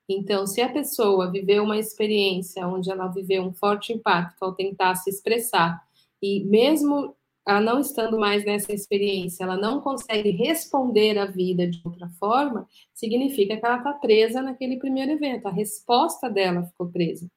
Então, 0.08 0.46
se 0.46 0.62
a 0.62 0.72
pessoa 0.72 1.30
viveu 1.30 1.64
uma 1.64 1.78
experiência 1.78 2.66
onde 2.66 2.90
ela 2.90 3.08
viveu 3.08 3.42
um 3.42 3.52
forte 3.52 3.92
impacto 3.92 4.42
ao 4.42 4.54
tentar 4.54 4.94
se 4.94 5.10
expressar, 5.10 5.82
e 6.22 6.42
mesmo 6.44 7.14
ela 7.46 7.60
não 7.60 7.80
estando 7.80 8.18
mais 8.18 8.44
nessa 8.44 8.72
experiência, 8.72 9.44
ela 9.44 9.56
não 9.56 9.80
consegue 9.80 10.30
responder 10.30 11.18
à 11.18 11.26
vida 11.26 11.66
de 11.66 11.80
outra 11.84 12.08
forma, 12.18 12.66
significa 12.94 13.56
que 13.56 13.64
ela 13.64 13.78
está 13.78 13.92
presa 13.94 14.42
naquele 14.42 14.78
primeiro 14.78 15.12
evento, 15.12 15.46
a 15.46 15.52
resposta 15.52 16.30
dela 16.30 16.64
ficou 16.64 16.88
presa. 16.88 17.30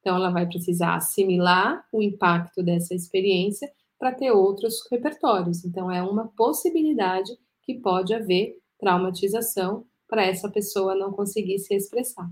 Então, 0.00 0.16
ela 0.16 0.30
vai 0.30 0.46
precisar 0.46 0.96
assimilar 0.96 1.82
o 1.90 2.02
impacto 2.02 2.62
dessa 2.62 2.94
experiência 2.94 3.70
para 3.98 4.12
ter 4.12 4.30
outros 4.30 4.86
repertórios. 4.90 5.64
Então, 5.64 5.90
é 5.90 6.02
uma 6.02 6.28
possibilidade 6.28 7.32
que 7.62 7.74
pode 7.74 8.12
haver 8.12 8.58
traumatização 8.78 9.86
para 10.08 10.24
essa 10.24 10.48
pessoa 10.50 10.94
não 10.94 11.12
conseguir 11.12 11.58
se 11.58 11.74
expressar. 11.74 12.30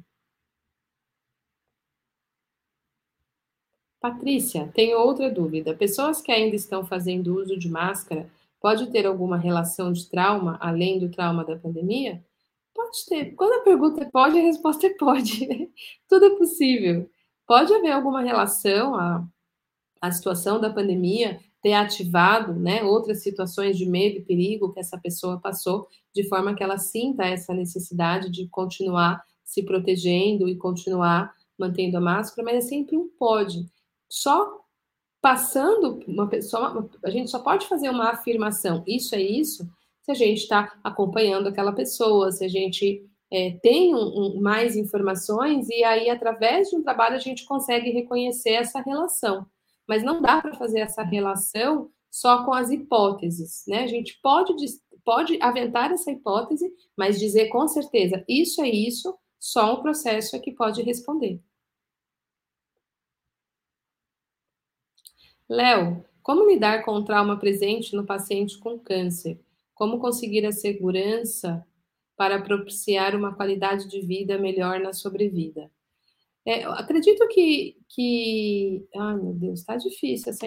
Patrícia, 4.00 4.68
tenho 4.74 4.98
outra 4.98 5.30
dúvida. 5.30 5.74
Pessoas 5.76 6.20
que 6.20 6.32
ainda 6.32 6.56
estão 6.56 6.84
fazendo 6.84 7.36
uso 7.36 7.56
de 7.56 7.68
máscara, 7.68 8.28
pode 8.60 8.90
ter 8.90 9.06
alguma 9.06 9.36
relação 9.36 9.92
de 9.92 10.08
trauma 10.08 10.58
além 10.60 10.98
do 10.98 11.08
trauma 11.08 11.44
da 11.44 11.56
pandemia? 11.56 12.24
Pode 12.74 13.06
ter. 13.06 13.34
Quando 13.36 13.60
a 13.60 13.64
pergunta 13.64 14.02
é 14.02 14.10
pode, 14.10 14.38
a 14.38 14.42
resposta 14.42 14.86
é 14.86 14.94
pode. 14.94 15.70
Tudo 16.08 16.26
é 16.26 16.36
possível. 16.36 17.08
Pode 17.46 17.72
haver 17.72 17.92
alguma 17.92 18.22
relação 18.22 18.94
a, 18.96 19.24
a 20.00 20.10
situação 20.10 20.60
da 20.60 20.72
pandemia 20.72 21.40
ter 21.62 21.74
ativado 21.74 22.52
né, 22.54 22.82
outras 22.82 23.22
situações 23.22 23.78
de 23.78 23.86
medo 23.86 24.18
e 24.18 24.22
perigo 24.22 24.72
que 24.72 24.80
essa 24.80 24.98
pessoa 24.98 25.38
passou, 25.38 25.86
de 26.12 26.28
forma 26.28 26.54
que 26.54 26.62
ela 26.62 26.76
sinta 26.76 27.24
essa 27.24 27.54
necessidade 27.54 28.28
de 28.28 28.48
continuar 28.48 29.22
se 29.44 29.62
protegendo 29.62 30.48
e 30.48 30.56
continuar 30.56 31.32
mantendo 31.58 31.96
a 31.96 32.00
máscara, 32.00 32.44
mas 32.44 32.64
é 32.64 32.68
sempre 32.68 32.96
um 32.96 33.08
pode. 33.16 33.66
Só 34.08 34.60
passando 35.20 36.00
uma 36.08 36.26
pessoa, 36.26 36.90
a 37.04 37.10
gente 37.10 37.30
só 37.30 37.38
pode 37.38 37.68
fazer 37.68 37.88
uma 37.88 38.10
afirmação, 38.10 38.82
isso 38.84 39.14
é 39.14 39.22
isso, 39.22 39.64
se 40.02 40.10
a 40.10 40.14
gente 40.14 40.38
está 40.38 40.72
acompanhando 40.82 41.46
aquela 41.46 41.72
pessoa, 41.72 42.32
se 42.32 42.44
a 42.44 42.48
gente 42.48 43.06
é, 43.30 43.52
tem 43.62 43.94
um, 43.94 43.98
um, 43.98 44.40
mais 44.40 44.76
informações 44.76 45.68
e 45.68 45.84
aí, 45.84 46.10
através 46.10 46.70
de 46.70 46.76
um 46.76 46.82
trabalho, 46.82 47.14
a 47.14 47.20
gente 47.20 47.44
consegue 47.44 47.90
reconhecer 47.90 48.50
essa 48.50 48.80
relação 48.80 49.46
mas 49.88 50.02
não 50.02 50.20
dá 50.22 50.40
para 50.40 50.54
fazer 50.54 50.80
essa 50.80 51.02
relação 51.02 51.90
só 52.10 52.44
com 52.44 52.52
as 52.52 52.70
hipóteses, 52.70 53.64
né? 53.66 53.84
A 53.84 53.86
gente 53.86 54.18
pode, 54.22 54.54
pode 55.04 55.38
aventar 55.40 55.90
essa 55.90 56.10
hipótese, 56.10 56.70
mas 56.96 57.18
dizer 57.18 57.48
com 57.48 57.66
certeza 57.66 58.24
isso 58.28 58.62
é 58.62 58.68
isso, 58.68 59.16
só 59.38 59.74
um 59.74 59.82
processo 59.82 60.36
é 60.36 60.38
que 60.38 60.52
pode 60.52 60.82
responder. 60.82 61.40
Léo, 65.48 66.04
como 66.22 66.48
lidar 66.48 66.84
com 66.84 66.92
o 66.92 67.04
trauma 67.04 67.38
presente 67.38 67.96
no 67.96 68.06
paciente 68.06 68.58
com 68.58 68.78
câncer? 68.78 69.40
Como 69.74 69.98
conseguir 69.98 70.46
a 70.46 70.52
segurança 70.52 71.66
para 72.16 72.40
propiciar 72.40 73.16
uma 73.16 73.34
qualidade 73.34 73.88
de 73.88 74.00
vida 74.00 74.38
melhor 74.38 74.80
na 74.80 74.92
sobrevida? 74.92 75.70
É, 76.46 76.64
acredito 76.64 77.26
que, 77.28 77.76
que. 77.88 78.86
Ai, 78.96 79.16
meu 79.16 79.32
Deus, 79.34 79.60
está 79.60 79.76
difícil 79.76 80.30
essa 80.30 80.46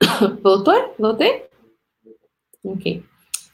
Voltou? 0.42 0.94
Voltei? 0.98 1.48
Ok. 2.64 3.02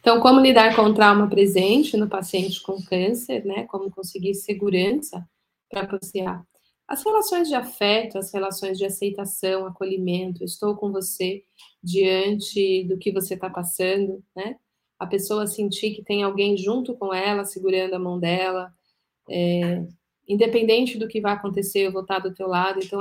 Então, 0.01 0.21
como 0.21 0.41
lidar 0.41 0.77
com 0.77 0.83
o 0.83 0.95
trauma 0.95 1.29
presente 1.29 1.97
no 1.97 2.09
paciente 2.09 2.63
com 2.63 2.83
câncer, 2.83 3.45
né? 3.45 3.65
Como 3.67 3.91
conseguir 3.91 4.35
segurança 4.35 5.27
para 5.71 5.83
apreciar 5.83 6.45
as 6.87 7.03
relações 7.05 7.49
de 7.49 7.55
afeto, 7.55 8.19
as 8.19 8.33
relações 8.33 8.79
de 8.79 8.85
aceitação, 8.85 9.67
acolhimento. 9.67 10.45
Estou 10.45 10.77
com 10.77 10.93
você 10.93 11.45
diante 11.83 12.85
do 12.85 12.99
que 12.99 13.11
você 13.13 13.35
está 13.35 13.49
passando, 13.49 14.23
né? 14.37 14.57
A 14.99 15.07
pessoa 15.07 15.47
sentir 15.47 15.95
que 15.95 16.05
tem 16.05 16.23
alguém 16.23 16.57
junto 16.57 16.95
com 16.95 17.13
ela, 17.13 17.45
segurando 17.45 17.95
a 17.95 17.99
mão 17.99 18.19
dela, 18.19 18.73
é, 19.29 19.85
independente 20.29 20.99
do 20.99 21.09
que 21.09 21.21
vai 21.21 21.33
acontecer, 21.33 21.81
eu 21.81 21.93
vou 21.93 22.03
estar 22.03 22.19
do 22.19 22.35
teu 22.35 22.47
lado. 22.47 22.81
Então, 22.83 23.01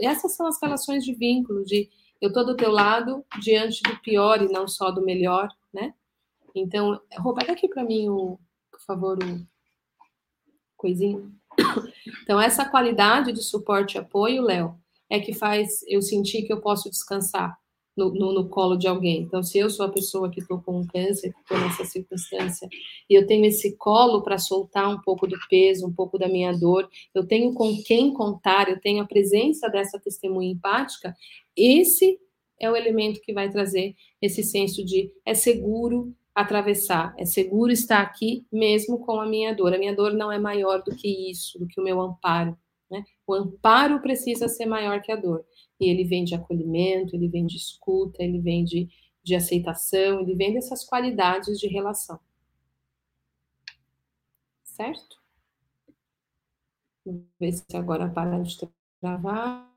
essas 0.00 0.34
são 0.34 0.46
as 0.46 0.60
relações 0.60 1.04
de 1.04 1.14
vínculo, 1.14 1.64
de 1.64 1.88
eu 2.20 2.28
estou 2.28 2.44
do 2.44 2.56
teu 2.56 2.70
lado 2.70 3.24
diante 3.40 3.82
do 3.82 3.98
pior 4.00 4.42
e 4.42 4.52
não 4.52 4.68
só 4.68 4.90
do 4.90 5.04
melhor, 5.04 5.48
né? 5.72 5.94
Então, 6.54 7.00
Rô, 7.18 7.32
pega 7.32 7.52
aqui 7.52 7.68
para 7.68 7.84
mim, 7.84 8.08
o, 8.08 8.38
por 8.70 8.80
favor, 8.82 9.18
o 9.22 9.46
coisinho. 10.76 11.39
Então, 12.22 12.40
essa 12.40 12.64
qualidade 12.64 13.32
de 13.32 13.42
suporte 13.42 13.94
e 13.94 13.98
apoio, 13.98 14.42
Léo, 14.42 14.74
é 15.08 15.18
que 15.18 15.32
faz 15.32 15.80
eu 15.88 16.00
sentir 16.00 16.42
que 16.42 16.52
eu 16.52 16.60
posso 16.60 16.88
descansar 16.88 17.58
no, 17.96 18.12
no, 18.14 18.32
no 18.32 18.48
colo 18.48 18.76
de 18.76 18.86
alguém. 18.86 19.22
Então, 19.22 19.42
se 19.42 19.58
eu 19.58 19.68
sou 19.68 19.84
a 19.84 19.90
pessoa 19.90 20.30
que 20.30 20.40
estou 20.40 20.60
com 20.62 20.80
um 20.80 20.86
câncer, 20.86 21.32
que 21.32 21.40
estou 21.40 21.58
nessa 21.58 21.84
circunstância, 21.84 22.68
e 23.08 23.14
eu 23.14 23.26
tenho 23.26 23.44
esse 23.44 23.76
colo 23.76 24.22
para 24.22 24.38
soltar 24.38 24.88
um 24.88 25.00
pouco 25.00 25.26
do 25.26 25.36
peso, 25.48 25.86
um 25.86 25.92
pouco 25.92 26.18
da 26.18 26.28
minha 26.28 26.52
dor, 26.52 26.88
eu 27.14 27.26
tenho 27.26 27.52
com 27.52 27.76
quem 27.82 28.12
contar, 28.12 28.68
eu 28.68 28.80
tenho 28.80 29.02
a 29.02 29.06
presença 29.06 29.68
dessa 29.68 29.98
testemunha 29.98 30.52
empática, 30.52 31.14
esse 31.56 32.18
é 32.58 32.70
o 32.70 32.76
elemento 32.76 33.20
que 33.22 33.32
vai 33.32 33.50
trazer 33.50 33.94
esse 34.20 34.42
senso 34.42 34.84
de 34.84 35.10
é 35.24 35.34
seguro 35.34 36.14
atravessar, 36.34 37.14
é 37.18 37.24
seguro 37.24 37.72
estar 37.72 38.00
aqui 38.00 38.46
mesmo 38.52 38.98
com 38.98 39.20
a 39.20 39.26
minha 39.26 39.54
dor. 39.54 39.74
A 39.74 39.78
minha 39.78 39.94
dor 39.94 40.12
não 40.12 40.30
é 40.30 40.38
maior 40.38 40.82
do 40.82 40.94
que 40.94 41.30
isso, 41.30 41.58
do 41.58 41.66
que 41.66 41.80
o 41.80 41.84
meu 41.84 42.00
amparo. 42.00 42.56
Né? 42.90 43.04
O 43.26 43.34
amparo 43.34 44.00
precisa 44.00 44.48
ser 44.48 44.66
maior 44.66 45.00
que 45.02 45.12
a 45.12 45.16
dor. 45.16 45.44
E 45.78 45.88
ele 45.88 46.04
vem 46.04 46.24
de 46.24 46.34
acolhimento, 46.34 47.14
ele 47.14 47.28
vem 47.28 47.46
de 47.46 47.56
escuta, 47.56 48.22
ele 48.22 48.40
vem 48.40 48.64
de, 48.64 48.88
de 49.22 49.34
aceitação, 49.34 50.20
ele 50.20 50.34
vem 50.34 50.52
dessas 50.52 50.84
qualidades 50.84 51.58
de 51.58 51.68
relação. 51.68 52.18
Certo? 54.64 55.20
Vou 57.04 57.26
ver 57.38 57.52
se 57.52 57.76
agora 57.76 58.08
para 58.08 58.38
de 58.40 58.56
travar. 59.00 59.69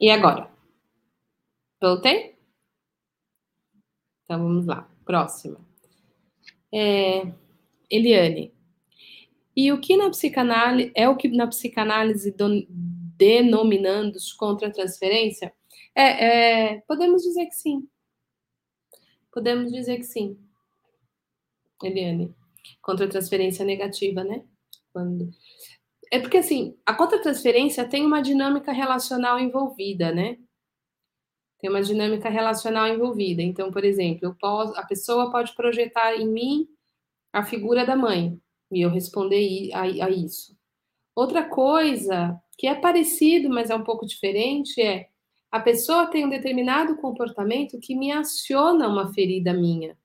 E 0.00 0.10
agora? 0.10 0.50
Voltei? 1.80 2.36
Então 4.22 4.42
vamos 4.42 4.66
lá. 4.66 4.88
Próxima. 5.04 5.58
É, 6.72 7.32
Eliane. 7.90 8.52
E 9.56 9.72
o 9.72 9.80
que 9.80 9.96
na 9.96 10.10
psicanálise 10.10 10.92
é 10.94 11.08
o 11.08 11.16
que 11.16 11.28
na 11.28 11.46
psicanálise 11.46 12.30
do, 12.30 12.64
denominando 12.68 14.18
contra 14.38 14.72
transferência? 14.72 15.52
É, 15.94 16.74
é, 16.74 16.80
podemos 16.82 17.22
dizer 17.22 17.46
que 17.46 17.54
sim. 17.54 17.88
Podemos 19.32 19.72
dizer 19.72 19.96
que 19.96 20.04
sim. 20.04 20.38
Eliane. 21.82 22.34
Contra 22.80 23.08
transferência 23.08 23.64
negativa, 23.64 24.22
né? 24.22 24.44
Quando 24.92 25.30
é 26.10 26.18
porque, 26.20 26.38
assim, 26.38 26.76
a 26.86 26.94
contra-transferência 26.94 27.88
tem 27.88 28.04
uma 28.04 28.22
dinâmica 28.22 28.72
relacional 28.72 29.38
envolvida, 29.38 30.12
né? 30.12 30.38
Tem 31.60 31.68
uma 31.68 31.82
dinâmica 31.82 32.28
relacional 32.28 32.86
envolvida. 32.88 33.42
Então, 33.42 33.70
por 33.70 33.84
exemplo, 33.84 34.36
posso, 34.40 34.74
a 34.76 34.84
pessoa 34.84 35.30
pode 35.30 35.54
projetar 35.54 36.14
em 36.14 36.28
mim 36.28 36.68
a 37.32 37.44
figura 37.44 37.84
da 37.84 37.96
mãe, 37.96 38.40
e 38.70 38.80
eu 38.80 38.90
responder 38.90 39.70
a, 39.72 39.82
a 39.82 40.10
isso. 40.10 40.56
Outra 41.14 41.48
coisa 41.48 42.40
que 42.56 42.66
é 42.66 42.74
parecido, 42.74 43.48
mas 43.48 43.70
é 43.70 43.74
um 43.74 43.84
pouco 43.84 44.06
diferente, 44.06 44.80
é 44.80 45.08
a 45.50 45.60
pessoa 45.60 46.06
tem 46.06 46.26
um 46.26 46.30
determinado 46.30 46.96
comportamento 46.96 47.78
que 47.80 47.94
me 47.94 48.12
aciona 48.12 48.88
uma 48.88 49.12
ferida 49.12 49.52
minha. 49.52 49.96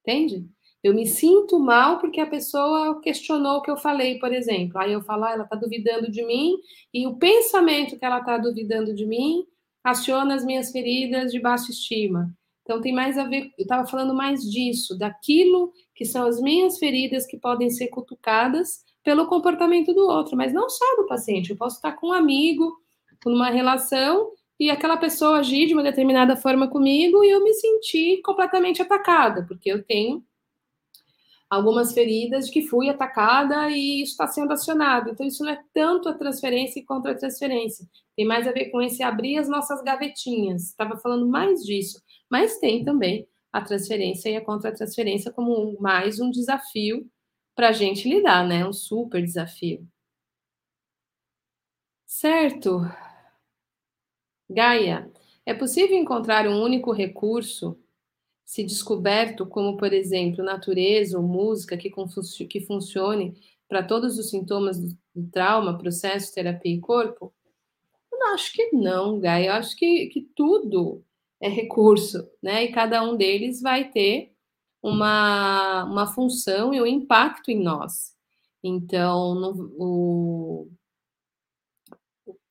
Entende? 0.00 0.48
Eu 0.84 0.92
me 0.92 1.06
sinto 1.06 1.58
mal 1.58 1.98
porque 1.98 2.20
a 2.20 2.26
pessoa 2.26 3.00
questionou 3.00 3.56
o 3.56 3.62
que 3.62 3.70
eu 3.70 3.76
falei, 3.78 4.18
por 4.18 4.30
exemplo. 4.34 4.78
Aí 4.78 4.92
eu 4.92 5.00
falo, 5.00 5.24
ah, 5.24 5.32
ela 5.32 5.44
está 5.44 5.56
duvidando 5.56 6.10
de 6.10 6.22
mim, 6.22 6.58
e 6.92 7.06
o 7.06 7.16
pensamento 7.16 7.98
que 7.98 8.04
ela 8.04 8.18
está 8.18 8.36
duvidando 8.36 8.94
de 8.94 9.06
mim 9.06 9.46
aciona 9.82 10.34
as 10.34 10.44
minhas 10.44 10.70
feridas 10.70 11.32
de 11.32 11.40
baixa 11.40 11.70
estima. 11.70 12.30
Então 12.60 12.82
tem 12.82 12.92
mais 12.92 13.16
a 13.16 13.24
ver, 13.24 13.50
eu 13.58 13.62
estava 13.62 13.86
falando 13.86 14.14
mais 14.14 14.42
disso, 14.42 14.98
daquilo 14.98 15.72
que 15.94 16.04
são 16.04 16.26
as 16.26 16.38
minhas 16.38 16.78
feridas 16.78 17.26
que 17.26 17.38
podem 17.38 17.70
ser 17.70 17.88
cutucadas 17.88 18.84
pelo 19.02 19.26
comportamento 19.26 19.94
do 19.94 20.06
outro, 20.06 20.36
mas 20.36 20.52
não 20.52 20.68
só 20.68 20.84
do 20.96 21.06
paciente. 21.06 21.48
Eu 21.48 21.56
posso 21.56 21.76
estar 21.76 21.92
com 21.92 22.08
um 22.08 22.12
amigo, 22.12 22.76
numa 23.24 23.48
relação, 23.48 24.32
e 24.60 24.70
aquela 24.70 24.98
pessoa 24.98 25.38
agir 25.38 25.66
de 25.66 25.72
uma 25.72 25.82
determinada 25.82 26.36
forma 26.36 26.68
comigo 26.68 27.24
e 27.24 27.30
eu 27.30 27.42
me 27.42 27.54
sentir 27.54 28.20
completamente 28.20 28.82
atacada, 28.82 29.46
porque 29.48 29.72
eu 29.72 29.82
tenho 29.82 30.22
algumas 31.54 31.92
feridas 31.92 32.46
de 32.46 32.52
que 32.52 32.66
fui 32.66 32.88
atacada 32.88 33.70
e 33.70 34.02
isso 34.02 34.12
está 34.12 34.26
sendo 34.26 34.52
acionado. 34.52 35.10
Então, 35.10 35.26
isso 35.26 35.44
não 35.44 35.52
é 35.52 35.62
tanto 35.72 36.08
a 36.08 36.14
transferência 36.14 36.80
e 36.80 36.84
contra-transferência. 36.84 37.86
Tem 38.16 38.26
mais 38.26 38.46
a 38.46 38.52
ver 38.52 38.70
com 38.70 38.80
esse 38.80 39.02
abrir 39.02 39.38
as 39.38 39.48
nossas 39.48 39.82
gavetinhas. 39.82 40.64
Estava 40.64 40.96
falando 40.96 41.26
mais 41.26 41.60
disso. 41.64 42.00
Mas 42.30 42.58
tem 42.58 42.84
também 42.84 43.26
a 43.52 43.60
transferência 43.60 44.28
e 44.28 44.36
a 44.36 44.44
contra-transferência 44.44 45.32
como 45.32 45.76
mais 45.80 46.20
um 46.20 46.30
desafio 46.30 47.08
para 47.54 47.68
a 47.68 47.72
gente 47.72 48.08
lidar, 48.08 48.46
né? 48.46 48.66
Um 48.66 48.72
super 48.72 49.22
desafio. 49.22 49.86
Certo. 52.06 52.80
Gaia, 54.48 55.10
é 55.46 55.54
possível 55.54 55.96
encontrar 55.96 56.48
um 56.48 56.62
único 56.62 56.92
recurso 56.92 57.78
se 58.44 58.62
descoberto 58.62 59.46
como, 59.46 59.76
por 59.76 59.92
exemplo, 59.92 60.44
natureza 60.44 61.18
ou 61.18 61.24
música 61.24 61.76
que, 61.76 61.90
que 62.48 62.60
funcione 62.60 63.34
para 63.68 63.82
todos 63.82 64.18
os 64.18 64.30
sintomas 64.30 64.78
do, 64.78 64.96
trauma, 65.32 65.78
processo, 65.78 66.34
terapia 66.34 66.74
e 66.74 66.80
corpo? 66.80 67.32
Eu 68.12 68.26
acho 68.34 68.52
que 68.52 68.72
não, 68.72 69.18
Gai. 69.18 69.48
Eu 69.48 69.52
acho 69.54 69.76
que, 69.76 70.06
que 70.06 70.22
tudo 70.34 71.04
é 71.40 71.48
recurso, 71.48 72.28
né? 72.42 72.64
E 72.64 72.72
cada 72.72 73.02
um 73.02 73.16
deles 73.16 73.60
vai 73.60 73.90
ter 73.90 74.32
uma, 74.82 75.84
uma 75.84 76.06
função 76.06 76.74
e 76.74 76.80
um 76.80 76.86
impacto 76.86 77.50
em 77.50 77.62
nós. 77.62 78.14
Então, 78.62 79.34
no, 79.34 79.74
o, 79.78 80.68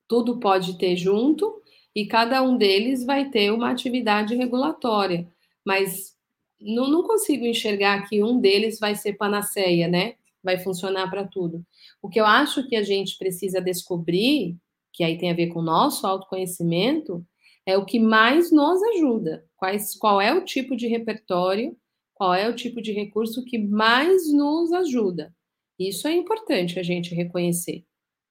tudo 0.07 0.39
pode 0.39 0.77
ter 0.77 0.95
junto 0.95 1.61
e 1.95 2.05
cada 2.05 2.41
um 2.41 2.57
deles 2.57 3.05
vai 3.05 3.29
ter 3.29 3.51
uma 3.51 3.71
atividade 3.71 4.35
regulatória, 4.35 5.27
mas 5.65 6.13
não, 6.59 6.89
não 6.89 7.03
consigo 7.03 7.45
enxergar 7.45 8.07
que 8.07 8.23
um 8.23 8.39
deles 8.39 8.79
vai 8.79 8.95
ser 8.95 9.13
panaceia, 9.13 9.87
né? 9.87 10.15
Vai 10.43 10.57
funcionar 10.57 11.09
para 11.09 11.27
tudo. 11.27 11.65
O 12.01 12.09
que 12.09 12.19
eu 12.19 12.25
acho 12.25 12.67
que 12.67 12.75
a 12.75 12.83
gente 12.83 13.17
precisa 13.17 13.61
descobrir, 13.61 14.57
que 14.91 15.03
aí 15.03 15.17
tem 15.17 15.31
a 15.31 15.35
ver 15.35 15.47
com 15.47 15.59
o 15.59 15.63
nosso 15.63 16.05
autoconhecimento, 16.05 17.25
é 17.65 17.77
o 17.77 17.85
que 17.85 17.99
mais 17.99 18.51
nos 18.51 18.81
ajuda. 18.95 19.45
Quais, 19.55 19.95
qual 19.95 20.19
é 20.21 20.33
o 20.33 20.43
tipo 20.43 20.75
de 20.75 20.87
repertório, 20.87 21.77
qual 22.13 22.33
é 22.33 22.47
o 22.47 22.55
tipo 22.55 22.81
de 22.81 22.91
recurso 22.91 23.43
que 23.43 23.57
mais 23.57 24.31
nos 24.31 24.71
ajuda. 24.71 25.35
Isso 25.77 26.07
é 26.07 26.13
importante 26.13 26.79
a 26.79 26.83
gente 26.83 27.15
reconhecer, 27.15 27.83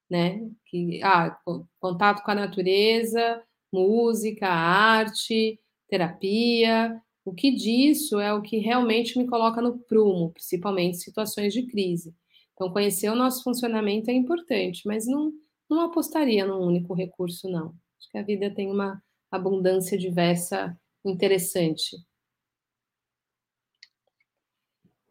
né? 0.09 0.49
Que 0.65 0.99
ah, 1.03 1.37
contato 1.79 2.23
com 2.23 2.31
a 2.31 2.35
natureza, 2.35 3.43
música, 3.71 4.47
arte, 4.47 5.59
terapia, 5.87 7.01
o 7.25 7.33
que 7.33 7.51
disso 7.51 8.19
é 8.19 8.33
o 8.33 8.41
que 8.41 8.57
realmente 8.57 9.17
me 9.17 9.27
coloca 9.27 9.61
no 9.61 9.79
prumo, 9.79 10.31
principalmente 10.31 10.97
em 10.97 10.99
situações 10.99 11.53
de 11.53 11.63
crise. 11.67 12.13
Então, 12.53 12.71
conhecer 12.71 13.09
o 13.09 13.15
nosso 13.15 13.43
funcionamento 13.43 14.09
é 14.09 14.13
importante, 14.13 14.83
mas 14.85 15.07
não, 15.07 15.31
não 15.69 15.81
apostaria 15.81 16.45
num 16.45 16.59
único 16.59 16.93
recurso, 16.93 17.49
não. 17.49 17.75
Acho 17.99 18.09
que 18.11 18.17
a 18.17 18.23
vida 18.23 18.53
tem 18.53 18.69
uma 18.69 19.01
abundância 19.31 19.97
diversa 19.97 20.77
interessante. 21.03 21.97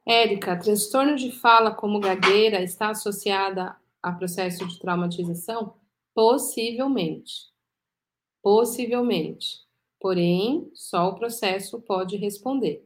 Érica, 0.07 0.59
transtorno 0.59 1.17
de 1.17 1.31
fala 1.31 1.75
como 1.75 2.01
gagueira 2.01 2.63
está 2.63 2.91
associada 2.91 3.77
a 4.03 4.13
processo 4.13 4.67
de 4.67 4.79
traumatização? 4.79 5.75
Possivelmente. 6.15 7.53
Possivelmente. 8.43 9.61
Porém, 10.03 10.69
só 10.75 11.11
o 11.11 11.15
processo 11.15 11.81
pode 11.81 12.17
responder. 12.17 12.85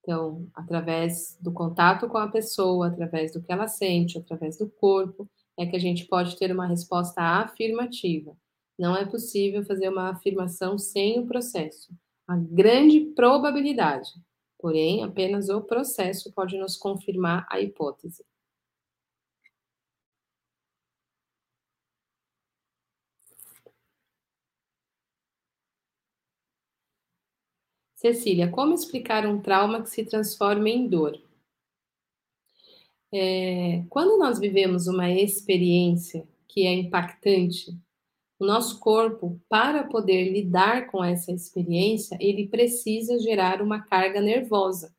Então, 0.00 0.50
através 0.52 1.38
do 1.40 1.52
contato 1.52 2.08
com 2.08 2.18
a 2.18 2.26
pessoa, 2.26 2.88
através 2.88 3.32
do 3.32 3.40
que 3.40 3.52
ela 3.52 3.68
sente, 3.68 4.18
através 4.18 4.58
do 4.58 4.68
corpo, 4.68 5.30
é 5.56 5.64
que 5.64 5.76
a 5.76 5.78
gente 5.78 6.06
pode 6.06 6.36
ter 6.36 6.50
uma 6.50 6.66
resposta 6.66 7.22
afirmativa. 7.22 8.36
Não 8.76 8.96
é 8.96 9.04
possível 9.04 9.64
fazer 9.64 9.88
uma 9.88 10.10
afirmação 10.10 10.76
sem 10.76 11.20
o 11.20 11.26
processo. 11.28 11.92
A 12.26 12.36
grande 12.36 13.02
probabilidade, 13.14 14.10
porém, 14.58 15.04
apenas 15.04 15.48
o 15.48 15.60
processo 15.60 16.32
pode 16.32 16.58
nos 16.58 16.76
confirmar 16.76 17.46
a 17.48 17.60
hipótese. 17.60 18.24
Cecília, 27.98 28.48
como 28.48 28.74
explicar 28.74 29.26
um 29.26 29.40
trauma 29.40 29.82
que 29.82 29.90
se 29.90 30.04
transforma 30.04 30.68
em 30.68 30.86
dor? 30.86 31.20
É, 33.12 33.82
quando 33.90 34.16
nós 34.16 34.38
vivemos 34.38 34.86
uma 34.86 35.10
experiência 35.10 36.24
que 36.46 36.64
é 36.64 36.72
impactante, 36.72 37.76
o 38.38 38.46
nosso 38.46 38.78
corpo, 38.78 39.40
para 39.48 39.82
poder 39.82 40.30
lidar 40.30 40.86
com 40.86 41.02
essa 41.02 41.32
experiência, 41.32 42.16
ele 42.20 42.46
precisa 42.46 43.18
gerar 43.18 43.60
uma 43.60 43.82
carga 43.82 44.20
nervosa. 44.20 44.94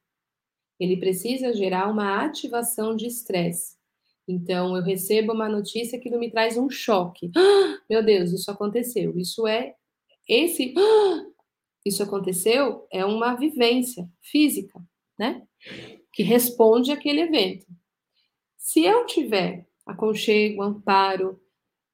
Ele 0.77 0.97
precisa 0.97 1.53
gerar 1.53 1.89
uma 1.89 2.26
ativação 2.26 2.97
de 2.97 3.07
estresse. 3.07 3.77
Então, 4.27 4.76
eu 4.76 4.84
recebo 4.84 5.31
uma 5.31 5.47
notícia 5.47 5.97
que 5.97 6.09
me 6.09 6.30
traz 6.30 6.57
um 6.57 6.69
choque. 6.69 7.31
Ah, 7.34 7.80
meu 7.89 8.03
Deus, 8.03 8.34
isso 8.34 8.51
aconteceu. 8.51 9.17
Isso 9.17 9.47
é 9.47 9.73
esse 10.27 10.73
ah, 10.77 11.39
isso 11.85 12.03
aconteceu 12.03 12.88
é 12.91 13.06
uma 13.06 13.35
vivência 13.35 14.10
física, 14.22 14.81
né? 15.18 15.47
Que 16.14 16.23
responde 16.23 16.91
àquele 16.91 17.22
evento. 17.22 17.65
Se 18.57 18.84
eu 18.84 19.06
tiver 19.06 19.68
aconchego, 19.85 20.61
amparo, 20.61 21.39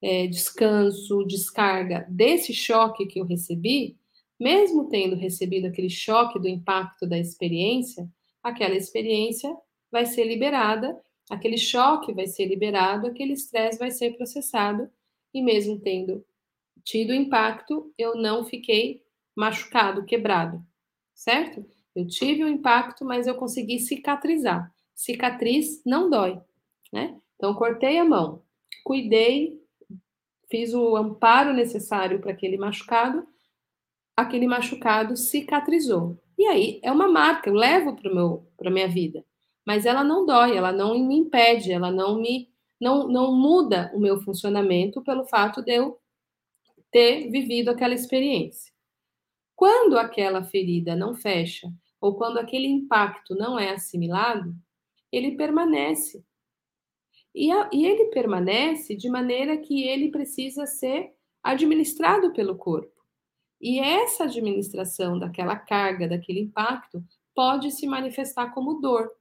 é, 0.02 0.28
descanso, 0.28 1.24
descarga 1.26 2.06
desse 2.10 2.54
choque 2.54 3.06
que 3.06 3.20
eu 3.20 3.26
recebi, 3.26 3.98
mesmo 4.40 4.90
tendo 4.90 5.16
recebido 5.16 5.68
aquele 5.68 5.90
choque 5.90 6.40
do 6.40 6.48
impacto 6.48 7.08
da 7.08 7.18
experiência, 7.18 8.08
aquela 8.44 8.76
experiência 8.76 9.56
vai 9.92 10.06
ser 10.06 10.26
liberada, 10.26 11.00
aquele 11.30 11.58
choque 11.58 12.14
vai 12.14 12.28
ser 12.28 12.46
liberado, 12.46 13.08
aquele 13.08 13.34
estresse 13.34 13.80
vai 13.80 13.92
ser 13.92 14.16
processado, 14.18 14.90
e 15.34 15.42
mesmo 15.42 15.80
tendo 15.80 16.24
tido 16.84 17.14
impacto, 17.14 17.92
eu 17.98 18.16
não 18.16 18.44
fiquei 18.46 19.02
machucado, 19.36 20.06
quebrado, 20.06 20.64
certo? 21.14 21.66
Eu 21.96 22.08
tive 22.08 22.44
um 22.44 22.48
impacto, 22.48 23.06
mas 23.06 23.28
eu 23.28 23.36
consegui 23.36 23.80
cicatrizar. 23.80 24.72
Cicatriz 24.94 25.82
não 25.86 26.10
dói, 26.10 26.40
né? 26.92 27.18
Então, 27.36 27.54
cortei 27.54 27.98
a 27.98 28.06
mão, 28.06 28.42
cuidei, 28.84 29.62
fiz 30.50 30.74
o 30.74 30.96
amparo 30.96 31.54
necessário 31.54 32.20
para 32.20 32.32
aquele 32.32 32.58
machucado, 32.58 33.28
aquele 34.16 34.48
machucado 34.48 35.18
cicatrizou. 35.18 36.18
E 36.38 36.46
aí 36.46 36.80
é 36.84 36.92
uma 36.92 37.08
marca, 37.08 37.50
eu 37.50 37.54
levo 37.54 37.96
para 38.58 38.70
a 38.70 38.74
minha 38.74 38.88
vida. 38.88 39.26
Mas 39.66 39.86
ela 39.86 40.04
não 40.04 40.26
dói, 40.26 40.56
ela 40.56 40.72
não 40.72 40.98
me 41.00 41.16
impede, 41.16 41.72
ela 41.72 41.92
não 41.92 42.22
me 42.22 42.50
não, 42.80 43.08
não 43.08 43.34
muda 43.34 43.92
o 43.94 44.00
meu 44.00 44.22
funcionamento 44.22 45.02
pelo 45.02 45.26
fato 45.26 45.62
de 45.62 45.74
eu 45.74 45.98
ter 46.92 47.30
vivido 47.30 47.70
aquela 47.70 47.94
experiência. 47.94 48.75
Quando 49.56 49.98
aquela 49.98 50.44
ferida 50.44 50.96
não 50.96 51.16
fecha, 51.16 51.72
ou 52.02 52.16
quando 52.16 52.38
aquele 52.38 52.68
impacto 52.68 53.34
não 53.36 53.58
é 53.58 53.72
assimilado, 53.72 54.54
ele 55.12 55.36
permanece 55.38 56.24
e, 57.36 57.52
a, 57.52 57.70
e 57.74 57.86
ele 57.86 58.06
permanece 58.06 58.96
de 58.96 59.10
maneira 59.10 59.58
que 59.58 59.84
ele 59.84 60.10
precisa 60.10 60.66
ser 60.66 61.12
administrado 61.44 62.32
pelo 62.32 62.56
corpo. 62.56 62.94
E 63.62 63.80
essa 63.80 64.24
administração 64.24 65.20
daquela 65.20 65.58
carga, 65.58 66.08
daquele 66.08 66.40
impacto, 66.40 67.04
pode 67.34 67.72
se 67.72 67.86
manifestar 67.86 68.54
como 68.54 68.80
dor, 68.80 69.12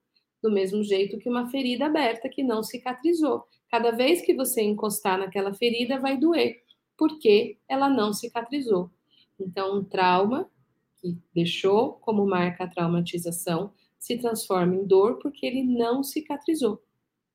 do 0.41 0.51
mesmo 0.51 0.85
jeito 0.85 1.19
que 1.19 1.29
uma 1.29 1.49
ferida 1.51 1.87
aberta 1.87 2.29
que 2.29 2.43
não 2.43 2.63
cicatrizou. 2.63 3.45
Cada 3.71 3.91
vez 3.91 4.21
que 4.21 4.35
você 4.35 4.63
encostar 4.63 5.19
naquela 5.19 5.53
ferida, 5.53 5.99
vai 5.99 6.17
doer, 6.17 6.63
porque 6.97 7.59
ela 7.69 7.89
não 7.89 8.13
cicatrizou. 8.13 8.91
Então, 9.39 9.79
um 9.79 9.85
trauma 9.85 10.51
que 10.97 11.19
deixou 11.35 11.95
como 11.95 12.27
marca 12.27 12.65
a 12.65 12.69
traumatização 12.69 13.73
se 13.99 14.19
transforma 14.19 14.75
em 14.75 14.87
dor 14.87 15.19
porque 15.19 15.47
ele 15.47 15.63
não 15.63 16.03
cicatrizou, 16.03 16.83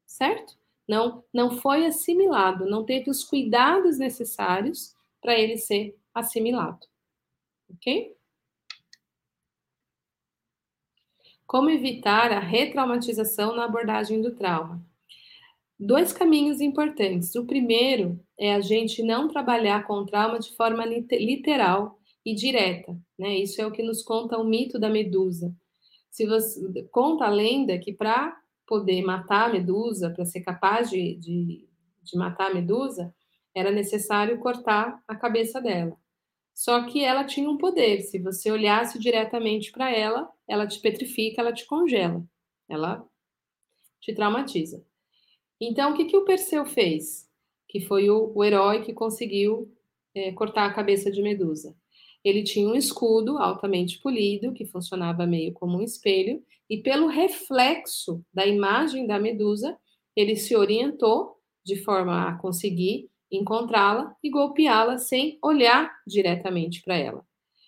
certo? 0.06 0.60
não, 0.90 1.24
não 1.32 1.52
foi 1.52 1.86
assimilado, 1.86 2.66
não 2.66 2.84
teve 2.84 3.12
os 3.12 3.24
cuidados 3.24 4.00
necessários 4.00 4.96
para 5.22 5.38
ele 5.38 5.56
ser 5.56 5.96
assimilado. 6.12 6.80
Ok? 7.70 8.18
Como 11.46 11.70
evitar 11.70 12.32
a 12.32 12.40
retraumatização 12.40 13.56
na 13.56 13.66
abordagem 13.66 14.20
do 14.20 14.36
trauma? 14.36 14.84
Dois 15.80 16.12
caminhos 16.12 16.60
importantes. 16.60 17.34
O 17.36 17.46
primeiro 17.46 18.20
é 18.38 18.54
a 18.54 18.60
gente 18.60 19.02
não 19.02 19.30
trabalhar 19.30 19.88
com 19.88 20.06
trauma 20.06 20.38
de 20.38 20.54
forma 20.58 20.84
literal 20.86 21.98
e 22.26 22.36
direta. 22.36 23.00
Né? 23.18 23.38
Isso 23.38 23.62
é 23.62 23.66
o 23.66 23.72
que 23.72 23.82
nos 23.82 24.04
conta 24.04 24.38
o 24.38 24.44
mito 24.44 24.78
da 24.78 24.90
medusa. 24.90 25.56
Se 26.12 26.26
você 26.26 26.84
conta 26.92 27.26
a 27.26 27.30
lenda 27.30 27.80
que 27.80 27.94
para 27.94 28.38
poder 28.68 29.02
matar 29.04 29.50
a 29.50 29.54
medusa, 29.54 30.10
para 30.10 30.26
ser 30.26 30.42
capaz 30.42 30.90
de, 30.90 31.16
de, 31.16 31.70
de 32.04 32.18
matar 32.18 32.52
a 32.52 32.54
medusa, 32.54 33.16
era 33.56 33.72
necessário 33.72 34.38
cortar 34.40 35.02
a 35.08 35.16
cabeça 35.16 35.62
dela. 35.62 35.96
Só 36.54 36.86
que 36.88 37.06
ela 37.06 37.24
tinha 37.24 37.50
um 37.50 37.58
poder. 37.58 38.02
Se 38.02 38.20
você 38.20 38.52
olhasse 38.52 39.00
diretamente 39.00 39.72
para 39.72 39.90
ela, 39.90 40.30
ela 40.46 40.68
te 40.68 40.78
petrifica, 40.82 41.42
ela 41.42 41.54
te 41.54 41.66
congela, 41.66 42.22
ela 42.68 43.08
te 44.02 44.14
traumatiza. 44.14 44.84
Então, 45.60 45.92
o 45.92 45.96
que, 45.96 46.06
que 46.06 46.18
o 46.18 46.24
Perseu 46.24 46.66
fez? 46.66 47.28
Que 47.68 47.82
foi 47.82 48.10
o, 48.10 48.32
o 48.34 48.44
herói 48.44 48.82
que 48.82 48.94
conseguiu 48.94 49.72
é, 50.16 50.32
cortar 50.32 50.66
a 50.66 50.74
cabeça 50.74 51.12
de 51.12 51.22
Medusa. 51.22 51.76
Ele 52.24 52.44
tinha 52.44 52.68
um 52.68 52.76
escudo 52.76 53.38
altamente 53.38 54.00
polido, 54.00 54.54
que 54.54 54.66
funcionava 54.66 55.26
meio 55.26 55.54
como 55.54 55.78
um 55.78 55.82
espelho, 55.82 56.44
e 56.70 56.78
pelo 56.78 57.08
reflexo 57.08 58.24
da 58.34 58.46
imagem 58.46 59.08
da 59.08 59.20
medusa, 59.20 59.78
ele 60.16 60.36
se 60.36 60.56
orientou 60.56 61.38
de 61.66 61.78
forma 61.78 62.30
a 62.30 62.38
conseguir 62.38 63.10
encontrá-la 63.32 64.16
e 64.24 64.30
golpeá-la 64.30 64.98
sem 64.98 65.40
olhar 65.42 65.92
diretamente 66.06 66.82
para 66.84 66.98
ela. 66.98 67.26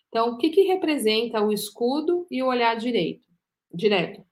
Então, 0.09 0.31
o 0.31 0.37
que, 0.37 0.49
que 0.49 0.63
representa 0.63 1.41
o 1.41 1.51
escudo 1.51 2.27
e 2.29 2.43
o 2.43 2.47
olhar 2.47 2.75
direito, 2.75 3.25
direto? 3.73 4.23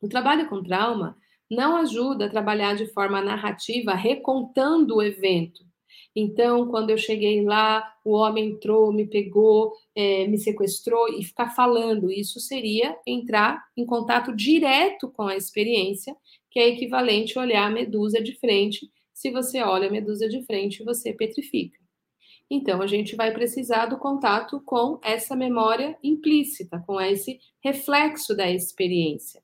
O 0.00 0.08
trabalho 0.08 0.48
com 0.48 0.62
trauma 0.62 1.16
não 1.50 1.76
ajuda 1.76 2.26
a 2.26 2.30
trabalhar 2.30 2.76
de 2.76 2.86
forma 2.86 3.20
narrativa, 3.20 3.94
recontando 3.94 4.96
o 4.96 5.02
evento. 5.02 5.68
Então, 6.14 6.66
quando 6.68 6.90
eu 6.90 6.98
cheguei 6.98 7.42
lá, 7.44 7.94
o 8.04 8.12
homem 8.12 8.50
entrou, 8.50 8.92
me 8.92 9.06
pegou, 9.06 9.72
é, 9.94 10.26
me 10.26 10.36
sequestrou 10.36 11.08
e 11.08 11.22
ficar 11.22 11.50
falando. 11.50 12.10
Isso 12.10 12.40
seria 12.40 12.96
entrar 13.06 13.62
em 13.76 13.86
contato 13.86 14.34
direto 14.34 15.08
com 15.10 15.22
a 15.22 15.36
experiência, 15.36 16.16
que 16.50 16.58
é 16.58 16.68
equivalente 16.68 17.38
a 17.38 17.42
olhar 17.42 17.66
a 17.66 17.70
medusa 17.70 18.20
de 18.20 18.34
frente. 18.34 18.90
Se 19.14 19.30
você 19.30 19.62
olha 19.62 19.88
a 19.88 19.92
medusa 19.92 20.28
de 20.28 20.44
frente, 20.44 20.82
você 20.82 21.12
petrifica. 21.12 21.78
Então, 22.50 22.80
a 22.80 22.86
gente 22.86 23.14
vai 23.14 23.32
precisar 23.32 23.86
do 23.86 23.98
contato 23.98 24.60
com 24.64 24.98
essa 25.04 25.36
memória 25.36 25.96
implícita, 26.02 26.82
com 26.86 27.00
esse 27.00 27.38
reflexo 27.62 28.34
da 28.34 28.50
experiência. 28.50 29.42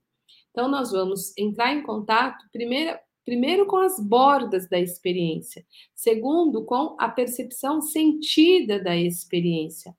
Então, 0.54 0.68
nós 0.68 0.92
vamos 0.92 1.36
entrar 1.36 1.74
em 1.74 1.82
contato, 1.82 2.48
primeiro, 2.52 2.96
primeiro 3.24 3.66
com 3.66 3.78
as 3.78 3.98
bordas 3.98 4.68
da 4.68 4.78
experiência, 4.78 5.66
segundo, 5.92 6.64
com 6.64 6.94
a 6.96 7.08
percepção 7.08 7.82
sentida 7.82 8.78
da 8.78 8.96
experiência. 8.96 9.92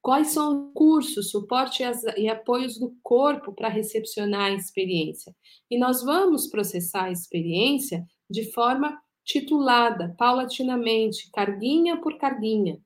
Quais 0.00 0.28
são 0.28 0.68
os 0.68 0.72
cursos, 0.72 1.30
suporte 1.30 1.82
e 2.16 2.26
apoios 2.30 2.78
do 2.78 2.96
corpo 3.02 3.52
para 3.52 3.68
recepcionar 3.68 4.52
a 4.52 4.54
experiência? 4.54 5.36
E 5.70 5.78
nós 5.78 6.02
vamos 6.02 6.46
processar 6.46 7.04
a 7.04 7.12
experiência 7.12 8.02
de 8.28 8.50
forma 8.52 8.98
titulada, 9.22 10.14
paulatinamente, 10.16 11.30
carguinha 11.30 12.00
por 12.00 12.16
carguinha, 12.16 12.80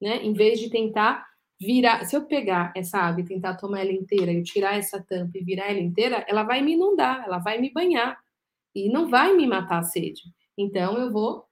né? 0.00 0.24
Em 0.24 0.32
vez 0.32 0.58
de 0.58 0.70
tentar 0.70 1.26
virar, 1.64 2.04
se 2.04 2.16
eu 2.16 2.24
pegar 2.26 2.72
essa 2.76 2.98
água 2.98 3.20
e 3.20 3.24
tentar 3.24 3.54
tomar 3.54 3.80
ela 3.80 3.92
inteira, 3.92 4.32
e 4.32 4.42
tirar 4.42 4.76
essa 4.76 5.02
tampa 5.02 5.38
e 5.38 5.44
virar 5.44 5.70
ela 5.70 5.80
inteira, 5.80 6.24
ela 6.28 6.42
vai 6.42 6.62
me 6.62 6.74
inundar, 6.74 7.24
ela 7.26 7.38
vai 7.38 7.58
me 7.60 7.72
banhar 7.72 8.18
e 8.74 8.88
não 8.88 9.08
vai 9.08 9.34
me 9.34 9.46
matar 9.46 9.78
a 9.78 9.82
sede. 9.82 10.22
Então 10.56 10.98
eu 10.98 11.12
vou 11.12 11.44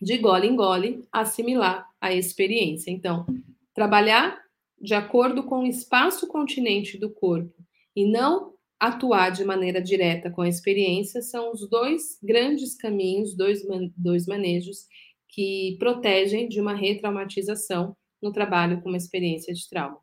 de 0.00 0.18
gole 0.18 0.46
em 0.46 0.56
gole 0.56 1.06
assimilar 1.10 1.86
a 2.00 2.12
experiência. 2.12 2.90
Então, 2.90 3.26
trabalhar 3.74 4.38
de 4.80 4.94
acordo 4.94 5.42
com 5.44 5.60
o 5.60 5.66
espaço 5.66 6.26
continente 6.26 6.98
do 6.98 7.10
corpo 7.10 7.54
e 7.94 8.04
não 8.04 8.54
atuar 8.78 9.30
de 9.30 9.42
maneira 9.42 9.80
direta 9.80 10.30
com 10.30 10.42
a 10.42 10.48
experiência 10.48 11.22
são 11.22 11.50
os 11.50 11.66
dois 11.68 12.18
grandes 12.22 12.76
caminhos, 12.76 13.34
dois, 13.34 13.62
dois 13.96 14.26
manejos 14.26 14.86
que 15.36 15.76
protegem 15.78 16.48
de 16.48 16.58
uma 16.58 16.74
retraumatização 16.74 17.94
no 18.22 18.32
trabalho 18.32 18.80
com 18.80 18.88
uma 18.88 18.96
experiência 18.96 19.52
de 19.52 19.68
trauma. 19.68 20.00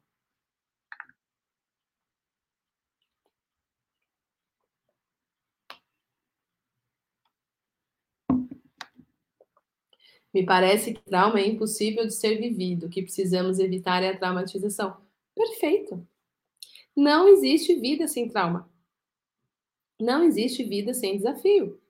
Me 10.32 10.46
parece 10.46 10.94
que 10.94 11.02
trauma 11.02 11.40
é 11.40 11.48
impossível 11.48 12.06
de 12.06 12.14
ser 12.14 12.38
vivido, 12.40 12.86
o 12.86 12.90
que 12.90 13.02
precisamos 13.02 13.58
evitar 13.58 14.04
é 14.04 14.10
a 14.10 14.18
traumatização. 14.18 14.96
Perfeito. 15.34 16.08
Não 16.96 17.28
existe 17.28 17.74
vida 17.80 18.08
sem 18.08 18.30
trauma. 18.30 18.70
Não 20.00 20.24
existe 20.24 20.64
vida 20.64 20.94
sem 20.94 21.18
desafio. 21.18 21.82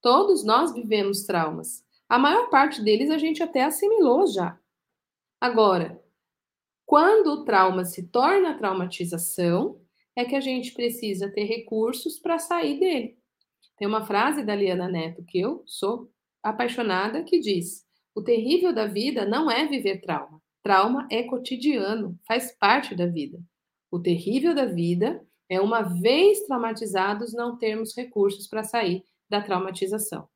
Todos 0.00 0.44
nós 0.44 0.72
vivemos 0.72 1.24
traumas. 1.24 1.84
A 2.12 2.18
maior 2.18 2.50
parte 2.50 2.82
deles 2.82 3.08
a 3.08 3.16
gente 3.16 3.42
até 3.42 3.64
assimilou 3.64 4.26
já. 4.26 4.60
Agora, 5.40 5.98
quando 6.84 7.28
o 7.28 7.42
trauma 7.42 7.86
se 7.86 8.06
torna 8.06 8.58
traumatização, 8.58 9.80
é 10.14 10.22
que 10.22 10.36
a 10.36 10.40
gente 10.40 10.74
precisa 10.74 11.32
ter 11.32 11.44
recursos 11.44 12.18
para 12.18 12.38
sair 12.38 12.78
dele. 12.78 13.18
Tem 13.78 13.88
uma 13.88 14.04
frase 14.04 14.44
da 14.44 14.54
Liana 14.54 14.90
Neto 14.90 15.24
que 15.24 15.40
eu 15.40 15.62
sou 15.64 16.12
apaixonada 16.42 17.24
que 17.24 17.40
diz: 17.40 17.82
O 18.14 18.20
terrível 18.20 18.74
da 18.74 18.86
vida 18.86 19.24
não 19.24 19.50
é 19.50 19.66
viver 19.66 20.02
trauma. 20.02 20.38
Trauma 20.62 21.08
é 21.10 21.22
cotidiano, 21.22 22.20
faz 22.28 22.54
parte 22.58 22.94
da 22.94 23.06
vida. 23.06 23.40
O 23.90 23.98
terrível 23.98 24.54
da 24.54 24.66
vida 24.66 25.26
é, 25.48 25.58
uma 25.62 25.80
vez 25.80 26.44
traumatizados, 26.44 27.32
não 27.32 27.56
termos 27.56 27.96
recursos 27.96 28.46
para 28.46 28.62
sair 28.62 29.02
da 29.30 29.40
traumatização. 29.40 30.28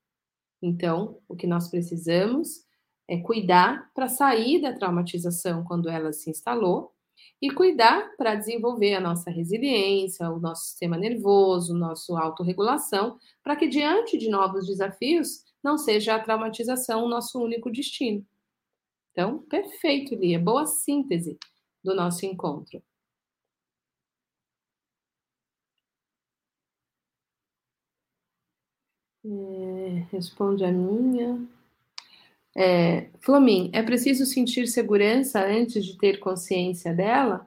Então, 0.62 1.19
o 1.28 1.37
que 1.37 1.47
nós 1.47 1.69
precisamos 1.69 2.65
é 3.09 3.19
cuidar 3.19 3.91
para 3.95 4.09
sair 4.09 4.61
da 4.61 4.73
traumatização 4.73 5.65
quando 5.65 5.89
ela 5.89 6.12
se 6.12 6.31
instalou 6.31 6.93
e 7.41 7.51
cuidar 7.51 8.16
para 8.16 8.35
desenvolver 8.35 8.95
a 8.95 9.01
nossa 9.01 9.31
resiliência, 9.31 10.31
o 10.31 10.41
nosso 10.41 10.66
sistema 10.66 10.97
nervoso, 10.97 11.74
nossa 11.74 12.19
autorregulação, 12.19 13.19
para 13.43 13.57
que 13.57 13.69
diante 13.69 14.16
de 14.16 14.28
novos 14.28 14.66
desafios 14.66 15.45
não 15.62 15.77
seja 15.77 16.15
a 16.15 16.20
traumatização 16.20 17.05
o 17.05 17.09
nosso 17.09 17.43
único 17.43 17.70
destino. 17.70 18.24
Então, 19.12 19.39
perfeito, 19.49 20.15
Lia, 20.15 20.39
boa 20.39 20.66
síntese 20.66 21.39
do 21.83 21.95
nosso 21.95 22.27
encontro. 22.27 22.83
É, 29.28 30.07
responde 30.12 30.65
a 30.65 30.70
minha. 30.70 31.44
É, 32.57 33.09
Flamin, 33.20 33.70
é 33.73 33.82
preciso 33.82 34.24
sentir 34.24 34.69
segurança 34.69 35.44
antes 35.44 35.85
de 35.85 35.98
ter 35.98 36.19
consciência 36.20 36.94
dela? 36.94 37.47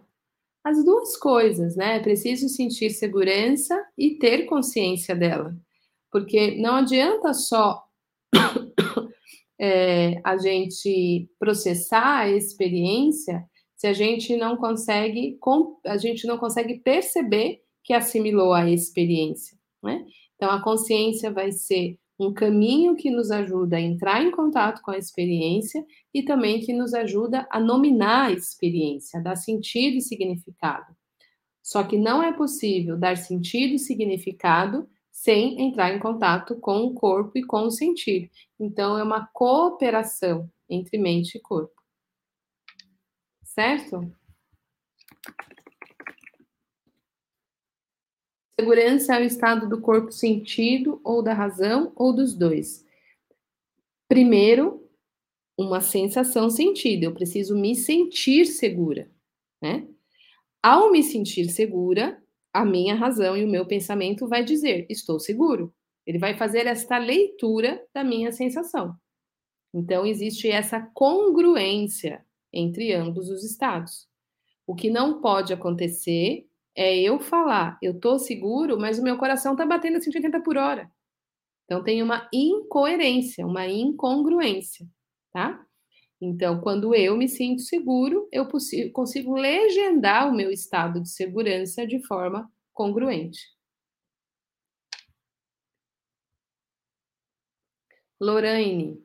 As 0.64 0.84
duas 0.84 1.16
coisas, 1.16 1.78
né? 1.78 1.96
É 1.96 2.00
preciso 2.00 2.50
sentir 2.50 2.90
segurança 2.90 3.82
e 3.98 4.16
ter 4.16 4.46
consciência 4.46 5.16
dela. 5.16 5.56
Porque 6.12 6.56
não 6.58 6.76
adianta 6.76 7.34
só 7.34 7.88
é, 9.58 10.20
a 10.24 10.38
gente 10.38 11.30
processar 11.40 12.20
a 12.20 12.30
experiência 12.30 13.48
se 13.78 13.88
a 13.88 13.94
gente 13.94 14.36
não 14.36 14.58
consegue, 14.58 15.40
a 15.86 15.96
gente 15.96 16.28
não 16.28 16.38
consegue 16.38 16.80
perceber 16.80 17.64
que 17.82 17.94
assimilou 17.94 18.54
a 18.54 18.70
experiência, 18.70 19.58
né? 19.82 20.06
Então, 20.40 20.52
a 20.52 20.64
consciência 20.64 21.30
vai 21.30 21.52
ser 21.52 22.00
um 22.18 22.34
caminho 22.34 22.96
que 22.96 23.12
nos 23.12 23.30
ajuda 23.30 23.76
a 23.76 23.82
entrar 23.82 24.24
em 24.24 24.32
contato 24.32 24.82
com 24.82 24.90
a 24.90 24.98
experiência 24.98 25.86
e 26.14 26.24
também 26.24 26.62
que 26.62 26.72
nos 26.72 26.94
ajuda 26.94 27.46
a 27.52 27.60
nominar 27.60 28.28
a 28.28 28.32
experiência, 28.32 29.20
a 29.20 29.24
dar 29.24 29.36
sentido 29.36 29.98
e 29.98 30.02
significado. 30.02 30.96
Só 31.62 31.84
que 31.84 31.98
não 31.98 32.24
é 32.24 32.32
possível 32.32 32.98
dar 32.98 33.18
sentido 33.18 33.74
e 33.74 33.80
significado 33.80 34.90
sem 35.12 35.62
entrar 35.62 35.94
em 35.94 36.00
contato 36.00 36.56
com 36.56 36.86
o 36.86 36.94
corpo 36.94 37.38
e 37.38 37.44
com 37.44 37.64
o 37.64 37.72
sentir. 37.72 38.32
Então, 38.58 38.98
é 38.98 39.04
uma 39.04 39.28
cooperação 39.34 40.50
entre 40.70 40.98
mente 40.98 41.38
e 41.38 41.42
corpo. 41.42 41.76
Certo? 43.44 44.10
Segurança 48.60 49.16
é 49.16 49.22
o 49.22 49.26
estado 49.26 49.70
do 49.70 49.80
corpo 49.80 50.12
sentido 50.12 51.00
ou 51.02 51.24
da 51.24 51.34
razão 51.34 51.94
ou 51.96 52.12
dos 52.14 52.36
dois. 52.36 52.86
Primeiro, 54.06 54.86
uma 55.58 55.80
sensação 55.80 56.50
sentida. 56.50 57.06
Eu 57.06 57.14
preciso 57.14 57.58
me 57.58 57.74
sentir 57.74 58.46
segura, 58.48 59.10
né? 59.62 59.88
Ao 60.62 60.92
me 60.92 61.02
sentir 61.02 61.48
segura, 61.48 62.22
a 62.54 62.66
minha 62.66 62.96
razão 62.96 63.38
e 63.38 63.46
o 63.46 63.48
meu 63.48 63.66
pensamento 63.66 64.28
vai 64.28 64.44
dizer: 64.44 64.86
estou 64.90 65.22
seguro. 65.22 65.74
Ele 66.06 66.20
vai 66.20 66.36
fazer 66.36 66.68
esta 66.68 66.98
leitura 66.98 67.82
da 67.94 68.04
minha 68.04 68.34
sensação. 68.34 68.94
Então 69.74 70.06
existe 70.06 70.50
essa 70.50 70.82
congruência 70.94 72.26
entre 72.52 72.92
ambos 72.92 73.30
os 73.30 73.42
estados. 73.42 74.06
O 74.68 74.76
que 74.76 74.90
não 74.90 75.22
pode 75.22 75.54
acontecer 75.54 76.49
é 76.76 76.98
eu 77.00 77.20
falar, 77.20 77.78
eu 77.82 78.00
tô 78.00 78.20
seguro, 78.20 78.80
mas 78.80 79.00
o 79.00 79.04
meu 79.04 79.18
coração 79.18 79.56
tá 79.56 79.66
batendo 79.66 79.98
a 79.98 80.02
180 80.02 80.42
por 80.42 80.58
hora. 80.58 80.90
Então 81.66 81.84
tem 81.84 82.02
uma 82.04 82.28
incoerência, 82.34 83.46
uma 83.46 83.68
incongruência, 83.68 84.88
tá? 85.32 85.64
Então, 86.22 86.60
quando 86.62 86.94
eu 86.96 87.16
me 87.16 87.30
sinto 87.30 87.62
seguro, 87.62 88.28
eu 88.32 88.48
consigo 88.94 89.36
legendar 89.36 90.30
o 90.30 90.36
meu 90.36 90.52
estado 90.52 91.02
de 91.02 91.10
segurança 91.10 91.88
de 91.88 92.06
forma 92.06 92.52
congruente. 92.74 93.40
Lorraine, 98.20 99.02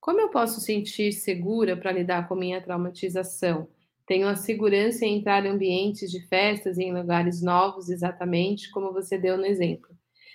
como 0.00 0.20
eu 0.20 0.30
posso 0.30 0.60
sentir 0.60 1.12
segura 1.12 1.76
para 1.76 1.92
lidar 1.92 2.28
com 2.28 2.34
minha 2.34 2.62
traumatização? 2.62 3.68
Tenho 4.06 4.28
a 4.28 4.36
segurança 4.36 5.04
em 5.04 5.18
entrar 5.18 5.44
em 5.44 5.50
ambientes 5.50 6.10
de 6.10 6.20
festas 6.28 6.78
e 6.78 6.84
em 6.84 6.94
lugares 6.94 7.42
novos, 7.42 7.88
exatamente 7.88 8.70
como 8.70 8.92
você 8.92 9.18
deu 9.18 9.36
no 9.36 9.44
exemplo. 9.44 9.90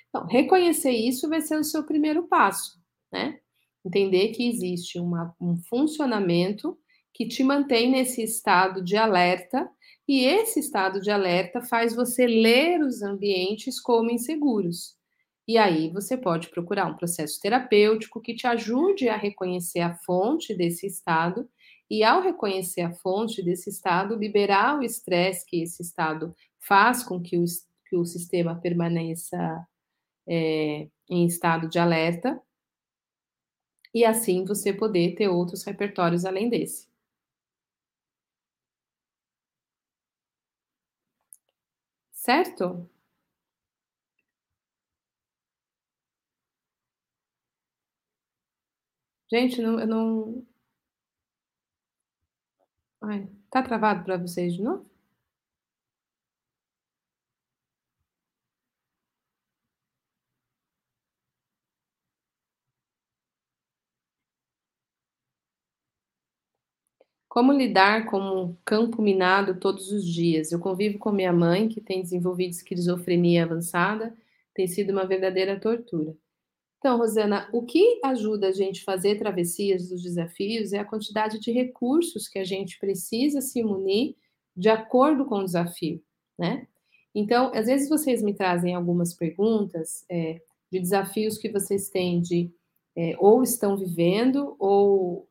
Então, 0.09 0.25
reconhecer 0.27 0.91
isso 0.91 1.29
vai 1.29 1.41
ser 1.41 1.55
o 1.57 1.63
seu 1.63 1.85
primeiro 1.85 2.27
passo, 2.27 2.77
né? 3.11 3.39
Entender 3.83 4.29
que 4.29 4.47
existe 4.47 4.99
uma, 4.99 5.33
um 5.39 5.55
funcionamento 5.55 6.77
que 7.13 7.27
te 7.27 7.43
mantém 7.43 7.89
nesse 7.89 8.21
estado 8.21 8.83
de 8.83 8.97
alerta, 8.97 9.69
e 10.07 10.25
esse 10.25 10.59
estado 10.59 10.99
de 10.99 11.09
alerta 11.09 11.61
faz 11.61 11.95
você 11.95 12.27
ler 12.27 12.81
os 12.81 13.01
ambientes 13.01 13.79
como 13.79 14.11
inseguros. 14.11 14.97
E 15.47 15.57
aí 15.57 15.89
você 15.89 16.17
pode 16.17 16.49
procurar 16.49 16.85
um 16.85 16.95
processo 16.95 17.39
terapêutico 17.41 18.21
que 18.21 18.35
te 18.35 18.45
ajude 18.47 19.09
a 19.09 19.15
reconhecer 19.15 19.79
a 19.79 19.95
fonte 19.95 20.53
desse 20.53 20.87
estado 20.87 21.49
e 21.91 22.05
ao 22.05 22.21
reconhecer 22.21 22.79
a 22.83 22.93
fonte 22.93 23.43
desse 23.43 23.69
estado, 23.69 24.15
liberar 24.15 24.79
o 24.79 24.83
estresse 24.83 25.45
que 25.45 25.61
esse 25.61 25.81
estado 25.81 26.33
faz 26.57 27.03
com 27.03 27.21
que 27.21 27.37
o, 27.37 27.43
que 27.85 27.97
o 27.97 28.05
sistema 28.05 28.55
permaneça 28.55 29.67
é, 30.25 30.87
em 31.09 31.25
estado 31.25 31.67
de 31.67 31.77
alerta 31.79 32.41
e 33.93 34.05
assim 34.05 34.45
você 34.45 34.71
poder 34.71 35.15
ter 35.15 35.27
outros 35.27 35.65
repertórios 35.65 36.23
além 36.23 36.49
desse. 36.49 36.87
Certo? 42.13 42.89
Gente, 49.31 49.61
não, 49.61 49.79
eu 49.79 49.87
não. 49.87 50.45
Ai, 53.01 53.27
tá 53.51 53.61
travado 53.61 54.03
para 54.03 54.17
vocês 54.17 54.53
de 54.55 54.61
novo? 54.63 54.85
Como 67.27 67.51
lidar 67.53 68.05
com 68.05 68.19
um 68.19 68.55
campo 68.65 69.01
minado 69.01 69.59
todos 69.59 69.91
os 69.91 70.05
dias? 70.05 70.51
Eu 70.51 70.59
convivo 70.59 70.99
com 70.99 71.11
minha 71.11 71.31
mãe, 71.33 71.67
que 71.69 71.81
tem 71.81 72.01
desenvolvido 72.01 72.51
esquizofrenia 72.51 73.43
avançada, 73.43 74.13
tem 74.53 74.67
sido 74.67 74.91
uma 74.91 75.05
verdadeira 75.07 75.59
tortura. 75.59 76.15
Então, 76.81 76.97
Rosana, 76.97 77.47
o 77.53 77.63
que 77.63 78.01
ajuda 78.03 78.47
a 78.47 78.51
gente 78.51 78.81
a 78.81 78.85
fazer 78.85 79.19
travessias 79.19 79.87
dos 79.87 80.01
desafios 80.01 80.73
é 80.73 80.79
a 80.79 80.85
quantidade 80.85 81.39
de 81.39 81.51
recursos 81.51 82.27
que 82.27 82.39
a 82.39 82.43
gente 82.43 82.79
precisa 82.79 83.39
se 83.39 83.63
munir 83.63 84.15
de 84.57 84.67
acordo 84.67 85.25
com 85.25 85.35
o 85.35 85.45
desafio, 85.45 86.03
né? 86.39 86.67
Então, 87.13 87.51
às 87.53 87.67
vezes 87.67 87.87
vocês 87.87 88.23
me 88.23 88.33
trazem 88.33 88.73
algumas 88.73 89.13
perguntas 89.13 90.03
é, 90.09 90.41
de 90.71 90.79
desafios 90.79 91.37
que 91.37 91.51
vocês 91.51 91.89
têm 91.89 92.19
de 92.19 92.51
é, 92.97 93.15
ou 93.19 93.43
estão 93.43 93.77
vivendo 93.77 94.55
ou 94.57 95.29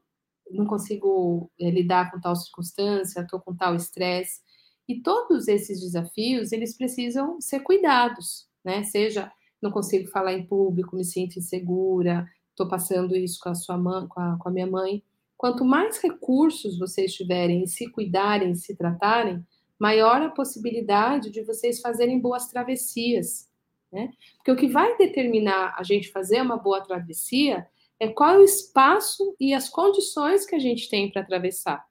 não 0.53 0.67
consigo 0.67 1.51
é, 1.59 1.69
lidar 1.69 2.13
com 2.13 2.21
tal 2.21 2.37
circunstância, 2.37 3.23
estou 3.23 3.41
com 3.41 3.57
tal 3.57 3.75
estresse. 3.75 4.41
E 4.87 5.03
todos 5.03 5.49
esses 5.49 5.81
desafios, 5.81 6.53
eles 6.53 6.77
precisam 6.77 7.41
ser 7.41 7.59
cuidados, 7.59 8.47
né? 8.65 8.85
Seja 8.85 9.33
não 9.63 9.71
consigo 9.71 10.09
falar 10.11 10.33
em 10.33 10.47
público, 10.47 10.97
me 10.97 11.05
sinto 11.05 11.39
insegura, 11.39 12.27
estou 12.51 12.69
passando 12.69 13.17
isso 13.17 13.39
com 13.41 13.49
a 13.49 13.55
sua 13.55 13.77
mãe, 13.77 14.07
com 14.09 14.21
a, 14.21 14.37
com 14.39 14.49
a 14.49 14.53
minha 14.53 14.67
mãe. 14.67 15.03
Quanto 15.37 15.65
mais 15.65 15.99
recursos 15.99 16.79
vocês 16.79 17.15
tiverem 17.15 17.63
em 17.63 17.67
se 17.67 17.91
cuidarem, 17.91 18.55
se 18.55 18.77
tratarem, 18.77 19.45
maior 19.79 20.21
a 20.21 20.29
possibilidade 20.29 21.31
de 21.31 21.43
vocês 21.43 21.81
fazerem 21.81 22.21
boas 22.21 22.47
travessias, 22.49 23.49
né? 23.91 24.11
Porque 24.37 24.53
o 24.53 24.57
que 24.57 24.69
vai 24.69 24.97
determinar 24.97 25.75
a 25.79 25.83
gente 25.83 26.13
fazer 26.13 26.43
uma 26.43 26.57
boa 26.57 26.83
travessia 26.83 27.67
é 27.99 28.09
qual 28.09 28.31
é 28.31 28.39
o 28.39 28.45
espaço 28.45 29.35
e 29.41 29.53
as 29.53 29.69
condições 29.69 30.47
que 30.47 30.55
a 30.55 30.59
gente 30.59 30.89
tem 30.89 31.11
para 31.11 31.23
atravessar. 31.23 31.85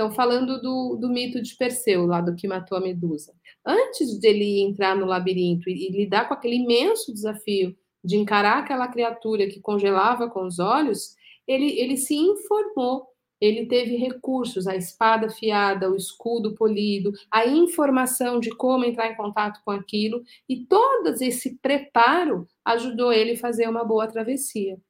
Então, 0.00 0.10
falando 0.10 0.58
do, 0.62 0.96
do, 0.96 1.10
mito 1.10 1.42
de 1.42 1.54
Perseu, 1.56 2.06
lá 2.06 2.22
do 2.22 2.34
que 2.34 2.48
matou 2.48 2.78
a 2.78 2.80
Medusa. 2.80 3.34
Antes 3.62 4.18
dele 4.18 4.62
entrar 4.62 4.96
no 4.96 5.04
labirinto 5.04 5.68
e, 5.68 5.88
e 5.88 5.92
lidar 5.92 6.26
com 6.26 6.32
aquele 6.32 6.56
imenso 6.56 7.12
desafio 7.12 7.76
de 8.02 8.16
encarar 8.16 8.60
aquela 8.60 8.88
criatura 8.88 9.46
que 9.46 9.60
congelava 9.60 10.30
com 10.30 10.46
os 10.46 10.58
olhos, 10.58 11.14
ele, 11.46 11.78
ele 11.78 11.98
se 11.98 12.14
informou, 12.14 13.08
ele 13.38 13.66
teve 13.66 13.96
recursos, 13.96 14.66
a 14.66 14.74
espada 14.74 15.26
afiada, 15.26 15.90
o 15.90 15.96
escudo 15.96 16.54
polido, 16.54 17.12
a 17.30 17.46
informação 17.46 18.40
de 18.40 18.48
como 18.56 18.86
entrar 18.86 19.12
em 19.12 19.16
contato 19.16 19.60
com 19.62 19.70
aquilo, 19.70 20.22
e 20.48 20.64
todo 20.64 21.08
esse 21.20 21.58
preparo 21.58 22.48
ajudou 22.64 23.12
ele 23.12 23.32
a 23.32 23.38
fazer 23.38 23.68
uma 23.68 23.84
boa 23.84 24.06
travessia. 24.06 24.80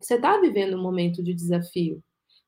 Você 0.00 0.14
está 0.14 0.40
vivendo 0.40 0.78
um 0.78 0.82
momento 0.82 1.22
de 1.22 1.34
desafio. 1.34 2.02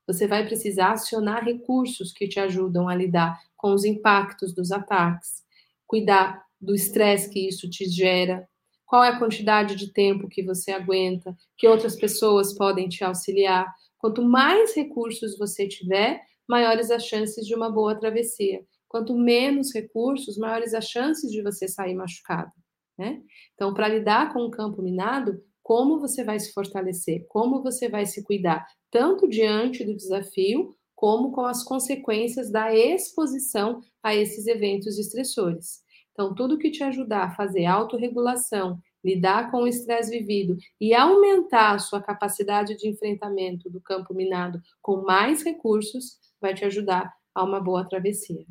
Você 0.07 0.27
vai 0.27 0.45
precisar 0.45 0.91
acionar 0.91 1.43
recursos 1.43 2.11
que 2.11 2.27
te 2.27 2.39
ajudam 2.39 2.89
a 2.89 2.95
lidar 2.95 3.39
com 3.55 3.73
os 3.73 3.85
impactos 3.85 4.53
dos 4.53 4.71
ataques, 4.71 5.43
cuidar 5.87 6.43
do 6.59 6.75
estresse 6.75 7.29
que 7.29 7.47
isso 7.47 7.69
te 7.69 7.85
gera, 7.85 8.47
qual 8.85 9.03
é 9.03 9.09
a 9.09 9.17
quantidade 9.17 9.75
de 9.75 9.91
tempo 9.91 10.27
que 10.27 10.43
você 10.43 10.71
aguenta, 10.71 11.35
que 11.57 11.67
outras 11.67 11.95
pessoas 11.95 12.53
podem 12.53 12.87
te 12.87 13.03
auxiliar. 13.03 13.65
Quanto 13.97 14.21
mais 14.21 14.75
recursos 14.75 15.37
você 15.37 15.67
tiver, 15.67 16.21
maiores 16.47 16.91
as 16.91 17.05
chances 17.05 17.47
de 17.47 17.55
uma 17.55 17.71
boa 17.71 17.95
travessia. 17.95 18.63
Quanto 18.87 19.17
menos 19.17 19.73
recursos, 19.73 20.37
maiores 20.37 20.73
as 20.73 20.87
chances 20.87 21.31
de 21.31 21.41
você 21.41 21.67
sair 21.67 21.95
machucado. 21.95 22.51
Né? 22.97 23.21
Então, 23.55 23.73
para 23.73 23.87
lidar 23.87 24.31
com 24.31 24.41
o 24.41 24.51
campo 24.51 24.81
minado, 24.81 25.41
como 25.63 25.99
você 25.99 26.23
vai 26.23 26.39
se 26.39 26.53
fortalecer, 26.53 27.25
como 27.27 27.63
você 27.63 27.89
vai 27.89 28.05
se 28.05 28.23
cuidar, 28.23 28.67
tanto 28.93 29.27
diante 29.27 29.83
do 29.83 29.95
desafio, 29.95 30.75
como 30.95 31.31
com 31.31 31.41
as 31.41 31.63
consequências 31.63 32.51
da 32.51 32.73
exposição 32.73 33.81
a 34.03 34.15
esses 34.15 34.45
eventos 34.45 34.99
estressores. 34.99 35.81
Então, 36.11 36.35
tudo 36.35 36.59
que 36.59 36.69
te 36.69 36.83
ajudar 36.83 37.23
a 37.23 37.35
fazer 37.35 37.65
autorregulação, 37.65 38.79
lidar 39.03 39.49
com 39.49 39.63
o 39.63 39.67
estresse 39.67 40.11
vivido 40.11 40.55
e 40.79 40.93
aumentar 40.93 41.73
a 41.73 41.79
sua 41.79 42.03
capacidade 42.03 42.77
de 42.77 42.87
enfrentamento 42.87 43.67
do 43.67 43.81
campo 43.81 44.13
minado 44.13 44.61
com 44.79 45.01
mais 45.01 45.43
recursos, 45.43 46.19
vai 46.39 46.53
te 46.53 46.63
ajudar 46.63 47.11
a 47.33 47.43
uma 47.43 47.59
boa 47.59 47.83
travessia. 47.89 48.45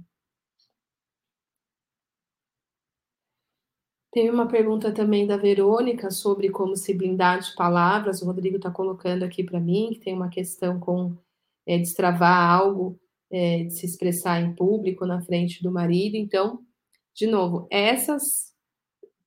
Tem 4.13 4.29
uma 4.29 4.47
pergunta 4.47 4.93
também 4.93 5.27
da 5.27 5.39
Verônica 5.39 6.11
sobre 6.11 6.51
como 6.51 6.77
se 6.77 6.93
blindar 6.93 7.41
de 7.41 7.55
palavras. 7.55 8.21
O 8.21 8.27
Rodrigo 8.27 8.57
está 8.57 8.71
colocando 8.71 9.23
aqui 9.23 9.43
para 9.43 9.59
mim 9.59 9.91
que 9.95 10.01
tem 10.01 10.13
uma 10.13 10.29
questão 10.29 10.79
com 10.79 11.17
é, 11.67 11.79
destravar 11.79 12.51
algo, 12.51 13.01
é, 13.31 13.65
de 13.65 13.71
se 13.71 13.87
expressar 13.87 14.43
em 14.43 14.55
público 14.55 15.07
na 15.07 15.23
frente 15.23 15.63
do 15.63 15.73
marido. 15.73 16.15
Então, 16.15 16.61
de 17.15 17.27
novo, 17.27 17.67
essas 17.71 18.53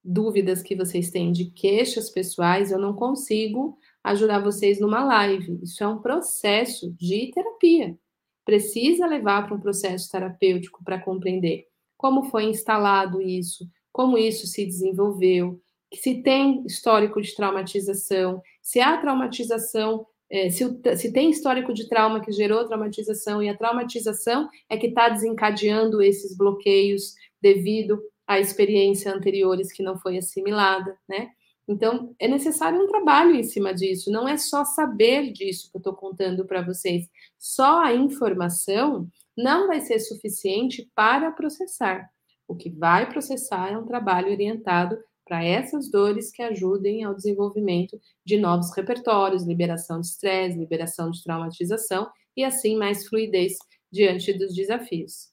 dúvidas 0.03 0.61
que 0.61 0.75
vocês 0.75 1.09
têm 1.09 1.31
de 1.31 1.45
queixas 1.45 2.11
pessoais, 2.11 2.71
eu 2.71 2.77
não 2.77 2.93
consigo 2.93 3.79
ajudar 4.03 4.37
vocês 4.37 4.79
numa 4.79 5.03
live. 5.03 5.59
Isso 5.63 5.83
é 5.83 5.87
um 5.87 5.97
processo 5.97 6.93
de 6.93 7.31
terapia. 7.33 7.97
Precisa 8.45 9.07
levar 9.07 9.47
para 9.47 9.55
um 9.55 9.59
processo 9.59 10.11
terapêutico 10.11 10.83
para 10.83 11.01
compreender 11.01 11.65
como 11.97 12.25
foi 12.25 12.43
instalado 12.43 13.19
isso, 13.19 13.67
como 13.95 14.17
isso 14.17 14.45
se 14.45 14.65
desenvolveu, 14.65 15.57
se 15.93 16.21
tem 16.21 16.65
histórico 16.65 17.21
de 17.21 17.33
traumatização, 17.33 18.41
se 18.61 18.81
há 18.81 18.97
traumatização, 18.97 20.05
é, 20.29 20.49
se, 20.49 20.65
se, 20.97 21.13
tem 21.13 21.29
histórico 21.29 21.73
de 21.73 21.87
trauma 21.87 22.19
que 22.19 22.29
gerou 22.29 22.67
traumatização 22.67 23.41
e 23.41 23.47
a 23.47 23.55
traumatização 23.55 24.49
é 24.69 24.75
que 24.75 24.87
está 24.87 25.07
desencadeando 25.07 26.01
esses 26.01 26.35
bloqueios 26.35 27.13
devido 27.41 27.97
a 28.27 28.37
experiências 28.37 29.15
anteriores 29.15 29.71
que 29.71 29.81
não 29.81 29.97
foi 29.97 30.17
assimilada, 30.17 30.97
né? 31.07 31.29
Então, 31.65 32.13
é 32.19 32.27
necessário 32.27 32.83
um 32.83 32.87
trabalho 32.87 33.33
em 33.33 33.43
cima 33.43 33.73
disso, 33.73 34.11
não 34.11 34.27
é 34.27 34.35
só 34.35 34.65
saber 34.65 35.31
disso 35.31 35.71
que 35.71 35.77
eu 35.77 35.79
estou 35.79 35.93
contando 35.93 36.45
para 36.45 36.61
vocês. 36.61 37.07
Só 37.39 37.79
a 37.79 37.93
informação 37.93 39.07
não 39.37 39.67
vai 39.67 39.79
ser 39.79 39.99
suficiente 39.99 40.91
para 40.93 41.31
processar. 41.31 42.13
O 42.47 42.55
que 42.55 42.69
vai 42.69 43.09
processar 43.09 43.71
é 43.71 43.77
um 43.77 43.85
trabalho 43.85 44.31
orientado 44.31 44.97
para 45.25 45.43
essas 45.43 45.89
dores 45.89 46.31
que 46.31 46.43
ajudem 46.43 47.03
ao 47.03 47.15
desenvolvimento 47.15 47.99
de 48.23 48.37
novos 48.37 48.71
repertórios, 48.75 49.43
liberação 49.43 49.99
de 49.99 50.07
estresse, 50.07 50.57
liberação 50.57 51.09
de 51.09 51.23
traumatização 51.23 52.09
e 52.37 52.43
assim 52.43 52.77
mais 52.77 53.07
fluidez 53.07 53.57
diante 53.91 54.31
dos 54.33 54.53
desafios. 54.53 55.31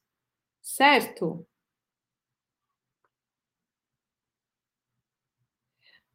Certo? 0.63 1.47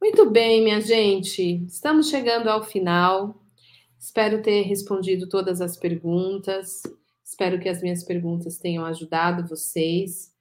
Muito 0.00 0.28
bem, 0.30 0.62
minha 0.62 0.80
gente. 0.80 1.64
Estamos 1.66 2.08
chegando 2.08 2.48
ao 2.48 2.64
final. 2.64 3.44
Espero 3.98 4.42
ter 4.42 4.62
respondido 4.62 5.28
todas 5.28 5.60
as 5.60 5.76
perguntas. 5.76 6.82
Espero 7.24 7.60
que 7.60 7.68
as 7.68 7.82
minhas 7.82 8.04
perguntas 8.04 8.58
tenham 8.58 8.84
ajudado 8.84 9.46
vocês. 9.46 10.32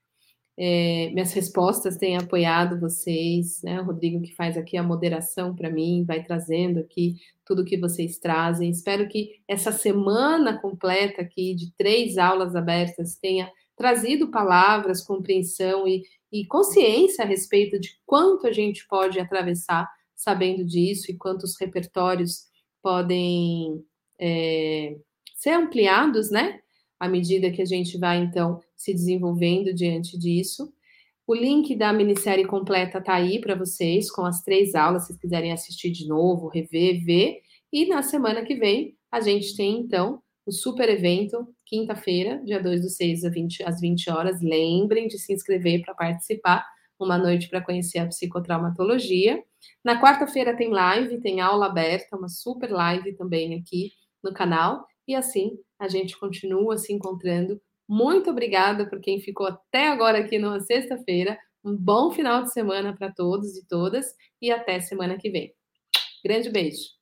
É, 0.59 1.11
minhas 1.13 1.33
respostas 1.33 1.97
têm 1.97 2.17
apoiado 2.17 2.79
vocês, 2.79 3.61
né? 3.61 3.79
O 3.79 3.85
Rodrigo 3.85 4.21
que 4.21 4.33
faz 4.33 4.57
aqui 4.57 4.75
a 4.75 4.81
moderação 4.81 5.55
para 5.55 5.69
mim, 5.69 6.03
vai 6.03 6.23
trazendo 6.23 6.79
aqui 6.79 7.17
tudo 7.45 7.63
que 7.63 7.77
vocês 7.77 8.17
trazem. 8.17 8.71
Espero 8.71 9.07
que 9.07 9.39
essa 9.47 9.71
semana 9.71 10.59
completa 10.59 11.21
aqui 11.21 11.53
de 11.53 11.71
três 11.77 12.17
aulas 12.17 12.55
abertas 12.55 13.15
tenha 13.15 13.51
trazido 13.75 14.31
palavras, 14.31 15.03
compreensão 15.03 15.87
e, 15.87 16.03
e 16.31 16.45
consciência 16.47 17.23
a 17.23 17.27
respeito 17.27 17.79
de 17.79 17.91
quanto 18.05 18.47
a 18.47 18.51
gente 18.51 18.87
pode 18.87 19.19
atravessar 19.19 19.87
sabendo 20.15 20.65
disso 20.65 21.11
e 21.11 21.17
quantos 21.17 21.55
repertórios 21.61 22.47
podem 22.81 23.85
é, 24.19 24.97
ser 25.35 25.51
ampliados, 25.51 26.31
né? 26.31 26.59
À 26.99 27.07
medida 27.07 27.51
que 27.51 27.61
a 27.61 27.65
gente 27.65 27.97
vai, 27.97 28.17
então, 28.17 28.59
se 28.75 28.93
desenvolvendo 28.93 29.73
diante 29.73 30.17
disso. 30.17 30.73
O 31.27 31.35
link 31.35 31.75
da 31.75 31.91
minissérie 31.91 32.45
completa 32.45 33.01
tá 33.01 33.15
aí 33.15 33.39
para 33.39 33.53
vocês, 33.53 34.09
com 34.09 34.25
as 34.25 34.41
três 34.41 34.73
aulas, 34.75 35.03
se 35.03 35.07
vocês 35.07 35.19
quiserem 35.19 35.51
assistir 35.51 35.91
de 35.91 36.07
novo, 36.07 36.47
rever, 36.47 37.03
ver. 37.03 37.41
E 37.71 37.85
na 37.85 38.01
semana 38.01 38.45
que 38.45 38.55
vem, 38.55 38.95
a 39.11 39.19
gente 39.19 39.55
tem, 39.55 39.79
então, 39.79 40.21
o 40.45 40.51
super 40.53 40.87
evento, 40.87 41.45
quinta-feira, 41.65 42.41
dia 42.45 42.63
2 42.63 42.81
do 42.81 42.89
6 42.89 43.25
às 43.25 43.33
20, 43.33 43.63
às 43.63 43.81
20 43.81 44.09
horas. 44.09 44.41
Lembrem 44.41 45.07
de 45.09 45.19
se 45.19 45.33
inscrever 45.33 45.81
para 45.81 45.93
participar. 45.93 46.65
Uma 46.97 47.17
noite 47.17 47.49
para 47.49 47.61
conhecer 47.61 47.99
a 47.99 48.07
psicotraumatologia. 48.07 49.43
Na 49.83 50.01
quarta-feira 50.01 50.55
tem 50.55 50.69
live, 50.69 51.19
tem 51.19 51.41
aula 51.41 51.65
aberta, 51.65 52.15
uma 52.15 52.29
super 52.29 52.71
live 52.71 53.13
também 53.13 53.53
aqui 53.55 53.91
no 54.23 54.33
canal. 54.33 54.87
E 55.05 55.13
assim 55.13 55.59
a 55.79 55.87
gente 55.87 56.17
continua 56.19 56.77
se 56.77 56.93
encontrando 56.93 57.61
muito 57.87 58.29
obrigada 58.29 58.89
por 58.89 58.99
quem 58.99 59.21
ficou 59.21 59.47
até 59.47 59.87
agora 59.87 60.19
aqui 60.19 60.37
numa 60.37 60.59
sexta-feira. 60.59 61.39
Um 61.63 61.75
bom 61.75 62.11
final 62.11 62.43
de 62.43 62.51
semana 62.51 62.93
para 62.95 63.13
todos 63.13 63.55
e 63.55 63.65
todas 63.65 64.13
e 64.41 64.51
até 64.51 64.81
semana 64.81 65.17
que 65.17 65.29
vem. 65.29 65.53
Grande 66.23 66.49
beijo. 66.49 66.97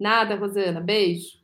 Nada, 0.00 0.34
Rosana. 0.34 0.80
Beijo. 0.80 1.37